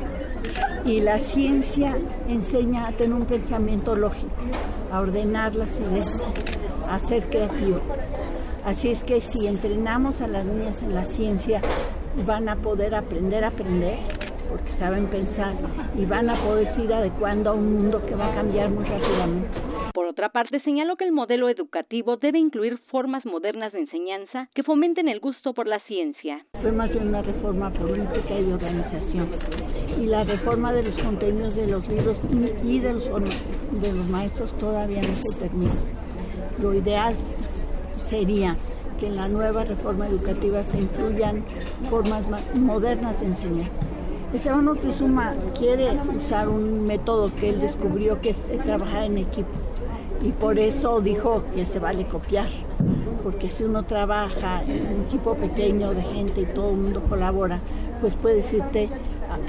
y 0.84 1.00
la 1.00 1.18
ciencia 1.18 1.96
enseña 2.28 2.86
a 2.86 2.92
tener 2.92 3.14
un 3.14 3.26
pensamiento 3.26 3.96
lógico, 3.96 4.32
a 4.92 5.00
ordenar 5.00 5.54
las 5.54 5.78
ideas, 5.80 6.22
a 6.86 6.98
ser 7.00 7.28
creativo. 7.28 7.80
Así 8.64 8.90
es 8.90 9.02
que 9.02 9.20
si 9.20 9.48
entrenamos 9.48 10.20
a 10.20 10.28
las 10.28 10.44
niñas 10.44 10.82
en 10.82 10.94
la 10.94 11.04
ciencia, 11.04 11.60
van 12.26 12.48
a 12.48 12.56
poder 12.56 12.94
aprender 12.94 13.44
a 13.44 13.48
aprender 13.48 13.98
porque 14.50 14.70
saben 14.70 15.06
pensar 15.06 15.54
y 15.96 16.04
van 16.04 16.28
a 16.28 16.34
poder 16.34 16.68
ir 16.82 16.92
adecuando 16.92 17.50
a 17.50 17.52
un 17.54 17.72
mundo 17.72 18.04
que 18.04 18.16
va 18.16 18.26
a 18.26 18.34
cambiar 18.34 18.68
muy 18.68 18.84
rápidamente. 18.84 19.48
Por 19.94 20.06
otra 20.06 20.30
parte, 20.30 20.60
señaló 20.62 20.96
que 20.96 21.04
el 21.04 21.12
modelo 21.12 21.48
educativo 21.48 22.16
debe 22.16 22.40
incluir 22.40 22.78
formas 22.90 23.24
modernas 23.24 23.72
de 23.72 23.80
enseñanza 23.80 24.48
que 24.52 24.64
fomenten 24.64 25.08
el 25.08 25.20
gusto 25.20 25.54
por 25.54 25.68
la 25.68 25.78
ciencia. 25.86 26.44
Fue 26.60 26.72
más 26.72 26.92
bien 26.92 27.08
una 27.08 27.22
reforma 27.22 27.70
política 27.70 28.38
y 28.38 28.44
de 28.44 28.54
organización. 28.54 29.28
Y 30.00 30.06
la 30.06 30.24
reforma 30.24 30.72
de 30.72 30.82
los 30.82 31.00
contenidos 31.00 31.54
de 31.54 31.68
los 31.68 31.88
libros 31.88 32.20
y 32.64 32.80
de 32.80 32.92
los, 32.92 33.08
de 33.08 33.92
los 33.92 34.08
maestros 34.08 34.52
todavía 34.58 35.02
no 35.02 35.14
se 35.14 35.38
termina. 35.38 35.74
Lo 36.60 36.74
ideal 36.74 37.14
sería 37.98 38.56
que 38.98 39.06
en 39.06 39.16
la 39.16 39.28
nueva 39.28 39.64
reforma 39.64 40.08
educativa 40.08 40.64
se 40.64 40.80
incluyan 40.80 41.44
formas 41.88 42.24
modernas 42.54 43.18
de 43.20 43.26
enseñar 43.26 43.70
Esteban 44.32 44.64
Moctezuma 44.64 45.34
quiere 45.58 45.90
usar 46.16 46.48
un 46.48 46.86
método 46.86 47.34
que 47.34 47.48
él 47.48 47.60
descubrió 47.60 48.20
que 48.20 48.30
es 48.30 48.38
trabajar 48.64 49.04
en 49.04 49.18
equipo 49.18 49.48
y 50.22 50.30
por 50.30 50.58
eso 50.58 51.00
dijo 51.00 51.42
que 51.52 51.66
se 51.66 51.80
vale 51.80 52.04
copiar, 52.04 52.48
porque 53.24 53.50
si 53.50 53.64
uno 53.64 53.84
trabaja 53.84 54.62
en 54.62 54.86
un 54.86 55.06
equipo 55.06 55.34
pequeño 55.34 55.94
de 55.94 56.02
gente 56.02 56.42
y 56.42 56.46
todo 56.46 56.70
el 56.70 56.76
mundo 56.76 57.02
colabora, 57.08 57.60
pues 58.00 58.14
puedes 58.14 58.52
irte 58.52 58.88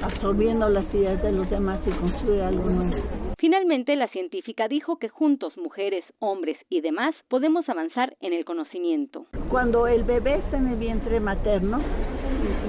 absorbiendo 0.03 0.67
las 0.69 0.93
ideas 0.95 1.21
de 1.21 1.31
los 1.31 1.49
demás 1.49 1.85
y 1.87 1.91
construir 1.91 2.41
algo 2.41 2.69
nuevo. 2.69 2.95
Finalmente, 3.37 3.95
la 3.95 4.07
científica 4.07 4.67
dijo 4.67 4.97
que 4.97 5.09
juntos, 5.09 5.57
mujeres, 5.57 6.05
hombres 6.19 6.57
y 6.69 6.81
demás, 6.81 7.13
podemos 7.27 7.67
avanzar 7.69 8.15
en 8.21 8.33
el 8.33 8.45
conocimiento. 8.45 9.25
Cuando 9.49 9.87
el 9.87 10.03
bebé 10.03 10.35
está 10.35 10.57
en 10.57 10.67
el 10.67 10.75
vientre 10.75 11.19
materno 11.19 11.79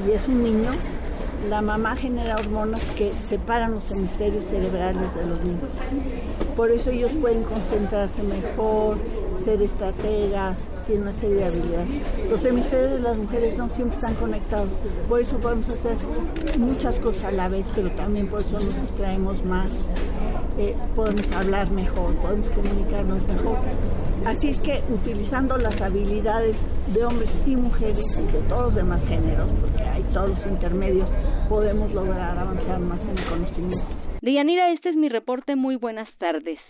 y 0.07 0.13
es 0.13 0.27
un 0.29 0.43
niño, 0.43 0.71
la 1.49 1.61
mamá 1.61 1.97
genera 1.97 2.37
hormonas 2.37 2.83
que 2.97 3.13
separan 3.29 3.73
los 3.75 3.91
hemisferios 3.91 4.45
cerebrales 4.47 5.15
de 5.15 5.27
los 5.27 5.41
niños. 5.41 5.71
Por 6.57 6.71
eso 6.71 6.91
ellos 6.91 7.13
pueden 7.21 7.43
concentrarse 7.43 8.23
mejor, 8.23 8.99
ser 9.45 9.61
estrategas, 9.63 10.57
tienen 10.83 11.09
una 11.09 11.13
serie 11.13 11.37
de 11.37 11.45
habilidades. 11.45 11.89
Los 12.31 12.45
hemisferios 12.45 12.91
de 12.93 13.01
las 13.01 13.17
mujeres 13.17 13.57
no 13.57 13.69
siempre 13.69 13.97
están 13.97 14.15
conectados. 14.15 14.69
Por 15.09 15.21
eso 15.21 15.39
podemos 15.39 15.69
hacer 15.69 15.97
muchas 16.59 16.99
cosas 17.01 17.25
a 17.25 17.33
la 17.33 17.49
vez, 17.49 17.67
pero 17.75 17.91
también 17.93 18.29
por 18.29 18.41
eso 18.41 18.53
nos 18.53 18.81
distraemos 18.83 19.45
más. 19.45 19.73
Eh, 20.59 20.77
podemos 20.95 21.27
hablar 21.35 21.71
mejor, 21.71 22.15
podemos 22.17 22.49
comunicarnos 22.51 23.27
mejor. 23.27 23.59
Así 24.27 24.51
es 24.51 24.61
que 24.61 24.83
utilizando 24.91 25.57
las 25.57 25.81
habilidades 25.81 26.57
de 26.95 27.05
hombres 27.05 27.31
y 27.47 27.57
mujeres 27.57 28.19
y 28.19 28.33
de 28.33 28.39
todos 28.49 28.65
los 28.65 28.75
demás 28.75 29.01
géneros, 29.09 29.51
porque 29.61 29.83
hay 29.83 30.03
todos 30.13 30.31
los 30.31 30.47
intermedios, 30.47 31.09
podemos 31.49 31.93
lograr 31.93 32.39
avanzar 32.39 32.79
más 32.81 33.01
en 33.03 33.19
el 33.19 33.25
conocimiento. 33.25 33.85
Deyanira, 34.21 34.73
este 34.73 34.91
es 34.91 34.97
mi 34.97 35.09
reporte. 35.09 35.57
Muy 35.57 35.77
buenas 35.77 36.09
tardes. 36.19 36.61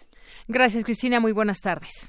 Gracias, 0.48 0.84
Cristina. 0.84 1.20
Muy 1.20 1.32
buenas 1.32 1.60
tardes. 1.60 2.08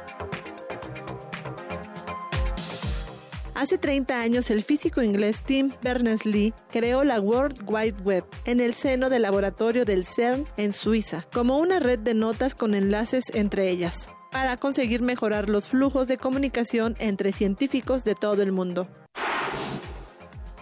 Hace 3.61 3.77
30 3.77 4.19
años, 4.19 4.49
el 4.49 4.63
físico 4.63 5.03
inglés 5.03 5.43
Tim 5.43 5.71
Berners-Lee 5.83 6.51
creó 6.71 7.03
la 7.03 7.19
World 7.19 7.61
Wide 7.67 8.01
Web 8.03 8.25
en 8.45 8.59
el 8.59 8.73
seno 8.73 9.07
del 9.07 9.21
laboratorio 9.21 9.85
del 9.85 10.03
CERN 10.03 10.47
en 10.57 10.73
Suiza, 10.73 11.27
como 11.31 11.59
una 11.59 11.79
red 11.79 11.99
de 11.99 12.15
notas 12.15 12.55
con 12.55 12.73
enlaces 12.73 13.25
entre 13.35 13.69
ellas, 13.69 14.07
para 14.31 14.57
conseguir 14.57 15.03
mejorar 15.03 15.47
los 15.47 15.67
flujos 15.67 16.07
de 16.07 16.17
comunicación 16.17 16.95
entre 16.97 17.31
científicos 17.33 18.03
de 18.03 18.15
todo 18.15 18.41
el 18.41 18.51
mundo. 18.51 18.87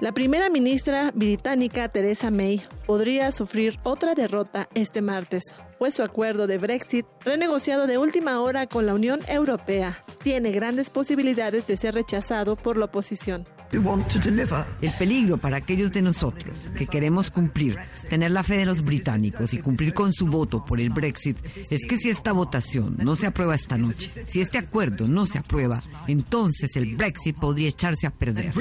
La 0.02 0.12
primera 0.12 0.50
ministra 0.50 1.12
británica 1.16 1.88
Theresa 1.88 2.32
May 2.32 2.64
podría 2.86 3.32
sufrir 3.32 3.80
otra 3.84 4.14
derrota 4.14 4.68
este 4.74 5.02
martes, 5.02 5.56
pues 5.80 5.96
su 5.96 6.04
acuerdo 6.04 6.46
de 6.46 6.58
Brexit, 6.58 7.06
renegociado 7.24 7.88
de 7.88 7.98
última 7.98 8.42
hora 8.42 8.68
con 8.68 8.86
la 8.86 8.94
Unión 8.94 9.22
Europea, 9.30 10.04
tiene 10.22 10.52
grandes 10.52 10.90
posibilidades 10.90 11.66
de 11.66 11.78
ser 11.78 11.96
rechazado 11.96 12.58
por 12.58 12.78
la 12.78 12.86
oposición. 12.86 13.46
El 13.72 14.94
peligro 14.98 15.38
para 15.38 15.58
aquellos 15.58 15.92
de 15.92 16.02
nosotros 16.02 16.58
que 16.78 16.88
queremos 16.88 17.32
cumplir, 17.32 17.78
tener 18.10 18.32
la 18.32 18.44
fe 18.44 18.58
de 18.58 18.66
los 18.66 18.84
británicos 18.84 19.54
y 19.54 19.60
cumplir 19.60 19.94
con 19.94 20.12
su 20.12 20.28
voto 20.28 20.64
por 20.64 20.82
el 20.82 20.90
Brexit 20.90 21.38
es 21.70 21.86
que 21.88 21.98
si 21.98 22.10
esta 22.10 22.34
votación 22.34 22.98
no 22.98 23.16
se 23.16 23.28
aprueba 23.28 23.56
esta 23.56 23.78
noche, 23.78 24.12
si 24.28 24.42
este 24.42 24.58
acuerdo 24.58 25.08
no 25.08 25.26
se 25.26 25.38
aprueba, 25.38 25.80
entonces 26.08 26.76
el 26.76 26.98
Brexit 26.98 27.38
podría 27.38 27.70
echarse 27.70 28.06
a 28.06 28.12
perder. 28.12 28.54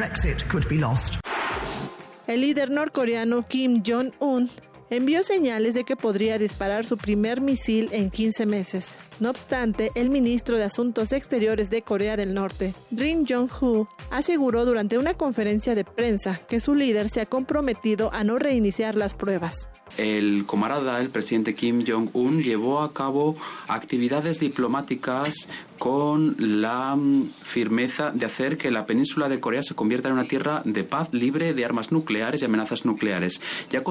El 2.26 2.42
líder 2.42 2.70
norcoreano 2.70 3.48
Kim 3.48 3.82
Jong-un 3.84 4.50
envió 4.90 5.22
señales 5.22 5.74
de 5.74 5.84
que 5.84 5.96
podría 5.96 6.38
disparar 6.38 6.86
su 6.86 6.96
primer 6.96 7.40
misil 7.40 7.88
en 7.92 8.10
15 8.10 8.46
meses. 8.46 8.96
No 9.20 9.30
obstante, 9.30 9.90
el 9.94 10.10
ministro 10.10 10.56
de 10.56 10.64
Asuntos 10.64 11.12
Exteriores 11.12 11.70
de 11.70 11.82
Corea 11.82 12.16
del 12.16 12.34
Norte, 12.34 12.74
Rim 12.90 13.24
Jong-ho, 13.28 13.88
aseguró 14.10 14.64
durante 14.64 14.96
una 14.96 15.14
conferencia 15.14 15.74
de 15.74 15.84
prensa 15.84 16.40
que 16.48 16.60
su 16.60 16.74
líder 16.74 17.08
se 17.08 17.20
ha 17.20 17.26
comprometido 17.26 18.12
a 18.12 18.22
no 18.22 18.38
reiniciar 18.38 18.94
las 18.94 19.14
pruebas. 19.14 19.68
El 19.96 20.44
camarada, 20.48 21.00
el 21.00 21.08
presidente 21.08 21.54
Kim 21.54 21.84
Jong-un, 21.86 22.42
llevó 22.42 22.80
a 22.80 22.92
cabo 22.92 23.36
actividades 23.66 24.38
diplomáticas 24.38 25.48
con 25.78 26.36
la 26.38 26.94
mm, 26.96 27.30
firmeza 27.42 28.10
de 28.12 28.26
hacer 28.26 28.58
que 28.58 28.70
la 28.70 28.86
península 28.86 29.28
de 29.28 29.40
Corea 29.40 29.62
se 29.62 29.74
convierta 29.74 30.08
en 30.08 30.14
una 30.14 30.28
tierra 30.28 30.62
de 30.64 30.84
paz 30.84 31.08
libre 31.12 31.54
de 31.54 31.64
armas 31.64 31.92
nucleares 31.92 32.42
y 32.42 32.44
amenazas 32.44 32.84
nucleares. 32.84 33.40
Ya 33.70 33.82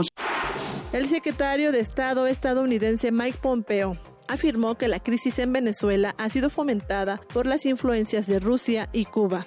el 0.98 1.08
secretario 1.08 1.72
de 1.72 1.80
Estado 1.80 2.26
estadounidense 2.26 3.12
Mike 3.12 3.38
Pompeo 3.40 3.96
afirmó 4.28 4.80
que 4.80 4.88
la 4.88 5.00
crisis 5.00 5.38
en 5.38 5.54
Venezuela 5.54 6.16
ha 6.18 6.28
sido 6.32 6.50
fomentada 6.50 7.22
por 7.34 7.46
las 7.46 7.68
influencias 7.68 8.26
de 8.26 8.40
Rusia 8.40 8.90
y 8.92 9.06
Cuba. 9.06 9.46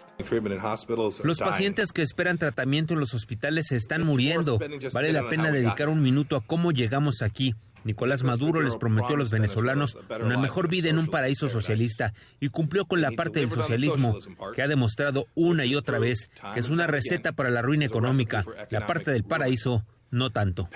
Los 1.24 1.40
pacientes 1.40 1.92
que 1.92 2.02
esperan 2.02 2.38
tratamiento 2.38 2.94
en 2.94 3.00
los 3.00 3.14
hospitales 3.14 3.66
se 3.66 3.76
están 3.76 4.06
muriendo. 4.06 4.60
Vale 4.92 5.12
la 5.12 5.28
pena 5.28 5.50
dedicar 5.50 5.88
un 5.88 6.00
minuto 6.00 6.36
a 6.36 6.40
cómo 6.40 6.70
llegamos 6.70 7.20
aquí. 7.20 7.54
Nicolás 7.82 8.22
Maduro 8.22 8.60
les 8.60 8.76
prometió 8.76 9.16
a 9.16 9.18
los 9.18 9.30
venezolanos 9.30 9.98
una 10.22 10.38
mejor 10.38 10.68
vida 10.68 10.88
en 10.88 10.98
un 10.98 11.08
paraíso 11.08 11.48
socialista 11.48 12.14
y 12.38 12.50
cumplió 12.50 12.84
con 12.84 13.00
la 13.00 13.10
parte 13.10 13.40
del 13.40 13.50
socialismo 13.50 14.16
que 14.54 14.62
ha 14.62 14.68
demostrado 14.68 15.26
una 15.34 15.64
y 15.64 15.74
otra 15.74 15.98
vez 15.98 16.30
que 16.54 16.60
es 16.60 16.70
una 16.70 16.86
receta 16.86 17.32
para 17.32 17.50
la 17.50 17.60
ruina 17.60 17.86
económica. 17.86 18.44
La 18.70 18.86
parte 18.86 19.10
del 19.10 19.24
paraíso 19.24 19.84
no 20.10 20.30
tanto. 20.30 20.68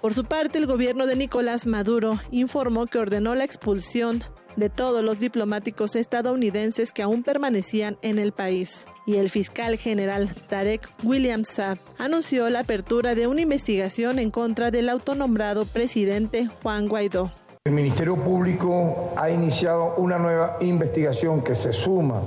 Por 0.00 0.14
su 0.14 0.24
parte, 0.24 0.58
el 0.58 0.66
gobierno 0.66 1.06
de 1.06 1.16
Nicolás 1.16 1.66
Maduro 1.66 2.20
informó 2.30 2.86
que 2.86 2.98
ordenó 2.98 3.34
la 3.34 3.44
expulsión 3.44 4.22
de 4.56 4.70
todos 4.70 5.02
los 5.02 5.18
diplomáticos 5.18 5.96
estadounidenses 5.96 6.92
que 6.92 7.02
aún 7.02 7.22
permanecían 7.22 7.98
en 8.02 8.18
el 8.18 8.32
país. 8.32 8.86
Y 9.06 9.16
el 9.16 9.30
fiscal 9.30 9.76
general 9.76 10.34
Tarek 10.48 10.88
William 11.02 11.44
Saab 11.44 11.78
anunció 11.98 12.48
la 12.50 12.60
apertura 12.60 13.14
de 13.14 13.26
una 13.26 13.42
investigación 13.42 14.18
en 14.18 14.30
contra 14.30 14.70
del 14.70 14.88
autonombrado 14.88 15.66
presidente 15.66 16.48
Juan 16.62 16.88
Guaidó. 16.88 17.30
El 17.64 17.72
Ministerio 17.72 18.16
Público 18.16 19.12
ha 19.16 19.28
iniciado 19.28 19.94
una 19.96 20.18
nueva 20.18 20.56
investigación 20.60 21.42
que 21.42 21.54
se 21.54 21.72
suma 21.72 22.22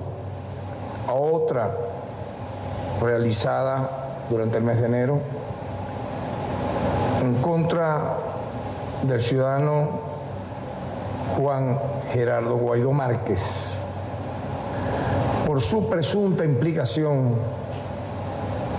a 1.08 1.14
otra 1.14 1.99
realizada 3.02 4.26
durante 4.30 4.58
el 4.58 4.64
mes 4.64 4.80
de 4.80 4.86
enero 4.86 5.20
en 7.22 7.42
contra 7.42 8.18
del 9.04 9.22
ciudadano 9.22 9.90
Juan 11.38 11.80
Gerardo 12.12 12.58
Guaidó 12.58 12.92
Márquez 12.92 13.76
por 15.46 15.62
su 15.62 15.90
presunta 15.90 16.46
implicación 16.46 17.34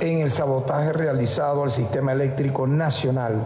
en 0.01 0.21
el 0.21 0.31
sabotaje 0.31 0.93
realizado 0.93 1.63
al 1.63 1.71
sistema 1.71 2.13
eléctrico 2.13 2.67
nacional, 2.67 3.45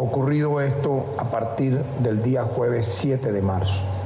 ocurrido 0.00 0.60
esto 0.60 1.14
a 1.18 1.24
partir 1.24 1.82
del 1.98 2.22
día 2.22 2.44
jueves 2.44 2.86
7 2.86 3.32
de 3.32 3.42
marzo. 3.42 3.99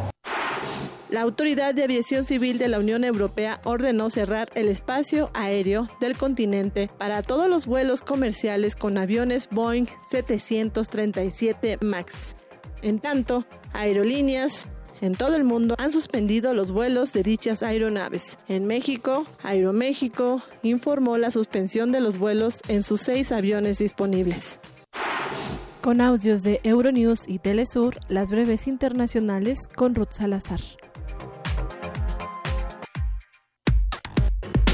La 1.15 1.23
Autoridad 1.23 1.77
de 1.77 1.85
Aviación 1.85 2.25
Civil 2.25 2.59
de 2.59 2.67
la 2.67 2.81
Unión 2.81 3.05
Europea 3.05 3.61
ordenó 3.63 4.11
cerrar 4.11 4.51
el 4.57 4.69
espacio 4.69 5.31
aéreo 5.33 5.87
del 6.01 6.17
continente 6.17 6.91
para 6.99 7.23
todos 7.23 7.49
los 7.49 7.67
vuelos 7.67 8.03
comerciales 8.03 8.75
con 8.75 8.99
aviones 8.99 9.49
Boeing 9.53 9.87
737 10.11 11.79
MAX. 11.83 12.35
En 12.83 12.99
tanto, 12.99 13.47
aerolíneas 13.73 14.67
en 15.01 15.15
todo 15.15 15.37
el 15.37 15.45
mundo 15.45 15.77
han 15.79 15.93
suspendido 15.93 16.53
los 16.53 16.73
vuelos 16.73 17.13
de 17.13 17.23
dichas 17.23 17.63
aeronaves. 17.63 18.37
En 18.49 18.67
México, 18.67 19.25
Aeroméxico 19.45 20.43
informó 20.65 21.17
la 21.17 21.31
suspensión 21.31 21.93
de 21.93 22.01
los 22.01 22.19
vuelos 22.19 22.61
en 22.67 22.83
sus 22.83 23.01
seis 23.03 23.31
aviones 23.31 23.79
disponibles. 23.79 24.59
Con 25.81 26.01
audios 26.01 26.43
de 26.43 26.59
Euronews 26.65 27.29
y 27.29 27.39
Telesur, 27.39 28.01
las 28.09 28.31
breves 28.31 28.67
internacionales 28.67 29.69
con 29.69 29.95
Ruth 29.95 30.11
Salazar. 30.11 30.59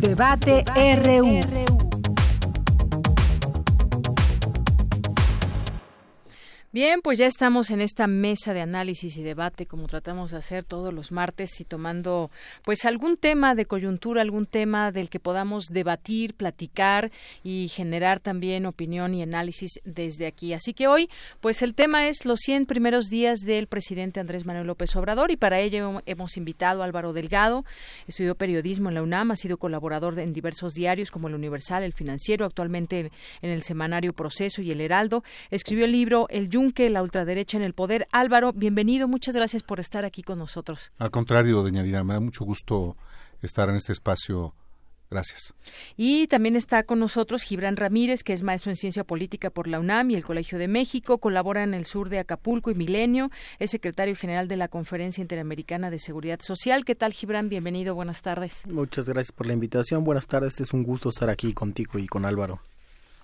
Debate 0.00 0.64
RU. 0.74 1.79
Bien, 6.72 7.02
pues 7.02 7.18
ya 7.18 7.26
estamos 7.26 7.70
en 7.70 7.80
esta 7.80 8.06
mesa 8.06 8.54
de 8.54 8.60
análisis 8.60 9.16
y 9.16 9.24
debate 9.24 9.66
como 9.66 9.88
tratamos 9.88 10.30
de 10.30 10.36
hacer 10.36 10.62
todos 10.62 10.94
los 10.94 11.10
martes 11.10 11.60
y 11.60 11.64
tomando 11.64 12.30
pues 12.62 12.84
algún 12.84 13.16
tema 13.16 13.56
de 13.56 13.66
coyuntura, 13.66 14.22
algún 14.22 14.46
tema 14.46 14.92
del 14.92 15.10
que 15.10 15.18
podamos 15.18 15.64
debatir, 15.66 16.34
platicar 16.34 17.10
y 17.42 17.66
generar 17.74 18.20
también 18.20 18.66
opinión 18.66 19.14
y 19.14 19.22
análisis 19.22 19.80
desde 19.82 20.28
aquí. 20.28 20.52
Así 20.52 20.72
que 20.72 20.86
hoy 20.86 21.10
pues 21.40 21.60
el 21.62 21.74
tema 21.74 22.06
es 22.06 22.24
los 22.24 22.38
100 22.38 22.66
primeros 22.66 23.06
días 23.06 23.40
del 23.40 23.66
presidente 23.66 24.20
Andrés 24.20 24.46
Manuel 24.46 24.68
López 24.68 24.94
Obrador 24.94 25.32
y 25.32 25.36
para 25.36 25.58
ello 25.58 26.00
hemos 26.06 26.36
invitado 26.36 26.82
a 26.82 26.84
Álvaro 26.84 27.12
Delgado, 27.12 27.64
estudió 28.06 28.36
periodismo 28.36 28.90
en 28.90 28.94
la 28.94 29.02
UNAM, 29.02 29.32
ha 29.32 29.36
sido 29.36 29.56
colaborador 29.56 30.20
en 30.20 30.32
diversos 30.32 30.74
diarios 30.74 31.10
como 31.10 31.26
El 31.26 31.34
Universal, 31.34 31.82
El 31.82 31.94
Financiero, 31.94 32.46
actualmente 32.46 33.10
en 33.42 33.50
el 33.50 33.64
semanario 33.64 34.12
Proceso 34.12 34.62
y 34.62 34.70
El 34.70 34.80
Heraldo, 34.80 35.24
escribió 35.50 35.84
el 35.84 35.90
libro 35.90 36.28
El 36.30 36.48
que 36.68 36.90
la 36.90 37.02
ultraderecha 37.02 37.56
en 37.56 37.64
el 37.64 37.72
poder. 37.72 38.06
Álvaro, 38.12 38.52
bienvenido, 38.52 39.08
muchas 39.08 39.34
gracias 39.34 39.62
por 39.62 39.80
estar 39.80 40.04
aquí 40.04 40.22
con 40.22 40.38
nosotros. 40.38 40.92
Al 40.98 41.10
contrario, 41.10 41.62
doña 41.62 41.82
Lina, 41.82 42.04
me 42.04 42.14
da 42.14 42.20
mucho 42.20 42.44
gusto 42.44 42.96
estar 43.40 43.70
en 43.70 43.76
este 43.76 43.92
espacio 43.92 44.54
Gracias. 45.10 45.54
Y 45.96 46.28
también 46.28 46.54
está 46.54 46.84
con 46.84 47.00
nosotros 47.00 47.42
Gibran 47.42 47.76
Ramírez, 47.76 48.22
que 48.22 48.32
es 48.32 48.44
maestro 48.44 48.70
en 48.70 48.76
ciencia 48.76 49.02
política 49.02 49.50
por 49.50 49.66
la 49.66 49.80
UNAM 49.80 50.12
y 50.12 50.14
el 50.14 50.24
Colegio 50.24 50.56
de 50.56 50.68
México, 50.68 51.18
colabora 51.18 51.64
en 51.64 51.74
el 51.74 51.84
sur 51.84 52.08
de 52.10 52.20
Acapulco 52.20 52.70
y 52.70 52.76
Milenio, 52.76 53.30
es 53.58 53.72
secretario 53.72 54.14
general 54.14 54.46
de 54.46 54.56
la 54.56 54.68
Conferencia 54.68 55.20
Interamericana 55.20 55.90
de 55.90 55.98
Seguridad 55.98 56.38
Social. 56.40 56.84
¿Qué 56.84 56.94
tal, 56.94 57.12
Gibran? 57.12 57.48
Bienvenido, 57.48 57.96
buenas 57.96 58.22
tardes. 58.22 58.64
Muchas 58.68 59.06
gracias 59.06 59.32
por 59.32 59.48
la 59.48 59.52
invitación. 59.52 60.04
Buenas 60.04 60.28
tardes, 60.28 60.60
es 60.60 60.72
un 60.72 60.84
gusto 60.84 61.08
estar 61.08 61.28
aquí 61.28 61.52
contigo 61.54 61.98
y 61.98 62.06
con 62.06 62.24
Álvaro. 62.24 62.60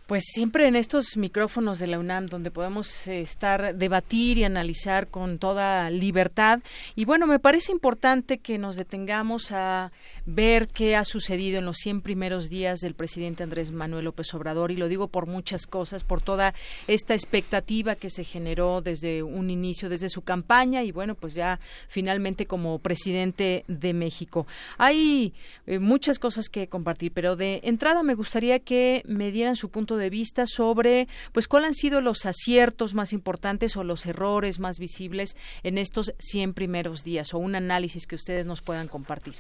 Pues 0.07 0.23
siempre 0.25 0.69
en 0.69 0.77
estos 0.77 1.17
micrófonos 1.17 1.81
de 1.81 1.89
la 1.89 1.99
UNAM 1.99 2.27
donde 2.27 2.53
podemos 2.53 3.09
eh, 3.09 3.23
estar, 3.23 3.75
debatir 3.75 4.39
y 4.39 4.45
analizar 4.45 5.09
con 5.09 5.39
toda 5.39 5.91
libertad. 5.91 6.61
Y 6.95 7.07
bueno, 7.07 7.27
me 7.27 7.41
parece 7.41 7.73
importante 7.73 8.39
que 8.39 8.57
nos 8.57 8.77
detengamos 8.77 9.51
a 9.51 9.91
ver 10.27 10.67
qué 10.69 10.97
ha 10.97 11.05
sucedido 11.05 11.59
en 11.59 11.65
los 11.65 11.79
100 11.79 12.03
primeros 12.03 12.51
días 12.51 12.81
del 12.81 12.95
presidente 12.95 13.45
Andrés 13.45 13.71
Manuel 13.71 14.05
López 14.05 14.35
Obrador 14.35 14.73
y 14.73 14.77
lo 14.77 14.89
digo 14.89 15.09
por 15.09 15.27
muchas 15.27 15.67
cosas, 15.67 16.05
por 16.05 16.21
toda 16.21 16.53
esta 16.89 17.15
expectativa 17.15 17.95
que 17.95 18.11
se 18.11 18.25
generó 18.25 18.83
desde 18.83 19.23
un 19.23 19.51
inicio, 19.51 19.89
desde 19.89 20.09
su 20.09 20.23
campaña 20.23 20.83
y 20.83 20.91
bueno, 20.91 21.15
pues 21.15 21.35
ya 21.35 21.61
finalmente 21.89 22.47
como 22.47 22.79
presidente 22.81 23.65
de 23.69 23.95
México. 23.95 24.47
Hay 24.79 25.33
eh, 25.67 25.79
muchas 25.79 26.19
cosas 26.19 26.49
que 26.49 26.69
compartir, 26.69 27.13
pero 27.13 27.37
de 27.37 27.61
entrada 27.63 28.03
me 28.03 28.15
gustaría 28.15 28.59
que 28.59 29.03
me 29.07 29.31
dieran 29.31 29.57
su 29.57 29.69
punto 29.69 29.97
de 29.97 30.11
vista 30.11 30.47
sobre 30.47 31.09
pues 31.33 31.47
cuáles 31.47 31.69
han 31.69 31.75
sido 31.75 32.01
los 32.01 32.27
aciertos 32.27 32.95
más 32.95 33.13
importantes 33.13 33.77
o 33.77 33.85
los 33.85 34.07
errores 34.07 34.59
más 34.59 34.79
visibles 34.79 35.37
en 35.63 35.79
estos 35.79 36.13
100 36.19 36.55
primeros 36.55 37.05
días 37.05 37.33
o 37.33 37.39
un 37.39 37.55
análisis 37.55 38.07
que 38.07 38.17
ustedes 38.17 38.45
nos 38.45 38.61
puedan 38.61 38.89
compartir. 38.89 39.35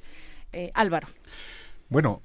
Eh, 0.56 0.70
Álvaro. 0.72 1.06
Bueno, 1.90 2.22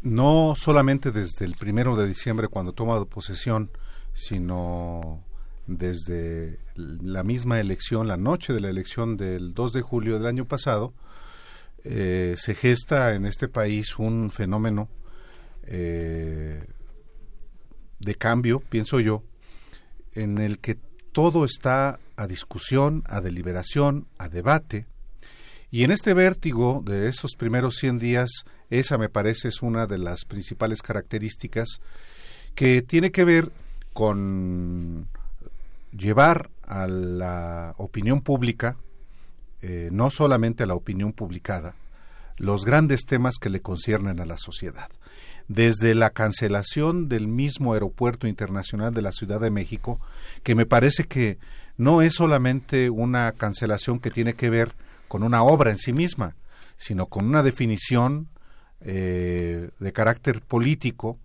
no 0.00 0.54
solamente 0.56 1.10
desde 1.10 1.44
el 1.44 1.54
primero 1.54 1.96
de 1.96 2.06
diciembre 2.06 2.48
cuando 2.48 2.72
toma 2.72 3.04
posesión, 3.04 3.70
sino 4.14 5.22
desde 5.66 6.60
la 6.74 7.24
misma 7.24 7.60
elección, 7.60 8.08
la 8.08 8.16
noche 8.16 8.54
de 8.54 8.60
la 8.60 8.70
elección 8.70 9.18
del 9.18 9.52
2 9.52 9.72
de 9.74 9.82
julio 9.82 10.14
del 10.14 10.24
año 10.24 10.46
pasado, 10.46 10.94
eh, 11.84 12.36
se 12.38 12.54
gesta 12.54 13.12
en 13.12 13.26
este 13.26 13.48
país 13.48 13.98
un 13.98 14.30
fenómeno 14.30 14.88
eh, 15.64 16.64
de 17.98 18.14
cambio, 18.14 18.60
pienso 18.60 18.98
yo, 18.98 19.22
en 20.14 20.38
el 20.38 20.58
que 20.58 20.78
todo 21.12 21.44
está 21.44 22.00
a 22.16 22.26
discusión, 22.26 23.04
a 23.08 23.20
deliberación, 23.20 24.08
a 24.16 24.30
debate, 24.30 24.86
y 25.72 25.84
en 25.84 25.90
este 25.90 26.12
vértigo 26.12 26.82
de 26.84 27.08
esos 27.08 27.34
primeros 27.34 27.76
100 27.76 27.98
días, 27.98 28.30
esa 28.68 28.98
me 28.98 29.08
parece 29.08 29.48
es 29.48 29.62
una 29.62 29.86
de 29.86 29.96
las 29.96 30.26
principales 30.26 30.82
características 30.82 31.80
que 32.54 32.82
tiene 32.82 33.10
que 33.10 33.24
ver 33.24 33.50
con 33.94 35.08
llevar 35.96 36.50
a 36.62 36.86
la 36.86 37.74
opinión 37.78 38.20
pública, 38.20 38.76
eh, 39.62 39.88
no 39.90 40.10
solamente 40.10 40.62
a 40.62 40.66
la 40.66 40.74
opinión 40.74 41.14
publicada, 41.14 41.74
los 42.36 42.66
grandes 42.66 43.06
temas 43.06 43.36
que 43.40 43.48
le 43.48 43.62
conciernen 43.62 44.20
a 44.20 44.26
la 44.26 44.36
sociedad. 44.36 44.90
Desde 45.48 45.94
la 45.94 46.10
cancelación 46.10 47.08
del 47.08 47.28
mismo 47.28 47.72
aeropuerto 47.72 48.26
internacional 48.26 48.92
de 48.92 49.00
la 49.00 49.12
Ciudad 49.12 49.40
de 49.40 49.50
México, 49.50 49.98
que 50.42 50.54
me 50.54 50.66
parece 50.66 51.04
que 51.04 51.38
no 51.78 52.02
es 52.02 52.16
solamente 52.16 52.90
una 52.90 53.32
cancelación 53.32 54.00
que 54.00 54.10
tiene 54.10 54.34
que 54.34 54.50
ver 54.50 54.74
con 55.12 55.24
una 55.24 55.42
obra 55.42 55.70
en 55.70 55.76
sí 55.76 55.92
misma, 55.92 56.36
sino 56.78 57.04
con 57.04 57.26
una 57.26 57.42
definición 57.42 58.28
eh, 58.80 59.68
de 59.78 59.92
carácter 59.92 60.40
político 60.40 61.18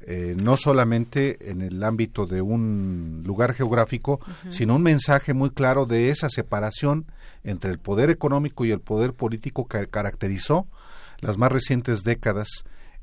eh, 0.00 0.34
no 0.36 0.56
solamente 0.56 1.38
en 1.48 1.60
el 1.60 1.84
ámbito 1.84 2.26
de 2.26 2.42
un 2.42 3.22
lugar 3.24 3.54
geográfico, 3.54 4.18
sino 4.48 4.74
un 4.74 4.82
mensaje 4.82 5.32
muy 5.32 5.50
claro 5.50 5.86
de 5.86 6.10
esa 6.10 6.28
separación 6.28 7.06
entre 7.44 7.70
el 7.70 7.78
poder 7.78 8.10
económico 8.10 8.64
y 8.64 8.72
el 8.72 8.80
poder 8.80 9.12
político 9.12 9.68
que 9.68 9.86
caracterizó 9.86 10.66
las 11.20 11.38
más 11.38 11.52
recientes 11.52 12.02
décadas 12.02 12.48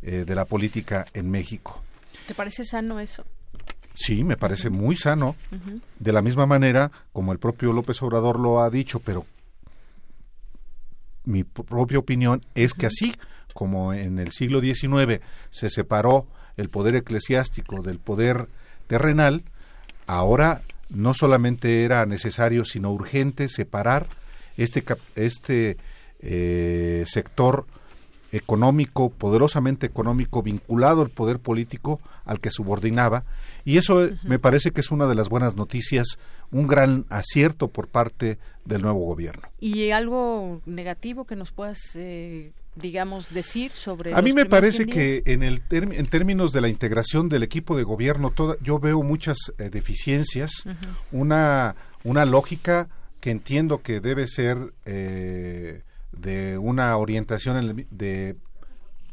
eh, 0.02 0.26
de 0.28 0.36
la 0.36 0.44
política 0.44 1.06
en 1.14 1.32
México. 1.32 1.82
¿Te 2.28 2.34
parece 2.34 2.66
sano 2.66 2.99
eso? 2.99 3.24
Sí, 3.95 4.26
me 4.26 4.36
parece 4.36 4.70
muy 4.70 4.98
sano, 4.98 5.38
de 5.98 6.12
la 6.12 6.22
misma 6.22 6.45
manera 6.45 6.91
como 7.14 7.32
el 7.32 7.40
propio 7.40 7.72
López 7.72 8.02
Obrador 8.04 8.40
lo 8.40 8.62
ha 8.62 8.70
dicho, 8.70 8.99
pero 8.99 9.26
mi 11.28 11.44
propia 11.44 11.99
opinión 11.99 12.41
es 12.56 12.74
que 12.74 12.88
así 12.88 13.14
como 13.54 13.94
en 13.94 14.20
el 14.20 14.32
siglo 14.32 14.62
XIX 14.62 15.22
se 15.49 15.70
separó 15.70 16.28
el 16.58 16.70
poder 16.70 16.95
eclesiástico 16.95 17.82
del 17.82 17.99
poder 17.99 18.48
terrenal, 18.88 19.44
ahora 20.06 20.62
no 20.90 21.14
solamente 21.14 21.84
era 21.84 22.06
necesario, 22.06 22.66
sino 22.66 22.91
urgente 22.91 23.49
separar 23.49 24.08
este, 24.58 24.84
este 25.16 25.78
eh, 26.20 27.04
sector 27.08 27.66
económico, 28.38 29.10
poderosamente 29.10 29.86
económico, 29.86 30.42
vinculado 30.42 31.02
al 31.02 31.10
poder 31.10 31.40
político 31.40 32.00
al 32.26 32.40
que 32.40 32.52
subordinaba. 32.52 33.24
Y 33.66 33.78
eso 33.78 34.10
me 34.24 34.40
parece 34.40 34.72
que 34.72 34.82
es 34.82 34.92
una 34.92 35.08
de 35.08 35.16
las 35.16 35.30
buenas 35.30 35.56
noticias, 35.56 36.18
un 36.52 36.68
gran 36.68 37.06
acierto 37.10 37.68
por 37.68 37.88
parte 37.88 38.38
del 38.66 38.82
nuevo 38.82 39.00
gobierno. 39.00 39.48
¿Y 39.60 39.92
algo 39.92 40.62
negativo 40.66 41.26
que 41.26 41.36
nos 41.36 41.52
puedas 41.52 41.80
eh, 41.96 42.52
digamos, 42.76 43.34
decir 43.34 43.72
sobre... 43.72 44.14
A 44.14 44.22
mí 44.22 44.34
me 44.34 44.46
parece 44.46 44.86
que 44.86 45.24
en, 45.26 45.44
el 45.44 45.62
en 45.72 46.06
términos 46.06 46.52
de 46.52 46.62
la 46.62 46.70
integración 46.70 47.30
del 47.30 47.44
equipo 47.44 47.76
de 47.76 47.84
gobierno, 47.84 48.34
yo 48.62 48.80
veo 48.80 49.04
muchas 49.04 49.38
eh, 49.58 49.70
deficiencias, 49.70 50.52
una, 51.12 51.76
una 52.04 52.26
lógica 52.26 52.88
que 53.20 53.32
entiendo 53.32 53.82
que 53.82 54.00
debe 54.00 54.28
ser 54.28 54.74
eh, 54.86 55.82
de 56.19 56.57
una 56.57 56.95
orientación 56.98 57.85
de 57.89 58.35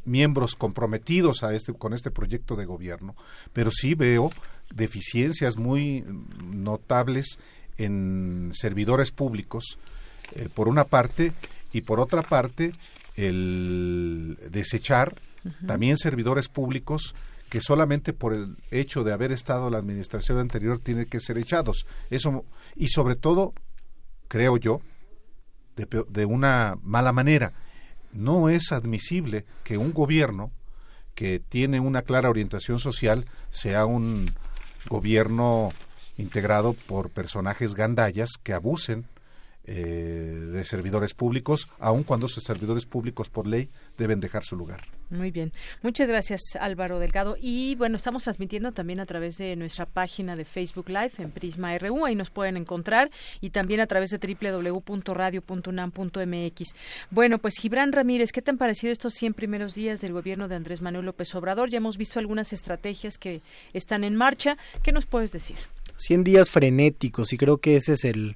miembros 0.04 0.54
comprometidos 0.54 1.42
a 1.42 1.54
este 1.54 1.72
con 1.72 1.94
este 1.94 2.10
proyecto 2.10 2.56
de 2.56 2.66
gobierno, 2.66 3.14
pero 3.52 3.70
sí 3.70 3.94
veo 3.94 4.30
deficiencias 4.74 5.56
muy 5.56 6.04
notables 6.44 7.38
en 7.78 8.50
servidores 8.54 9.10
públicos, 9.10 9.78
eh, 10.34 10.48
por 10.54 10.68
una 10.68 10.84
parte, 10.84 11.32
y 11.72 11.80
por 11.82 12.00
otra 12.00 12.22
parte, 12.22 12.72
el 13.16 14.38
desechar 14.50 15.14
también 15.66 15.98
servidores 15.98 16.48
públicos 16.48 17.14
que 17.50 17.60
solamente 17.60 18.12
por 18.12 18.32
el 18.32 18.56
hecho 18.70 19.04
de 19.04 19.12
haber 19.12 19.30
estado 19.30 19.70
la 19.70 19.78
administración 19.78 20.38
anterior 20.38 20.78
tienen 20.78 21.06
que 21.06 21.20
ser 21.20 21.36
echados. 21.36 21.86
Eso 22.10 22.44
y 22.76 22.88
sobre 22.88 23.16
todo, 23.16 23.52
creo 24.28 24.56
yo, 24.56 24.80
de, 25.76 26.04
de 26.08 26.24
una 26.24 26.76
mala 26.82 27.12
manera, 27.12 27.52
no 28.12 28.48
es 28.48 28.72
admisible 28.72 29.44
que 29.64 29.78
un 29.78 29.92
gobierno 29.92 30.50
que 31.14 31.40
tiene 31.40 31.80
una 31.80 32.02
clara 32.02 32.30
orientación 32.30 32.78
social 32.78 33.26
sea 33.50 33.86
un 33.86 34.32
gobierno 34.88 35.72
integrado 36.16 36.74
por 36.74 37.10
personajes 37.10 37.74
gandallas 37.74 38.30
que 38.42 38.52
abusen 38.52 39.06
eh, 39.66 39.74
de 39.74 40.64
servidores 40.64 41.14
públicos, 41.14 41.68
aun 41.78 42.02
cuando 42.02 42.26
esos 42.26 42.44
servidores 42.44 42.84
públicos 42.84 43.30
por 43.30 43.46
ley 43.46 43.70
deben 43.96 44.20
dejar 44.20 44.44
su 44.44 44.56
lugar. 44.56 44.82
Muy 45.14 45.30
bien. 45.30 45.52
Muchas 45.82 46.08
gracias, 46.08 46.40
Álvaro 46.60 46.98
Delgado. 46.98 47.36
Y 47.40 47.76
bueno, 47.76 47.96
estamos 47.96 48.24
transmitiendo 48.24 48.72
también 48.72 48.98
a 48.98 49.06
través 49.06 49.38
de 49.38 49.54
nuestra 49.54 49.86
página 49.86 50.34
de 50.34 50.44
Facebook 50.44 50.88
Live 50.88 51.12
en 51.18 51.30
Prisma 51.30 51.78
RU. 51.78 52.04
Ahí 52.04 52.16
nos 52.16 52.30
pueden 52.30 52.56
encontrar 52.56 53.12
y 53.40 53.50
también 53.50 53.78
a 53.80 53.86
través 53.86 54.10
de 54.10 54.18
www.radio.unam.mx. 54.18 56.74
Bueno, 57.10 57.38
pues 57.38 57.54
Gibran 57.60 57.92
Ramírez, 57.92 58.32
¿qué 58.32 58.42
te 58.42 58.50
han 58.50 58.58
parecido 58.58 58.92
estos 58.92 59.14
100 59.14 59.34
primeros 59.34 59.76
días 59.76 60.00
del 60.00 60.12
gobierno 60.12 60.48
de 60.48 60.56
Andrés 60.56 60.82
Manuel 60.82 61.06
López 61.06 61.32
Obrador? 61.34 61.70
Ya 61.70 61.78
hemos 61.78 61.96
visto 61.96 62.18
algunas 62.18 62.52
estrategias 62.52 63.16
que 63.16 63.40
están 63.72 64.02
en 64.02 64.16
marcha. 64.16 64.58
¿Qué 64.82 64.90
nos 64.90 65.06
puedes 65.06 65.30
decir? 65.30 65.58
100 65.96 66.24
días 66.24 66.50
frenéticos 66.50 67.32
y 67.32 67.38
creo 67.38 67.58
que 67.58 67.76
ese 67.76 67.92
es 67.92 68.04
el 68.04 68.34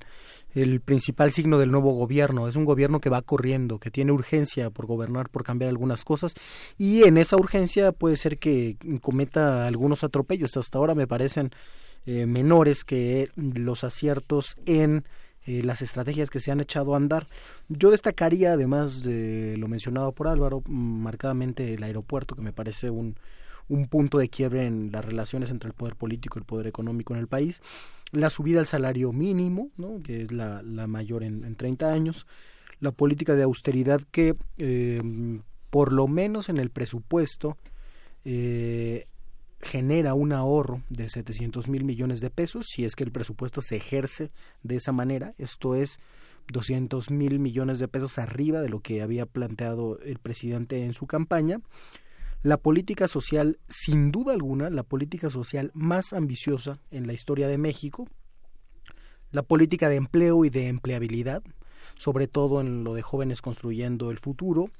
el 0.54 0.80
principal 0.80 1.32
signo 1.32 1.58
del 1.58 1.70
nuevo 1.70 1.92
gobierno. 1.92 2.48
Es 2.48 2.56
un 2.56 2.64
gobierno 2.64 3.00
que 3.00 3.10
va 3.10 3.22
corriendo, 3.22 3.78
que 3.78 3.90
tiene 3.90 4.12
urgencia 4.12 4.70
por 4.70 4.86
gobernar, 4.86 5.28
por 5.28 5.44
cambiar 5.44 5.68
algunas 5.68 6.04
cosas 6.04 6.34
y 6.76 7.04
en 7.04 7.18
esa 7.18 7.36
urgencia 7.36 7.92
puede 7.92 8.16
ser 8.16 8.38
que 8.38 8.76
cometa 9.00 9.66
algunos 9.66 10.04
atropellos. 10.04 10.56
Hasta 10.56 10.78
ahora 10.78 10.94
me 10.94 11.06
parecen 11.06 11.50
eh, 12.06 12.26
menores 12.26 12.84
que 12.84 13.30
los 13.36 13.84
aciertos 13.84 14.56
en 14.66 15.04
eh, 15.46 15.62
las 15.62 15.82
estrategias 15.82 16.30
que 16.30 16.40
se 16.40 16.50
han 16.50 16.60
echado 16.60 16.94
a 16.94 16.96
andar. 16.96 17.26
Yo 17.68 17.90
destacaría, 17.90 18.52
además 18.52 19.02
de 19.02 19.56
lo 19.58 19.68
mencionado 19.68 20.12
por 20.12 20.28
Álvaro, 20.28 20.62
marcadamente 20.66 21.74
el 21.74 21.82
aeropuerto, 21.82 22.34
que 22.34 22.42
me 22.42 22.52
parece 22.52 22.90
un, 22.90 23.16
un 23.68 23.86
punto 23.86 24.18
de 24.18 24.28
quiebre 24.28 24.66
en 24.66 24.90
las 24.92 25.04
relaciones 25.04 25.50
entre 25.50 25.68
el 25.68 25.74
poder 25.74 25.96
político 25.96 26.38
y 26.38 26.40
el 26.40 26.44
poder 26.44 26.66
económico 26.66 27.14
en 27.14 27.20
el 27.20 27.28
país 27.28 27.62
la 28.12 28.30
subida 28.30 28.60
al 28.60 28.66
salario 28.66 29.12
mínimo, 29.12 29.70
¿no? 29.76 30.00
que 30.02 30.22
es 30.22 30.32
la, 30.32 30.62
la 30.62 30.86
mayor 30.86 31.22
en, 31.22 31.44
en, 31.44 31.56
30 31.56 31.92
años, 31.92 32.26
la 32.80 32.92
política 32.92 33.34
de 33.34 33.42
austeridad 33.42 34.00
que 34.10 34.36
eh, 34.56 35.00
por 35.70 35.92
lo 35.92 36.08
menos 36.08 36.48
en 36.48 36.58
el 36.58 36.70
presupuesto 36.70 37.56
eh, 38.24 39.06
genera 39.60 40.14
un 40.14 40.32
ahorro 40.32 40.82
de 40.88 41.08
700 41.08 41.68
mil 41.68 41.84
millones 41.84 42.20
de 42.20 42.30
pesos 42.30 42.66
si 42.68 42.84
es 42.84 42.94
que 42.94 43.04
el 43.04 43.10
presupuesto 43.10 43.60
se 43.60 43.76
ejerce 43.76 44.30
de 44.62 44.76
esa 44.76 44.92
manera, 44.92 45.34
esto 45.38 45.74
es 45.74 45.98
200 46.52 47.10
mil 47.10 47.38
millones 47.38 47.78
de 47.78 47.88
pesos 47.88 48.18
arriba 48.18 48.60
de 48.60 48.68
lo 48.68 48.80
que 48.80 49.02
había 49.02 49.26
planteado 49.26 49.98
el 50.00 50.18
presidente 50.18 50.84
en 50.84 50.94
su 50.94 51.06
campaña 51.06 51.60
la 52.42 52.56
política 52.56 53.08
social, 53.08 53.58
sin 53.68 54.12
duda 54.12 54.32
alguna, 54.32 54.70
la 54.70 54.82
política 54.82 55.30
social 55.30 55.70
más 55.74 56.12
ambiciosa 56.12 56.78
en 56.90 57.06
la 57.06 57.12
historia 57.12 57.48
de 57.48 57.58
México, 57.58 58.08
la 59.30 59.42
política 59.42 59.88
de 59.88 59.96
empleo 59.96 60.44
y 60.44 60.50
de 60.50 60.68
empleabilidad, 60.68 61.42
sobre 61.96 62.28
todo 62.28 62.60
en 62.60 62.84
lo 62.84 62.94
de 62.94 63.02
jóvenes 63.02 63.42
construyendo 63.42 64.10
el 64.10 64.18
futuro, 64.18 64.70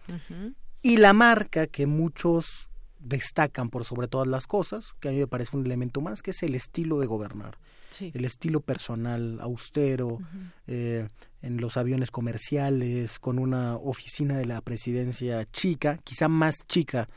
y 0.83 0.99
la 0.99 1.13
marca 1.13 1.67
que 1.67 1.87
muchos 1.87 2.69
destacan 3.01 3.71
por 3.71 3.85
sobre 3.85 4.09
todas 4.09 4.27
las 4.27 4.47
cosas, 4.47 4.93
que 5.01 5.09
a 5.09 5.13
mí 5.13 5.19
me 5.19 5.27
parece 5.27 5.57
un 5.57 5.67
elemento 5.67 6.01
más, 6.01 6.23
que 6.23 6.31
es 6.31 6.43
el 6.43 6.55
estilo 6.55 6.99
de 7.01 7.07
gobernar. 7.07 7.59
El 8.01 8.25
estilo 8.25 8.61
personal, 8.61 9.41
austero, 9.41 10.19
eh, 10.67 11.09
en 11.41 11.61
los 11.61 11.77
aviones 11.77 12.11
comerciales, 12.11 13.19
con 13.19 13.39
una 13.39 13.77
oficina 13.77 14.37
de 14.37 14.47
la 14.47 14.61
presidencia 14.61 15.45
chica, 15.51 15.99
quizá 16.05 16.29
más 16.29 16.67
chica 16.67 17.09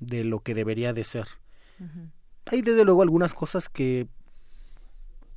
de 0.00 0.24
lo 0.24 0.40
que 0.40 0.54
debería 0.54 0.92
de 0.92 1.04
ser. 1.04 1.26
Hay 2.46 2.62
desde 2.62 2.84
luego 2.84 3.02
algunas 3.02 3.34
cosas 3.34 3.68
que 3.68 4.08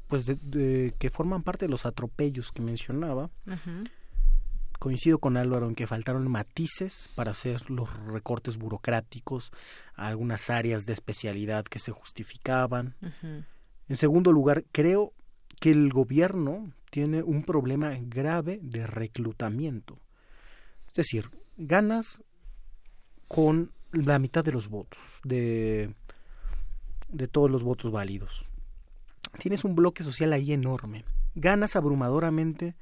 pues 0.08 0.26
que 0.26 1.10
forman 1.10 1.42
parte 1.42 1.66
de 1.66 1.70
los 1.70 1.86
atropellos 1.86 2.52
que 2.52 2.62
mencionaba. 2.62 3.30
Coincido 4.78 5.20
con 5.20 5.38
Álvaro 5.38 5.68
en 5.68 5.76
que 5.76 5.88
faltaron 5.88 6.30
matices 6.30 7.10
para 7.16 7.32
hacer 7.32 7.70
los 7.70 7.90
recortes 8.08 8.58
burocráticos, 8.58 9.52
algunas 9.94 10.50
áreas 10.50 10.86
de 10.86 10.94
especialidad 10.94 11.66
que 11.66 11.80
se 11.80 11.92
justificaban. 11.92 12.96
En 13.88 13.96
segundo 13.96 14.32
lugar, 14.32 14.66
creo 14.72 15.14
que 15.60 15.72
el 15.72 15.94
gobierno 15.94 16.74
tiene 16.90 17.24
un 17.24 17.44
problema 17.44 17.96
grave 18.02 18.60
de 18.62 18.88
reclutamiento. 18.88 19.98
Es 20.88 20.96
decir, 20.96 21.30
ganas 21.56 22.22
con 23.28 23.72
la 23.92 24.20
mitad 24.20 24.44
de 24.44 24.52
los 24.52 24.70
votos, 24.70 25.00
de, 25.24 25.94
de 27.10 27.28
todos 27.28 27.50
los 27.50 27.64
votos 27.64 27.92
válidos 27.92 28.46
tienes 29.40 29.64
un 29.64 29.76
bloque 29.76 30.04
social 30.04 30.34
ahí 30.34 30.54
enorme. 30.54 31.06
Ganas 31.36 31.76
abrumadoramente 31.76 32.76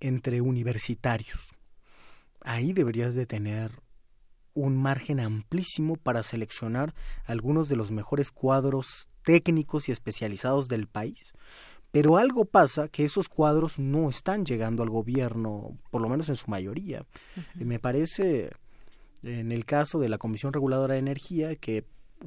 entre 0.00 0.40
universitarios. 0.40 1.48
Ahí 2.40 2.72
deberías 2.72 3.14
de 3.14 3.26
tener 3.26 3.72
un 4.54 4.76
margen 4.76 5.20
amplísimo 5.20 5.96
para 5.96 6.22
seleccionar 6.22 6.94
algunos 7.24 7.68
de 7.68 7.76
los 7.76 7.90
mejores 7.90 8.30
cuadros 8.30 9.08
técnicos 9.22 9.88
y 9.88 9.92
especializados 9.92 10.68
del 10.68 10.86
país. 10.86 11.32
Pero 11.90 12.16
algo 12.18 12.44
pasa 12.44 12.88
que 12.88 13.04
esos 13.04 13.28
cuadros 13.28 13.78
no 13.78 14.08
están 14.10 14.44
llegando 14.44 14.82
al 14.82 14.90
gobierno, 14.90 15.78
por 15.90 16.02
lo 16.02 16.08
menos 16.08 16.28
en 16.28 16.36
su 16.36 16.50
mayoría. 16.50 17.06
Me 17.54 17.78
parece, 17.78 18.50
en 19.26 19.52
el 19.52 19.64
caso 19.64 19.98
de 19.98 20.08
la 20.08 20.18
Comisión 20.18 20.52
Reguladora 20.52 20.94
de 20.94 21.00
Energía, 21.00 21.56
que 21.56 21.84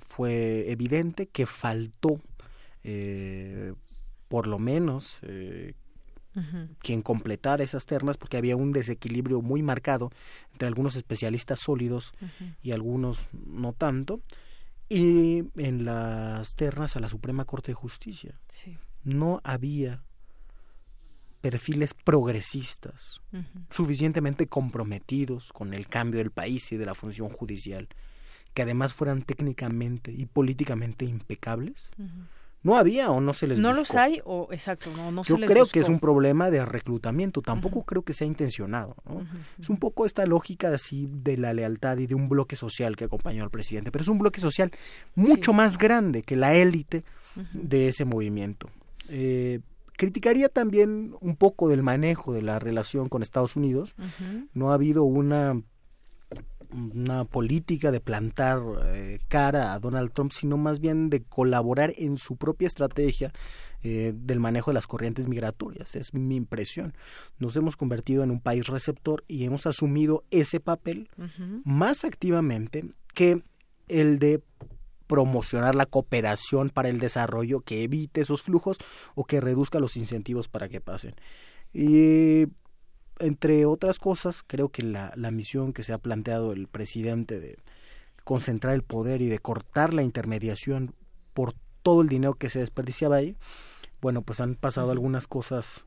fue 0.08 0.70
evidente 0.72 1.28
que 1.28 1.46
faltó 1.46 2.22
eh, 2.84 3.74
por 4.28 4.48
lo 4.48 4.60
menos 4.60 5.20
eh, 5.24 5.74
quien 6.80 7.02
completara 7.02 7.64
esas 7.64 7.86
ternas, 7.86 8.18
porque 8.18 8.38
había 8.38 8.56
un 8.56 8.72
desequilibrio 8.72 9.42
muy 9.42 9.62
marcado 9.62 10.12
entre 10.54 10.68
algunos 10.68 10.96
especialistas 10.96 11.60
sólidos 11.60 12.14
y 12.62 12.72
algunos 12.72 13.28
no 13.34 13.74
tanto, 13.74 14.22
y 14.88 15.44
en 15.58 15.86
las 15.86 16.56
ternas 16.56 16.96
a 16.96 17.00
la 17.00 17.10
Suprema 17.10 17.46
Corte 17.46 17.72
de 17.72 17.76
Justicia. 17.76 18.40
No 19.04 19.42
había 19.44 20.04
perfiles 21.42 21.94
progresistas 21.94 23.22
suficientemente 23.70 24.48
comprometidos 24.48 25.54
con 25.54 25.74
el 25.74 25.88
cambio 25.88 26.20
del 26.20 26.32
país 26.32 26.72
y 26.72 26.78
de 26.78 26.86
la 26.86 26.94
función 26.94 27.30
judicial, 27.30 27.88
que 28.54 28.64
además 28.64 28.94
fueran 28.94 29.22
técnicamente 29.22 30.12
y 30.12 30.26
políticamente 30.26 31.06
impecables 31.06 31.90
no 32.62 32.76
había 32.76 33.10
o 33.10 33.22
no 33.22 33.34
se 33.34 33.48
les 33.48 33.58
no 33.58 33.72
los 33.72 33.96
hay 33.96 34.20
o 34.26 34.50
exacto 34.52 34.92
no, 34.94 35.14
no 35.14 35.24
yo 35.24 35.36
se 35.36 35.40
les 35.40 35.50
creo 35.50 35.66
que 35.66 35.80
es 35.80 35.88
un 35.88 36.02
problema 36.02 36.52
de 36.52 36.66
reclutamiento 36.66 37.42
tampoco 37.42 37.84
creo 37.84 38.02
que 38.02 38.12
sea 38.12 38.28
intencionado 38.28 38.98
¿no? 39.06 39.26
es 39.58 39.70
un 39.70 39.78
poco 39.78 40.06
esta 40.06 40.26
lógica 40.26 40.68
así 40.74 41.08
de 41.10 41.38
la 41.38 41.54
lealtad 41.54 41.98
y 42.00 42.06
de 42.06 42.16
un 42.16 42.28
bloque 42.28 42.58
social 42.58 42.98
que 42.98 43.06
acompañó 43.06 43.46
al 43.46 43.50
presidente 43.50 43.94
pero 43.94 44.02
es 44.02 44.10
un 44.10 44.18
bloque 44.18 44.42
social 44.42 44.72
mucho 45.16 45.54
más 45.54 45.78
grande 45.78 46.22
que 46.22 46.36
la 46.36 46.54
élite 46.54 47.06
de 47.54 47.90
ese 47.90 48.06
movimiento. 48.06 48.70
Eh, 49.10 49.60
criticaría 50.00 50.48
también 50.48 51.14
un 51.20 51.36
poco 51.36 51.68
del 51.68 51.84
manejo 51.84 52.32
de 52.32 52.42
la 52.42 52.58
relación 52.58 53.10
con 53.10 53.22
Estados 53.22 53.58
Unidos 53.58 53.96
no 54.54 54.72
ha 54.72 54.76
habido 54.76 55.04
una 55.04 55.62
una 56.72 57.26
política 57.26 57.92
de 57.92 58.00
plantar 58.00 58.62
eh, 58.86 59.20
cara 59.28 59.74
a 59.74 59.80
Donald 59.80 60.12
Trump, 60.14 60.32
sino 60.32 60.56
más 60.56 60.80
bien 60.80 61.10
de 61.10 61.24
colaborar 61.24 61.94
en 61.98 62.18
su 62.18 62.38
propia 62.38 62.68
estrategia 62.68 63.34
eh, 63.82 64.14
del 64.16 64.40
manejo 64.40 64.70
de 64.70 64.76
las 64.76 64.86
corrientes 64.86 65.28
migratorias. 65.28 65.96
Es 65.96 66.14
mi 66.14 66.36
impresión. 66.36 66.94
Nos 67.40 67.56
hemos 67.56 67.76
convertido 67.76 68.24
en 68.24 68.30
un 68.30 68.40
país 68.40 68.68
receptor 68.68 69.26
y 69.28 69.46
hemos 69.46 69.66
asumido 69.66 70.24
ese 70.30 70.60
papel 70.60 71.10
más 71.66 72.06
activamente 72.06 72.86
que 73.16 73.42
el 73.88 74.20
de 74.20 74.44
promocionar 75.10 75.74
la 75.74 75.88
cooperación 75.88 76.70
para 76.70 76.88
el 76.88 77.00
desarrollo 77.00 77.62
que 77.62 77.82
evite 77.82 78.22
esos 78.22 78.44
flujos 78.44 78.78
o 79.16 79.26
que 79.26 79.42
reduzca 79.42 79.80
los 79.80 79.98
incentivos 79.98 80.48
para 80.48 80.70
que 80.70 80.82
pasen. 80.82 81.16
Y 81.74 82.46
entre 83.18 83.66
otras 83.66 83.98
cosas, 83.98 84.44
creo 84.46 84.70
que 84.70 84.84
la, 84.84 85.12
la 85.16 85.32
misión 85.32 85.74
que 85.74 85.82
se 85.82 85.94
ha 85.94 85.98
planteado 85.98 86.54
el 86.54 86.68
presidente 86.68 87.40
de 87.40 87.58
concentrar 88.24 88.76
el 88.76 88.84
poder 88.84 89.24
y 89.24 89.30
de 89.30 89.40
cortar 89.40 89.96
la 89.96 90.04
intermediación 90.04 90.94
por 91.34 91.56
todo 91.82 92.04
el 92.04 92.08
dinero 92.08 92.36
que 92.36 92.52
se 92.52 92.60
desperdiciaba 92.60 93.16
ahí, 93.16 93.36
bueno, 94.02 94.22
pues 94.22 94.40
han 94.40 94.54
pasado 94.54 94.92
algunas 94.92 95.26
cosas 95.26 95.86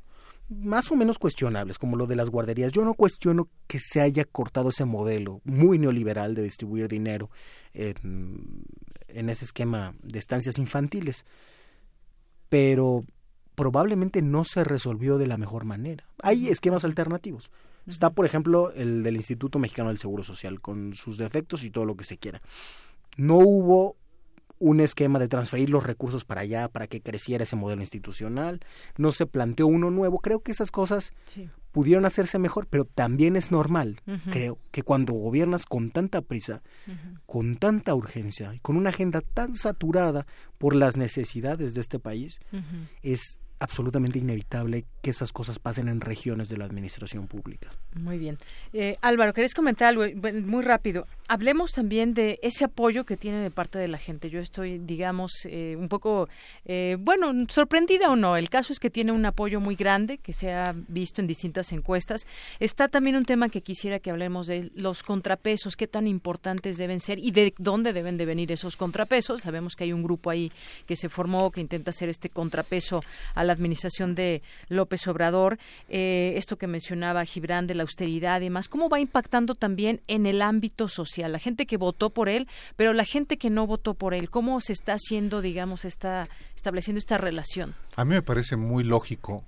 más 0.61 0.91
o 0.91 0.97
menos 0.97 1.19
cuestionables, 1.19 1.79
como 1.79 1.97
lo 1.97 2.07
de 2.07 2.17
las 2.17 2.31
guarderías. 2.31 2.73
Yo 2.73 2.85
no 2.85 2.95
cuestiono 2.95 3.49
que 3.67 3.79
se 3.79 4.01
haya 4.01 4.25
cortado 4.25 4.69
ese 4.69 4.85
modelo 4.85 5.41
muy 5.45 5.79
neoliberal 5.79 6.35
de 6.35 6.43
distribuir 6.43 6.89
dinero 6.89 7.31
en, 7.75 8.65
en 9.09 9.29
ese 9.29 9.45
esquema 9.45 9.95
de 10.03 10.19
estancias 10.19 10.59
infantiles, 10.59 11.25
pero 12.49 13.05
probablemente 13.55 14.23
no 14.23 14.45
se 14.45 14.65
resolvió 14.65 15.19
de 15.19 15.27
la 15.27 15.39
mejor 15.39 15.65
manera. 15.65 16.07
Hay 16.23 16.49
esquemas 16.49 16.85
alternativos. 16.85 17.51
Está, 17.87 18.11
por 18.11 18.27
ejemplo, 18.27 18.73
el 18.73 19.03
del 19.03 19.17
Instituto 19.17 19.59
Mexicano 19.59 19.89
del 19.89 19.99
Seguro 19.99 20.23
Social, 20.23 20.61
con 20.61 20.95
sus 20.95 21.19
defectos 21.19 21.65
y 21.65 21.71
todo 21.71 21.85
lo 21.85 21.97
que 21.97 22.05
se 22.05 22.17
quiera. 22.17 22.41
No 23.17 23.37
hubo 23.37 23.97
un 24.63 24.81
esquema 24.81 25.19
de 25.19 25.27
transferir 25.27 25.71
los 25.71 25.85
recursos 25.85 26.25
para 26.25 26.43
allá 26.43 26.69
para 26.69 26.87
que 26.87 27.01
creciera 27.01 27.43
ese 27.43 27.57
modelo 27.57 27.83
institucional, 27.83 28.61
no 28.97 29.11
se 29.11 29.27
planteó 29.27 29.67
uno 29.67 29.91
nuevo. 29.91 30.21
Creo 30.21 30.41
que 30.41 30.53
esas 30.53 30.71
cosas 30.71 31.13
pudieron 31.73 32.05
hacerse 32.05 32.39
mejor, 32.39 32.69
pero 32.69 32.85
también 32.85 33.35
es 33.35 33.51
normal, 33.51 34.01
creo, 34.31 34.59
que 34.71 34.83
cuando 34.83 35.15
gobiernas 35.15 35.67
con 35.67 35.91
tanta 35.91 36.23
prisa, 36.23 36.63
con 37.27 37.57
tanta 37.57 37.95
urgencia 37.95 38.55
y 38.55 38.61
con 38.61 38.77
una 38.77 38.91
agenda 38.91 39.21
tan 39.21 39.57
saturada 39.57 40.27
por 40.59 40.77
las 40.77 40.97
necesidades 40.97 41.75
de 41.75 41.81
este 41.81 41.99
país, 41.99 42.39
es 43.03 43.42
absolutamente 43.63 44.19
inevitable 44.19 44.85
que 45.01 45.11
esas 45.11 45.33
cosas 45.33 45.59
pasen 45.59 45.89
en 45.89 46.01
regiones 46.01 46.49
de 46.49 46.57
la 46.57 46.65
administración 46.65 47.29
pública. 47.29 47.71
Muy 47.95 48.19
bien. 48.19 48.39
Eh, 48.73 48.97
Álvaro, 49.01 49.33
¿querés 49.33 49.55
comentar 49.55 49.89
algo 49.89 50.05
muy 50.45 50.63
rápido? 50.63 51.07
Hablemos 51.29 51.71
también 51.73 52.13
de 52.13 52.41
ese 52.43 52.65
apoyo 52.65 53.05
que 53.05 53.17
tiene 53.17 53.39
de 53.39 53.51
parte 53.51 53.79
de 53.79 53.89
la 53.89 53.99
gente. 53.99 54.31
Yo 54.31 54.41
estoy, 54.41 54.79
digamos, 54.79 55.33
eh, 55.45 55.77
un 55.79 55.89
poco, 55.89 56.29
eh, 56.65 56.97
bueno, 56.99 57.33
sorprendida 57.49 58.11
o 58.11 58.17
no. 58.17 58.37
El 58.37 58.51
caso 58.51 58.73
es 58.73 58.81
que 58.81 58.91
tiene 58.91 59.13
un 59.13 59.25
apoyo 59.25 59.61
muy 59.61 59.77
grande 59.77 60.19
que 60.19 60.33
se 60.33 60.53
ha 60.53 60.75
visto 60.89 61.21
en 61.21 61.27
distintas 61.27 61.73
encuestas. 61.73 62.27
Está 62.59 62.89
también 62.89 63.17
un 63.17 63.25
tema 63.25 63.49
que 63.49 63.63
quisiera 63.63 64.01
que 64.01 64.11
hablemos 64.11 64.49
de 64.49 64.73
los 64.75 65.03
contrapesos, 65.03 65.77
qué 65.77 65.87
tan 65.87 66.07
importantes 66.07 66.79
deben 66.79 67.01
ser 67.01 67.19
y 67.19 67.31
de 67.31 67.55
dónde 67.59 67.93
deben 67.93 68.17
de 68.17 68.27
venir 68.27 68.51
esos 68.51 68.77
contrapesos. 68.77 69.43
Sabemos 69.43 69.77
que 69.77 69.85
hay 69.85 69.93
un 69.93 70.03
grupo 70.03 70.31
ahí 70.31 70.51
que 70.87 70.97
se 70.97 71.09
formó 71.09 71.51
que 71.51 71.61
intenta 71.61 71.91
hacer 71.91 72.09
este 72.09 72.29
contrapeso 72.29 73.03
a 73.35 73.45
la 73.45 73.52
administración 73.53 74.15
de 74.15 74.43
López 74.69 75.07
Obrador, 75.09 75.59
eh, 75.89 76.35
esto 76.37 76.57
que 76.57 76.67
mencionaba 76.67 77.25
Gibran 77.25 77.67
de 77.67 77.75
la 77.75 77.83
austeridad 77.83 78.41
y 78.41 78.45
demás, 78.45 78.69
¿cómo 78.69 78.89
va 78.89 79.01
impactando 79.01 79.55
también 79.55 80.01
en 80.09 80.27
el 80.27 80.43
ámbito 80.43 80.89
social? 80.89 81.33
La 81.33 81.39
gente 81.39 81.67
que 81.67 81.77
votó 81.77 82.11
por 82.11 82.29
él, 82.29 82.49
pero 82.77 82.93
la 82.93 83.05
gente 83.05 83.37
que 83.37 83.51
no 83.51 83.67
votó 83.67 83.95
por 83.95 84.15
él, 84.15 84.31
¿cómo 84.31 84.61
se 84.61 84.73
está 84.73 84.95
haciendo, 84.95 85.41
digamos, 85.41 85.85
está 85.85 86.29
estableciendo 86.57 86.99
esta 86.99 87.19
relación? 87.19 87.75
A 87.97 88.05
mí 88.05 88.15
me 88.15 88.23
parece 88.23 88.57
muy 88.57 88.85
lógico 88.85 89.45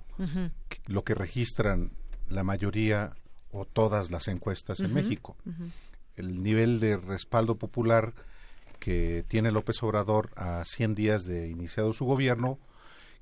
lo 0.87 1.03
que 1.03 1.13
registran 1.13 1.91
la 2.29 2.43
mayoría 2.43 3.13
o 3.51 3.65
todas 3.65 4.11
las 4.11 4.27
encuestas 4.27 4.79
en 4.79 4.93
México. 4.93 5.35
El 6.15 6.43
nivel 6.43 6.79
de 6.79 6.97
respaldo 6.97 7.55
popular 7.55 8.13
que 8.79 9.23
tiene 9.27 9.51
López 9.51 9.81
Obrador 9.83 10.29
a 10.35 10.63
100 10.65 10.95
días 10.95 11.25
de 11.25 11.49
iniciado 11.49 11.93
su 11.93 12.05
gobierno 12.05 12.59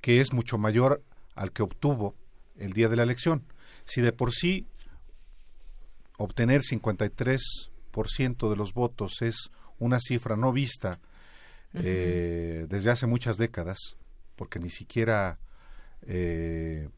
que 0.04 0.20
es 0.20 0.34
mucho 0.34 0.58
mayor 0.58 1.02
al 1.34 1.54
que 1.54 1.64
obtuvo 1.64 2.14
el 2.58 2.74
día 2.74 2.90
de 2.90 2.98
la 2.98 3.04
elección. 3.04 3.46
Si 3.86 4.02
de 4.02 4.12
por 4.12 4.34
sí 4.34 4.68
obtener 6.18 6.60
53% 6.62 8.50
de 8.50 8.56
los 8.58 8.74
votos 8.74 9.22
es 9.22 9.50
una 9.80 10.02
cifra 10.02 10.36
no 10.36 10.52
vista 10.52 11.00
eh, 11.74 12.68
desde 12.70 12.92
hace 12.92 13.08
muchas 13.08 13.38
décadas, 13.38 13.96
porque 14.36 14.60
ni 14.60 14.70
siquiera 14.70 15.40
eh, 16.02 16.90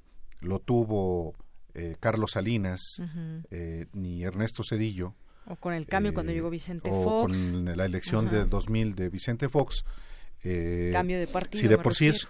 lo 0.41 0.57
tuvo 0.57 1.35
eh, 1.75 1.97
Carlos 1.99 2.31
Salinas, 2.31 2.81
ni 3.93 4.23
Ernesto 4.23 4.63
Cedillo. 4.67 5.13
O 5.45 5.57
con 5.57 5.75
el 5.75 5.85
cambio 5.85 6.11
cuando 6.11 6.31
llegó 6.31 6.49
Vicente 6.49 6.89
Fox. 6.89 7.37
O 7.37 7.51
con 7.51 7.65
la 7.65 7.85
elección 7.85 8.31
de 8.31 8.45
2000 8.45 8.95
de 8.95 9.09
Vicente 9.09 9.47
Fox. 9.47 9.85
cambio 10.91 11.19
de 11.19 11.27
partido. 11.27 11.61
Si 11.61 11.67
de 11.67 11.77
por 11.77 11.93
sí 11.93 12.07
es 12.07 12.27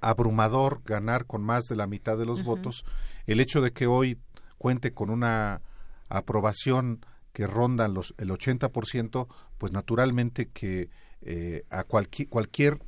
abrumador 0.00 0.82
ganar 0.84 1.26
con 1.26 1.42
más 1.42 1.64
de 1.64 1.76
la 1.76 1.86
mitad 1.86 2.16
de 2.18 2.26
los 2.26 2.42
votos, 2.42 2.84
el 3.26 3.40
hecho 3.40 3.60
de 3.60 3.72
que 3.72 3.86
hoy 3.86 4.18
cuente 4.58 4.92
con 4.92 5.10
una 5.10 5.62
aprobación 6.08 7.04
que 7.32 7.46
ronda 7.46 7.88
los, 7.88 8.14
el 8.18 8.30
80%, 8.30 9.28
pues 9.58 9.72
naturalmente 9.72 10.48
que 10.48 10.90
eh, 11.22 11.64
a 11.70 11.84
cualquier, 11.84 12.28
cualquier 12.28 12.78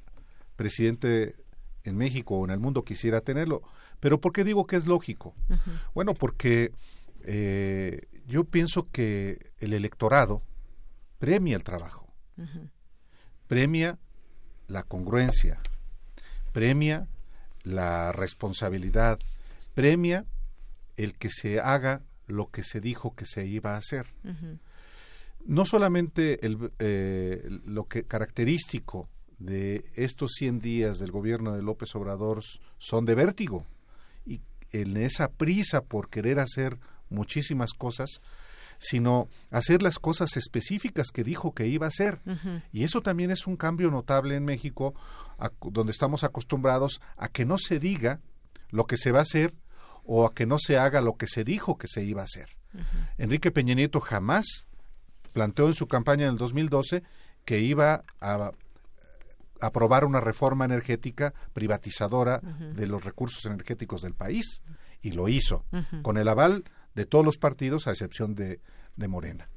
presidente 0.57 1.37
en 1.85 1.97
México 1.97 2.37
o 2.37 2.45
en 2.45 2.51
el 2.51 2.59
mundo 2.59 2.85
quisiera 2.85 3.21
tenerlo. 3.21 3.63
Pero 4.01 4.21
¿por 4.21 4.33
qué 4.33 4.45
digo 4.45 4.67
que 4.67 4.77
es 4.77 4.87
lógico? 4.87 5.35
Bueno, 5.95 6.15
porque 6.15 6.73
eh, 7.25 8.01
yo 8.27 8.45
pienso 8.45 8.89
que 8.91 9.53
el 9.59 9.73
electorado 9.73 10.43
premia 11.19 11.57
el 11.57 11.63
trabajo, 11.63 12.13
premia 13.47 13.99
la 14.67 14.83
congruencia, 14.83 15.61
premia 16.53 17.07
la 17.65 18.13
responsabilidad, 18.13 19.19
premia 19.75 20.25
el 20.97 21.15
que 21.15 21.31
se 21.31 21.61
haga 21.61 22.03
lo 22.27 22.51
que 22.51 22.63
se 22.63 22.81
dijo 22.81 23.15
que 23.15 23.27
se 23.27 23.47
iba 23.47 23.75
a 23.75 23.79
hacer. 23.79 24.07
No 25.45 25.67
solamente 25.67 26.45
el, 26.47 26.71
eh, 26.79 27.45
lo 27.65 27.85
que 27.85 28.05
característico 28.05 29.09
de 29.39 29.85
estos 29.95 30.33
100 30.39 30.61
días 30.61 30.99
del 30.99 31.11
gobierno 31.11 31.55
de 31.55 31.63
López 31.63 31.95
Obrador 31.97 32.43
son 32.79 33.05
de 33.05 33.15
vértigo 33.15 33.67
y 34.25 34.41
en 34.71 34.97
esa 34.97 35.29
prisa 35.29 35.83
por 35.83 36.09
querer 36.09 36.39
hacer 36.39 36.79
muchísimas 37.11 37.73
cosas, 37.73 38.21
sino 38.83 39.29
hacer 39.51 39.81
las 39.81 39.99
cosas 40.01 40.37
específicas 40.37 41.13
que 41.13 41.23
dijo 41.23 41.55
que 41.55 41.69
iba 41.69 41.87
a 41.87 41.89
hacer. 41.89 42.21
Y 42.73 42.83
eso 42.83 43.01
también 43.01 43.31
es 43.31 43.47
un 43.47 43.57
cambio 43.57 43.91
notable 43.91 44.35
en 44.35 44.45
México, 44.45 44.95
donde 45.61 45.93
estamos 45.93 46.25
acostumbrados 46.25 47.01
a 47.17 47.29
que 47.29 47.45
no 47.45 47.59
se 47.59 47.79
diga 47.79 48.21
lo 48.71 48.87
que 48.87 48.97
se 48.97 49.13
va 49.13 49.21
a 49.21 49.23
hacer 49.23 49.55
o 50.05 50.27
a 50.27 50.35
que 50.35 50.47
no 50.47 50.59
se 50.59 50.79
haga 50.79 51.01
lo 51.01 51.17
que 51.17 51.29
se 51.29 51.45
dijo 51.45 51.79
que 51.79 51.87
se 51.87 52.03
iba 52.03 52.23
a 52.23 52.25
hacer. 52.25 52.49
Enrique 53.19 53.53
Peña 53.53 53.75
Nieto 53.75 54.01
jamás 54.01 54.67
planteó 55.33 55.69
en 55.69 55.75
su 55.75 55.87
campaña 55.87 56.25
en 56.25 56.33
el 56.33 56.39
2012 56.39 57.05
que 57.45 57.61
iba 57.61 58.03
a 58.21 58.51
aprobar 59.61 60.05
una 60.05 60.21
reforma 60.21 60.65
energética 60.65 61.35
privatizadora 61.53 62.41
de 62.41 62.87
los 62.89 63.05
recursos 63.05 63.47
energéticos 63.47 64.03
del 64.03 64.15
país 64.15 64.63
y 65.03 65.13
lo 65.13 65.29
hizo 65.29 65.65
con 66.03 66.17
el 66.17 66.27
aval 66.27 66.65
de 66.95 67.07
todos 67.07 67.25
los 67.25 67.39
partidos, 67.39 67.87
a 67.87 67.91
excepción 67.91 68.35
de, 68.35 68.61
de 68.97 69.09
Morena. 69.09 69.49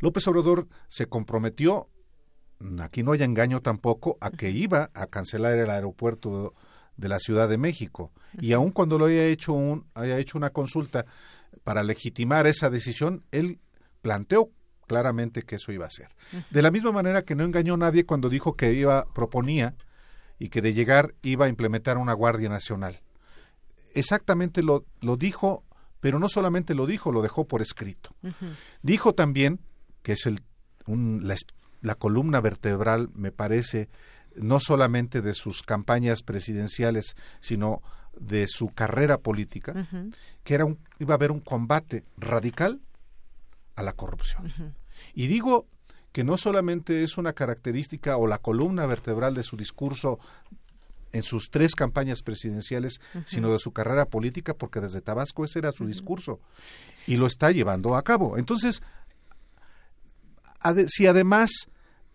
López 0.00 0.26
Obrador 0.28 0.68
se 0.88 1.06
comprometió, 1.06 1.88
aquí 2.80 3.02
no 3.02 3.12
hay 3.12 3.22
engaño 3.22 3.60
tampoco, 3.60 4.16
a 4.20 4.30
que 4.30 4.50
iba 4.50 4.90
a 4.94 5.06
cancelar 5.06 5.56
el 5.58 5.70
aeropuerto 5.70 6.54
de 6.96 7.08
la 7.08 7.18
Ciudad 7.18 7.48
de 7.48 7.58
México. 7.58 8.12
Y 8.40 8.52
aun 8.52 8.70
cuando 8.70 8.98
lo 8.98 9.06
haya 9.06 9.24
hecho, 9.26 9.52
un, 9.52 9.86
haya 9.94 10.18
hecho 10.18 10.38
una 10.38 10.50
consulta 10.50 11.06
para 11.64 11.82
legitimar 11.82 12.46
esa 12.46 12.70
decisión, 12.70 13.24
él 13.30 13.60
planteó 14.02 14.50
claramente 14.86 15.42
que 15.42 15.56
eso 15.56 15.72
iba 15.72 15.86
a 15.86 15.90
ser. 15.90 16.08
De 16.50 16.62
la 16.62 16.70
misma 16.70 16.92
manera 16.92 17.22
que 17.22 17.34
no 17.34 17.44
engañó 17.44 17.74
a 17.74 17.78
nadie 17.78 18.06
cuando 18.06 18.28
dijo 18.28 18.56
que 18.56 18.72
iba, 18.72 19.06
proponía 19.12 19.74
y 20.38 20.48
que 20.48 20.62
de 20.62 20.74
llegar 20.74 21.14
iba 21.22 21.46
a 21.46 21.48
implementar 21.48 21.98
una 21.98 22.14
Guardia 22.14 22.48
Nacional. 22.48 23.00
Exactamente 23.94 24.62
lo, 24.62 24.84
lo 25.00 25.16
dijo 25.16 25.64
pero 26.00 26.18
no 26.18 26.28
solamente 26.28 26.74
lo 26.74 26.86
dijo, 26.86 27.12
lo 27.12 27.22
dejó 27.22 27.46
por 27.46 27.62
escrito. 27.62 28.14
Dijo 28.82 29.14
también, 29.14 29.60
que 30.02 30.12
es 30.12 30.26
el, 30.26 30.40
la, 31.80 31.94
columna 31.96 32.40
vertebral, 32.40 33.10
me 33.14 33.32
parece, 33.32 33.88
no 34.36 34.60
solamente 34.60 35.20
de 35.20 35.34
sus 35.34 35.62
campañas 35.62 36.22
presidenciales, 36.22 37.16
sino 37.40 37.82
de 38.18 38.46
su 38.48 38.68
carrera 38.68 39.18
política, 39.18 39.88
que 40.44 40.54
era 40.54 40.64
un, 40.64 40.78
iba 40.98 41.14
a 41.14 41.16
haber 41.16 41.30
un 41.30 41.40
combate 41.40 42.04
radical 42.16 42.80
a 43.76 43.82
la 43.82 43.92
corrupción. 43.92 44.74
Y 45.14 45.26
digo 45.28 45.66
que 46.12 46.24
no 46.24 46.36
solamente 46.36 47.04
es 47.04 47.18
una 47.18 47.32
característica 47.32 48.16
o 48.16 48.26
la 48.26 48.38
columna 48.38 48.86
vertebral 48.86 49.34
de 49.34 49.42
su 49.42 49.56
discurso 49.56 50.18
en 51.12 51.22
sus 51.22 51.50
tres 51.50 51.74
campañas 51.74 52.22
presidenciales, 52.22 53.00
sino 53.24 53.52
de 53.52 53.58
su 53.58 53.72
carrera 53.72 54.06
política, 54.06 54.54
porque 54.54 54.80
desde 54.80 55.00
Tabasco 55.00 55.44
ese 55.44 55.58
era 55.58 55.72
su 55.72 55.86
discurso 55.86 56.40
y 57.06 57.16
lo 57.16 57.26
está 57.26 57.50
llevando 57.50 57.96
a 57.96 58.02
cabo. 58.02 58.36
Entonces, 58.36 58.82
si 60.88 61.06
además 61.06 61.50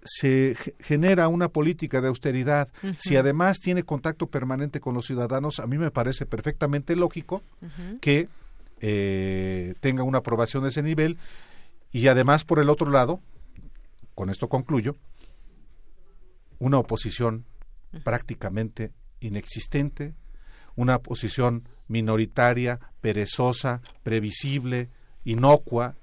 se 0.04 0.56
genera 0.80 1.28
una 1.28 1.50
política 1.50 2.02
de 2.02 2.10
austeridad, 2.10 2.70
si 2.98 3.16
además 3.16 3.60
tiene 3.60 3.84
contacto 3.84 4.28
permanente 4.28 4.80
con 4.80 4.94
los 4.94 5.06
ciudadanos, 5.06 5.60
a 5.60 5.68
mí 5.68 5.78
me 5.78 5.92
parece 5.92 6.26
perfectamente 6.26 6.96
lógico 6.96 7.42
que 8.02 8.28
eh, 8.82 9.76
tenga 9.80 10.04
una 10.04 10.20
aprobación 10.20 10.64
de 10.64 10.70
ese 10.70 10.84
nivel 10.84 11.18
y 11.92 12.08
además, 12.08 12.44
por 12.44 12.60
el 12.60 12.70
otro 12.70 12.90
lado, 12.90 13.22
con 14.16 14.30
esto 14.30 14.50
concluyo, 14.50 14.96
una 16.60 16.80
oposición 16.80 17.46
prácticamente 18.04 18.94
inexistente, 19.20 20.16
una 20.76 21.00
posición 21.00 21.68
minoritaria, 21.88 22.80
perezosa, 23.02 23.82
previsible, 24.04 24.90
inocua. 25.24 25.96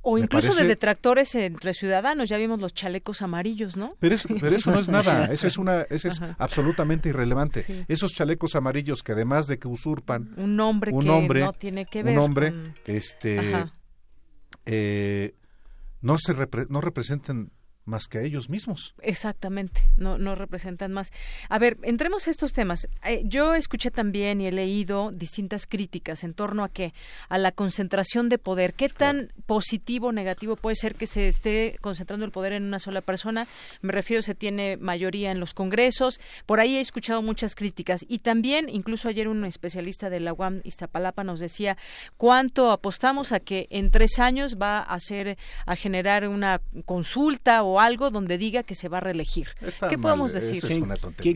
O, 0.00 0.16
incluso 0.16 0.54
de 0.54 0.66
detractores 0.66 1.34
entre 1.34 1.74
ciudadanos, 1.74 2.28
ya 2.28 2.38
vimos 2.38 2.60
los 2.60 2.72
chalecos 2.72 3.20
amarillos, 3.20 3.76
¿no? 3.76 3.94
Pero, 3.98 4.14
eso 4.14 4.70
no 4.70 4.78
es 4.78 4.88
nada, 4.88 5.24
eso 5.32 5.46
es, 5.46 5.58
una, 5.58 5.82
es 5.82 6.06
absolutamente 6.38 7.08
irrelevante. 7.08 7.84
Esos 7.88 8.12
chalecos 8.12 8.54
amarillos 8.54 9.02
que 9.02 9.12
además 9.12 9.46
de 9.46 9.58
que 9.58 9.68
usurpan 9.68 10.32
un 10.36 10.56
nombre 10.56 10.92
que 10.92 11.40
no 11.40 11.52
tiene 11.52 11.84
que 11.84 12.02
ver 12.02 12.16
un 12.16 12.24
hombre, 12.24 12.52
este, 12.86 13.66
eh, 14.64 15.34
no 16.00 16.16
se 16.18 16.34
no 16.68 16.80
representan 16.80 17.50
más 17.88 18.06
que 18.06 18.18
a 18.18 18.22
ellos 18.22 18.48
mismos. 18.48 18.94
Exactamente, 19.02 19.82
no, 19.96 20.18
no 20.18 20.34
representan 20.34 20.92
más. 20.92 21.12
A 21.48 21.58
ver, 21.58 21.78
entremos 21.82 22.28
a 22.28 22.30
estos 22.30 22.52
temas. 22.52 22.88
Eh, 23.04 23.22
yo 23.24 23.54
escuché 23.54 23.90
también 23.90 24.40
y 24.40 24.46
he 24.46 24.52
leído 24.52 25.10
distintas 25.10 25.66
críticas 25.66 26.22
en 26.22 26.34
torno 26.34 26.62
a 26.64 26.68
qué, 26.68 26.92
a 27.28 27.38
la 27.38 27.52
concentración 27.52 28.28
de 28.28 28.38
poder. 28.38 28.74
¿Qué 28.74 28.88
tan 28.88 29.32
positivo 29.46 30.08
o 30.08 30.12
negativo 30.12 30.56
puede 30.56 30.76
ser 30.76 30.94
que 30.94 31.06
se 31.06 31.28
esté 31.28 31.76
concentrando 31.80 32.24
el 32.24 32.30
poder 32.30 32.52
en 32.52 32.64
una 32.64 32.78
sola 32.78 33.00
persona? 33.00 33.48
Me 33.80 33.92
refiero, 33.92 34.22
se 34.22 34.34
tiene 34.34 34.76
mayoría 34.76 35.30
en 35.30 35.40
los 35.40 35.54
congresos. 35.54 36.20
Por 36.46 36.60
ahí 36.60 36.76
he 36.76 36.80
escuchado 36.80 37.22
muchas 37.22 37.54
críticas. 37.54 38.04
Y 38.08 38.20
también, 38.20 38.68
incluso 38.68 39.08
ayer 39.08 39.28
un 39.28 39.44
especialista 39.44 40.10
de 40.10 40.20
la 40.20 40.32
UAM 40.32 40.60
Iztapalapa 40.64 41.24
nos 41.24 41.40
decía 41.40 41.76
cuánto 42.16 42.70
apostamos 42.70 43.32
a 43.32 43.40
que 43.40 43.66
en 43.70 43.90
tres 43.90 44.18
años 44.18 44.56
va 44.60 44.78
a 44.78 44.94
hacer, 44.94 45.38
a 45.66 45.76
generar 45.76 46.28
una 46.28 46.60
consulta 46.84 47.62
o 47.62 47.77
algo 47.80 48.10
donde 48.10 48.38
diga 48.38 48.62
que 48.62 48.74
se 48.74 48.88
va 48.88 48.98
a 48.98 49.00
reelegir. 49.00 49.48
¿Qué 49.88 49.98
podemos 49.98 50.32
decir? 50.32 50.62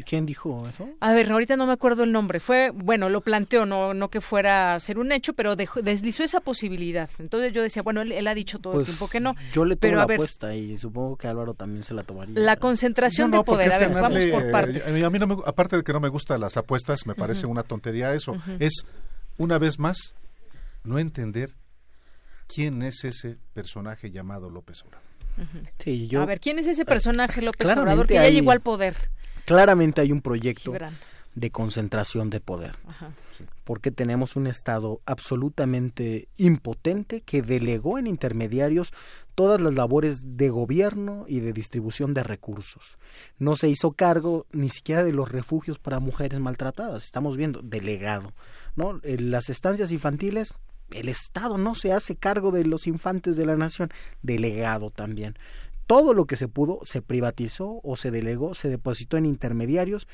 ¿Quién, 0.05 0.27
dijo 0.27 0.69
eso? 0.69 0.89
A 1.01 1.12
ver, 1.12 1.31
ahorita 1.31 1.56
no 1.56 1.66
me 1.66 1.73
acuerdo 1.73 2.05
el 2.05 2.12
nombre. 2.12 2.40
Fue, 2.40 2.70
bueno, 2.70 3.09
lo 3.09 3.20
planteó, 3.20 3.66
no, 3.66 3.94
no 3.94 4.09
que 4.09 4.20
fuera 4.20 4.74
a 4.74 4.81
ser 4.81 4.98
un 4.98 5.12
hecho, 5.12 5.32
pero 5.32 5.56
deslizó 5.56 6.24
esa 6.24 6.40
posibilidad. 6.40 7.10
Entonces 7.19 7.52
yo 7.52 7.62
decía, 7.62 7.82
bueno, 7.82 8.02
él, 8.02 8.27
ha 8.27 8.35
dicho 8.35 8.59
todo 8.59 8.74
el 8.74 8.78
pues, 8.78 8.86
tiempo 8.86 9.09
que 9.09 9.20
no. 9.20 9.35
Yo 9.52 9.64
le 9.64 9.77
tomo 9.77 9.97
la 9.97 10.02
apuesta 10.05 10.55
y 10.55 10.78
supongo 10.78 11.16
que 11.16 11.27
Álvaro 11.27 11.55
también 11.55 11.85
se 11.85 11.94
la 11.94 12.02
tomaría. 12.02 12.39
La 12.39 12.56
concentración 12.56 13.31
de 13.31 13.43
poder. 13.43 13.73
A 13.73 13.78
ver, 13.78 13.93
vamos 13.93 14.24
por 14.27 14.51
partes. 14.51 14.86
a 14.86 15.10
mí, 15.10 15.19
no 15.19 15.43
aparte 15.47 15.77
de 15.77 15.82
que 15.82 15.93
no 15.93 16.01
me 16.01 16.09
gustan 16.09 16.40
las 16.40 16.56
apuestas, 16.56 17.06
me 17.06 17.14
parece 17.14 17.47
una 17.47 17.62
tontería 17.62 18.12
eso. 18.14 18.36
Es, 18.59 18.85
una 19.39 19.59
vez 19.59 19.78
más, 19.78 20.14
no 20.85 20.98
entender 20.98 21.55
quién 22.47 22.82
es 22.82 23.05
ese 23.05 23.39
personaje 23.55 24.10
llamado 24.10 24.51
López 24.51 24.82
Obrador. 24.82 25.02
A 26.21 26.27
ver, 26.27 26.41
¿quién 26.41 26.59
es 26.59 26.67
ese 26.67 26.85
personaje 26.85 27.43
López 27.43 27.69
Obrador 27.71 28.07
que 28.07 28.15
ya 28.15 28.29
llegó 28.29 28.51
al 28.51 28.61
poder? 28.61 28.97
Claramente 29.45 30.01
hay 30.01 30.13
un 30.13 30.21
proyecto 30.21 30.73
de 31.35 31.51
concentración 31.51 32.31
de 32.31 32.41
poder. 32.41 32.77
Porque 33.65 33.91
tenemos 33.91 34.37
un 34.37 34.47
Estado 34.47 35.01
absolutamente 35.07 36.29
impotente 36.37 37.23
que 37.23 37.43
delegó 37.43 37.99
en 37.99 38.07
intermediarios 38.07 38.93
todas 39.35 39.61
las 39.61 39.73
labores 39.73 40.37
de 40.37 40.51
gobierno 40.51 41.25
y 41.27 41.41
de 41.41 41.53
distribución 41.53 42.13
de 42.13 42.23
recursos. 42.23 42.99
No 43.39 43.57
se 43.57 43.69
hizo 43.69 43.93
cargo 43.93 44.47
ni 44.53 44.69
siquiera 44.69 45.05
de 45.05 45.13
los 45.13 45.31
refugios 45.31 45.79
para 45.79 46.01
mujeres 46.01 46.39
maltratadas. 46.39 47.05
Estamos 47.05 47.37
viendo 47.37 47.63
delegado, 47.63 48.33
¿no? 48.77 49.01
Las 49.03 49.49
estancias 49.49 49.91
infantiles 49.91 50.55
el 50.94 51.09
Estado 51.09 51.59
no 51.59 51.74
se 51.74 51.93
hace 51.93 52.16
cargo 52.16 52.51
de 52.51 52.64
los 52.64 52.86
infantes 52.86 53.36
de 53.36 53.47
la 53.47 53.56
nación, 53.56 53.90
delegado 54.23 54.90
también. 54.90 55.36
Todo 55.86 56.14
lo 56.14 56.27
que 56.27 56.36
se 56.36 56.48
pudo 56.48 56.81
se 56.85 57.02
privatizó 57.02 57.81
o 57.82 57.97
se 57.97 58.10
delegó, 58.10 58.55
se 58.55 58.69
depositó 58.69 59.16
en 59.16 59.27
intermediarios 59.27 60.06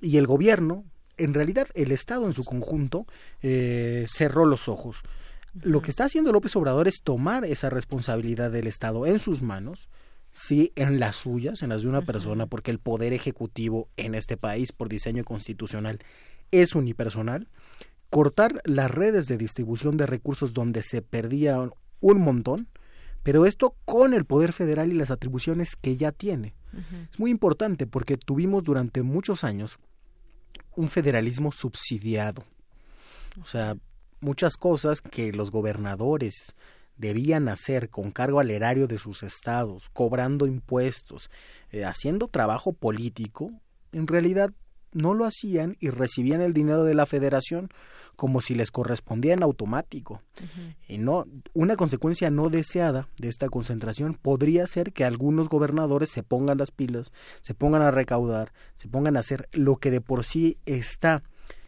y 0.00 0.16
el 0.16 0.26
gobierno, 0.26 0.84
en 1.16 1.34
realidad 1.34 1.68
el 1.74 1.92
Estado 1.92 2.26
en 2.26 2.32
su 2.32 2.44
conjunto 2.44 3.06
eh, 3.42 4.06
cerró 4.08 4.44
los 4.44 4.68
ojos. 4.68 5.02
Lo 5.62 5.80
que 5.80 5.90
está 5.90 6.04
haciendo 6.04 6.32
López 6.32 6.54
Obrador 6.56 6.86
es 6.86 7.02
tomar 7.02 7.44
esa 7.44 7.70
responsabilidad 7.70 8.50
del 8.50 8.66
Estado 8.66 9.06
en 9.06 9.18
sus 9.18 9.40
manos, 9.40 9.88
sí, 10.32 10.72
en 10.76 11.00
las 11.00 11.16
suyas, 11.16 11.62
en 11.62 11.70
las 11.70 11.82
de 11.82 11.88
una 11.88 12.02
persona, 12.02 12.46
porque 12.46 12.70
el 12.70 12.78
poder 12.78 13.14
ejecutivo 13.14 13.88
en 13.96 14.14
este 14.14 14.36
país, 14.36 14.72
por 14.72 14.90
diseño 14.90 15.24
constitucional, 15.24 16.00
es 16.50 16.74
unipersonal, 16.74 17.48
cortar 18.10 18.60
las 18.64 18.90
redes 18.90 19.26
de 19.26 19.36
distribución 19.36 19.96
de 19.96 20.06
recursos 20.06 20.52
donde 20.52 20.82
se 20.82 21.02
perdía 21.02 21.70
un 22.00 22.20
montón, 22.20 22.68
pero 23.22 23.46
esto 23.46 23.76
con 23.84 24.14
el 24.14 24.24
poder 24.24 24.52
federal 24.52 24.92
y 24.92 24.96
las 24.96 25.10
atribuciones 25.10 25.76
que 25.76 25.96
ya 25.96 26.12
tiene. 26.12 26.54
Es 27.10 27.18
muy 27.18 27.30
importante 27.30 27.86
porque 27.86 28.18
tuvimos 28.18 28.62
durante 28.62 29.02
muchos 29.02 29.44
años 29.44 29.78
un 30.76 30.88
federalismo 30.88 31.50
subsidiado. 31.50 32.44
O 33.42 33.46
sea, 33.46 33.76
muchas 34.20 34.56
cosas 34.56 35.00
que 35.00 35.32
los 35.32 35.50
gobernadores 35.50 36.54
debían 36.96 37.48
hacer 37.48 37.90
con 37.90 38.10
cargo 38.10 38.40
al 38.40 38.50
erario 38.50 38.86
de 38.86 38.98
sus 38.98 39.22
estados, 39.22 39.88
cobrando 39.92 40.46
impuestos, 40.46 41.30
eh, 41.70 41.84
haciendo 41.84 42.28
trabajo 42.28 42.72
político, 42.72 43.50
en 43.92 44.06
realidad 44.06 44.52
no 44.96 45.14
lo 45.14 45.26
hacían 45.26 45.76
y 45.78 45.90
recibían 45.90 46.40
el 46.40 46.52
dinero 46.52 46.84
de 46.84 46.94
la 46.94 47.06
federación 47.06 47.70
como 48.16 48.40
si 48.40 48.54
les 48.54 48.70
correspondía 48.70 49.34
en 49.34 49.42
automático. 49.42 50.22
Y 50.88 50.98
no, 50.98 51.26
una 51.52 51.76
consecuencia 51.76 52.30
no 52.30 52.48
deseada 52.48 53.08
de 53.18 53.28
esta 53.28 53.48
concentración 53.48 54.14
podría 54.14 54.66
ser 54.66 54.92
que 54.92 55.04
algunos 55.04 55.48
gobernadores 55.48 56.08
se 56.08 56.22
pongan 56.22 56.58
las 56.58 56.70
pilas, 56.70 57.12
se 57.42 57.54
pongan 57.54 57.82
a 57.82 57.90
recaudar, 57.90 58.52
se 58.74 58.88
pongan 58.88 59.16
a 59.16 59.20
hacer 59.20 59.48
lo 59.52 59.76
que 59.76 59.90
de 59.90 60.00
por 60.00 60.24
sí 60.24 60.56
está 60.64 61.22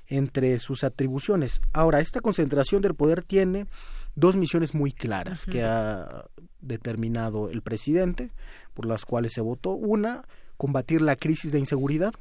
entre 0.06 0.58
sus 0.58 0.84
atribuciones. 0.84 1.60
Ahora, 1.74 2.00
esta 2.00 2.22
concentración 2.22 2.80
del 2.80 2.94
poder 2.94 3.22
tiene 3.22 3.66
dos 4.14 4.36
misiones 4.36 4.74
muy 4.74 4.92
claras 4.92 5.44
que 5.44 5.62
ha 5.62 6.24
determinado 6.60 7.50
el 7.50 7.60
presidente, 7.60 8.30
por 8.72 8.86
las 8.86 9.04
cuales 9.04 9.34
se 9.34 9.42
votó. 9.42 9.72
Una, 9.72 10.24
combatir 10.56 11.02
la 11.02 11.14
crisis 11.14 11.52
de 11.52 11.58
inseguridad. 11.58 12.14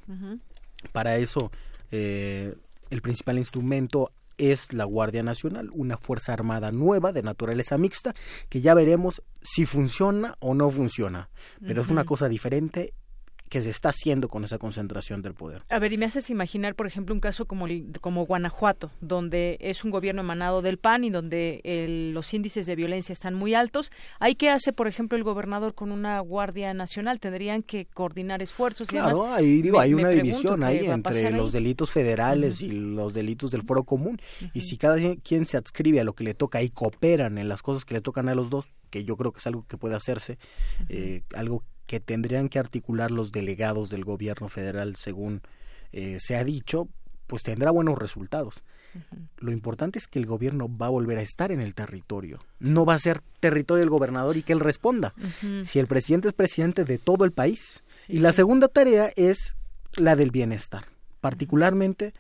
Para 0.92 1.18
eso, 1.18 1.52
eh, 1.92 2.56
el 2.90 3.02
principal 3.02 3.38
instrumento 3.38 4.12
es 4.38 4.74
la 4.74 4.84
Guardia 4.84 5.24
Nacional, 5.24 5.70
una 5.74 5.98
fuerza 5.98 6.34
armada 6.34 6.72
nueva 6.72 7.12
de 7.12 7.24
naturaleza 7.24 7.78
mixta, 7.78 8.14
que 8.50 8.62
ya 8.62 8.74
veremos 8.74 9.22
si 9.42 9.66
funciona 9.66 10.36
o 10.40 10.54
no 10.54 10.70
funciona. 10.70 11.30
Pero 11.66 11.82
es 11.82 11.90
una 11.90 12.06
cosa 12.06 12.30
diferente 12.30 12.94
que 13.50 13.62
se 13.62 13.70
está 13.70 13.90
haciendo 13.90 14.28
con 14.28 14.44
esa 14.44 14.58
concentración 14.58 15.22
del 15.22 15.34
poder. 15.34 15.64
A 15.70 15.80
ver, 15.80 15.94
y 15.94 15.98
me 15.98 16.06
haces 16.06 16.30
imaginar, 16.30 16.76
por 16.76 16.88
ejemplo, 16.88 17.14
un 17.14 17.22
caso 17.22 17.46
como, 17.46 17.66
como 18.02 18.26
Guanajuato, 18.26 18.92
donde 19.02 19.58
es 19.62 19.84
un 19.84 19.92
gobierno 19.92 20.22
emanado 20.22 20.62
del 20.62 20.78
PAN 20.78 21.04
y 21.04 21.10
donde 21.10 21.62
los 22.14 22.34
índices 22.34 22.66
de 22.66 22.76
violencia 22.76 23.14
están 23.14 23.34
muy 23.34 23.54
altos. 23.54 23.92
¿Hay 24.20 24.36
qué 24.36 24.50
hace, 24.50 24.74
por 24.74 24.88
ejemplo, 24.88 25.18
el 25.18 25.24
gobernador 25.24 25.74
con 25.74 25.92
una 25.92 26.20
Guardia 26.20 26.74
Nacional? 26.74 27.20
¿Tendrían 27.20 27.64
que 27.64 27.86
coordinar 27.86 28.42
esfuerzos? 28.42 28.88
Claro, 28.88 29.32
ahí 29.34 29.62
digo, 29.62 29.80
hay 29.80 29.94
una 29.94 30.10
división 30.10 30.64
ahí 30.64 30.86
entre 30.86 31.32
los 31.32 31.52
delitos 31.52 31.92
federales 31.92 32.62
y 32.62 32.72
los 32.72 33.14
delitos 33.14 33.52
del 33.52 33.64
foro 33.64 33.84
común. 33.84 34.20
Y 34.54 34.62
si 34.62 34.78
cada 34.78 34.98
quien 35.18 35.46
se 35.46 35.58
adscribe 35.58 36.00
a 36.00 36.04
lo 36.04 36.14
que 36.14 36.24
le 36.24 36.34
toca 36.34 36.62
y 36.62 36.70
cooperan 36.70 37.38
en 37.38 37.48
las 37.48 37.62
cosas 37.62 37.86
que 37.86 37.94
le 37.94 38.02
tocan 38.02 38.30
a 38.30 38.36
los 38.36 38.50
dos, 38.50 38.70
que 38.90 39.04
yo 39.04 39.18
creo 39.18 39.32
que 39.32 39.40
es 39.40 39.48
algo 39.48 39.64
que 39.64 39.78
puede 39.78 39.96
hacerse, 39.96 40.38
eh, 40.90 41.22
algo 41.36 41.60
que 41.60 41.77
tendrían 42.00 42.50
que 42.50 42.60
articular 42.60 43.12
los 43.12 43.32
delegados 43.32 43.90
del 43.90 44.04
gobierno 44.04 44.48
federal 44.50 44.96
según 44.96 45.42
eh, 45.92 46.18
se 46.20 46.36
ha 46.36 46.44
dicho, 46.44 46.88
pues 47.28 47.44
tendrá 47.44 47.72
buenos 47.72 47.98
resultados. 47.98 48.64
Lo 49.38 49.52
importante 49.52 50.00
es 50.00 50.08
que 50.08 50.18
el 50.20 50.26
gobierno 50.26 50.70
va 50.76 50.88
a 50.88 50.90
volver 50.90 51.18
a 51.18 51.22
estar 51.22 51.52
en 51.52 51.62
el 51.62 51.76
territorio. 51.76 52.40
No 52.60 52.86
va 52.86 52.96
a 52.96 53.00
ser 53.00 53.22
territorio 53.40 53.82
del 53.82 53.90
gobernador 53.90 54.38
y 54.38 54.44
que 54.44 54.54
él 54.54 54.60
responda. 54.60 55.14
Si 55.64 55.80
el 55.80 55.88
presidente 55.88 56.30
es 56.30 56.34
presidente 56.34 56.84
de 56.84 56.98
todo 56.98 57.26
el 57.26 57.32
país. 57.32 57.84
y 58.08 58.20
la 58.20 58.34
segunda 58.34 58.68
tarea 58.68 59.12
es 59.16 59.56
la 59.94 60.16
del 60.16 60.32
bienestar. 60.32 60.86
Particularmente, 61.22 62.14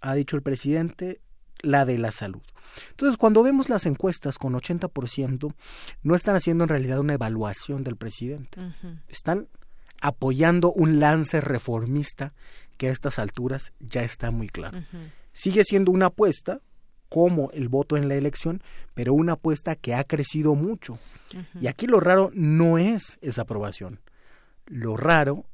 ha 0.00 0.14
dicho 0.14 0.36
el 0.36 0.42
presidente, 0.42 1.20
la 1.60 1.84
de 1.84 1.98
la 1.98 2.12
salud. 2.12 2.42
Entonces, 2.90 3.16
cuando 3.16 3.42
vemos 3.42 3.68
las 3.68 3.86
encuestas 3.86 4.38
con 4.38 4.54
80%, 4.54 5.54
no 6.02 6.14
están 6.14 6.36
haciendo 6.36 6.64
en 6.64 6.68
realidad 6.68 7.00
una 7.00 7.14
evaluación 7.14 7.84
del 7.84 7.96
presidente. 7.96 8.58
Están 9.08 9.48
apoyando 10.00 10.72
un 10.72 11.00
lance 11.00 11.40
reformista 11.40 12.32
que 12.76 12.88
a 12.88 12.92
estas 12.92 13.18
alturas 13.18 13.72
ya 13.78 14.02
está 14.02 14.30
muy 14.30 14.48
claro. 14.48 14.82
Sigue 15.32 15.64
siendo 15.64 15.92
una 15.92 16.06
apuesta, 16.06 16.60
como 17.08 17.50
el 17.50 17.68
voto 17.68 17.96
en 17.96 18.08
la 18.08 18.14
elección, 18.14 18.62
pero 18.94 19.12
una 19.12 19.32
apuesta 19.32 19.74
que 19.74 19.94
ha 19.94 20.04
crecido 20.04 20.54
mucho. 20.54 20.98
Y 21.60 21.66
aquí 21.66 21.86
lo 21.86 22.00
raro 22.00 22.30
no 22.34 22.78
es 22.78 23.18
esa 23.20 23.42
aprobación. 23.42 24.00
Lo 24.66 24.96
raro 24.96 25.44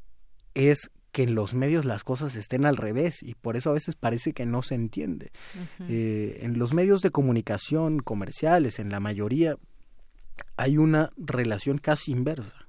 es 0.54 0.90
que 1.16 1.22
en 1.22 1.34
los 1.34 1.54
medios 1.54 1.86
las 1.86 2.04
cosas 2.04 2.36
estén 2.36 2.66
al 2.66 2.76
revés 2.76 3.22
y 3.22 3.34
por 3.36 3.56
eso 3.56 3.70
a 3.70 3.72
veces 3.72 3.96
parece 3.96 4.34
que 4.34 4.44
no 4.44 4.60
se 4.60 4.74
entiende. 4.74 5.32
Eh, 5.88 6.40
en 6.42 6.58
los 6.58 6.74
medios 6.74 7.00
de 7.00 7.10
comunicación 7.10 8.00
comerciales, 8.00 8.78
en 8.78 8.90
la 8.90 9.00
mayoría, 9.00 9.56
hay 10.58 10.76
una 10.76 11.08
relación 11.16 11.78
casi 11.78 12.12
inversa. 12.12 12.66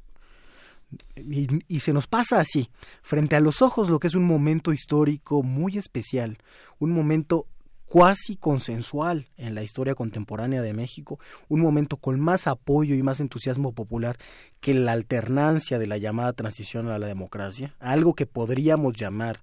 Y, 1.18 1.60
y, 1.68 1.82
se 1.82 1.91
nos 1.91 2.07
pasa 2.07 2.40
así, 2.40 2.69
frente 3.02 3.36
a 3.36 3.41
los 3.41 3.61
ojos 3.61 3.90
lo 3.90 3.99
que 3.99 4.07
es 4.07 4.15
un 4.15 4.24
momento 4.24 4.72
histórico 4.72 5.44
muy 5.44 5.78
especial, 5.78 6.38
un 6.80 6.94
momento 6.94 7.48
cuasi 7.88 8.35
consensual 8.35 9.27
en 9.38 9.55
la 9.55 9.64
historia 9.64 9.95
contemporánea 9.95 10.61
de 10.61 10.73
México, 10.73 11.19
un 11.47 11.61
momento 11.61 11.97
con 11.97 12.19
más 12.19 12.45
apoyo 12.47 12.93
y 12.95 13.01
más 13.01 13.22
entusiasmo 13.22 13.72
popular 13.72 14.18
que 14.59 14.73
la 14.73 14.91
alternancia 14.91 15.80
de 15.80 15.88
la 15.88 15.97
llamada 15.97 16.34
transición 16.34 16.89
a 16.89 16.99
la 16.99 17.07
democracia, 17.07 17.76
algo 17.80 18.14
que 18.14 18.26
podríamos 18.26 18.95
llamar 18.95 19.41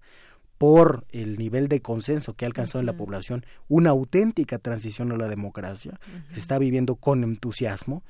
por 0.59 1.07
el 1.11 1.37
nivel 1.37 1.69
de 1.69 1.81
consenso 1.81 2.35
que 2.35 2.45
ha 2.45 2.49
alcanzado 2.49 2.81
en 2.81 2.87
la 2.87 2.97
población, 2.97 3.45
una 3.69 3.91
auténtica 3.91 4.59
transición 4.59 5.11
a 5.11 5.17
la 5.17 5.29
democracia, 5.29 5.99
se 6.33 6.39
está 6.39 6.59
viviendo 6.59 6.97
con 6.97 7.25
entusiasmo, 7.25 8.03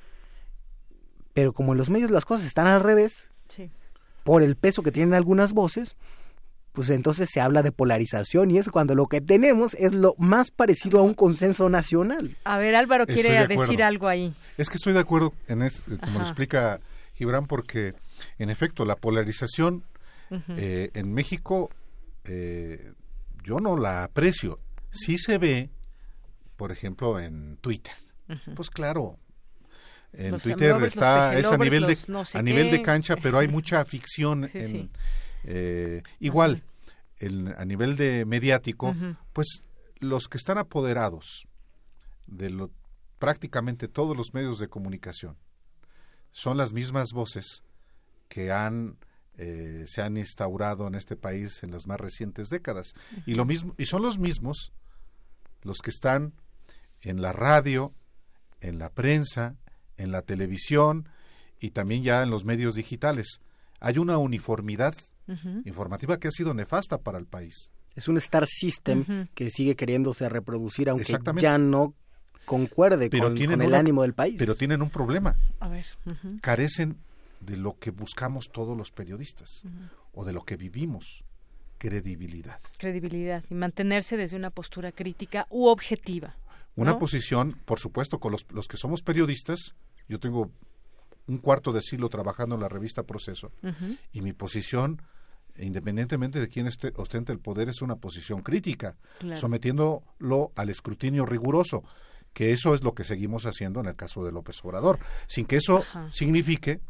pero 1.32 1.52
como 1.52 1.72
en 1.72 1.78
los 1.78 1.90
medios 1.90 2.10
las 2.10 2.24
cosas 2.24 2.46
están 2.46 2.66
al 2.66 2.82
revés, 2.82 3.30
por 4.24 4.42
el 4.42 4.56
peso 4.56 4.82
que 4.82 4.92
tienen 4.92 5.14
algunas 5.14 5.52
voces, 5.52 5.96
pues 6.74 6.90
entonces 6.90 7.30
se 7.32 7.40
habla 7.40 7.62
de 7.62 7.70
polarización 7.70 8.50
y 8.50 8.58
es 8.58 8.68
cuando 8.68 8.96
lo 8.96 9.06
que 9.06 9.20
tenemos 9.20 9.74
es 9.74 9.94
lo 9.94 10.16
más 10.18 10.50
parecido 10.50 10.98
a 10.98 11.02
un 11.02 11.14
consenso 11.14 11.68
nacional. 11.68 12.36
A 12.42 12.58
ver, 12.58 12.74
Álvaro 12.74 13.06
quiere 13.06 13.46
decir 13.46 13.80
algo 13.80 14.08
ahí. 14.08 14.34
Es 14.58 14.68
que 14.68 14.74
estoy 14.74 14.92
de 14.92 14.98
acuerdo 14.98 15.32
en 15.46 15.62
es, 15.62 15.84
como 16.00 16.18
lo 16.18 16.24
explica 16.24 16.80
Gibran, 17.14 17.46
porque 17.46 17.94
en 18.38 18.50
efecto 18.50 18.84
la 18.84 18.96
polarización 18.96 19.84
eh, 20.56 20.90
en 20.94 21.12
México 21.12 21.70
eh, 22.24 22.92
yo 23.44 23.60
no 23.60 23.76
la 23.76 24.02
aprecio. 24.02 24.58
Sí 24.90 25.16
se 25.16 25.38
ve, 25.38 25.70
por 26.56 26.72
ejemplo, 26.72 27.20
en 27.20 27.56
Twitter. 27.58 27.94
Pues 28.56 28.68
claro, 28.68 29.16
en 30.12 30.40
Twitter 30.40 30.74
está 30.82 31.38
es 31.38 31.46
a 31.52 31.56
nivel 31.56 31.86
de 31.86 31.98
a 32.32 32.42
nivel 32.42 32.72
de 32.72 32.82
cancha, 32.82 33.14
pero 33.14 33.38
hay 33.38 33.46
mucha 33.46 33.84
ficción 33.84 34.50
en 34.54 34.90
eh, 35.44 36.02
igual, 36.20 36.62
a 37.56 37.64
nivel 37.64 37.96
de 37.96 38.24
mediático, 38.24 38.94
pues 39.32 39.68
los 40.00 40.28
que 40.28 40.36
están 40.36 40.58
apoderados 40.58 41.46
de 42.26 42.50
lo, 42.50 42.70
prácticamente 43.18 43.88
todos 43.88 44.16
los 44.16 44.34
medios 44.34 44.58
de 44.58 44.68
comunicación 44.68 45.36
son 46.32 46.56
las 46.56 46.72
mismas 46.72 47.12
voces 47.12 47.62
que 48.28 48.50
han 48.50 48.98
eh, 49.36 49.84
se 49.88 50.00
han 50.00 50.16
instaurado 50.16 50.86
en 50.86 50.94
este 50.94 51.16
país 51.16 51.62
en 51.64 51.72
las 51.72 51.88
más 51.88 51.98
recientes 51.98 52.50
décadas. 52.50 52.94
Y 53.26 53.34
lo 53.34 53.44
mismo 53.44 53.74
y 53.78 53.86
son 53.86 54.02
los 54.02 54.18
mismos 54.18 54.72
los 55.62 55.78
que 55.78 55.90
están 55.90 56.34
en 57.00 57.20
la 57.20 57.32
radio, 57.32 57.92
en 58.60 58.78
la 58.78 58.90
prensa, 58.90 59.56
en 59.96 60.12
la 60.12 60.22
televisión 60.22 61.08
y 61.58 61.70
también 61.70 62.02
ya 62.02 62.22
en 62.22 62.30
los 62.30 62.44
medios 62.44 62.74
digitales. 62.74 63.40
Hay 63.80 63.98
una 63.98 64.18
uniformidad 64.18 64.94
informativa 65.64 66.18
que 66.18 66.28
ha 66.28 66.30
sido 66.30 66.54
nefasta 66.54 66.98
para 66.98 67.18
el 67.18 67.26
país. 67.26 67.70
Es 67.94 68.08
un 68.08 68.16
star 68.16 68.46
system 68.46 69.28
que 69.34 69.50
sigue 69.50 69.76
queriéndose 69.76 70.28
reproducir, 70.28 70.90
aunque 70.90 71.16
ya 71.36 71.58
no 71.58 71.94
concuerde 72.44 73.08
con, 73.10 73.38
el 73.38 73.74
ánimo 73.74 74.02
del 74.02 74.14
país. 74.14 74.36
Pero 74.38 74.54
tienen 74.54 74.82
un 74.82 74.90
problema. 74.90 75.36
Carecen 76.40 76.96
de 77.40 77.56
lo 77.56 77.78
que 77.78 77.90
buscamos 77.90 78.50
todos 78.50 78.76
los 78.76 78.90
periodistas 78.90 79.64
o 80.12 80.24
de 80.24 80.32
lo 80.32 80.42
que 80.42 80.56
vivimos, 80.56 81.24
credibilidad. 81.78 82.60
Credibilidad 82.78 83.44
y 83.48 83.54
mantenerse 83.54 84.16
desde 84.16 84.36
una 84.36 84.50
postura 84.50 84.92
crítica 84.92 85.46
u 85.50 85.66
objetiva. 85.66 86.36
Una 86.76 86.98
posición, 86.98 87.56
por 87.64 87.78
supuesto, 87.78 88.18
con 88.18 88.32
los, 88.32 88.46
los 88.50 88.66
que 88.66 88.76
somos 88.76 89.02
periodistas, 89.02 89.76
yo 90.08 90.18
tengo 90.18 90.50
un 91.26 91.38
cuarto 91.38 91.72
de 91.72 91.82
siglo 91.82 92.08
trabajando 92.08 92.54
en 92.54 92.60
la 92.60 92.68
revista 92.68 93.02
Proceso 93.02 93.52
y 94.12 94.22
mi 94.22 94.32
posición 94.32 95.00
independientemente 95.56 96.40
de 96.40 96.48
quién 96.48 96.66
esté, 96.66 96.92
ostente 96.96 97.32
el 97.32 97.38
poder, 97.38 97.68
es 97.68 97.82
una 97.82 97.96
posición 97.96 98.42
crítica, 98.42 98.96
sometiéndolo 99.34 100.52
al 100.56 100.68
escrutinio 100.68 101.26
riguroso, 101.26 101.84
que 102.32 102.52
eso 102.52 102.74
es 102.74 102.82
lo 102.82 102.94
que 102.94 103.04
seguimos 103.04 103.46
haciendo 103.46 103.80
en 103.80 103.86
el 103.86 103.94
caso 103.94 104.24
de 104.24 104.32
López 104.32 104.64
Obrador, 104.64 104.98
sin 105.28 105.46
que 105.46 105.56
eso 105.56 105.84
signifique, 106.10 106.80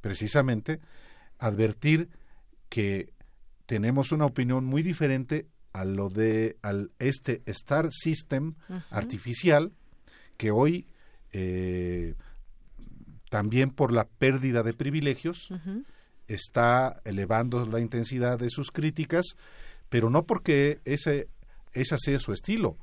precisamente, 0.00 0.80
advertir 1.38 2.08
que 2.68 3.10
tenemos 3.66 4.12
una 4.12 4.26
opinión 4.26 4.64
muy 4.64 4.82
diferente 4.82 5.48
a 5.72 5.84
lo 5.84 6.08
de 6.08 6.56
al 6.62 6.92
este 7.00 7.42
Star 7.46 7.88
System 7.90 8.54
artificial 8.90 9.72
que 10.36 10.52
hoy 10.52 10.86
eh, 11.32 12.14
también 13.34 13.70
por 13.70 13.90
la 13.90 14.04
pérdida 14.04 14.62
de 14.62 14.74
privilegios 14.74 15.52
está 16.28 17.00
elevando 17.04 17.66
la 17.66 17.80
intensidad 17.80 18.38
de 18.38 18.48
sus 18.48 18.70
críticas, 18.70 19.24
pero 19.88 20.08
no 20.08 20.24
porque 20.24 20.78
ese 20.84 21.26
ese 21.72 21.96
sea 21.98 22.20
su 22.20 22.32
estilo. 22.32 22.76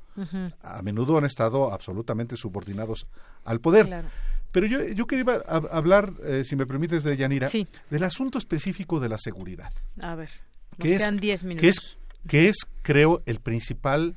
A 0.60 0.82
menudo 0.82 1.16
han 1.16 1.24
estado 1.24 1.72
absolutamente 1.72 2.36
subordinados 2.36 3.06
al 3.44 3.62
poder. 3.62 4.04
Pero 4.50 4.66
yo, 4.66 4.86
yo 4.88 5.06
quería 5.06 5.42
hablar, 5.70 6.12
eh, 6.22 6.42
si 6.44 6.54
me 6.54 6.66
permites, 6.66 7.02
de 7.02 7.16
Yanira, 7.16 7.48
del 7.88 8.04
asunto 8.04 8.36
específico 8.36 9.00
de 9.00 9.08
la 9.08 9.16
seguridad. 9.16 9.72
A 10.02 10.14
ver, 10.16 10.28
nos 10.76 10.86
quedan 10.86 11.16
10 11.16 11.44
minutos. 11.44 11.96
Que 12.28 12.50
es, 12.50 12.56
creo, 12.82 13.22
el 13.24 13.40
principal 13.40 14.16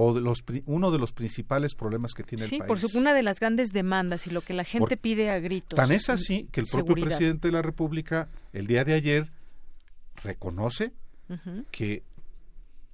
o 0.00 0.14
de 0.14 0.20
los, 0.20 0.42
uno 0.66 0.90
de 0.90 0.98
los 0.98 1.12
principales 1.12 1.74
problemas 1.74 2.14
que 2.14 2.22
tiene 2.22 2.44
el 2.44 2.50
país. 2.50 2.62
Sí, 2.62 2.66
por 2.66 2.78
supuesto, 2.78 2.98
una 2.98 3.12
de 3.12 3.22
las 3.22 3.38
grandes 3.38 3.72
demandas 3.72 4.26
y 4.26 4.30
lo 4.30 4.40
que 4.40 4.54
la 4.54 4.64
gente 4.64 4.96
pide 4.96 5.30
a 5.30 5.38
gritos. 5.38 5.76
Tan 5.76 5.92
es 5.92 6.08
así 6.08 6.48
que 6.50 6.60
el 6.60 6.66
propio 6.66 6.94
presidente 6.94 7.48
de 7.48 7.52
la 7.52 7.62
República 7.62 8.28
el 8.52 8.66
día 8.66 8.84
de 8.84 8.94
ayer 8.94 9.30
reconoce 10.22 10.92
que 11.70 12.02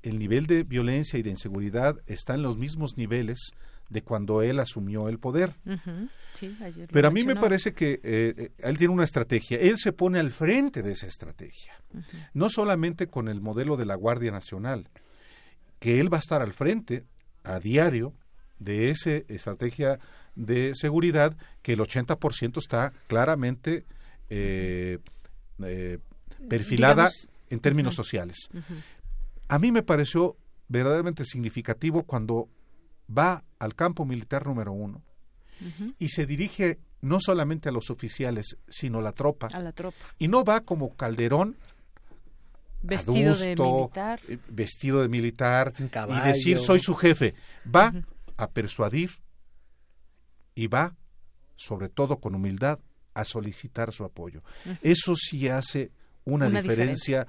el 0.03 0.19
nivel 0.19 0.47
de 0.47 0.62
violencia 0.62 1.19
y 1.19 1.23
de 1.23 1.31
inseguridad 1.31 1.97
está 2.07 2.35
en 2.35 2.43
los 2.43 2.59
mismos 2.59 2.97
niveles 2.97 3.53
de 3.89 4.03
cuando 4.03 4.43
él 4.43 4.61
asumió 4.61 5.09
el 5.09 5.19
poder. 5.19 5.55
Pero 6.93 7.09
a 7.09 7.11
mí 7.11 7.24
me 7.24 7.37
parece 7.37 7.73
que 7.73 8.01
eh, 8.03 8.35
eh, 8.37 8.51
él 8.59 8.77
tiene 8.78 8.93
una 8.93 9.05
estrategia, 9.05 9.59
él 9.59 9.78
se 9.78 9.93
pone 9.93 10.19
al 10.19 10.31
frente 10.31 10.83
de 10.83 10.93
esa 10.93 11.07
estrategia, 11.07 11.73
no 12.35 12.51
solamente 12.51 13.07
con 13.07 13.28
el 13.28 13.41
modelo 13.41 13.77
de 13.77 13.87
la 13.87 13.95
Guardia 13.95 14.33
Nacional, 14.33 14.89
que 15.86 16.00
él 16.00 16.12
va 16.12 16.16
a 16.16 16.18
estar 16.18 16.42
al 16.42 16.52
frente 16.52 17.04
a 17.44 17.60
diario 17.60 18.12
de 18.58 18.90
esa 18.90 19.12
estrategia 19.28 20.00
de 20.34 20.72
seguridad 20.74 21.36
que 21.62 21.74
el 21.74 21.78
80% 21.78 22.58
está 22.58 22.92
claramente 23.06 23.84
eh, 24.28 24.98
perfilada 26.48 27.08
en 27.50 27.60
términos 27.60 27.94
sociales. 27.94 28.48
A 29.46 29.60
mí 29.60 29.70
me 29.70 29.84
pareció 29.84 30.36
verdaderamente 30.66 31.24
significativo 31.24 32.02
cuando 32.02 32.48
va 33.08 33.44
al 33.60 33.76
campo 33.76 34.04
militar 34.04 34.44
número 34.44 34.72
uno 34.72 35.04
y 36.00 36.08
se 36.08 36.26
dirige 36.26 36.80
no 37.00 37.20
solamente 37.20 37.68
a 37.68 37.72
los 37.72 37.90
oficiales, 37.90 38.56
sino 38.68 38.98
a 38.98 39.02
la 39.02 39.12
tropa. 39.12 39.50
A 39.52 39.60
la 39.60 39.70
tropa. 39.70 39.98
Y 40.18 40.26
no 40.26 40.42
va 40.42 40.62
como 40.62 40.96
Calderón, 40.96 41.56
vestido 42.86 43.34
de 43.34 43.56
militar, 43.56 44.20
eh, 44.28 44.38
vestido 44.48 45.02
de 45.02 45.08
militar 45.08 45.74
y 45.78 46.26
decir 46.26 46.58
soy 46.58 46.80
su 46.80 46.94
jefe. 46.94 47.34
Va 47.74 47.92
a 48.36 48.50
persuadir 48.50 49.18
y 50.54 50.66
va, 50.66 50.96
sobre 51.56 51.88
todo 51.88 52.18
con 52.18 52.34
humildad, 52.34 52.78
a 53.14 53.24
solicitar 53.24 53.92
su 53.92 54.04
apoyo. 54.04 54.42
Eso 54.82 55.14
sí 55.16 55.48
hace 55.48 55.90
una, 56.24 56.48
diferencia 56.48 57.26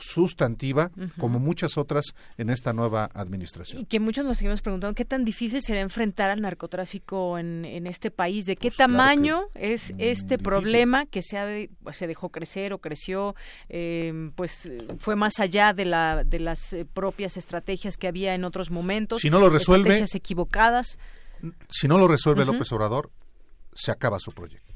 sustantiva 0.00 0.90
como 1.18 1.38
muchas 1.38 1.78
otras 1.78 2.14
en 2.38 2.50
esta 2.50 2.72
nueva 2.72 3.08
administración. 3.14 3.82
Y 3.82 3.84
que 3.84 4.00
muchos 4.00 4.24
nos 4.24 4.38
seguimos 4.38 4.62
preguntando 4.62 4.94
qué 4.94 5.04
tan 5.04 5.24
difícil 5.24 5.60
será 5.62 5.80
enfrentar 5.80 6.30
al 6.30 6.40
narcotráfico 6.40 7.38
en, 7.38 7.64
en 7.64 7.86
este 7.86 8.10
país, 8.10 8.46
de 8.46 8.56
qué 8.56 8.68
pues 8.68 8.76
tamaño 8.76 9.42
es 9.54 9.94
este 9.98 10.38
problema 10.38 11.06
que 11.06 11.22
se, 11.22 11.38
ha 11.38 11.46
se 11.92 12.06
dejó 12.06 12.30
crecer 12.30 12.72
o 12.72 12.78
creció, 12.78 13.34
eh, 13.68 14.30
pues 14.34 14.70
fue 14.98 15.16
más 15.16 15.38
allá 15.38 15.72
de, 15.72 15.84
la, 15.84 16.24
de 16.24 16.38
las 16.38 16.72
eh, 16.72 16.84
propias 16.84 17.36
estrategias 17.36 17.96
que 17.96 18.08
había 18.08 18.34
en 18.34 18.44
otros 18.44 18.70
momentos. 18.70 19.20
Si 19.20 19.30
no 19.30 19.38
lo 19.38 19.50
resuelve, 19.50 19.90
estrategias 19.90 20.14
equivocadas. 20.14 20.98
Si 21.68 21.88
no 21.88 21.98
lo 21.98 22.08
resuelve 22.08 22.44
López 22.44 22.70
Obrador, 22.72 23.10
se 23.72 23.90
acaba 23.90 24.18
su 24.18 24.32
proyecto. 24.32 24.69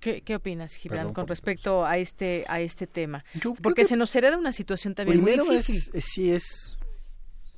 ¿Qué, 0.00 0.34
opinas, 0.34 0.74
Gibran, 0.74 1.12
con 1.12 1.28
respecto 1.28 1.84
a 1.84 1.98
este 1.98 2.44
a 2.48 2.60
este 2.60 2.86
tema? 2.86 3.24
Porque 3.62 3.84
se 3.84 3.96
nos 3.96 4.14
hereda 4.16 4.38
una 4.38 4.52
situación 4.52 4.94
también 4.94 5.20
muy 5.20 5.32
difícil. 5.32 5.82
Es, 5.92 6.04
sí 6.06 6.32
es 6.32 6.78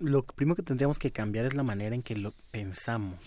lo 0.03 0.25
primero 0.25 0.57
que 0.57 0.63
tendríamos 0.63 0.99
que 0.99 1.13
cambiar 1.13 1.47
es 1.47 1.55
la 1.55 1.63
manera 1.63 1.95
en 1.95 2.03
que 2.03 2.17
lo 2.17 2.33
pensamos. 2.51 3.19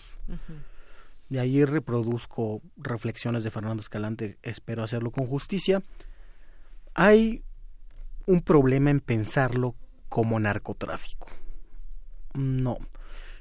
Y 1.30 1.38
ahí 1.38 1.64
reproduzco 1.64 2.60
reflexiones 2.76 3.42
de 3.42 3.50
Fernando 3.50 3.80
Escalante, 3.80 4.38
espero 4.42 4.82
hacerlo 4.82 5.10
con 5.10 5.26
justicia. 5.26 5.82
Hay 6.94 7.42
un 8.26 8.42
problema 8.42 8.90
en 8.90 9.00
pensarlo 9.00 9.74
como 10.08 10.38
narcotráfico. 10.38 11.28
No, 12.34 12.76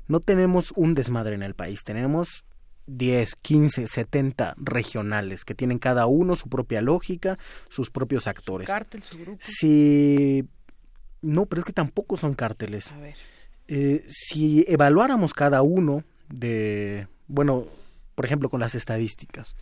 no 0.07 0.19
tenemos 0.19 0.71
un 0.75 0.95
desmadre 0.95 1.35
en 1.35 1.43
el 1.43 1.53
país, 1.53 1.83
tenemos 1.83 2.45
10, 2.87 3.35
15, 3.41 3.87
70 3.87 4.55
regionales 4.57 5.45
que 5.45 5.55
tienen 5.55 5.79
cada 5.79 6.05
uno 6.05 6.35
su 6.35 6.49
propia 6.49 6.81
lógica, 6.81 7.37
sus 7.69 7.89
propios 7.89 8.27
actores. 8.27 8.67
¿Cártel, 8.67 9.03
su 9.03 9.17
grupo? 9.17 9.39
Si... 9.41 10.45
No, 11.21 11.47
pero 11.47 11.61
es 11.61 11.65
que 11.65 11.73
tampoco 11.73 12.17
son 12.17 12.35
cárteles. 12.35 12.91
A 12.91 12.97
ver. 12.97 13.15
Eh, 13.67 14.05
si 14.07 14.63
evaluáramos 14.67 15.33
cada 15.33 15.63
uno 15.63 16.03
de, 16.29 17.07
bueno, 17.27 17.65
por 18.13 18.25
ejemplo, 18.25 18.49
con 18.49 18.59
las 18.59 18.75
estadísticas, 18.75 19.55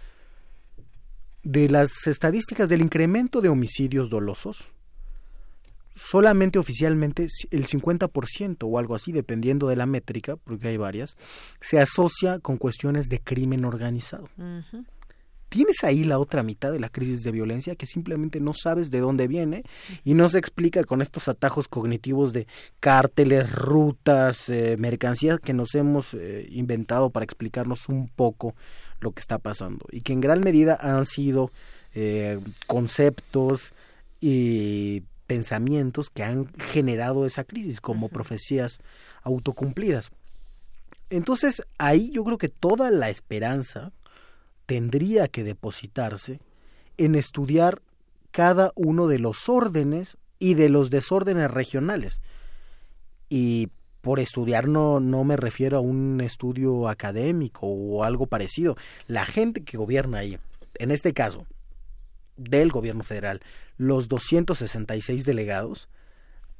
de 1.44 1.70
las 1.70 2.08
estadísticas 2.08 2.70
del 2.70 2.82
incremento 2.82 3.41
de 3.41 3.50
homicidios 3.50 4.10
dolosos, 4.10 4.66
solamente 5.95 6.60
oficialmente 6.60 7.28
el 7.52 7.68
50% 7.68 8.57
o 8.64 8.80
algo 8.80 8.95
así, 8.95 9.11
dependiendo 9.11 9.68
de 9.68 9.76
la 9.76 9.86
métrica, 9.86 10.36
porque 10.36 10.70
hay 10.70 10.78
varias, 10.78 11.18
se 11.61 11.80
asocia 11.80 12.40
con 12.40 12.57
cuestiones 12.57 13.10
de 13.10 13.20
crimen 13.20 13.65
organizado. 13.65 14.26
Tienes 15.53 15.84
ahí 15.84 16.03
la 16.03 16.18
otra 16.18 16.41
mitad 16.41 16.72
de 16.72 16.80
la 16.80 16.90
crisis 16.90 17.22
de 17.22 17.32
violencia 17.32 17.76
que 17.76 17.86
simplemente 17.86 18.40
no 18.40 18.53
sabes 18.56 18.90
de 18.90 18.99
dónde 18.99 19.28
viene 19.28 19.61
y 20.03 20.15
no 20.15 20.28
se 20.28 20.40
explica 20.40 20.84
con 20.84 20.99
estos 20.99 21.28
atajos 21.28 21.68
cognitivos 21.68 22.34
de 22.34 22.48
cárteles, 22.80 23.52
rutas, 23.52 24.49
eh, 24.49 24.78
mercancías 24.80 25.40
que 25.40 25.53
nos 25.53 25.76
hemos 25.76 26.15
eh, 26.15 26.48
inventado 26.49 27.11
para 27.11 27.24
explicarnos 27.24 27.88
un 27.88 28.07
poco 28.07 28.56
lo 28.99 29.11
que 29.11 29.20
está 29.20 29.38
pasando. 29.38 29.86
Y 29.91 30.02
que 30.02 30.14
en 30.14 30.22
gran 30.22 30.40
medida 30.40 30.76
han 30.82 31.06
sido 31.06 31.52
eh, 31.94 32.40
conceptos 32.65 33.74
y 34.20 35.03
pensamientos 35.28 36.10
que 36.10 36.24
han 36.24 36.52
generado 36.60 37.26
esa 37.26 37.44
crisis 37.44 37.82
como 37.82 38.10
profecías 38.10 38.80
autocumplidas. 39.22 40.12
Entonces 41.10 41.64
ahí 41.78 42.12
yo 42.12 42.24
creo 42.24 42.38
que 42.38 42.50
toda 42.50 42.91
la 42.91 43.10
esperanza 43.10 43.91
tendría 44.66 45.28
que 45.28 45.44
depositarse 45.44 46.40
en 46.98 47.16
estudiar 47.16 47.82
cada 48.32 48.72
uno 48.76 49.08
de 49.08 49.20
los 49.20 49.50
órdenes 49.50 50.18
y 50.40 50.56
de 50.56 50.70
los 50.70 50.90
desórdenes 50.90 51.52
regionales. 51.52 52.20
Y 53.30 53.70
por 54.02 54.20
estudiar 54.20 54.68
no, 54.68 55.00
no 55.00 55.24
me 55.24 55.38
refiero 55.38 55.78
a 55.78 55.82
un 55.82 56.20
estudio 56.20 56.90
académico 56.90 57.68
o 57.68 58.04
algo 58.04 58.26
parecido. 58.28 58.76
La 59.08 59.26
gente 59.26 59.64
que 59.64 59.78
gobierna 59.78 60.20
ahí, 60.20 60.40
en 60.76 60.91
este 60.91 61.14
caso, 61.14 61.45
del 62.36 62.70
gobierno 62.70 63.04
federal, 63.04 63.41
los 63.78 64.08
266 64.08 65.26
delegados 65.26 65.90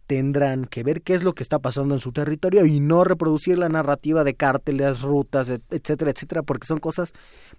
tendrán 0.08 0.66
que 0.66 0.84
ver 0.84 1.02
qué 1.02 1.16
es 1.16 1.24
lo 1.24 1.34
que 1.34 1.44
está 1.44 1.60
pasando 1.60 1.96
en 1.96 2.02
su 2.02 2.12
territorio 2.12 2.66
y 2.66 2.80
no 2.80 3.04
reproducir 3.04 3.58
la 3.58 3.70
narrativa 3.70 4.24
de 4.24 4.36
cárteles, 4.36 5.02
rutas, 5.02 5.50
etcétera, 5.50 6.12
etcétera, 6.12 6.44
porque 6.44 6.68
son 6.68 6.80
cosas 6.80 7.14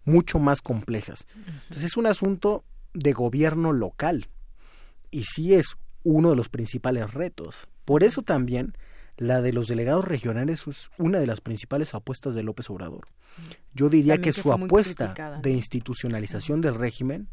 mucho 0.05 0.39
más 0.39 0.61
complejas. 0.61 1.27
Entonces 1.65 1.85
es 1.85 1.97
un 1.97 2.07
asunto 2.07 2.65
de 2.93 3.13
gobierno 3.13 3.73
local 3.73 4.29
y 5.11 5.25
sí 5.25 5.55
es 5.55 5.77
uno 6.03 6.31
de 6.31 6.37
los 6.37 6.49
principales 6.49 7.15
retos. 7.15 7.67
Por 7.85 8.05
eso 8.05 8.23
también 8.23 8.75
la 9.17 9.41
de 9.41 9.53
los 9.53 9.69
delegados 9.69 10.05
regionales 10.05 10.67
es 10.67 10.91
una 10.99 11.19
de 11.19 11.27
las 11.27 11.41
principales 11.41 11.95
apuestas 11.95 12.35
de 12.35 12.43
López 12.43 12.69
Obrador. 12.69 13.07
Yo 13.75 13.89
diría 13.89 14.19
que, 14.19 14.33
su 14.33 14.53
apuesta 14.53 15.41
de 15.43 15.51
institucionalización 15.51 16.61
del 16.61 16.75
régimen 16.75 17.29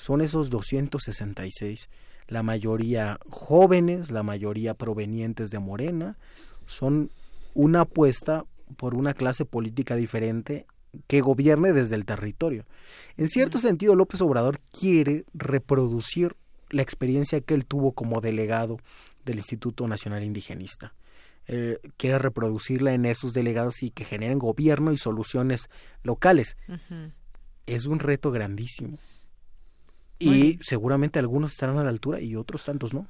son 0.00 0.22
esos 0.22 0.48
266, 0.48 1.90
la 2.26 2.42
mayoría 2.42 3.20
jóvenes, 3.28 4.10
la 4.10 4.22
mayoría 4.22 4.72
provenientes 4.72 5.50
de 5.50 5.58
Morena, 5.58 6.16
son 6.66 7.10
una 7.52 7.82
apuesta 7.82 8.46
por 8.78 8.94
una 8.94 9.12
clase 9.12 9.44
política 9.44 9.96
diferente 9.96 10.64
que 11.06 11.20
gobierne 11.20 11.74
desde 11.74 11.96
el 11.96 12.06
territorio. 12.06 12.64
En 13.18 13.28
cierto 13.28 13.58
sentido, 13.58 13.94
López 13.94 14.22
Obrador 14.22 14.60
quiere 14.72 15.26
reproducir 15.34 16.34
la 16.70 16.80
experiencia 16.80 17.42
que 17.42 17.52
él 17.52 17.66
tuvo 17.66 17.92
como 17.92 18.22
delegado 18.22 18.78
del 19.26 19.36
Instituto 19.36 19.86
Nacional 19.86 20.24
Indigenista. 20.24 20.94
Eh, 21.46 21.78
quiere 21.98 22.18
reproducirla 22.18 22.94
en 22.94 23.04
esos 23.04 23.34
delegados 23.34 23.82
y 23.82 23.90
que 23.90 24.04
generen 24.04 24.38
gobierno 24.38 24.92
y 24.92 24.96
soluciones 24.96 25.68
locales. 26.02 26.56
Es 27.66 27.84
un 27.84 27.98
reto 27.98 28.30
grandísimo. 28.30 28.98
Y 30.20 30.58
seguramente 30.60 31.18
algunos 31.18 31.52
estarán 31.52 31.78
a 31.78 31.84
la 31.84 31.90
altura 31.90 32.20
y 32.20 32.36
otros 32.36 32.64
tantos 32.64 32.94
no. 32.94 33.06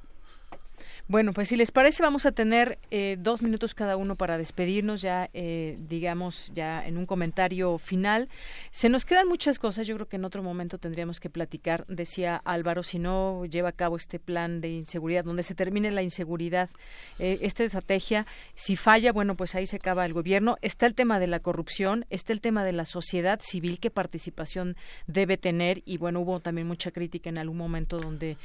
Bueno, 1.10 1.32
pues 1.32 1.48
si 1.48 1.56
les 1.56 1.72
parece, 1.72 2.04
vamos 2.04 2.24
a 2.24 2.30
tener 2.30 2.78
eh, 2.92 3.16
dos 3.18 3.42
minutos 3.42 3.74
cada 3.74 3.96
uno 3.96 4.14
para 4.14 4.38
despedirnos 4.38 5.02
ya, 5.02 5.28
eh, 5.34 5.76
digamos, 5.88 6.52
ya 6.54 6.86
en 6.86 6.96
un 6.96 7.04
comentario 7.04 7.78
final. 7.78 8.28
Se 8.70 8.88
nos 8.88 9.04
quedan 9.04 9.26
muchas 9.26 9.58
cosas, 9.58 9.88
yo 9.88 9.96
creo 9.96 10.06
que 10.06 10.14
en 10.14 10.24
otro 10.24 10.44
momento 10.44 10.78
tendríamos 10.78 11.18
que 11.18 11.28
platicar, 11.28 11.84
decía 11.88 12.40
Álvaro, 12.44 12.84
si 12.84 13.00
no 13.00 13.44
lleva 13.44 13.70
a 13.70 13.72
cabo 13.72 13.96
este 13.96 14.20
plan 14.20 14.60
de 14.60 14.68
inseguridad, 14.68 15.24
donde 15.24 15.42
se 15.42 15.56
termine 15.56 15.90
la 15.90 16.02
inseguridad, 16.04 16.70
eh, 17.18 17.38
esta 17.40 17.64
estrategia, 17.64 18.24
si 18.54 18.76
falla, 18.76 19.10
bueno, 19.10 19.34
pues 19.34 19.56
ahí 19.56 19.66
se 19.66 19.74
acaba 19.74 20.06
el 20.06 20.12
gobierno. 20.12 20.58
Está 20.62 20.86
el 20.86 20.94
tema 20.94 21.18
de 21.18 21.26
la 21.26 21.40
corrupción, 21.40 22.06
está 22.10 22.32
el 22.32 22.40
tema 22.40 22.64
de 22.64 22.70
la 22.70 22.84
sociedad 22.84 23.40
civil, 23.42 23.80
qué 23.80 23.90
participación 23.90 24.76
debe 25.08 25.38
tener, 25.38 25.82
y 25.84 25.96
bueno, 25.96 26.20
hubo 26.20 26.38
también 26.38 26.68
mucha 26.68 26.92
crítica 26.92 27.30
en 27.30 27.38
algún 27.38 27.56
momento 27.56 27.98
donde, 27.98 28.36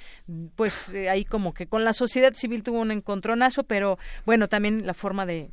pues, 0.56 0.90
ahí 1.08 1.26
como 1.26 1.54
que 1.54 1.68
con 1.68 1.84
la 1.84 1.94
sociedad 1.94 2.34
civil 2.34 2.55
tuvo 2.64 2.80
un 2.80 2.91
encontronazo, 2.91 3.64
pero 3.64 3.98
bueno, 4.26 4.48
también 4.48 4.86
la 4.86 4.94
forma 4.94 5.26
de, 5.26 5.49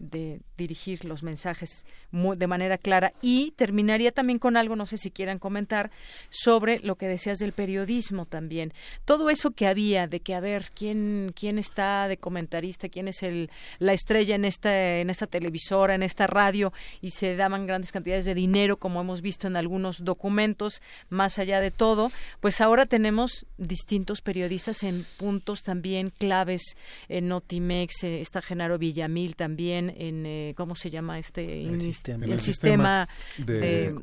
dirigir 0.56 1.04
los 1.04 1.22
mensajes 1.22 1.86
de 2.12 2.46
manera 2.46 2.78
clara. 2.78 3.12
Y 3.22 3.52
terminaría 3.52 4.12
también 4.12 4.38
con 4.38 4.56
algo, 4.56 4.76
no 4.76 4.86
sé 4.86 4.98
si 4.98 5.10
quieran 5.10 5.38
comentar, 5.38 5.90
sobre 6.28 6.78
lo 6.80 6.96
que 6.96 7.08
decías 7.08 7.38
del 7.38 7.52
periodismo 7.52 8.26
también. 8.26 8.72
Todo 9.04 9.30
eso 9.30 9.52
que 9.52 9.66
había 9.66 10.06
de 10.06 10.20
que, 10.20 10.34
a 10.34 10.40
ver, 10.40 10.70
quién, 10.74 11.32
quién 11.34 11.58
está 11.58 12.08
de 12.08 12.16
comentarista, 12.16 12.88
quién 12.88 13.08
es 13.08 13.22
el, 13.22 13.50
la 13.78 13.92
estrella 13.92 14.34
en 14.34 14.44
esta, 14.44 14.98
en 14.98 15.10
esta 15.10 15.26
televisora, 15.26 15.94
en 15.94 16.02
esta 16.02 16.26
radio, 16.26 16.72
y 17.00 17.10
se 17.10 17.34
daban 17.36 17.66
grandes 17.66 17.92
cantidades 17.92 18.24
de 18.24 18.34
dinero, 18.34 18.76
como 18.76 19.00
hemos 19.00 19.22
visto 19.22 19.46
en 19.46 19.56
algunos 19.56 20.04
documentos, 20.04 20.82
más 21.08 21.38
allá 21.38 21.60
de 21.60 21.70
todo, 21.70 22.10
pues 22.40 22.60
ahora 22.60 22.86
tenemos 22.86 23.46
distintos 23.58 24.20
periodistas 24.20 24.82
en 24.82 25.06
puntos 25.16 25.62
también 25.62 26.10
claves 26.10 26.76
en 27.08 27.28
Notimex, 27.28 28.04
eh, 28.04 28.20
está 28.20 28.42
Genaro 28.42 28.78
Villamil 28.78 29.36
también, 29.36 29.94
en, 29.96 30.26
eh, 30.26 30.54
¿cómo 30.56 30.74
se 30.74 30.90
llama 30.90 31.18
este? 31.18 31.62
El 31.62 31.80
sistema, 31.80 32.26
el 32.26 32.40
sistema 32.40 33.08
de, 33.38 33.94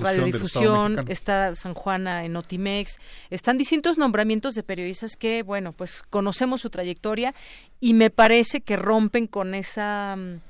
radiodifusión, 0.00 1.04
está 1.08 1.54
San 1.54 1.74
Juana 1.74 2.24
en 2.24 2.32
Notimex, 2.32 2.98
están 3.30 3.58
distintos 3.58 3.98
nombramientos 3.98 4.54
de 4.54 4.62
periodistas 4.62 5.16
que, 5.16 5.42
bueno, 5.42 5.72
pues 5.72 6.02
conocemos 6.10 6.60
su 6.60 6.70
trayectoria 6.70 7.34
y 7.80 7.94
me 7.94 8.10
parece 8.10 8.60
que 8.60 8.76
rompen 8.76 9.26
con 9.26 9.54
esa, 9.54 10.16
mm, 10.16 10.40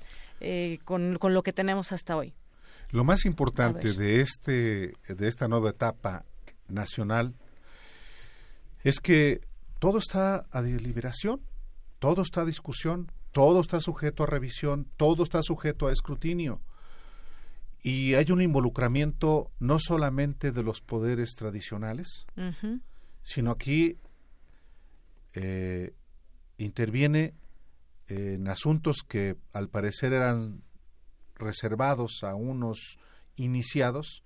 eh, 0.41 0.79
con, 0.85 1.17
con 1.19 1.35
lo 1.35 1.43
que 1.43 1.53
tenemos 1.53 1.93
hasta 1.93 2.17
hoy. 2.17 2.35
Lo 2.91 3.05
más 3.05 3.25
importante 3.25 3.93
de 3.93 4.21
este 4.21 4.93
de 5.09 5.29
esta 5.29 5.47
nueva 5.47 5.71
etapa 5.71 6.25
nacional 6.69 7.35
es 8.83 9.01
que 9.01 9.41
todo 9.79 9.99
está 9.99 10.47
a 10.51 10.63
deliberación 10.63 11.41
todo 12.01 12.23
está 12.23 12.41
a 12.41 12.45
discusión, 12.47 13.13
todo 13.31 13.61
está 13.61 13.79
sujeto 13.79 14.25
a 14.25 14.27
revisión, 14.27 14.89
todo 14.97 15.23
está 15.23 15.43
sujeto 15.43 15.87
a 15.87 15.93
escrutinio. 15.93 16.61
Y 17.83 18.15
hay 18.15 18.33
un 18.33 18.43
involucramiento 18.43 19.53
no 19.61 19.79
solamente 19.79 20.51
de 20.51 20.63
los 20.63 20.81
poderes 20.81 21.35
tradicionales, 21.37 22.27
sino 23.23 23.53
aquí 23.53 23.99
eh, 25.35 25.95
interviene 26.59 27.35
en 28.09 28.49
asuntos 28.49 28.99
que 29.07 29.37
al 29.53 29.69
parecer 29.69 30.13
eran 30.13 30.63
reservados 31.37 32.23
a 32.23 32.35
unos 32.35 32.99
iniciados, 33.37 34.25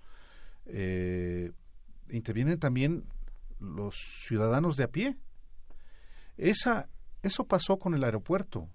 eh, 0.66 1.52
intervienen 2.08 2.58
también 2.58 3.04
los 3.60 3.94
ciudadanos 4.26 4.76
de 4.76 4.84
a 4.84 4.88
pie. 4.90 5.16
Esa 6.36 6.88
eso 7.24 7.44
pasó 7.44 7.78
con 7.78 7.94
el 7.94 8.04
aeropuerto. 8.04 8.68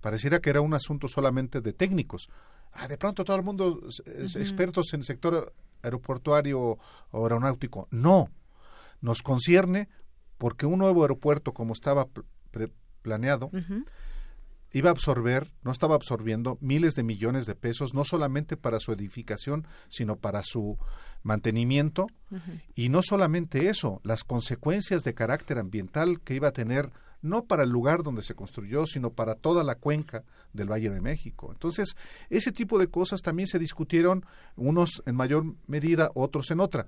Pareciera 0.00 0.40
que 0.40 0.50
era 0.50 0.60
un 0.60 0.74
asunto 0.74 1.08
solamente 1.08 1.60
de 1.60 1.72
técnicos. 1.72 2.28
Ah, 2.72 2.88
de 2.88 2.98
pronto 2.98 3.24
todo 3.24 3.36
el 3.36 3.42
mundo 3.42 3.80
es 3.86 4.36
expertos 4.36 4.92
en 4.92 5.00
el 5.00 5.06
sector 5.06 5.54
aeroportuario 5.82 6.78
o 7.10 7.22
aeronáutico. 7.22 7.88
No, 7.90 8.28
nos 9.00 9.22
concierne 9.22 9.88
porque 10.36 10.66
un 10.66 10.80
nuevo 10.80 11.02
aeropuerto 11.02 11.52
como 11.54 11.72
estaba 11.72 12.08
planeado 13.02 13.50
iba 14.76 14.90
a 14.90 14.92
absorber, 14.92 15.50
no 15.62 15.70
estaba 15.72 15.94
absorbiendo 15.94 16.58
miles 16.60 16.94
de 16.94 17.02
millones 17.02 17.46
de 17.46 17.54
pesos, 17.54 17.94
no 17.94 18.04
solamente 18.04 18.58
para 18.58 18.78
su 18.78 18.92
edificación, 18.92 19.66
sino 19.88 20.16
para 20.16 20.42
su 20.42 20.76
mantenimiento. 21.22 22.08
Y 22.74 22.90
no 22.90 23.00
solamente 23.02 23.70
eso, 23.70 24.02
las 24.04 24.22
consecuencias 24.22 25.02
de 25.02 25.14
carácter 25.14 25.58
ambiental 25.58 26.20
que 26.20 26.34
iba 26.34 26.48
a 26.48 26.52
tener 26.52 26.92
no 27.22 27.46
para 27.46 27.62
el 27.62 27.70
lugar 27.70 28.02
donde 28.02 28.22
se 28.22 28.34
construyó, 28.34 28.84
sino 28.84 29.14
para 29.14 29.36
toda 29.36 29.64
la 29.64 29.76
cuenca 29.76 30.24
del 30.52 30.70
Valle 30.70 30.90
de 30.90 31.00
México. 31.00 31.48
Entonces, 31.52 31.96
ese 32.28 32.52
tipo 32.52 32.78
de 32.78 32.88
cosas 32.88 33.22
también 33.22 33.48
se 33.48 33.58
discutieron, 33.58 34.26
unos 34.56 35.02
en 35.06 35.16
mayor 35.16 35.54
medida, 35.66 36.10
otros 36.14 36.50
en 36.50 36.60
otra. 36.60 36.86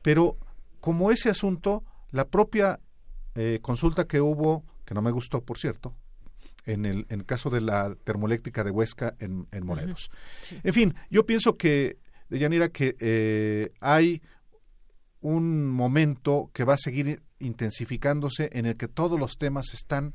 Pero 0.00 0.38
como 0.80 1.10
ese 1.10 1.28
asunto, 1.28 1.84
la 2.12 2.26
propia 2.26 2.80
eh, 3.34 3.58
consulta 3.60 4.06
que 4.06 4.22
hubo, 4.22 4.64
que 4.86 4.94
no 4.94 5.02
me 5.02 5.10
gustó, 5.10 5.42
por 5.42 5.58
cierto, 5.58 5.94
en 6.72 6.86
el, 6.86 7.06
en 7.08 7.22
caso 7.24 7.50
de 7.50 7.60
la 7.60 7.94
termoeléctrica 8.04 8.64
de 8.64 8.70
Huesca 8.70 9.14
en, 9.18 9.46
Morelos. 9.62 10.10
En 10.62 10.72
fin, 10.72 10.94
yo 11.10 11.26
pienso 11.26 11.56
que, 11.56 11.98
de 12.28 12.38
Yanira, 12.38 12.68
que 12.68 12.96
eh, 13.00 13.72
hay 13.80 14.22
un 15.20 15.66
momento 15.66 16.50
que 16.52 16.64
va 16.64 16.74
a 16.74 16.78
seguir 16.78 17.22
intensificándose 17.38 18.50
en 18.52 18.66
el 18.66 18.76
que 18.76 18.88
todos 18.88 19.18
los 19.18 19.36
temas 19.36 19.74
están 19.74 20.14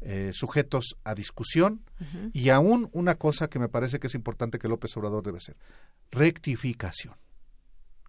eh, 0.00 0.30
sujetos 0.34 0.96
a 1.04 1.14
discusión 1.14 1.82
y 2.32 2.50
aún 2.50 2.90
una 2.92 3.14
cosa 3.14 3.48
que 3.48 3.58
me 3.58 3.68
parece 3.68 3.98
que 3.98 4.08
es 4.08 4.14
importante 4.14 4.58
que 4.58 4.68
López 4.68 4.94
Obrador 4.96 5.22
debe 5.22 5.38
hacer, 5.38 5.56
rectificación, 6.10 7.14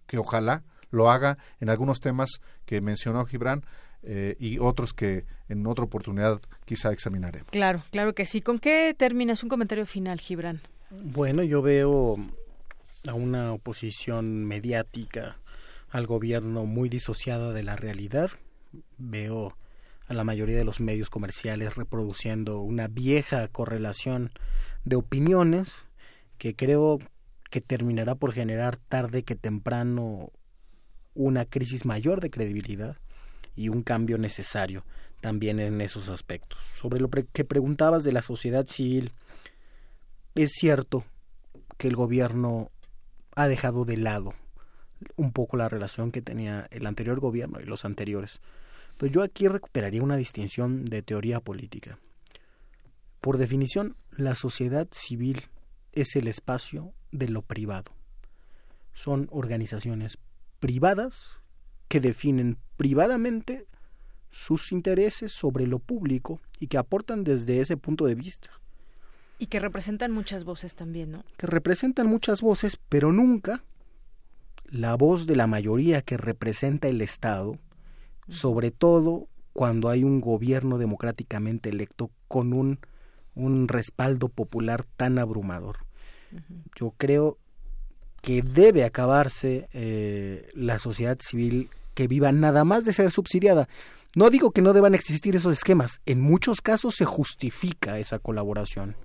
que 0.06 0.18
ojalá 0.18 0.62
lo 0.90 1.10
haga 1.10 1.38
en 1.58 1.70
algunos 1.70 2.00
temas 2.00 2.40
que 2.66 2.80
mencionó 2.80 3.24
Gibran, 3.24 3.64
eh, 4.08 4.36
y 4.38 4.58
otros 4.60 4.92
que 4.92 5.24
en 5.48 5.66
otra 5.66 5.84
oportunidad 5.84 6.40
quizá 6.64 6.92
examinaremos. 6.92 7.50
Claro, 7.50 7.82
claro 7.90 8.14
que 8.14 8.24
sí. 8.24 8.40
¿Con 8.40 8.60
qué 8.60 8.94
terminas 8.96 9.42
un 9.42 9.48
comentario 9.48 9.84
final, 9.84 10.20
Gibran? 10.20 10.60
Bueno, 10.90 11.42
yo 11.42 11.60
veo 11.60 12.16
a 13.08 13.14
una 13.14 13.52
oposición 13.52 14.44
mediática 14.44 15.38
al 15.90 16.06
gobierno 16.06 16.66
muy 16.66 16.88
disociada 16.88 17.52
de 17.52 17.64
la 17.64 17.74
realidad. 17.74 18.30
Veo 18.96 19.56
a 20.06 20.14
la 20.14 20.22
mayoría 20.22 20.56
de 20.56 20.64
los 20.64 20.78
medios 20.80 21.10
comerciales 21.10 21.74
reproduciendo 21.74 22.60
una 22.60 22.86
vieja 22.86 23.48
correlación 23.48 24.30
de 24.84 24.94
opiniones 24.94 25.84
que 26.38 26.54
creo 26.54 27.00
que 27.50 27.60
terminará 27.60 28.14
por 28.14 28.32
generar 28.32 28.76
tarde 28.76 29.24
que 29.24 29.34
temprano 29.34 30.30
una 31.14 31.44
crisis 31.44 31.84
mayor 31.84 32.20
de 32.20 32.30
credibilidad 32.30 32.98
y 33.56 33.68
un 33.68 33.82
cambio 33.82 34.18
necesario 34.18 34.84
también 35.20 35.58
en 35.58 35.80
esos 35.80 36.08
aspectos. 36.08 36.60
Sobre 36.62 37.00
lo 37.00 37.10
que 37.10 37.44
preguntabas 37.44 38.04
de 38.04 38.12
la 38.12 38.22
sociedad 38.22 38.66
civil, 38.66 39.12
es 40.34 40.52
cierto 40.52 41.04
que 41.78 41.88
el 41.88 41.96
gobierno 41.96 42.70
ha 43.34 43.48
dejado 43.48 43.84
de 43.84 43.96
lado 43.96 44.34
un 45.16 45.32
poco 45.32 45.56
la 45.56 45.68
relación 45.68 46.10
que 46.10 46.22
tenía 46.22 46.66
el 46.70 46.86
anterior 46.86 47.20
gobierno 47.20 47.60
y 47.60 47.64
los 47.64 47.84
anteriores. 47.84 48.40
Pero 48.98 49.12
yo 49.12 49.22
aquí 49.22 49.48
recuperaría 49.48 50.02
una 50.02 50.16
distinción 50.16 50.84
de 50.84 51.02
teoría 51.02 51.40
política. 51.40 51.98
Por 53.20 53.38
definición, 53.38 53.96
la 54.10 54.34
sociedad 54.34 54.88
civil 54.90 55.42
es 55.92 56.16
el 56.16 56.28
espacio 56.28 56.92
de 57.12 57.28
lo 57.28 57.42
privado. 57.42 57.92
Son 58.94 59.28
organizaciones 59.30 60.18
privadas 60.60 61.32
que 61.88 62.00
definen 62.00 62.58
privadamente 62.76 63.66
sus 64.30 64.72
intereses 64.72 65.32
sobre 65.32 65.66
lo 65.66 65.78
público 65.78 66.40
y 66.60 66.66
que 66.66 66.78
aportan 66.78 67.24
desde 67.24 67.60
ese 67.60 67.76
punto 67.76 68.06
de 68.06 68.14
vista. 68.14 68.50
Y 69.38 69.46
que 69.46 69.60
representan 69.60 70.12
muchas 70.12 70.44
voces 70.44 70.76
también, 70.76 71.12
¿no? 71.12 71.24
Que 71.36 71.46
representan 71.46 72.06
muchas 72.06 72.40
voces, 72.40 72.78
pero 72.88 73.12
nunca 73.12 73.64
la 74.68 74.94
voz 74.94 75.26
de 75.26 75.36
la 75.36 75.46
mayoría 75.46 76.02
que 76.02 76.16
representa 76.16 76.88
el 76.88 77.00
Estado, 77.00 77.58
sobre 78.28 78.70
todo 78.70 79.28
cuando 79.52 79.88
hay 79.88 80.04
un 80.04 80.20
gobierno 80.20 80.78
democráticamente 80.78 81.68
electo 81.68 82.10
con 82.28 82.52
un, 82.52 82.78
un 83.34 83.68
respaldo 83.68 84.28
popular 84.28 84.84
tan 84.96 85.18
abrumador. 85.18 85.78
Yo 86.74 86.92
creo 86.98 87.38
que 88.20 88.42
debe 88.42 88.84
acabarse 88.84 89.68
eh, 89.72 90.48
la 90.54 90.78
sociedad 90.78 91.16
civil 91.20 91.70
que 91.96 92.06
viva 92.06 92.30
nada 92.30 92.62
más 92.64 92.84
de 92.84 92.92
ser 92.92 93.10
subsidiada. 93.10 93.68
No 94.14 94.30
digo 94.30 94.52
que 94.52 94.62
no 94.62 94.74
deban 94.74 94.94
existir 94.94 95.34
esos 95.34 95.54
esquemas, 95.54 96.00
en 96.06 96.20
muchos 96.20 96.60
casos 96.60 96.94
se 96.94 97.04
justifica 97.04 97.98
esa 97.98 98.18
colaboración, 98.18 98.96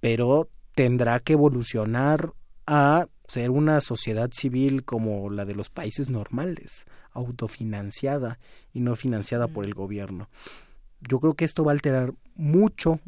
pero 0.00 0.48
tendrá 0.74 1.18
que 1.18 1.32
evolucionar 1.32 2.32
a 2.66 3.06
ser 3.26 3.50
una 3.50 3.80
sociedad 3.80 4.30
civil 4.32 4.84
como 4.84 5.30
la 5.30 5.44
de 5.44 5.54
los 5.54 5.70
países 5.70 6.08
normales, 6.10 6.84
autofinanciada 7.12 8.38
y 8.72 8.80
no 8.80 8.94
financiada 8.94 9.48
por 9.48 9.64
el 9.64 9.74
gobierno. 9.74 10.28
Yo 11.00 11.20
creo 11.20 11.34
que 11.34 11.44
esto 11.44 11.64
va 11.64 11.72
a 11.72 11.74
alterar 11.74 12.12
mucho 12.34 13.00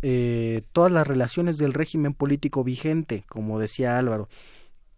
eh, 0.00 0.62
todas 0.72 0.90
las 0.90 1.06
relaciones 1.06 1.58
del 1.58 1.72
régimen 1.72 2.14
político 2.14 2.64
vigente, 2.64 3.24
como 3.28 3.58
decía 3.58 3.98
Álvaro, 3.98 4.28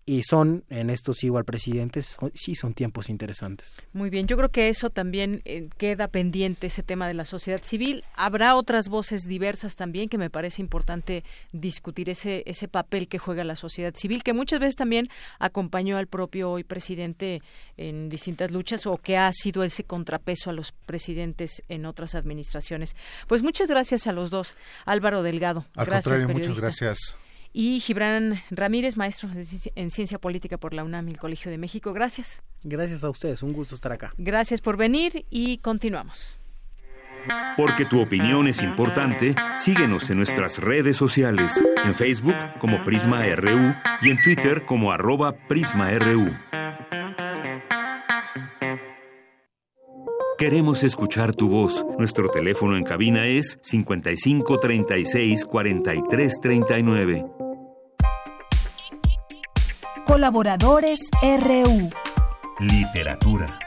y 0.06 0.22
son, 0.22 0.64
en 0.68 0.90
esto 0.90 1.14
sigo 1.14 1.38
al 1.38 1.44
presidente, 1.44 2.02
sí 2.34 2.54
son 2.54 2.74
tiempos 2.74 3.08
interesantes. 3.08 3.80
Muy 3.94 4.10
bien, 4.10 4.26
yo 4.26 4.36
creo 4.36 4.50
que 4.50 4.68
eso 4.68 4.90
también 4.90 5.40
eh, 5.46 5.68
queda 5.78 6.08
pendiente, 6.08 6.66
ese 6.66 6.82
tema 6.82 7.08
de 7.08 7.14
la 7.14 7.24
sociedad 7.24 7.62
civil. 7.62 8.04
Habrá 8.14 8.54
otras 8.56 8.88
voces 8.88 9.22
diversas 9.22 9.76
también 9.76 10.10
que 10.10 10.18
me 10.18 10.28
parece 10.28 10.60
importante 10.60 11.24
discutir 11.52 12.10
ese, 12.10 12.42
ese 12.46 12.68
papel 12.68 13.08
que 13.08 13.18
juega 13.18 13.44
la 13.44 13.56
sociedad 13.56 13.94
civil, 13.94 14.22
que 14.22 14.34
muchas 14.34 14.60
veces 14.60 14.76
también 14.76 15.08
acompañó 15.38 15.96
al 15.96 16.06
propio 16.06 16.50
hoy 16.50 16.64
presidente 16.64 17.40
en 17.78 18.10
distintas 18.10 18.50
luchas 18.50 18.86
o 18.86 18.98
que 18.98 19.16
ha 19.16 19.32
sido 19.32 19.64
ese 19.64 19.84
contrapeso 19.84 20.50
a 20.50 20.52
los 20.52 20.72
presidentes 20.72 21.62
en 21.68 21.86
otras 21.86 22.14
administraciones. 22.14 22.94
Pues 23.26 23.42
muchas 23.42 23.68
gracias 23.68 24.06
a 24.06 24.12
los 24.12 24.30
dos. 24.30 24.56
Álvaro 24.84 25.22
Delgado. 25.22 25.64
Al 25.76 25.86
gracias, 25.86 26.24
muchas 26.24 26.60
gracias 26.60 27.16
y 27.54 27.80
Gibran 27.80 28.42
Ramírez, 28.50 28.96
maestro 28.96 29.30
en 29.32 29.90
Ciencia 29.92 30.18
Política 30.18 30.58
por 30.58 30.74
la 30.74 30.84
UNAM 30.84 31.08
y 31.08 31.12
el 31.12 31.18
Colegio 31.18 31.50
de 31.50 31.56
México. 31.56 31.92
Gracias. 31.94 32.42
Gracias 32.64 33.04
a 33.04 33.10
ustedes, 33.10 33.42
un 33.42 33.52
gusto 33.52 33.76
estar 33.76 33.92
acá. 33.92 34.12
Gracias 34.18 34.60
por 34.60 34.76
venir 34.76 35.24
y 35.30 35.58
continuamos. 35.58 36.36
Porque 37.56 37.86
tu 37.86 38.02
opinión 38.02 38.48
es 38.48 38.60
importante, 38.62 39.34
síguenos 39.56 40.10
en 40.10 40.18
nuestras 40.18 40.58
redes 40.58 40.96
sociales, 40.96 41.64
en 41.84 41.94
Facebook 41.94 42.34
como 42.58 42.84
Prisma 42.84 43.24
RU 43.34 43.74
y 44.02 44.10
en 44.10 44.20
Twitter 44.20 44.66
como 44.66 44.92
arroba 44.92 45.32
PrismaRU. 45.48 46.36
Queremos 50.36 50.82
escuchar 50.82 51.32
tu 51.32 51.48
voz. 51.48 51.86
Nuestro 51.96 52.28
teléfono 52.28 52.76
en 52.76 52.82
cabina 52.82 53.26
es 53.26 53.58
55 53.62 54.58
36 54.58 55.46
43 55.46 56.40
39. 56.42 57.43
Colaboradores 60.06 61.10
RU. 61.22 61.90
Literatura. 62.60 63.58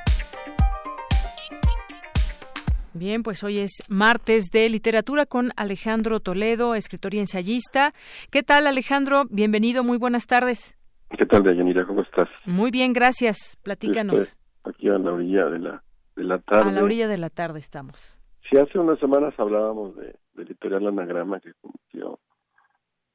Bien, 2.93 3.23
pues 3.23 3.43
hoy 3.43 3.57
es 3.57 3.83
martes 3.89 4.51
de 4.51 4.69
literatura 4.69 5.25
con 5.25 5.51
Alejandro 5.57 6.19
Toledo, 6.19 6.75
escritor 6.75 7.15
y 7.15 7.19
ensayista. 7.19 7.93
¿Qué 8.31 8.43
tal, 8.43 8.67
Alejandro? 8.67 9.23
Bienvenido, 9.29 9.83
muy 9.83 9.97
buenas 9.97 10.27
tardes. 10.27 10.77
¿Qué 11.17 11.25
tal, 11.25 11.43
Deyanira? 11.43 11.85
¿Cómo 11.87 12.01
estás? 12.03 12.29
Muy 12.45 12.69
bien, 12.69 12.93
gracias. 12.93 13.57
Platícanos. 13.63 14.37
aquí 14.63 14.89
a 14.89 14.97
la 14.99 15.13
orilla 15.13 15.45
de 15.47 15.59
la, 15.59 15.83
de 16.15 16.23
la 16.23 16.39
tarde. 16.39 16.69
A 16.69 16.73
la 16.73 16.83
orilla 16.83 17.07
de 17.07 17.17
la 17.17 17.29
tarde 17.29 17.59
estamos. 17.59 18.19
Sí, 18.49 18.57
hace 18.57 18.77
unas 18.77 18.99
semanas 18.99 19.33
hablábamos 19.37 19.95
de, 19.95 20.15
de 20.33 20.43
Editorial 20.43 20.87
Anagrama 20.87 21.39
que 21.39 21.53
cumplió, 21.55 22.19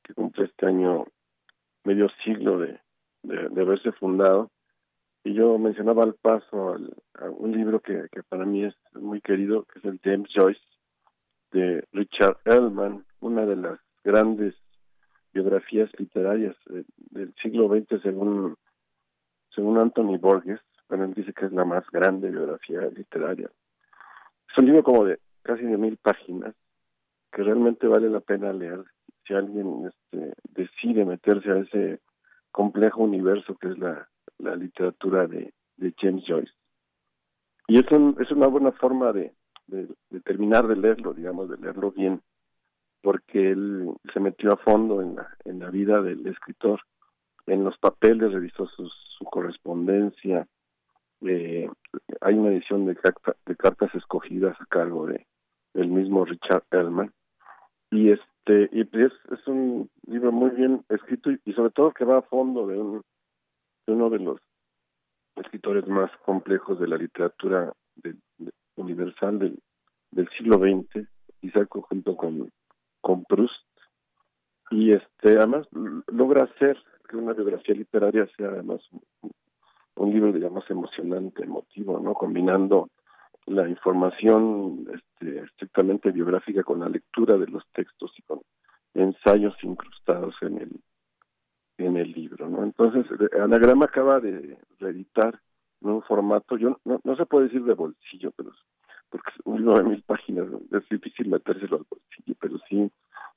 que 0.02 0.12
cumple 0.12 0.46
este 0.46 0.66
año 0.66 1.04
medio 1.84 2.08
siglo 2.24 2.58
de, 2.58 2.80
de, 3.22 3.60
haberse 3.60 3.92
fundado. 3.92 4.50
Y 5.24 5.34
yo 5.34 5.56
mencionaba 5.58 6.02
al 6.02 6.14
paso 6.14 6.74
a 7.14 7.30
un 7.30 7.52
libro 7.52 7.80
que, 7.80 8.08
que 8.10 8.22
para 8.24 8.44
mí 8.44 8.64
es 8.64 8.74
muy 8.94 9.20
querido, 9.20 9.64
que 9.64 9.78
es 9.78 9.84
el 9.84 10.00
James 10.02 10.28
Joyce, 10.34 10.60
de 11.52 11.86
Richard 11.92 12.38
Ellman, 12.44 13.04
una 13.20 13.46
de 13.46 13.56
las 13.56 13.78
grandes 14.02 14.54
biografías 15.32 15.90
literarias 15.98 16.56
del 17.10 17.34
siglo 17.42 17.68
XX 17.68 18.02
según, 18.02 18.56
según 19.54 19.78
Anthony 19.78 20.18
Borges. 20.18 20.60
Bueno, 20.88 21.04
él 21.04 21.14
dice 21.14 21.32
que 21.32 21.46
es 21.46 21.52
la 21.52 21.64
más 21.64 21.84
grande 21.90 22.30
biografía 22.30 22.80
literaria. 22.94 23.50
Es 24.50 24.58
un 24.58 24.66
libro 24.66 24.82
como 24.82 25.04
de 25.04 25.18
casi 25.42 25.64
de 25.64 25.78
mil 25.78 25.96
páginas 25.96 26.54
que 27.32 27.42
realmente 27.42 27.86
vale 27.86 28.10
la 28.10 28.20
pena 28.20 28.52
leer 28.52 28.84
si 29.26 29.34
alguien 29.34 29.86
este, 29.86 30.34
decide 30.50 31.04
meterse 31.04 31.50
a 31.50 31.58
ese 31.58 32.00
complejo 32.52 33.02
universo 33.02 33.56
que 33.56 33.68
es 33.68 33.78
la, 33.78 34.08
la 34.38 34.54
literatura 34.54 35.26
de, 35.26 35.52
de, 35.76 35.94
James 35.98 36.24
Joyce. 36.26 36.52
Y 37.68 37.78
es, 37.78 37.86
es 38.20 38.30
una 38.30 38.46
buena 38.46 38.72
forma 38.72 39.12
de, 39.12 39.32
de, 39.66 39.88
terminar 40.24 40.66
de 40.68 40.76
leerlo, 40.76 41.14
digamos, 41.14 41.48
de 41.48 41.56
leerlo 41.56 41.90
bien, 41.90 42.20
porque 43.02 43.50
él 43.50 43.90
se 44.12 44.20
metió 44.20 44.52
a 44.52 44.56
fondo 44.58 45.00
en 45.00 45.16
la, 45.16 45.36
en 45.44 45.58
la 45.58 45.70
vida 45.70 46.02
del 46.02 46.26
escritor, 46.26 46.80
en 47.46 47.64
los 47.64 47.76
papeles, 47.78 48.32
revisó 48.32 48.66
su 48.68 49.24
correspondencia. 49.24 50.46
Eh, 51.22 51.68
hay 52.20 52.34
una 52.34 52.50
edición 52.50 52.86
de, 52.86 52.96
de 53.46 53.56
cartas 53.56 53.94
escogidas 53.94 54.60
a 54.60 54.66
cargo 54.66 55.06
de 55.06 55.26
del 55.74 55.88
mismo 55.88 56.24
Richard 56.24 56.64
Ellman 56.70 57.12
y 57.92 58.10
es 58.10 58.20
este, 58.44 58.68
y 58.72 58.84
pues 58.84 59.12
es, 59.30 59.46
un 59.46 59.88
libro 60.06 60.32
muy 60.32 60.50
bien 60.50 60.84
escrito 60.88 61.30
y, 61.30 61.52
sobre 61.52 61.70
todo 61.70 61.92
que 61.92 62.04
va 62.04 62.18
a 62.18 62.22
fondo 62.22 62.66
de, 62.66 62.76
un, 62.76 63.02
de 63.86 63.92
uno 63.92 64.10
de 64.10 64.18
los 64.18 64.40
escritores 65.36 65.86
más 65.86 66.10
complejos 66.24 66.80
de 66.80 66.88
la 66.88 66.96
literatura 66.96 67.72
universal 68.76 69.38
del, 69.38 69.58
del 70.10 70.28
siglo 70.30 70.58
XX, 70.58 71.06
quizá 71.40 71.64
junto 71.66 72.16
con, 72.16 72.50
con 73.00 73.24
Proust. 73.24 73.54
Y 74.70 74.90
este 74.90 75.36
además 75.38 75.68
logra 76.08 76.44
hacer 76.44 76.76
que 77.08 77.16
una 77.16 77.34
biografía 77.34 77.74
literaria 77.74 78.26
sea 78.36 78.48
además 78.48 78.80
un, 78.90 79.30
un 79.96 80.12
libro, 80.12 80.32
digamos, 80.32 80.68
emocionante, 80.68 81.44
emotivo, 81.44 82.00
¿no? 82.00 82.14
Combinando 82.14 82.88
la 83.46 83.68
información 83.68 84.86
este, 84.92 85.40
estrictamente 85.40 86.10
biográfica 86.10 86.62
con 86.62 86.80
la 86.80 86.88
lectura 86.88 87.36
de 87.36 87.46
los 87.46 87.64
textos 87.72 88.12
y 88.18 88.22
con 88.22 88.40
ensayos 88.94 89.54
incrustados 89.62 90.34
en 90.42 90.58
el 90.58 90.80
en 91.78 91.96
el 91.96 92.12
libro 92.12 92.48
no 92.48 92.62
entonces 92.62 93.06
anagrama 93.40 93.86
acaba 93.86 94.20
de 94.20 94.58
reeditar 94.78 95.40
en 95.80 95.90
un 95.90 96.02
formato 96.02 96.56
yo 96.56 96.78
no, 96.84 97.00
no 97.02 97.16
se 97.16 97.26
puede 97.26 97.46
decir 97.46 97.64
de 97.64 97.74
bolsillo 97.74 98.30
pero 98.36 98.52
porque 99.08 99.32
un 99.44 99.58
libro 99.58 99.78
de 99.78 99.84
mil 99.84 100.02
páginas 100.02 100.46
es 100.70 100.88
difícil 100.88 101.28
metérselo 101.28 101.78
al 101.78 101.86
bolsillo 101.88 102.36
pero 102.38 102.58
sí 102.68 102.90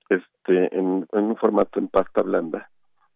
este 0.10 0.78
en, 0.78 1.08
en 1.12 1.24
un 1.24 1.38
formato 1.38 1.80
en 1.80 1.88
pasta 1.88 2.22
blanda 2.22 2.70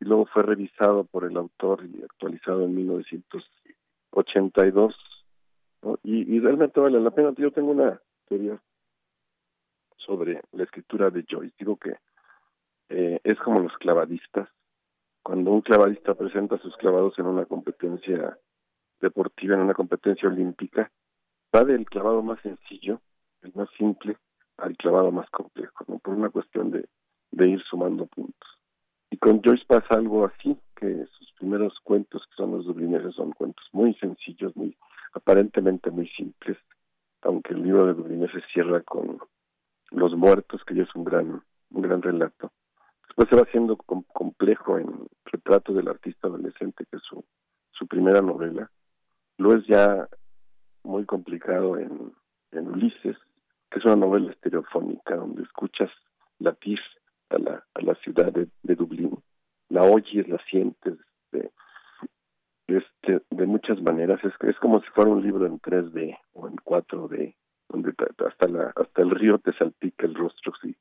y 0.02 0.06
luego 0.06 0.28
fue 0.28 0.44
revisado 0.44 1.06
por 1.06 1.26
el 1.26 1.36
autor 1.38 1.84
y 1.86 2.04
actualizado 2.04 2.66
en 2.66 2.76
1982. 2.76 4.96
Y, 6.04 6.36
y 6.36 6.40
realmente 6.40 6.80
vale 6.80 7.00
la 7.00 7.10
pena. 7.12 7.34
Yo 7.38 7.52
tengo 7.52 7.72
una 7.72 8.02
teoría 8.28 8.62
sobre 9.98 10.42
la 10.52 10.64
escritura 10.64 11.10
de 11.10 11.26
Joyce. 11.30 11.56
Digo 11.58 11.78
que 11.78 11.96
eh, 12.90 13.20
es 13.24 13.40
como 13.40 13.62
los 13.62 13.74
clavadistas. 13.78 14.50
Cuando 15.24 15.52
un 15.52 15.62
clavadista 15.62 16.16
presenta 16.16 16.58
sus 16.58 16.76
clavados 16.78 17.18
en 17.18 17.28
una 17.28 17.46
competencia 17.46 18.38
deportiva, 19.02 19.56
en 19.56 19.62
una 19.62 19.74
competencia 19.74 20.30
olímpica, 20.30 20.92
va 21.56 21.64
del 21.64 21.86
clavado 21.86 22.22
más 22.22 22.42
sencillo, 22.42 23.02
el 23.42 23.54
más 23.56 23.70
simple, 23.78 24.18
al 24.58 24.76
clavado 24.78 25.12
más 25.12 25.30
complejo, 25.30 25.86
¿no? 25.88 26.00
por 26.00 26.14
una 26.14 26.30
cuestión 26.30 26.72
de, 26.72 26.88
de 27.32 27.50
ir 27.50 27.62
sumando 27.64 28.06
puntos. 28.06 28.50
Y 29.10 29.18
con 29.18 29.42
Joyce 29.42 29.66
pasa 29.66 29.96
algo 29.96 30.26
así, 30.26 30.58
que 30.76 31.06
sus 31.18 31.32
primeros 31.34 31.80
cuentos, 31.84 32.24
que 32.28 32.36
son 32.36 32.52
los 32.52 32.66
dublineses, 32.66 33.16
son 33.16 33.32
cuentos 33.32 33.66
muy 33.72 33.94
sencillos, 33.96 34.56
muy 34.56 34.78
aparentemente 35.14 35.90
muy 35.90 36.08
simples, 36.10 36.58
aunque 37.22 37.54
el 37.54 37.64
libro 37.64 37.88
de 37.88 37.94
dublineses 37.96 38.44
cierra 38.54 38.82
con 38.82 39.20
Los 39.92 40.16
Muertos, 40.16 40.64
que 40.66 40.76
ya 40.76 40.84
es 40.84 40.96
un 40.96 41.04
gran, 41.04 41.44
un 41.72 41.82
gran 41.82 42.02
relato. 42.02 42.52
Después 43.08 43.30
se 43.30 43.36
va 43.36 43.42
haciendo 43.42 43.76
complejo 43.78 44.78
en 44.78 45.08
Retrato 45.26 45.74
del 45.74 45.88
Artista 45.88 46.28
Adolescente, 46.28 46.86
que 46.90 46.98
es 46.98 47.04
su, 47.04 47.24
su 47.72 47.88
primera 47.88 48.22
novela, 48.22 48.70
lo 49.40 49.56
es 49.56 49.66
ya 49.66 50.08
muy 50.84 51.06
complicado 51.06 51.78
en, 51.78 52.14
en 52.52 52.68
Ulises, 52.68 53.18
que 53.72 53.80
es 53.80 53.86
una 53.86 53.96
novela 53.96 54.32
estereofónica 54.32 55.16
donde 55.16 55.44
escuchas 55.44 55.90
latir 56.40 56.80
a 57.30 57.38
la, 57.38 57.64
a 57.74 57.82
la 57.82 57.96
ciudad 57.96 58.32
de, 58.34 58.76
Dublín, 58.76 59.18
la 59.70 59.84
oyes, 59.84 60.28
la 60.28 60.40
sientes 60.50 60.98
de, 61.32 61.52
este, 62.68 63.22
de 63.30 63.46
muchas 63.46 63.82
maneras, 63.82 64.20
es, 64.24 64.34
es 64.48 64.58
como 64.60 64.82
si 64.82 64.88
fuera 64.90 65.10
un 65.10 65.24
libro 65.24 65.46
en 65.46 65.60
3D 65.60 66.18
o 66.34 66.48
en 66.48 66.56
4D, 66.58 67.36
donde 67.70 67.94
hasta 68.28 68.48
la 68.48 68.74
hasta 68.76 69.02
el 69.02 69.12
río 69.12 69.38
te 69.40 69.54
salpica 69.54 70.06
el 70.06 70.16
rostro 70.16 70.54
si 70.62 70.76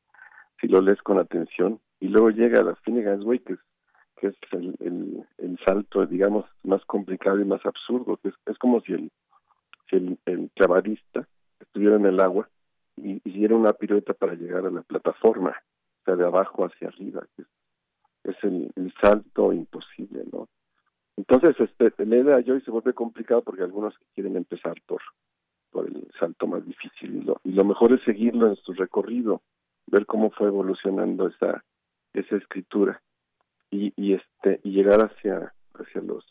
si 0.61 0.69
lo 0.69 0.81
lees 0.81 1.01
con 1.03 1.19
atención 1.19 1.81
y 2.01 2.09
luego 2.09 2.31
llega 2.31 2.61
a 2.61 2.65
la 2.65 2.75
Finnegan's 2.77 3.25
Way 3.25 3.39
que 3.41 3.53
es 3.53 3.59
que 4.21 4.29
es 4.29 4.37
el, 4.53 5.25
el, 5.39 5.59
salto 5.67 6.07
digamos 6.07 6.45
más 6.63 6.85
complicado 6.85 7.41
y 7.41 7.45
más 7.45 7.65
absurdo 7.65 8.17
que 8.19 8.29
es, 8.29 8.35
es 8.47 8.59
como 8.59 8.81
si 8.81 8.93
el 8.93 9.11
si 9.91 9.97
el, 9.97 10.19
el 10.27 10.51
clavadista 10.55 11.27
estuviera 11.61 11.97
en 11.97 12.07
el 12.07 12.21
agua 12.21 12.49
y 12.97 13.21
hiciera 13.29 13.57
una 13.57 13.73
pirueta 13.73 14.15
para 14.15 14.35
llegar 14.35 14.67
a 14.67 14.71
la 14.71 14.83
plataforma 14.83 15.51
o 15.51 16.05
sea 16.05 16.17
de 16.17 16.25
abajo 16.25 16.65
hacia 16.65 16.89
arriba 16.89 17.27
que 17.37 17.43
es, 18.25 18.37
el, 18.45 18.93
salto 19.01 19.53
imposible 19.53 20.25
no 20.33 20.49
entonces, 21.19 21.57
este, 21.59 22.07
leer 22.07 22.33
a 22.33 22.43
Joyce 22.45 22.67
se 22.67 22.71
vuelve 22.71 22.95
complicado 22.95 23.43
porque 23.43 23.65
algunos 23.65 23.93
quieren 24.15 24.37
empezar 24.37 24.75
por, 24.87 25.03
por 25.73 25.89
el 25.89 26.09
salto 26.17 26.47
más 26.47 26.65
difícil 26.65 27.17
y 27.17 27.21
lo, 27.23 27.41
y 27.43 27.53
lo 27.53 27.65
mejor 27.65 27.93
es 27.93 28.01
seguirlo 28.05 28.47
en 28.47 28.55
su 28.55 28.73
recorrido, 28.73 29.43
ver 29.89 30.07
cómo 30.07 30.31
fue 30.31 30.47
evolucionando 30.47 31.27
esa, 31.27 31.65
esa 32.13 32.37
escritura 32.37 33.03
y, 33.71 33.93
y 33.97 34.15
este 34.15 34.61
y 34.63 34.73
llegar 34.73 35.01
hacia 35.01 35.53
hacia 35.75 36.01
los 36.03 36.25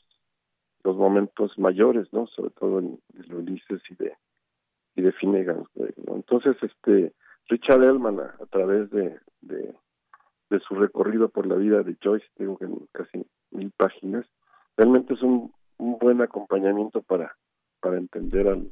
los 0.84 0.96
momentos 0.96 1.58
mayores, 1.58 2.08
¿no? 2.14 2.28
Sobre 2.28 2.52
todo 2.52 2.80
en, 2.80 3.00
en 3.14 3.34
Ulises 3.34 3.82
y 3.90 3.96
de 3.96 4.14
y 4.96 5.02
de 5.02 5.12
Finnegan. 5.12 5.66
Entonces, 6.08 6.56
este 6.62 7.14
Richard 7.48 7.84
Ellman 7.84 8.20
a, 8.20 8.46
través 8.50 8.90
de, 8.90 9.20
de, 9.42 9.76
de 10.50 10.60
su 10.62 10.76
recorrido 10.76 11.30
por 11.30 11.46
la 11.46 11.56
vida 11.56 11.84
de 11.84 11.96
Joyce, 12.04 12.26
tengo 12.36 12.58
que 12.58 12.66
en 12.66 12.88
casi 12.92 13.26
mil 13.52 13.72
páginas, 13.72 14.26
realmente 14.76 15.14
es 15.14 15.22
un, 15.22 15.54
un 15.78 15.98
buen 15.98 16.22
acompañamiento 16.22 17.02
para 17.02 17.36
para 17.80 17.98
entender 17.98 18.48
al, 18.48 18.72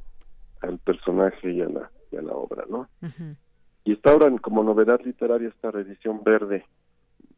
al 0.62 0.78
personaje 0.78 1.52
y 1.52 1.60
a 1.62 1.68
la 1.68 1.90
y 2.10 2.16
a 2.16 2.22
la 2.22 2.34
obra 2.34 2.64
no 2.68 2.88
y 3.84 3.92
está 3.92 4.10
ahora 4.10 4.30
como 4.38 4.64
novedad 4.64 5.00
literaria 5.04 5.48
esta 5.48 5.70
reedición 5.70 6.22
verde 6.24 6.66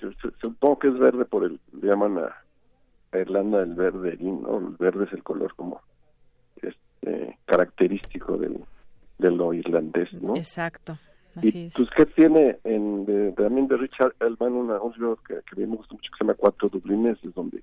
Yo 0.00 0.10
supongo 0.40 0.78
que 0.78 0.88
es 0.88 0.98
verde 0.98 1.24
por 1.24 1.44
el 1.44 1.60
llaman 1.82 2.18
a, 2.18 2.36
a 3.12 3.18
Irlanda 3.18 3.62
el 3.62 3.74
verde 3.74 4.16
no 4.20 4.58
el 4.58 4.76
verde 4.78 5.04
es 5.04 5.12
el 5.12 5.22
color 5.22 5.54
como 5.54 5.80
este 6.62 7.38
característico 7.46 8.36
del 8.36 8.64
de 9.18 9.30
lo 9.30 9.52
irlandés 9.52 10.12
no 10.14 10.36
exacto 10.36 10.98
Así 11.34 11.66
y 11.66 11.70
pues 11.70 11.88
qué 11.96 12.06
tiene 12.06 12.58
en 12.64 13.06
de, 13.06 13.32
también 13.32 13.68
de 13.68 13.76
Richard 13.76 14.14
Elman 14.20 14.52
una, 14.52 14.80
un 14.80 14.92
libro 14.92 15.16
que, 15.16 15.34
que 15.34 15.54
a 15.54 15.56
mí 15.56 15.66
me 15.66 15.76
gusta 15.76 15.94
mucho 15.94 16.10
que 16.10 16.18
se 16.18 16.24
llama 16.24 16.34
Cuatro 16.34 16.68
Dublineses 16.68 17.34
donde 17.34 17.62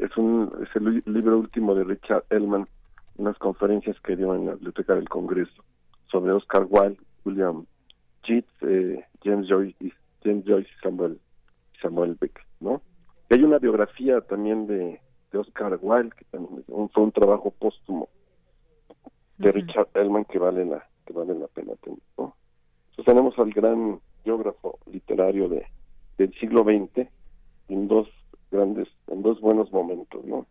es 0.00 0.16
un 0.16 0.50
es 0.62 0.74
el 0.76 1.02
libro 1.06 1.38
último 1.38 1.74
de 1.74 1.84
Richard 1.84 2.24
Ellman, 2.30 2.66
unas 3.16 3.36
conferencias 3.38 4.00
que 4.00 4.16
dio 4.16 4.34
en 4.34 4.46
la 4.46 4.54
Biblioteca 4.54 4.94
del 4.94 5.08
Congreso 5.08 5.62
sobre 6.10 6.32
Oscar 6.32 6.66
Wilde, 6.68 6.98
William 7.24 7.66
Yeats, 8.24 8.48
eh, 8.62 9.04
James 9.22 9.46
Joyce, 9.48 9.76
y 9.80 9.92
James 10.24 10.44
Joyce 10.46 10.70
y 10.70 10.82
Samuel 10.82 11.20
Samuel 11.80 12.16
Beck, 12.20 12.44
¿no? 12.60 12.82
Y 13.28 13.34
hay 13.34 13.44
una 13.44 13.58
biografía 13.58 14.20
también 14.20 14.66
de, 14.66 15.00
de 15.32 15.38
Oscar 15.38 15.78
Wilde 15.80 16.10
que 16.16 16.24
también 16.26 16.64
fue 16.66 17.02
un 17.02 17.12
trabajo 17.12 17.50
póstumo 17.50 18.08
de 19.38 19.52
Richard 19.52 19.88
Ellman 19.94 20.24
que 20.26 20.38
vale 20.38 20.64
la 20.64 20.86
que 21.06 21.12
vale 21.12 21.34
la 21.34 21.46
pena 21.48 21.74
tener, 21.76 21.98
¿no? 22.18 22.36
Entonces 22.90 23.04
tenemos 23.06 23.38
al 23.38 23.50
gran 23.50 24.00
biógrafo 24.24 24.78
literario 24.86 25.48
de 25.48 25.66
del 26.18 26.34
siglo 26.34 26.62
XX 26.64 27.08
en 27.68 27.88
dos 27.88 28.08
grandes, 28.50 28.88
en 29.06 29.22
dos 29.22 29.40
buenos 29.40 29.72
momentos, 29.72 30.24
¿no? 30.24 30.46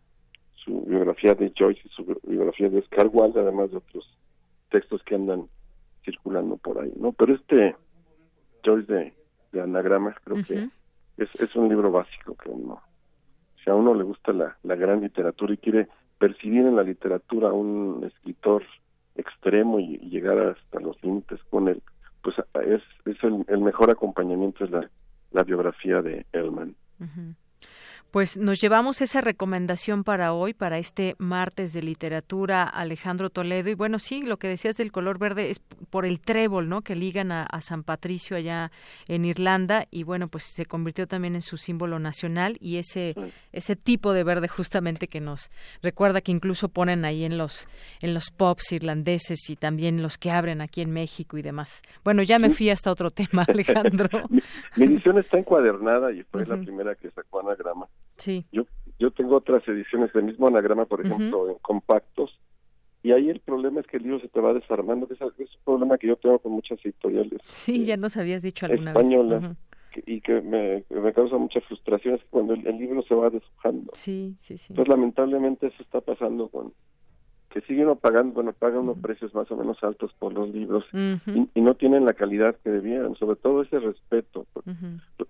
Su 0.55 0.81
biografía 0.81 1.35
de 1.35 1.53
Joyce 1.55 1.81
y 1.85 1.89
su 1.89 2.03
biografía 2.23 2.69
de 2.69 2.79
Oscar 2.79 3.09
Wilde, 3.11 3.39
además 3.39 3.71
de 3.71 3.77
otros 3.77 4.17
textos 4.71 5.03
que 5.03 5.15
andan 5.15 5.47
circulando 6.03 6.57
por 6.57 6.79
ahí, 6.79 6.93
¿no? 6.97 7.11
Pero 7.11 7.35
este 7.35 7.75
Joyce 8.65 8.91
de, 8.91 9.13
de 9.51 9.61
anagramas 9.61 10.15
creo 10.23 10.43
que 10.43 10.69
es, 11.19 11.41
es 11.41 11.55
un 11.55 11.69
libro 11.69 11.91
básico 11.91 12.35
que 12.35 12.49
uno, 12.49 12.81
si 13.63 13.69
a 13.69 13.75
uno 13.75 13.93
le 13.93 14.03
gusta 14.03 14.31
la, 14.33 14.57
la 14.63 14.75
gran 14.75 15.01
literatura 15.01 15.53
y 15.53 15.57
quiere 15.57 15.87
percibir 16.17 16.65
en 16.65 16.75
la 16.75 16.83
literatura 16.83 17.51
un 17.51 18.03
escritor 18.03 18.63
extremo 19.15 19.79
y, 19.79 19.97
llegar 19.97 20.39
hasta 20.39 20.79
los 20.79 21.01
límites 21.03 21.39
con 21.49 21.67
él, 21.67 21.81
pues 22.21 22.35
es, 22.65 22.81
es 23.05 23.23
el, 23.23 23.59
mejor 23.59 23.89
acompañamiento 23.89 24.65
es 24.65 24.71
la, 24.71 24.89
la 25.31 25.43
biografía 25.43 26.01
de 26.01 26.25
Elman. 26.31 26.75
Pues 28.11 28.37
nos 28.37 28.59
llevamos 28.59 29.01
esa 29.01 29.21
recomendación 29.21 30.03
para 30.03 30.33
hoy, 30.33 30.55
para 30.55 30.79
este 30.79 31.15
martes 31.19 31.73
de 31.73 31.83
literatura, 31.83 32.63
Alejandro 32.63 33.29
Toledo. 33.29 33.69
Y 33.69 33.75
bueno, 33.75 33.99
sí, 33.99 34.23
lo 34.23 34.37
que 34.37 34.47
decías 34.47 34.77
del 34.77 34.91
color 34.91 35.19
verde 35.19 35.51
es 35.51 35.59
por 35.59 36.07
el 36.07 36.19
trébol, 36.19 36.69
¿no? 36.69 36.81
Que 36.81 36.95
ligan 36.95 37.31
a, 37.31 37.47
San 37.61 37.83
Patricio 37.83 38.37
allá 38.37 38.71
en 39.07 39.25
Irlanda 39.25 39.85
y 39.91 40.03
bueno, 40.03 40.27
pues 40.29 40.45
se 40.45 40.65
convirtió 40.65 41.07
también 41.07 41.35
en 41.35 41.41
su 41.41 41.57
símbolo 41.57 41.99
nacional 41.99 42.57
y 42.61 42.77
ese 42.77 43.13
ese 43.51 43.75
tipo 43.75 44.13
de 44.13 44.23
verde 44.23 44.47
justamente 44.47 45.07
que 45.07 45.19
nos 45.19 45.51
recuerda 45.83 46.21
que 46.21 46.31
incluso 46.31 46.69
ponen 46.69 47.03
ahí 47.03 47.25
en 47.25 47.37
los 47.37 47.67
en 48.01 48.13
los 48.13 48.31
pubs 48.31 48.71
irlandeses 48.71 49.49
y 49.49 49.57
también 49.57 50.01
los 50.01 50.17
que 50.17 50.31
abren 50.31 50.61
aquí 50.61 50.81
en 50.81 50.91
México 50.91 51.37
y 51.37 51.41
demás. 51.41 51.81
Bueno, 52.03 52.23
ya 52.23 52.39
me 52.39 52.49
fui 52.49 52.69
hasta 52.69 52.91
otro 52.91 53.11
tema, 53.11 53.43
Alejandro. 53.47 54.09
mi, 54.77 54.85
edición 54.85 55.19
está 55.19 55.37
encuadernada 55.37 56.11
y 56.13 56.23
fue 56.23 56.45
la 56.45 56.57
primera 56.57 56.95
que 56.95 57.11
sacó 57.11 57.41
anagrama 57.41 57.87
Sí. 58.19 58.45
Yo, 58.51 58.63
yo 58.99 59.11
tengo 59.11 59.37
otras 59.37 59.67
ediciones 59.67 60.13
del 60.13 60.25
mismo 60.25 60.47
anagrama, 60.47 60.85
por 60.85 61.05
ejemplo, 61.05 61.49
en 61.49 61.57
compactos, 61.59 62.39
y 63.01 63.11
ahí 63.13 63.29
el 63.29 63.39
problema 63.39 63.79
es 63.79 63.87
que 63.87 63.97
el 63.97 64.03
libro 64.03 64.19
se 64.19 64.27
te 64.27 64.41
va 64.41 64.53
desarmando, 64.53 65.07
que 65.07 65.13
es, 65.13 65.21
un 65.21 65.63
problema 65.63 65.97
que 65.97 66.07
yo 66.07 66.17
tengo 66.17 66.39
con 66.39 66.51
muchas 66.51 66.83
editoriales. 66.83 67.41
Sí, 67.47 67.85
ya 67.85 67.95
nos 67.95 68.17
habías 68.17 68.43
dicho 68.43 68.65
alguna 68.65 68.91
españolas, 68.91 69.41
vez. 69.41 70.03
y 70.05 70.19
que 70.19 70.41
me, 70.41 70.83
me, 70.89 71.13
causa 71.13 71.37
mucha 71.37 71.61
frustración 71.61 72.15
es 72.15 72.21
cuando 72.29 72.53
el, 72.53 72.67
el, 72.67 72.77
libro 72.77 73.01
se 73.03 73.15
va 73.15 73.29
deshojando. 73.29 73.91
Sí, 73.93 74.35
sí, 74.37 74.57
sí. 74.57 74.73
Entonces, 74.73 74.89
lamentablemente, 74.89 75.67
eso 75.67 75.81
está 75.81 76.01
pasando 76.01 76.49
con 76.49 76.73
que 77.49 77.61
siguen 77.61 77.95
pagando, 77.97 78.33
bueno, 78.33 78.53
pagan 78.53 78.81
unos 78.81 78.99
precios 78.99 79.33
más 79.33 79.49
o 79.51 79.57
menos 79.57 79.83
altos 79.83 80.13
por 80.19 80.33
los 80.33 80.49
libros 80.49 80.85
y, 80.93 81.49
y, 81.55 81.61
no 81.61 81.73
tienen 81.73 82.05
la 82.05 82.13
calidad 82.13 82.55
que 82.63 82.69
debían, 82.69 83.15
sobre 83.15 83.37
todo 83.37 83.63
ese 83.63 83.79
respeto. 83.79 84.45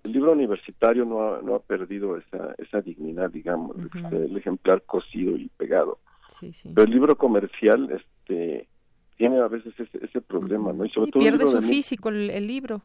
El 0.04 0.12
libro 0.12 0.32
universitario 0.32 1.06
no 1.06 1.22
ha, 1.22 1.42
no 1.42 1.54
ha 1.54 1.60
perdido 1.60 2.18
esa, 2.18 2.54
esa 2.58 2.82
dignidad, 2.82 3.30
digamos, 3.30 3.76
el 4.12 4.36
ejemplar 4.36 4.82
cosido 4.82 5.36
y 5.36 5.48
pegado. 5.56 5.98
Sí, 6.38 6.52
sí. 6.52 6.70
Pero 6.74 6.86
el 6.86 6.90
libro 6.90 7.16
comercial 7.16 7.90
este 7.90 8.68
tiene 9.16 9.38
a 9.38 9.48
veces 9.48 9.74
ese, 9.78 10.04
ese 10.04 10.20
problema, 10.20 10.72
¿no? 10.72 10.84
Y 10.84 10.90
sobre 10.90 11.10
todo 11.10 11.22
pierde 11.22 11.46
su 11.46 11.60
físico 11.62 12.08
el, 12.08 12.30
el, 12.30 12.46
libro. 12.46 12.82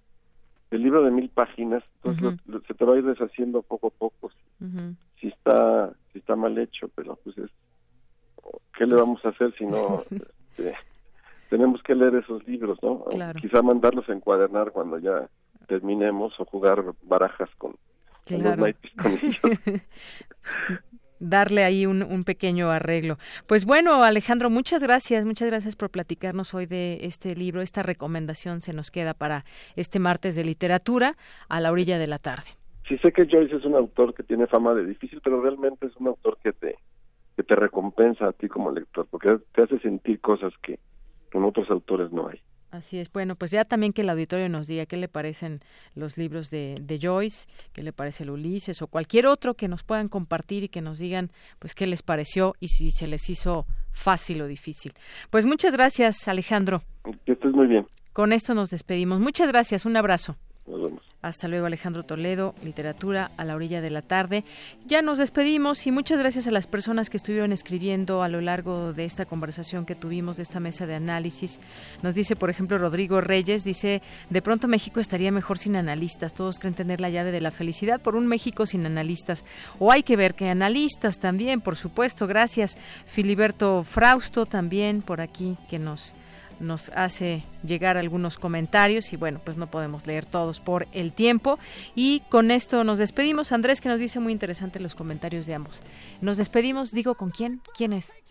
El 0.71 0.83
libro 0.83 1.03
de 1.03 1.11
mil 1.11 1.29
páginas, 1.29 1.83
entonces 2.03 2.41
lo, 2.45 2.53
lo, 2.53 2.65
se 2.65 2.73
te 2.73 2.83
va 2.85 2.93
a 2.93 2.97
ir 2.97 3.05
deshaciendo 3.05 3.61
poco 3.61 3.87
a 3.87 3.91
poco. 3.91 4.31
Si 5.19 5.27
está 5.27 5.93
si 6.11 6.19
está 6.19 6.35
mal 6.35 6.57
hecho, 6.57 6.89
pero 6.95 7.17
pues 7.23 7.37
es 7.37 7.49
¿qué 8.77 8.85
le 8.85 8.95
vamos 8.95 9.23
a 9.25 9.29
hacer 9.29 9.53
si 9.57 9.65
no 9.65 10.03
este, 10.57 10.75
tenemos 11.49 11.81
que 11.83 11.95
leer 11.95 12.15
esos 12.15 12.45
libros, 12.47 12.77
¿no? 12.81 13.05
Claro. 13.05 13.39
Quizá 13.39 13.61
mandarlos 13.61 14.07
a 14.09 14.13
encuadernar 14.13 14.71
cuando 14.71 14.99
ya 14.99 15.29
terminemos 15.67 16.39
o 16.39 16.45
jugar 16.45 16.83
barajas 17.03 17.49
con, 17.57 17.75
claro. 18.25 18.65
con 19.01 19.11
los 19.21 19.39
con 19.39 19.81
darle 21.19 21.63
ahí 21.63 21.85
un, 21.85 22.03
un, 22.03 22.23
pequeño 22.23 22.69
arreglo. 22.69 23.17
Pues 23.47 23.65
bueno, 23.65 24.03
Alejandro, 24.03 24.49
muchas 24.49 24.83
gracias, 24.83 25.25
muchas 25.25 25.49
gracias 25.49 25.75
por 25.75 25.89
platicarnos 25.89 26.53
hoy 26.53 26.65
de 26.65 26.99
este 27.01 27.35
libro. 27.35 27.61
Esta 27.61 27.83
recomendación 27.83 28.61
se 28.61 28.73
nos 28.73 28.91
queda 28.91 29.13
para 29.13 29.43
este 29.75 29.99
martes 29.99 30.35
de 30.35 30.43
literatura 30.43 31.15
a 31.49 31.59
la 31.59 31.71
orilla 31.71 31.97
de 31.97 32.07
la 32.07 32.19
tarde. 32.19 32.49
Sí 32.87 32.97
sé 32.99 33.11
que 33.11 33.25
Joyce 33.25 33.55
es 33.55 33.65
un 33.65 33.75
autor 33.75 34.13
que 34.13 34.21
tiene 34.21 34.45
fama 34.45 34.75
de 34.75 34.85
difícil, 34.85 35.19
pero 35.23 35.41
realmente 35.41 35.87
es 35.87 35.95
un 35.97 36.07
autor 36.07 36.37
que 36.43 36.53
te 36.53 36.75
que 37.35 37.43
te 37.43 37.55
recompensa 37.55 38.27
a 38.27 38.33
ti 38.33 38.47
como 38.47 38.71
lector, 38.71 39.07
porque 39.09 39.37
te 39.53 39.63
hace 39.63 39.79
sentir 39.79 40.19
cosas 40.21 40.53
que 40.61 40.79
con 41.31 41.43
otros 41.43 41.69
autores 41.69 42.11
no 42.11 42.27
hay. 42.29 42.41
Así 42.71 42.99
es. 42.99 43.11
Bueno, 43.11 43.35
pues 43.35 43.51
ya 43.51 43.63
también 43.63 43.93
que 43.93 44.01
el 44.01 44.09
auditorio 44.09 44.49
nos 44.49 44.67
diga 44.67 44.85
qué 44.85 44.97
le 44.97 45.07
parecen 45.07 45.61
los 45.95 46.17
libros 46.17 46.49
de, 46.49 46.75
de, 46.81 46.99
Joyce, 47.01 47.47
qué 47.71 47.83
le 47.83 47.93
parece 47.93 48.23
el 48.23 48.31
Ulises 48.31 48.81
o 48.81 48.87
cualquier 48.87 49.27
otro 49.27 49.53
que 49.53 49.69
nos 49.69 49.83
puedan 49.83 50.09
compartir 50.09 50.63
y 50.63 50.69
que 50.69 50.81
nos 50.81 50.99
digan 50.99 51.31
pues 51.59 51.73
qué 51.73 51.87
les 51.87 52.03
pareció 52.03 52.53
y 52.59 52.67
si 52.67 52.91
se 52.91 53.07
les 53.07 53.29
hizo 53.29 53.65
fácil 53.91 54.41
o 54.41 54.47
difícil. 54.47 54.91
Pues 55.29 55.45
muchas 55.45 55.71
gracias, 55.71 56.27
Alejandro. 56.27 56.81
Que 57.25 57.31
estés 57.31 57.53
muy 57.53 57.67
bien. 57.67 57.87
Con 58.11 58.33
esto 58.33 58.53
nos 58.53 58.71
despedimos. 58.71 59.21
Muchas 59.21 59.47
gracias. 59.49 59.85
Un 59.85 59.95
abrazo. 59.95 60.35
Hasta 61.21 61.47
luego 61.47 61.65
Alejandro 61.65 62.03
Toledo, 62.03 62.53
literatura 62.63 63.31
a 63.37 63.45
la 63.45 63.55
orilla 63.55 63.81
de 63.81 63.89
la 63.89 64.01
tarde. 64.01 64.43
Ya 64.85 65.01
nos 65.01 65.17
despedimos 65.17 65.85
y 65.85 65.91
muchas 65.91 66.19
gracias 66.19 66.47
a 66.47 66.51
las 66.51 66.67
personas 66.67 67.09
que 67.09 67.17
estuvieron 67.17 67.51
escribiendo 67.51 68.23
a 68.23 68.29
lo 68.29 68.41
largo 68.41 68.93
de 68.93 69.05
esta 69.05 69.25
conversación 69.25 69.85
que 69.85 69.95
tuvimos, 69.95 70.37
de 70.37 70.43
esta 70.43 70.59
mesa 70.59 70.85
de 70.85 70.95
análisis. 70.95 71.59
Nos 72.03 72.15
dice, 72.15 72.35
por 72.35 72.49
ejemplo, 72.49 72.77
Rodrigo 72.77 73.21
Reyes, 73.21 73.63
dice, 73.63 74.01
de 74.29 74.41
pronto 74.41 74.67
México 74.67 74.99
estaría 74.99 75.31
mejor 75.31 75.57
sin 75.57 75.75
analistas. 75.75 76.33
Todos 76.33 76.59
creen 76.59 76.73
tener 76.75 77.01
la 77.01 77.09
llave 77.09 77.31
de 77.31 77.41
la 77.41 77.51
felicidad 77.51 78.01
por 78.01 78.15
un 78.15 78.27
México 78.27 78.65
sin 78.65 78.85
analistas. 78.85 79.45
O 79.79 79.91
hay 79.91 80.03
que 80.03 80.17
ver 80.17 80.35
que 80.35 80.49
analistas 80.49 81.19
también, 81.19 81.61
por 81.61 81.75
supuesto. 81.75 82.27
Gracias. 82.27 82.77
Filiberto 83.05 83.83
Frausto 83.83 84.45
también 84.45 85.01
por 85.01 85.21
aquí 85.21 85.57
que 85.69 85.79
nos 85.79 86.15
nos 86.59 86.89
hace 86.89 87.43
llegar 87.65 87.97
algunos 87.97 88.37
comentarios 88.37 89.13
y 89.13 89.17
bueno, 89.17 89.39
pues 89.43 89.57
no 89.57 89.67
podemos 89.67 90.05
leer 90.07 90.25
todos 90.25 90.59
por 90.59 90.87
el 90.91 91.13
tiempo. 91.13 91.59
Y 91.95 92.21
con 92.29 92.51
esto 92.51 92.83
nos 92.83 92.99
despedimos. 92.99 93.51
Andrés 93.51 93.81
que 93.81 93.89
nos 93.89 93.99
dice 93.99 94.19
muy 94.19 94.33
interesante 94.33 94.79
los 94.79 94.95
comentarios 94.95 95.45
de 95.45 95.55
ambos. 95.55 95.81
Nos 96.21 96.37
despedimos, 96.37 96.91
digo, 96.91 97.15
¿con 97.15 97.31
quién? 97.31 97.61
¿Quién 97.75 97.93
es? 97.93 98.21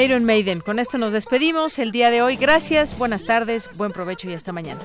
Iron 0.00 0.24
Maiden. 0.24 0.60
Con 0.60 0.78
esto 0.78 0.98
nos 0.98 1.12
despedimos 1.12 1.78
el 1.78 1.92
día 1.92 2.10
de 2.10 2.22
hoy. 2.22 2.36
Gracias, 2.36 2.98
buenas 2.98 3.24
tardes, 3.24 3.68
buen 3.76 3.92
provecho 3.92 4.28
y 4.28 4.34
hasta 4.34 4.52
mañana. 4.52 4.80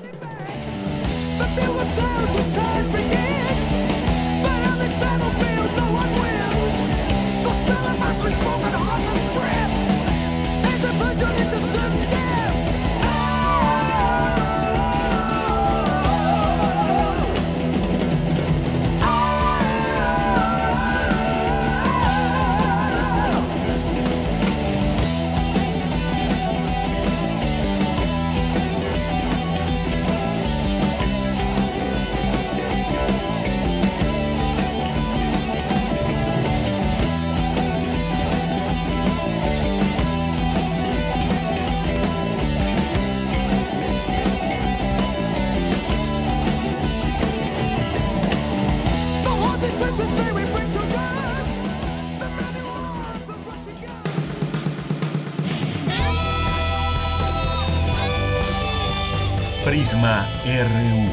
RU. 59.92 61.08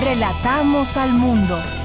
Relatamos 0.00 0.96
al 0.96 1.12
mundo. 1.12 1.77